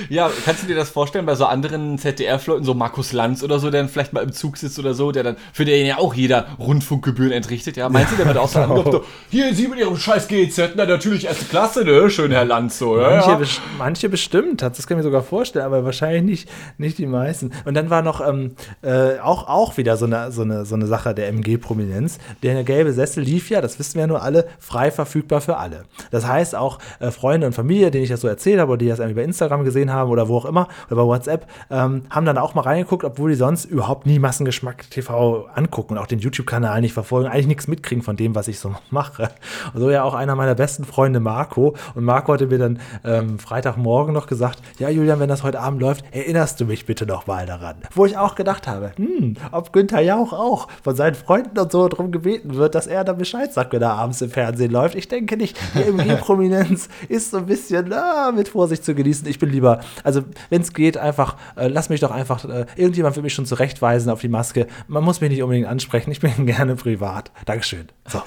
Ja, 0.10 0.30
kannst 0.44 0.64
du 0.64 0.68
dir 0.68 0.76
das 0.76 0.90
vorstellen 0.90 1.26
bei 1.26 1.36
so 1.36 1.46
anderen 1.46 1.98
ZDF-Leuten, 1.98 2.66
so 2.66 2.74
Markus 2.74 3.14
Lanz 3.14 3.44
oder 3.44 3.60
so, 3.60 3.70
der 3.70 3.82
dann 3.82 3.90
vielleicht 3.90 4.12
mal 4.12 4.22
im 4.24 4.34
Zug 4.34 4.58
sitzt 4.58 4.78
oder 4.78 4.94
so, 4.94 5.12
der 5.14 5.24
dann, 5.24 5.38
für 5.54 5.64
den 5.64 5.86
ja 5.86 6.00
auch 6.00 6.14
jeder 6.14 6.48
Rundfunkgebühren 6.60 7.32
entrichtet, 7.32 7.78
ja? 7.78 7.88
Meinst 7.88 8.12
du, 8.12 8.18
der 8.18 8.26
wird 8.26 8.38
auch 8.38 8.50
so 8.50 8.60
angeguckt, 8.60 8.92
so, 8.92 9.04
hier, 9.30 9.54
Sie 9.54 9.70
mit 9.70 9.80
Ihrem 9.80 9.96
scheiß 9.96 10.28
GZ, 10.28 10.72
na 10.76 10.86
natürlich 10.86 11.26
erste 11.28 11.46
Klasse, 11.46 11.86
ne? 11.86 12.10
Schön, 12.10 12.32
Herr 12.32 12.44
Lanz, 12.44 12.78
so, 12.80 13.00
ja, 13.00 13.10
Manche, 13.12 13.30
ja. 13.30 13.38
bes- 13.38 13.60
manche 13.78 14.10
bestimmt, 14.10 14.62
das 14.64 14.86
kann 14.86 14.98
ich 14.98 15.04
mir 15.04 15.04
sogar 15.04 15.24
vorstellen, 15.24 15.64
aber 15.66 15.86
wahrscheinlich 15.86 16.24
nicht, 16.24 16.50
nicht 16.78 16.98
die 16.98 17.06
meisten. 17.06 17.52
Und 17.64 17.76
dann 17.76 17.90
war 17.90 18.02
noch 18.02 18.28
ähm, 18.28 18.56
äh, 18.82 19.18
auch, 19.20 19.48
auch 19.48 19.78
wieder 19.78 19.96
so 19.96 20.06
eine, 20.08 20.32
so, 20.34 20.42
eine, 20.42 20.66
so 20.66 20.76
eine 20.76 20.88
Sache 20.88 21.01
der 21.06 21.28
MG-Prominenz. 21.30 22.20
Der 22.44 22.64
gelbe 22.64 22.94
Sessel 22.94 23.24
lief 23.24 23.50
ja, 23.50 23.62
das 23.62 23.80
wissen 23.80 23.96
wir 23.96 24.02
ja 24.02 24.08
nur 24.08 24.22
alle, 24.22 24.48
frei 24.60 24.92
verfügbar 24.92 25.42
für 25.42 25.58
alle. 25.58 25.84
Das 26.12 26.28
heißt 26.28 26.56
auch 26.56 26.80
äh, 27.00 27.12
Freunde 27.12 27.48
und 27.48 27.54
Familie, 27.54 27.92
denen 27.92 28.04
ich 28.04 28.10
das 28.10 28.22
so 28.22 28.28
erzählt 28.28 28.60
habe 28.60 28.72
oder 28.72 28.80
die 28.80 28.88
das 28.88 29.00
irgendwie 29.00 29.22
bei 29.22 29.24
Instagram 29.24 29.64
gesehen 29.64 29.92
haben 29.92 30.10
oder 30.10 30.28
wo 30.28 30.38
auch 30.38 30.46
immer 30.46 30.68
oder 30.88 30.96
bei 30.98 31.08
WhatsApp, 31.08 31.48
ähm, 31.70 32.04
haben 32.10 32.26
dann 32.26 32.38
auch 32.38 32.54
mal 32.54 32.62
reingeguckt, 32.62 33.04
obwohl 33.04 33.32
die 33.32 33.36
sonst 33.36 33.66
überhaupt 33.66 34.06
nie 34.06 34.20
Massengeschmack 34.20 34.90
TV 34.90 35.48
angucken 35.54 35.94
und 35.94 36.00
auch 36.00 36.08
den 36.08 36.20
YouTube-Kanal 36.20 36.82
nicht 36.82 36.94
verfolgen, 36.94 37.30
eigentlich 37.30 37.48
nichts 37.48 37.68
mitkriegen 37.68 38.04
von 38.04 38.16
dem, 38.16 38.36
was 38.36 38.48
ich 38.48 38.60
so 38.60 38.76
mache. 38.90 39.30
So 39.74 39.90
ja 39.90 40.04
auch 40.04 40.14
einer 40.14 40.36
meiner 40.36 40.56
besten 40.56 40.86
Freunde, 40.86 41.20
Marco. 41.20 41.76
Und 41.96 42.04
Marco 42.04 42.34
hatte 42.34 42.48
mir 42.48 42.58
dann 42.58 42.80
ähm, 43.04 43.40
Freitagmorgen 43.40 44.14
noch 44.14 44.28
gesagt, 44.28 44.60
ja 44.80 44.90
Julian, 44.90 45.20
wenn 45.20 45.30
das 45.30 45.44
heute 45.44 45.60
Abend 45.60 45.82
läuft, 45.82 46.06
erinnerst 46.12 46.60
du 46.60 46.66
mich 46.66 46.86
bitte 46.86 47.06
noch 47.06 47.28
mal 47.28 47.46
daran. 47.46 47.78
Wo 47.94 48.06
ich 48.06 48.18
auch 48.18 48.36
gedacht 48.36 48.68
habe, 48.68 48.92
hm, 48.96 49.36
ob 49.52 49.74
Günther 49.74 50.02
Jauch 50.02 50.34
auch 50.34 50.68
von 50.84 50.91
seinen 50.96 51.16
Freunden 51.16 51.58
und 51.58 51.72
so 51.72 51.88
darum 51.88 52.12
gebeten 52.12 52.56
wird, 52.56 52.76
dass 52.76 52.88
er 52.88 53.04
da 53.04 53.14
Bescheid 53.14 53.54
sagt, 53.54 53.74
wenn 53.74 53.82
er 53.82 53.94
abends 53.94 54.22
im 54.22 54.30
Fernsehen 54.30 54.72
läuft. 54.72 54.96
Ich 54.96 55.08
denke 55.08 55.38
nicht, 55.38 55.58
die 55.76 55.80
MG-Prominenz 55.90 56.90
ist 57.10 57.32
so 57.32 57.38
ein 57.38 57.46
bisschen 57.46 57.88
na, 57.90 58.32
mit 58.32 58.50
Vorsicht 58.50 58.84
zu 58.84 58.96
genießen. 58.96 59.28
Ich 59.28 59.40
bin 59.40 59.50
lieber, 59.50 59.82
also 60.04 60.24
wenn 60.50 60.62
es 60.62 60.74
geht, 60.74 60.98
einfach, 60.98 61.38
äh, 61.56 61.68
lass 61.68 61.90
mich 61.90 62.00
doch 62.00 62.12
einfach, 62.12 62.46
äh, 62.46 62.66
irgendjemand 62.76 63.16
wird 63.16 63.24
mich 63.24 63.34
schon 63.34 63.46
zurechtweisen 63.46 64.10
auf 64.12 64.22
die 64.22 64.30
Maske. 64.30 64.68
Man 64.88 65.04
muss 65.04 65.22
mich 65.22 65.30
nicht 65.30 65.44
unbedingt 65.44 65.68
ansprechen, 65.68 66.12
ich 66.12 66.20
bin 66.20 66.46
gerne 66.46 66.76
privat. 66.76 67.32
Dankeschön. 67.46 67.88
So. 68.08 68.22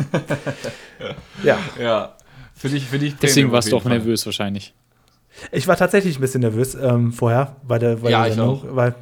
ja. 1.42 1.58
Ja. 1.80 2.14
Für 2.54 2.68
dich, 2.68 2.86
für 2.86 2.98
dich 2.98 3.16
Deswegen 3.16 3.50
warst 3.52 3.70
du 3.70 3.76
auch 3.76 3.84
nervös 3.84 4.24
wahrscheinlich. 4.26 4.74
Ich 5.50 5.66
war 5.66 5.76
tatsächlich 5.76 6.18
ein 6.18 6.20
bisschen 6.20 6.40
nervös 6.42 6.74
ähm, 6.74 7.12
vorher 7.12 7.56
bei 7.66 7.78
der, 7.78 7.96
bei 7.96 8.10
Ja, 8.10 8.20
der 8.20 8.28
ich 8.28 8.34
Sendung, 8.34 8.62
weil 8.70 8.94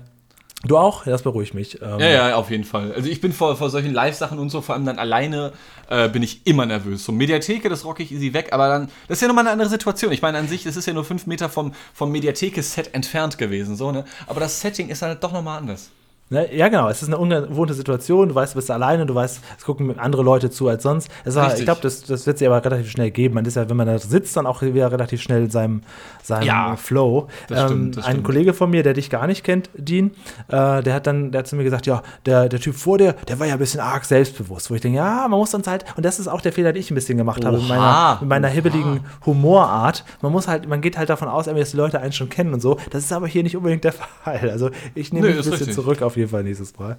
du 0.65 0.77
auch, 0.79 1.05
das 1.05 1.23
beruhigt 1.23 1.55
mich. 1.55 1.81
Ähm, 1.83 2.01
Ja, 2.01 2.09
ja, 2.09 2.37
auf 2.37 2.51
jeden 2.51 2.65
Fall. 2.65 2.93
Also 2.93 3.09
ich 3.09 3.21
bin 3.21 3.33
vor, 3.33 3.57
vor 3.57 3.71
solchen 3.71 3.93
Live-Sachen 3.93 4.39
und 4.39 4.51
so, 4.51 4.61
vor 4.61 4.75
allem 4.75 4.87
dann 4.87 4.99
alleine, 4.99 5.53
äh, 5.89 6.09
bin 6.09 6.23
ich 6.23 6.47
immer 6.47 6.67
nervös. 6.67 7.05
So 7.05 7.13
Mediatheke, 7.13 7.69
das 7.69 7.85
rock 7.85 8.01
ich 8.01 8.13
easy 8.13 8.33
weg, 8.33 8.49
aber 8.53 8.69
dann, 8.69 8.89
das 9.09 9.19
ist 9.19 9.23
ja 9.23 9.29
nochmal 9.29 9.45
eine 9.45 9.53
andere 9.53 9.69
Situation. 9.69 10.13
Ich 10.13 10.23
meine, 10.23 10.39
an 10.39 10.49
sich, 10.49 10.65
das 10.65 10.77
ist 10.77 10.87
ja 10.87 10.93
nur 10.93 11.05
fünf 11.05 11.27
Meter 11.27 11.49
vom, 11.49 11.73
vom 11.95 12.11
Mediatheke-Set 12.13 12.95
entfernt 12.95 13.39
gewesen, 13.39 13.77
so, 13.77 13.93
ne? 13.93 14.05
Aber 14.27 14.41
das 14.41 14.61
Setting 14.61 14.89
ist 14.89 15.03
halt 15.03 15.23
doch 15.23 15.33
nochmal 15.33 15.59
anders. 15.59 15.91
Ne? 16.33 16.49
Ja, 16.55 16.69
genau. 16.69 16.89
Es 16.89 17.03
ist 17.03 17.09
eine 17.09 17.19
ungewohnte 17.19 17.75
Situation. 17.75 18.31
Du 18.31 18.35
weißt, 18.35 18.55
du 18.55 18.57
bist 18.57 18.71
alleine. 18.71 19.05
Du 19.05 19.15
weißt, 19.15 19.41
es 19.59 19.65
gucken 19.65 19.99
andere 19.99 20.23
Leute 20.23 20.51
zu 20.51 20.67
als 20.67 20.83
sonst. 20.83 21.11
War, 21.27 21.55
ich 21.57 21.65
glaube, 21.65 21.81
das, 21.83 22.03
das 22.03 22.27
wird 22.27 22.39
sich 22.39 22.49
aber 22.49 22.65
relativ 22.65 22.91
schnell 22.91 23.11
geben. 23.11 23.35
Man 23.35 23.45
ist 23.45 23.57
ja, 23.57 23.69
wenn 23.69 23.77
man 23.77 23.87
da 23.87 23.99
sitzt, 23.99 24.35
dann 24.37 24.47
auch 24.47 24.63
wieder 24.63 24.91
relativ 24.91 25.21
schnell 25.21 25.45
in 25.45 25.51
seinem, 25.51 25.83
seinem 26.23 26.45
Ja, 26.47 26.77
Flow. 26.77 27.29
das 27.49 27.65
stimmt, 27.65 27.99
das 27.99 28.05
ein 28.07 28.11
stimmt. 28.13 28.25
Kollege 28.25 28.55
von 28.55 28.71
mir, 28.71 28.83
der 28.83 28.95
dich 28.95 29.11
gar 29.11 29.27
nicht 29.27 29.45
kennt, 29.45 29.69
Dean, 29.77 30.13
äh, 30.49 30.83
der 30.83 30.95
hat 30.95 31.07
dann, 31.07 31.33
der 31.33 31.41
hat 31.41 31.47
zu 31.49 31.57
mir 31.57 31.65
gesagt, 31.65 31.87
ja, 31.87 32.03
der, 32.25 32.49
der 32.49 32.61
Typ 32.61 32.77
vor 32.77 32.97
dir, 32.97 33.15
der 33.29 33.39
war 33.39 33.47
ja 33.47 33.53
ein 33.53 33.59
bisschen 33.59 33.81
arg 33.81 34.05
selbstbewusst. 34.07 34.71
Wo 34.71 34.75
ich 34.75 34.81
denke, 34.81 34.97
ja, 34.97 35.27
man 35.29 35.39
muss 35.39 35.53
uns 35.55 35.67
halt, 35.67 35.85
und 35.99 36.05
das 36.07 36.19
ist 36.19 36.29
auch 36.29 36.41
der 36.41 36.53
Fehler, 36.55 36.73
den 36.73 36.81
ich 36.81 36.91
ein 36.91 36.95
bisschen 36.95 37.19
gemacht 37.19 37.45
habe 37.45 37.59
mit 37.59 37.67
Oha. 37.67 37.75
meiner, 37.77 38.19
mit 38.21 38.29
meiner 38.31 38.49
hibbeligen 38.49 39.01
Humorart. 39.27 40.05
Man 40.23 40.33
muss 40.33 40.49
halt, 40.49 40.67
man 40.67 40.81
geht 40.81 40.97
halt 40.97 41.11
davon 41.11 41.29
aus, 41.29 41.45
dass 41.45 41.71
die 41.73 41.77
Leute 41.77 42.01
einen 42.01 42.13
schon 42.13 42.31
kennen 42.31 42.55
und 42.55 42.61
so. 42.61 42.79
Das 42.91 43.05
ist 43.05 43.13
aber 43.13 43.27
hier 43.27 43.43
nicht 43.43 43.57
unbedingt 43.57 43.85
der 43.85 43.93
Fall. 44.25 44.49
Also 44.51 44.71
ich 44.95 45.13
nehme 45.13 45.29
mich 45.29 45.45
ein 45.45 45.51
bisschen 45.51 45.73
zurück 45.73 46.01
auf 46.01 46.17
jeden 46.23 46.31
Fall 46.31 46.43
nächstes 46.45 46.79
Mal. 46.79 46.99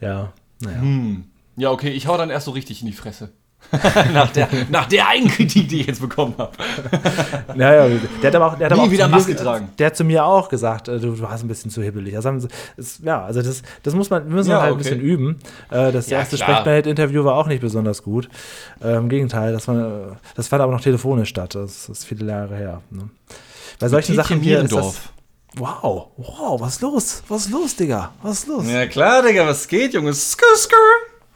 Ja, 0.00 0.32
naja. 0.60 0.80
Hm. 0.80 1.24
Ja, 1.56 1.70
okay, 1.70 1.90
ich 1.90 2.06
hau 2.06 2.16
dann 2.16 2.30
erst 2.30 2.46
so 2.46 2.50
richtig 2.52 2.80
in 2.80 2.86
die 2.86 2.92
Fresse. 2.92 3.30
nach, 4.12 4.30
der, 4.32 4.48
nach 4.70 4.86
der 4.86 5.06
Eigenkritik, 5.08 5.68
die 5.68 5.82
ich 5.82 5.86
jetzt 5.86 6.00
bekommen 6.00 6.34
habe. 6.36 6.50
Ja, 7.56 7.86
ja, 7.86 7.98
der 8.20 8.28
hat 8.28 8.34
aber 8.34 8.46
auch, 8.46 8.58
der 8.58 8.66
hat 8.66 8.72
aber 8.72 8.82
auch 8.82 8.90
wieder 8.90 9.04
zu 9.04 9.10
mir, 9.10 9.16
Maske 9.16 9.36
tragen. 9.36 9.68
Der 9.78 9.86
hat 9.86 9.96
zu 9.96 10.04
mir 10.04 10.24
auch 10.24 10.48
gesagt, 10.48 10.88
äh, 10.88 10.98
du, 10.98 11.12
du 11.14 11.20
warst 11.20 11.44
ein 11.44 11.48
bisschen 11.48 11.70
zu 11.70 11.80
hibbelig. 11.82 12.16
Also, 12.16 12.48
es, 12.76 12.98
ja, 13.02 13.22
also 13.24 13.40
das, 13.40 13.62
das 13.84 13.94
muss 13.94 14.10
man, 14.10 14.26
wir 14.26 14.34
müssen 14.34 14.50
Ja, 14.50 14.62
halt 14.62 14.70
ein 14.70 14.74
okay. 14.74 14.82
bisschen 14.82 15.00
üben. 15.00 15.38
Äh, 15.70 15.92
Das 15.92 16.08
Ja, 16.10 16.18
erste 16.18 16.36
klar. 16.36 16.48
Sprechplanet-Interview 16.48 17.24
war 17.24 17.36
auch 17.36 17.46
nicht 17.46 17.60
besonders 17.60 18.02
gut. 18.02 18.28
Äh, 18.82 18.96
Im 18.96 19.08
Gegenteil, 19.08 19.52
das, 19.52 19.68
war, 19.68 20.16
das 20.34 20.48
fand 20.48 20.60
aber 20.62 20.72
noch 20.72 20.80
telefonisch 20.80 21.28
statt. 21.28 21.54
Das 21.54 21.88
ist 21.88 22.04
viele 22.04 22.26
Jahre 22.26 22.56
her. 22.56 22.82
Ne? 22.90 23.10
Bei 23.78 23.88
solchen 23.88 24.16
Sachen 24.16 24.40
hier 24.40 24.60
ist 24.60 24.74
das, 24.74 25.00
Wow, 25.56 26.08
wow, 26.16 26.60
was 26.60 26.74
ist 26.76 26.80
los? 26.82 27.22
Was 27.28 27.46
ist 27.46 27.50
los, 27.52 27.76
Digga? 27.76 28.12
Was 28.22 28.40
ist 28.40 28.48
los? 28.48 28.64
Ja 28.68 28.86
klar, 28.86 29.22
Digga, 29.22 29.46
was 29.46 29.68
geht, 29.68 29.92
Junge? 29.94 30.14
Skr, 30.14 30.44
skr. 30.56 30.74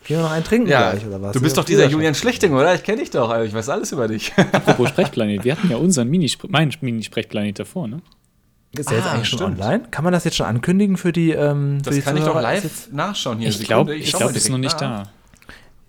Gehen 0.05 0.19
wir 0.19 0.23
noch 0.23 0.31
einen 0.31 0.45
trinken 0.45 0.69
Ja, 0.71 0.93
gleich, 0.93 1.07
oder 1.07 1.21
was? 1.21 1.33
du 1.33 1.41
bist 1.41 1.57
Ja, 1.57 1.63
doch 1.63 1.67
dieser 1.67 1.87
Julian 1.87 2.15
Schlechting, 2.15 2.55
oder? 2.55 2.75
Ich 2.75 2.83
kenne 2.85 2.99
dich 3.01 3.11
doch, 3.11 3.29
Alter. 3.29 3.45
ich 3.45 3.53
weiß 3.53 3.69
alles 3.69 3.93
über 3.93 4.07
dich. 4.09 4.33
Apropos 4.53 4.89
Sprechplanet, 4.91 5.45
wir 5.45 5.53
hatten 5.57 5.69
ja 5.71 5.77
unseren 5.77 6.09
Mini 6.09 6.31
meinen 6.49 6.73
Mini-Sprechplanet 6.81 7.59
davor, 7.59 7.89
ne? 7.89 8.01
schon. 8.73 8.81
Ist 8.81 8.91
der 8.91 8.99
jetzt 8.99 9.07
Ah, 9.07 9.13
eigentlich 9.13 9.29
schon 9.29 9.39
stimmt. 9.39 9.61
online? 9.61 9.85
Kann 9.91 10.05
man 10.05 10.13
das 10.13 10.25
jetzt 10.25 10.37
schon 10.37 10.47
ankündigen 10.47 10.97
für 10.97 11.13
die 11.13 11.31
ähm, 11.33 11.79
für 11.79 11.85
Das 11.91 11.95
die 11.97 12.03
kann 12.03 12.15
ich 12.17 12.21
doch 12.23 12.29
Zuhörer? 12.29 12.43
Live 12.43 12.65
jetzt- 12.65 12.93
nachschauen 12.93 13.39
hier. 13.39 13.49
Ich 13.49 13.61
glaube, 13.65 13.95
ich 13.97 14.11
schau 14.11 14.19
glaub, 14.19 14.31
mal 14.31 14.37
ist 14.37 14.49
noch 14.49 14.59
nicht 14.59 14.81
nach. 14.81 15.05
da. 15.05 15.11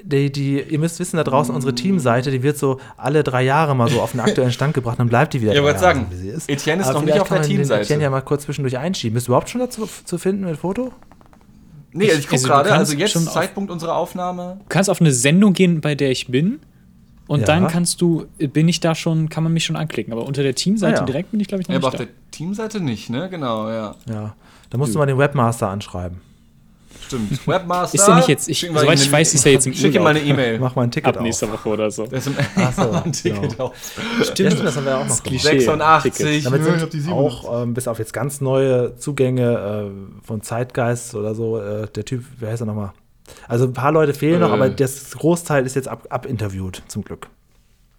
Die, 0.03 0.31
die, 0.31 0.61
ihr 0.61 0.79
müsst 0.79 0.99
wissen, 0.99 1.17
da 1.17 1.23
draußen 1.23 1.53
unsere 1.53 1.73
Teamseite, 1.73 2.29
die 2.31 2.43
wird 2.43 2.57
so 2.57 2.79
alle 2.97 3.23
drei 3.23 3.43
Jahre 3.43 3.75
mal 3.75 3.89
so 3.89 3.99
auf 3.99 4.11
den 4.11 4.19
aktuellen 4.21 4.51
Stand 4.51 4.73
gebracht, 4.75 4.99
dann 4.99 5.09
bleibt 5.09 5.33
die 5.33 5.41
wieder 5.41 5.53
Ja, 5.55 5.63
wollte 5.63 5.79
sagen, 5.79 6.05
so, 6.09 6.15
wie 6.15 6.21
sie 6.21 6.29
ist. 6.29 6.49
Etienne 6.49 6.81
ist 6.83 6.87
Aber 6.89 6.99
noch 6.99 7.05
nicht 7.05 7.19
auf 7.19 7.27
kann 7.27 7.39
der 7.39 7.47
Teamseite. 7.47 7.81
Etienne 7.81 8.03
ja 8.03 8.09
mal 8.11 8.21
kurz 8.21 8.43
zwischendurch 8.43 8.77
einschieben. 8.77 9.15
Bist 9.15 9.27
du 9.27 9.31
überhaupt 9.31 9.49
schon 9.49 9.59
dazu 9.59 9.89
zu 10.05 10.17
finden 10.19 10.45
mit 10.45 10.57
Foto? 10.57 10.93
Nee, 11.93 12.07
also 12.09 12.19
ich 12.19 12.27
gucke 12.29 12.43
gerade, 12.43 12.71
also 12.71 12.95
jetzt 12.95 13.11
schon 13.13 13.27
auf- 13.27 13.33
Zeitpunkt 13.33 13.71
unserer 13.71 13.95
Aufnahme. 13.95 14.57
Du 14.59 14.65
kannst 14.69 14.89
auf 14.89 15.01
eine 15.01 15.11
Sendung 15.11 15.53
gehen, 15.53 15.81
bei 15.81 15.95
der 15.95 16.11
ich 16.11 16.27
bin. 16.27 16.59
Und 17.27 17.41
Ja. 17.41 17.45
dann 17.47 17.67
kannst 17.67 17.99
du, 17.99 18.25
bin 18.37 18.69
ich 18.69 18.79
da 18.79 18.93
schon, 18.95 19.27
kann 19.29 19.43
man 19.43 19.51
mich 19.51 19.65
schon 19.65 19.75
anklicken. 19.75 20.13
Aber 20.13 20.25
unter 20.25 20.43
der 20.43 20.53
Teamseite 20.55 20.97
Ah, 20.97 20.99
ja. 20.99 21.05
direkt 21.05 21.31
bin 21.31 21.39
ich, 21.39 21.47
glaube 21.47 21.61
ich, 21.63 21.67
noch 21.67 21.73
Ja, 21.73 21.79
aber 21.79 21.87
auf 21.87 21.93
nicht 21.93 22.03
da. 22.03 22.13
der 22.13 22.31
Teamseite 22.31 22.79
nicht, 22.79 23.09
ne? 23.09 23.29
Genau, 23.29 23.67
ja. 23.69 23.95
Ja. 24.07 24.35
Da 24.69 24.77
musst 24.77 24.93
du 24.93 24.99
mal 24.99 25.05
den 25.07 25.17
Webmaster 25.17 25.67
anschreiben. 25.69 26.21
Stimmt. 27.05 27.47
Webmaster. 27.47 27.95
Ist 27.95 28.05
der 28.07 28.15
nicht 28.15 28.27
jetzt- 28.27 28.49
ich- 28.49 28.59
soweit 28.61 28.83
ihm 28.85 28.91
ich 28.93 29.01
eine- 29.03 29.11
weiß, 29.11 29.33
ist 29.33 29.45
er 29.45 29.51
jetzt 29.53 29.67
im 29.67 29.73
Schick 29.73 29.93
ihm 29.95 30.03
mal 30.03 30.09
eine. 30.09 30.19
E-Mail. 30.21 30.59
Mach 30.59 30.75
mal 30.75 30.83
ein 30.83 30.91
Ticket 30.91 31.15
Ab 31.17 31.23
auf. 31.23 31.41
Woche 31.41 31.69
oder 31.69 31.89
so. 31.91 32.05
Der 32.07 32.17
ist 32.19 32.27
im 32.27 32.35
Ach 32.57 32.73
so, 32.73 32.91
ein 33.05 33.11
Ticket 33.13 33.51
genau. 33.51 33.65
auf. 33.65 33.73
Ja, 34.19 34.25
stimmt, 34.25 34.59
das 34.63 34.75
haben 34.75 34.85
wir 34.85 34.95
auch 34.97 34.99
noch 35.01 35.07
gemacht. 35.07 35.23
Klischee. 35.23 35.59
86. 35.59 36.43
Damit 36.43 36.61
Ja, 36.61 36.67
ich 36.67 36.73
hab 36.73 36.79
sind 36.81 36.93
die 36.93 36.99
87. 36.99 37.11
auch 37.49 37.63
ähm, 37.63 37.73
bis 37.73 37.87
auf 37.87 37.99
jetzt 37.99 38.13
ganz 38.13 38.41
neue 38.41 38.95
Zugänge 38.97 39.91
äh, 39.91 40.25
von 40.25 40.41
Zeitgeist 40.41 41.15
oder 41.15 41.33
so, 41.35 41.59
äh, 41.59 41.87
der 41.87 42.05
Typ, 42.05 42.23
wer 42.39 42.51
heißt 42.51 42.61
er 42.61 42.65
nochmal? 42.65 42.91
Also 43.47 43.65
ein 43.65 43.73
paar 43.73 43.91
Leute 43.91 44.13
fehlen 44.13 44.39
noch, 44.39 44.49
Äh. 44.51 44.53
aber 44.53 44.69
das 44.69 45.11
Großteil 45.11 45.65
ist 45.65 45.75
jetzt 45.75 45.87
ab, 45.87 46.07
abinterviewt, 46.09 46.81
zum 46.87 47.03
Glück. 47.03 47.27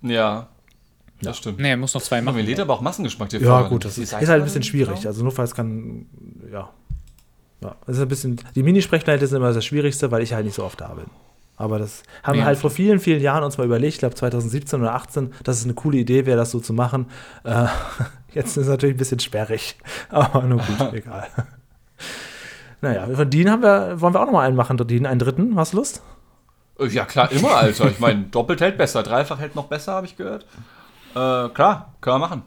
Ja. 0.02 0.48
Das 1.20 1.36
stimmt. 1.38 1.58
Nee, 1.58 1.70
er 1.70 1.76
muss 1.76 1.94
noch 1.94 2.02
zwei 2.02 2.20
Mir 2.20 2.26
machen. 2.30 2.44
lädt 2.46 2.60
aber 2.60 2.74
auch 2.74 2.80
Massengeschmack 2.80 3.28
TV. 3.28 3.44
Ja, 3.44 3.58
an. 3.64 3.68
gut, 3.70 3.84
das 3.84 3.96
Die 3.96 4.02
ist, 4.02 4.12
ist 4.12 4.28
halt 4.28 4.30
ein 4.40 4.44
bisschen 4.44 4.62
schwierig. 4.62 4.96
genau. 4.98 5.08
Also 5.08 5.24
notfalls 5.24 5.54
kann, 5.54 6.06
ja. 6.52 6.70
Ja. 7.60 7.74
Das 7.86 7.96
ist 7.96 8.02
ein 8.02 8.08
bisschen, 8.08 8.40
die 8.54 8.62
Minisprechleiter 8.62 9.26
sind 9.26 9.38
immer 9.38 9.52
das 9.52 9.64
Schwierigste, 9.64 10.10
weil 10.10 10.22
ich 10.22 10.32
halt 10.34 10.44
nicht 10.44 10.54
so 10.54 10.64
oft 10.64 10.80
da 10.80 10.88
bin. 10.88 11.06
Aber 11.56 11.78
das 11.80 12.04
haben 12.22 12.34
wir 12.34 12.40
Ja. 12.42 12.46
halt 12.46 12.58
vor 12.58 12.70
vielen, 12.70 13.00
vielen 13.00 13.20
Jahren 13.20 13.42
uns 13.42 13.58
mal 13.58 13.64
überlegt, 13.64 13.94
ich 13.94 13.98
glaube 13.98 14.14
2017 14.14 14.80
oder 14.80 14.94
18, 14.94 15.32
dass 15.42 15.58
es 15.58 15.64
eine 15.64 15.74
coole 15.74 15.98
Idee 15.98 16.24
wäre, 16.24 16.36
das 16.36 16.52
so 16.52 16.60
zu 16.60 16.72
machen. 16.72 17.06
Äh, 17.44 17.66
jetzt 18.32 18.50
ist 18.50 18.58
es 18.58 18.68
natürlich 18.68 18.94
ein 18.94 18.98
bisschen 18.98 19.18
sperrig, 19.18 19.76
aber 20.10 20.42
nur 20.42 20.60
gut, 20.60 20.92
egal. 20.92 21.26
Naja, 22.80 23.08
von 23.12 23.28
Dean 23.28 23.50
haben 23.50 23.62
wir, 23.62 24.00
wollen 24.00 24.14
wir 24.14 24.20
auch 24.20 24.26
noch 24.26 24.32
mal 24.32 24.46
einen 24.46 24.54
machen, 24.56 24.76
Dean, 24.76 25.04
einen 25.04 25.18
dritten. 25.18 25.56
Hast 25.56 25.72
du 25.72 25.78
Lust? 25.78 26.00
Äh, 26.78 26.86
Ja, 26.86 27.04
klar, 27.06 27.30
immer, 27.32 27.56
Alter. 27.56 27.90
Ich 27.90 27.98
meine, 27.98 28.22
doppelt 28.30 28.60
hält 28.60 28.78
besser, 28.78 29.02
dreifach 29.02 29.40
hält 29.40 29.56
noch 29.56 29.66
besser, 29.66 29.94
habe 29.94 30.06
ich 30.06 30.16
gehört. 30.16 30.46
Äh, 31.16 31.48
klar, 31.48 31.94
können 32.00 32.14
wir 32.16 32.18
machen. 32.20 32.42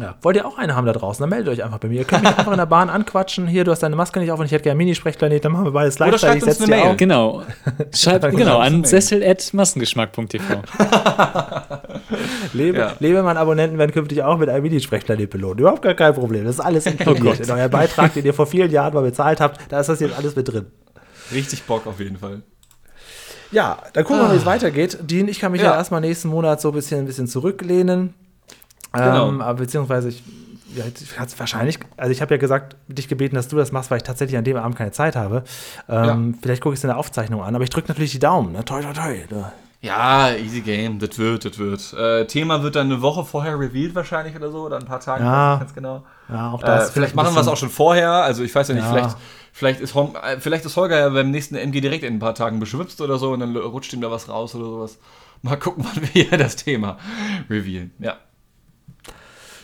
Ja. 0.00 0.14
Wollt 0.22 0.36
ihr 0.36 0.46
auch 0.46 0.56
eine 0.56 0.74
haben 0.74 0.86
da 0.86 0.92
draußen? 0.94 1.22
Dann 1.22 1.28
meldet 1.28 1.52
euch 1.52 1.62
einfach 1.62 1.76
bei 1.78 1.88
mir. 1.88 1.98
Ihr 1.98 2.04
könnt 2.06 2.22
mich 2.22 2.30
einfach 2.38 2.52
in 2.52 2.56
der 2.58 2.64
Bahn 2.66 2.88
anquatschen. 2.88 3.46
Hier, 3.46 3.64
du 3.64 3.70
hast 3.72 3.82
deine 3.82 3.94
Maske 3.94 4.20
nicht 4.20 4.32
auf 4.32 4.40
und 4.40 4.46
ich 4.46 4.52
hätte 4.52 4.64
gerne 4.64 4.78
Mini-Sprechplanet. 4.78 5.44
Dann 5.44 5.52
machen 5.52 5.64
wir 5.66 5.72
beides 5.72 6.00
Oder 6.00 6.18
schreibt 6.18 6.40
gleichzeitig. 6.40 6.60
uns 6.60 6.70
eine 6.72 6.76
Mail. 6.82 6.90
auf. 6.92 6.96
Genau. 6.96 7.42
Schreib, 7.94 8.30
Genau, 8.30 8.58
an 8.58 8.84
sessel.massengeschmack.tv. 8.84 10.62
Lebe, 12.52 12.78
Ja. 12.78 12.92
Lebemann-Abonnenten 12.98 13.78
werden 13.78 13.92
künftig 13.92 14.22
auch 14.22 14.38
mit 14.38 14.48
einem 14.48 14.62
Mini-Sprechplanet 14.62 15.28
belohnt. 15.30 15.60
Überhaupt 15.60 15.82
gar 15.82 15.94
kein 15.94 16.14
Problem. 16.14 16.44
Das 16.44 16.54
ist 16.56 16.60
alles 16.60 16.86
inkludiert. 16.86 17.40
in 17.40 17.50
euer 17.50 17.68
Beitrag, 17.68 18.14
den 18.14 18.24
ihr 18.24 18.34
vor 18.34 18.46
vielen 18.46 18.70
Jahren 18.70 18.94
mal 18.94 19.02
bezahlt 19.02 19.40
habt, 19.40 19.60
da 19.70 19.80
ist 19.80 19.88
das 19.88 20.00
jetzt 20.00 20.16
alles 20.16 20.36
mit 20.36 20.50
drin. 20.50 20.66
Richtig 21.32 21.62
Bock 21.64 21.86
auf 21.86 21.98
jeden 22.00 22.16
Fall. 22.18 22.42
Ja, 23.50 23.78
dann 23.92 24.04
gucken 24.04 24.22
wir 24.22 24.28
mal, 24.28 24.32
wie 24.34 24.38
es 24.38 24.46
weitergeht. 24.46 24.98
Dean, 25.02 25.28
ich 25.28 25.38
kann 25.38 25.52
mich 25.52 25.60
ja, 25.60 25.72
Ja. 25.72 25.76
erstmal 25.76 26.00
nächsten 26.00 26.28
Monat 26.28 26.60
so 26.62 26.68
ein 26.68 26.74
bisschen, 26.74 27.00
ein 27.00 27.06
bisschen 27.06 27.26
zurücklehnen. 27.26 28.14
Genau. 28.92 29.28
Ähm, 29.28 29.56
beziehungsweise 29.56 30.08
ich, 30.08 30.22
ja, 30.74 30.84
ich 30.86 31.38
wahrscheinlich, 31.38 31.78
also 31.96 32.12
ich 32.12 32.20
habe 32.22 32.34
ja 32.34 32.38
gesagt, 32.38 32.76
dich 32.88 33.08
gebeten, 33.08 33.34
dass 33.36 33.48
du 33.48 33.56
das 33.56 33.72
machst, 33.72 33.90
weil 33.90 33.98
ich 33.98 34.02
tatsächlich 34.04 34.36
an 34.38 34.44
dem 34.44 34.56
Abend 34.56 34.76
keine 34.76 34.92
Zeit 34.92 35.16
habe. 35.16 35.44
Ähm, 35.88 36.38
Vielleicht 36.42 36.62
gucke 36.62 36.74
ich 36.74 36.80
es 36.80 36.84
in 36.84 36.88
der 36.88 36.96
Aufzeichnung 36.98 37.42
an, 37.42 37.54
aber 37.54 37.64
ich 37.64 37.70
drücke 37.70 37.88
natürlich 37.88 38.12
die 38.12 38.18
Daumen. 38.18 38.52
Ne? 38.52 38.64
Toi, 38.64 38.82
toi, 38.82 38.92
toi. 38.92 39.44
Ja, 39.80 40.30
easy 40.36 40.60
game, 40.60 41.00
das 41.00 41.18
wird, 41.18 41.44
das 41.44 41.58
wird. 41.58 41.92
Äh, 41.94 42.24
Thema 42.26 42.62
wird 42.62 42.76
dann 42.76 42.86
eine 42.86 43.02
Woche 43.02 43.24
vorher 43.24 43.58
revealed 43.58 43.96
wahrscheinlich 43.96 44.36
oder 44.36 44.50
so, 44.50 44.58
oder 44.62 44.76
ein 44.78 44.84
paar 44.84 45.00
Tage, 45.00 45.24
Ja. 45.24 45.56
ganz 45.56 45.74
genau. 45.74 46.04
Ja, 46.28 46.52
auch 46.52 46.62
Äh, 46.62 46.66
das. 46.66 46.90
vielleicht 46.90 47.16
machen 47.16 47.34
wir 47.34 47.40
es 47.40 47.48
auch 47.48 47.56
schon 47.56 47.68
vorher, 47.68 48.10
also 48.12 48.44
ich 48.44 48.54
weiß 48.54 48.68
ja 48.68 48.74
nicht, 48.76 48.84
Ja. 48.84 48.90
vielleicht, 48.92 49.16
vielleicht, 49.52 49.80
ist 49.80 49.96
äh, 49.96 50.38
vielleicht 50.38 50.64
ist 50.64 50.76
Holger 50.76 50.98
ja 51.00 51.08
beim 51.08 51.32
nächsten 51.32 51.56
MG 51.56 51.80
direkt 51.80 52.04
in 52.04 52.14
ein 52.14 52.18
paar 52.20 52.36
Tagen 52.36 52.60
beschwipst 52.60 53.00
oder 53.00 53.18
so 53.18 53.32
und 53.32 53.40
dann 53.40 53.56
rutscht 53.56 53.92
ihm 53.92 54.00
da 54.00 54.10
was 54.10 54.28
raus 54.28 54.54
oder 54.54 54.66
sowas. 54.66 54.98
Mal 55.42 55.56
gucken, 55.56 55.84
wann 55.92 56.00
wir 56.00 56.08
hier 56.28 56.38
das 56.38 56.54
Thema 56.54 56.96
revealen. 57.50 57.90
Ja. 57.98 58.14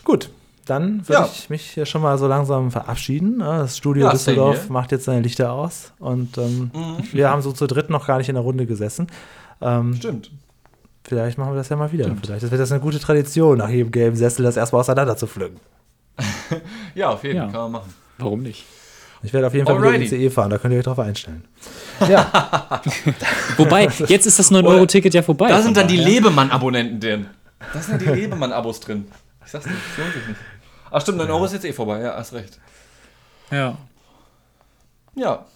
Gut, 0.09 0.31
dann 0.65 1.07
würde 1.07 1.23
Ja. 1.25 1.29
ich 1.31 1.51
mich 1.51 1.63
hier 1.71 1.85
schon 1.85 2.01
mal 2.01 2.17
so 2.17 2.27
langsam 2.27 2.71
verabschieden. 2.71 3.37
ne? 3.37 3.45
Das 3.59 3.77
Studio 3.77 4.07
Ja, 4.07 4.13
Düsseldorf 4.13 4.71
macht 4.71 4.91
jetzt 4.91 5.05
seine 5.05 5.21
Lichter 5.21 5.53
aus 5.53 5.93
und 5.99 6.39
ähm, 6.39 6.71
Mhm. 6.75 6.97
wir 7.13 7.29
haben 7.29 7.43
so 7.43 7.53
zu 7.53 7.67
dritt 7.67 7.91
noch 7.91 8.07
gar 8.07 8.17
nicht 8.17 8.31
in 8.31 8.35
der 8.35 8.43
Runde 8.43 8.65
gesessen. 8.65 9.07
Ähm, 9.61 9.95
Stimmt. 9.97 10.31
vielleicht 11.05 11.37
machen 11.37 11.53
wir 11.53 11.57
das 11.57 11.69
ja 11.69 11.77
mal 11.77 11.93
wieder. 11.93 12.11
Vielleicht 12.23 12.51
wird 12.51 12.59
das 12.61 12.73
eine 12.73 12.81
gute 12.81 12.99
Tradition, 12.99 13.59
nach 13.59 13.69
jedem 13.69 13.91
Game 13.93 14.17
Sessel 14.17 14.45
das 14.45 14.57
erstmal 14.57 14.81
auseinander 14.81 15.17
zu 15.17 15.27
pflücken. 15.27 15.61
Ja, 16.95 17.11
auf 17.11 17.23
jeden 17.23 17.37
Ja. 17.37 17.43
Fall 17.45 17.53
kann 17.53 17.61
man 17.63 17.73
machen. 17.73 17.95
Warum 18.17 18.43
nicht? 18.43 18.65
Ich 19.23 19.33
werde 19.35 19.47
auf 19.49 19.53
jeden 19.55 19.67
Fall 19.67 19.77
wieder 19.79 19.89
Alrighty. 19.89 20.15
ICE 20.17 20.31
fahren, 20.31 20.49
da 20.51 20.59
könnt 20.59 20.73
ihr 20.73 20.79
euch 20.79 20.85
drauf 20.85 20.99
einstellen. 21.01 21.45
Ja, 22.09 22.81
Wobei, 23.59 23.89
jetzt 24.07 24.27
ist 24.27 24.39
das 24.39 24.51
9-Euro-Ticket 24.51 25.13
ja 25.13 25.23
vorbei. 25.23 25.49
Da 25.49 25.61
sind 25.61 25.77
dann 25.77 25.87
die. 25.89 25.97
Lebemann-Abonnenten 25.97 26.99
drin. 27.01 27.27
Da 27.75 27.81
sind 27.81 28.01
ja 28.01 28.15
die 28.15 28.21
Lebemann-Abos 28.21 28.81
drin. 28.81 29.07
Ich 29.49 29.53
sag's 29.53 29.65
nicht, 29.65 29.79
das 29.79 29.97
lohnt 29.97 30.13
sich 30.13 30.27
nicht. 30.27 30.41
Ach 30.91 31.01
stimmt, 31.01 31.17
9 31.17 31.31
Euro 31.31 31.47
ist 31.47 31.55
jetzt 31.55 31.65
eh 31.65 31.73
vorbei, 31.73 32.03
ja, 32.03 32.15
hast 32.15 32.35
recht. 32.35 32.59
Ja. 33.51 33.79
Ja. 35.15 35.47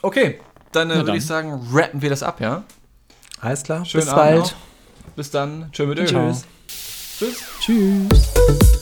Okay, 0.00 0.40
dann 0.70 0.92
äh, 0.92 0.94
würde 0.94 1.16
ich 1.16 1.26
sagen, 1.26 1.60
rappen 1.72 2.00
wir 2.00 2.10
das 2.10 2.22
ab, 2.22 2.40
ja? 2.40 2.62
alles 3.40 3.64
klar. 3.64 3.84
Schönen 3.84 4.04
Bis 4.04 4.12
Abend 4.12 4.22
bald. 4.22 4.40
noch. 4.42 4.54
Bis 5.16 5.30
dann. 5.32 5.72
Tschö 5.72 5.86
mit. 5.86 6.08
Ciao. 6.08 6.32
Tschüss. 6.68 7.36
Tschüss. 7.58 8.78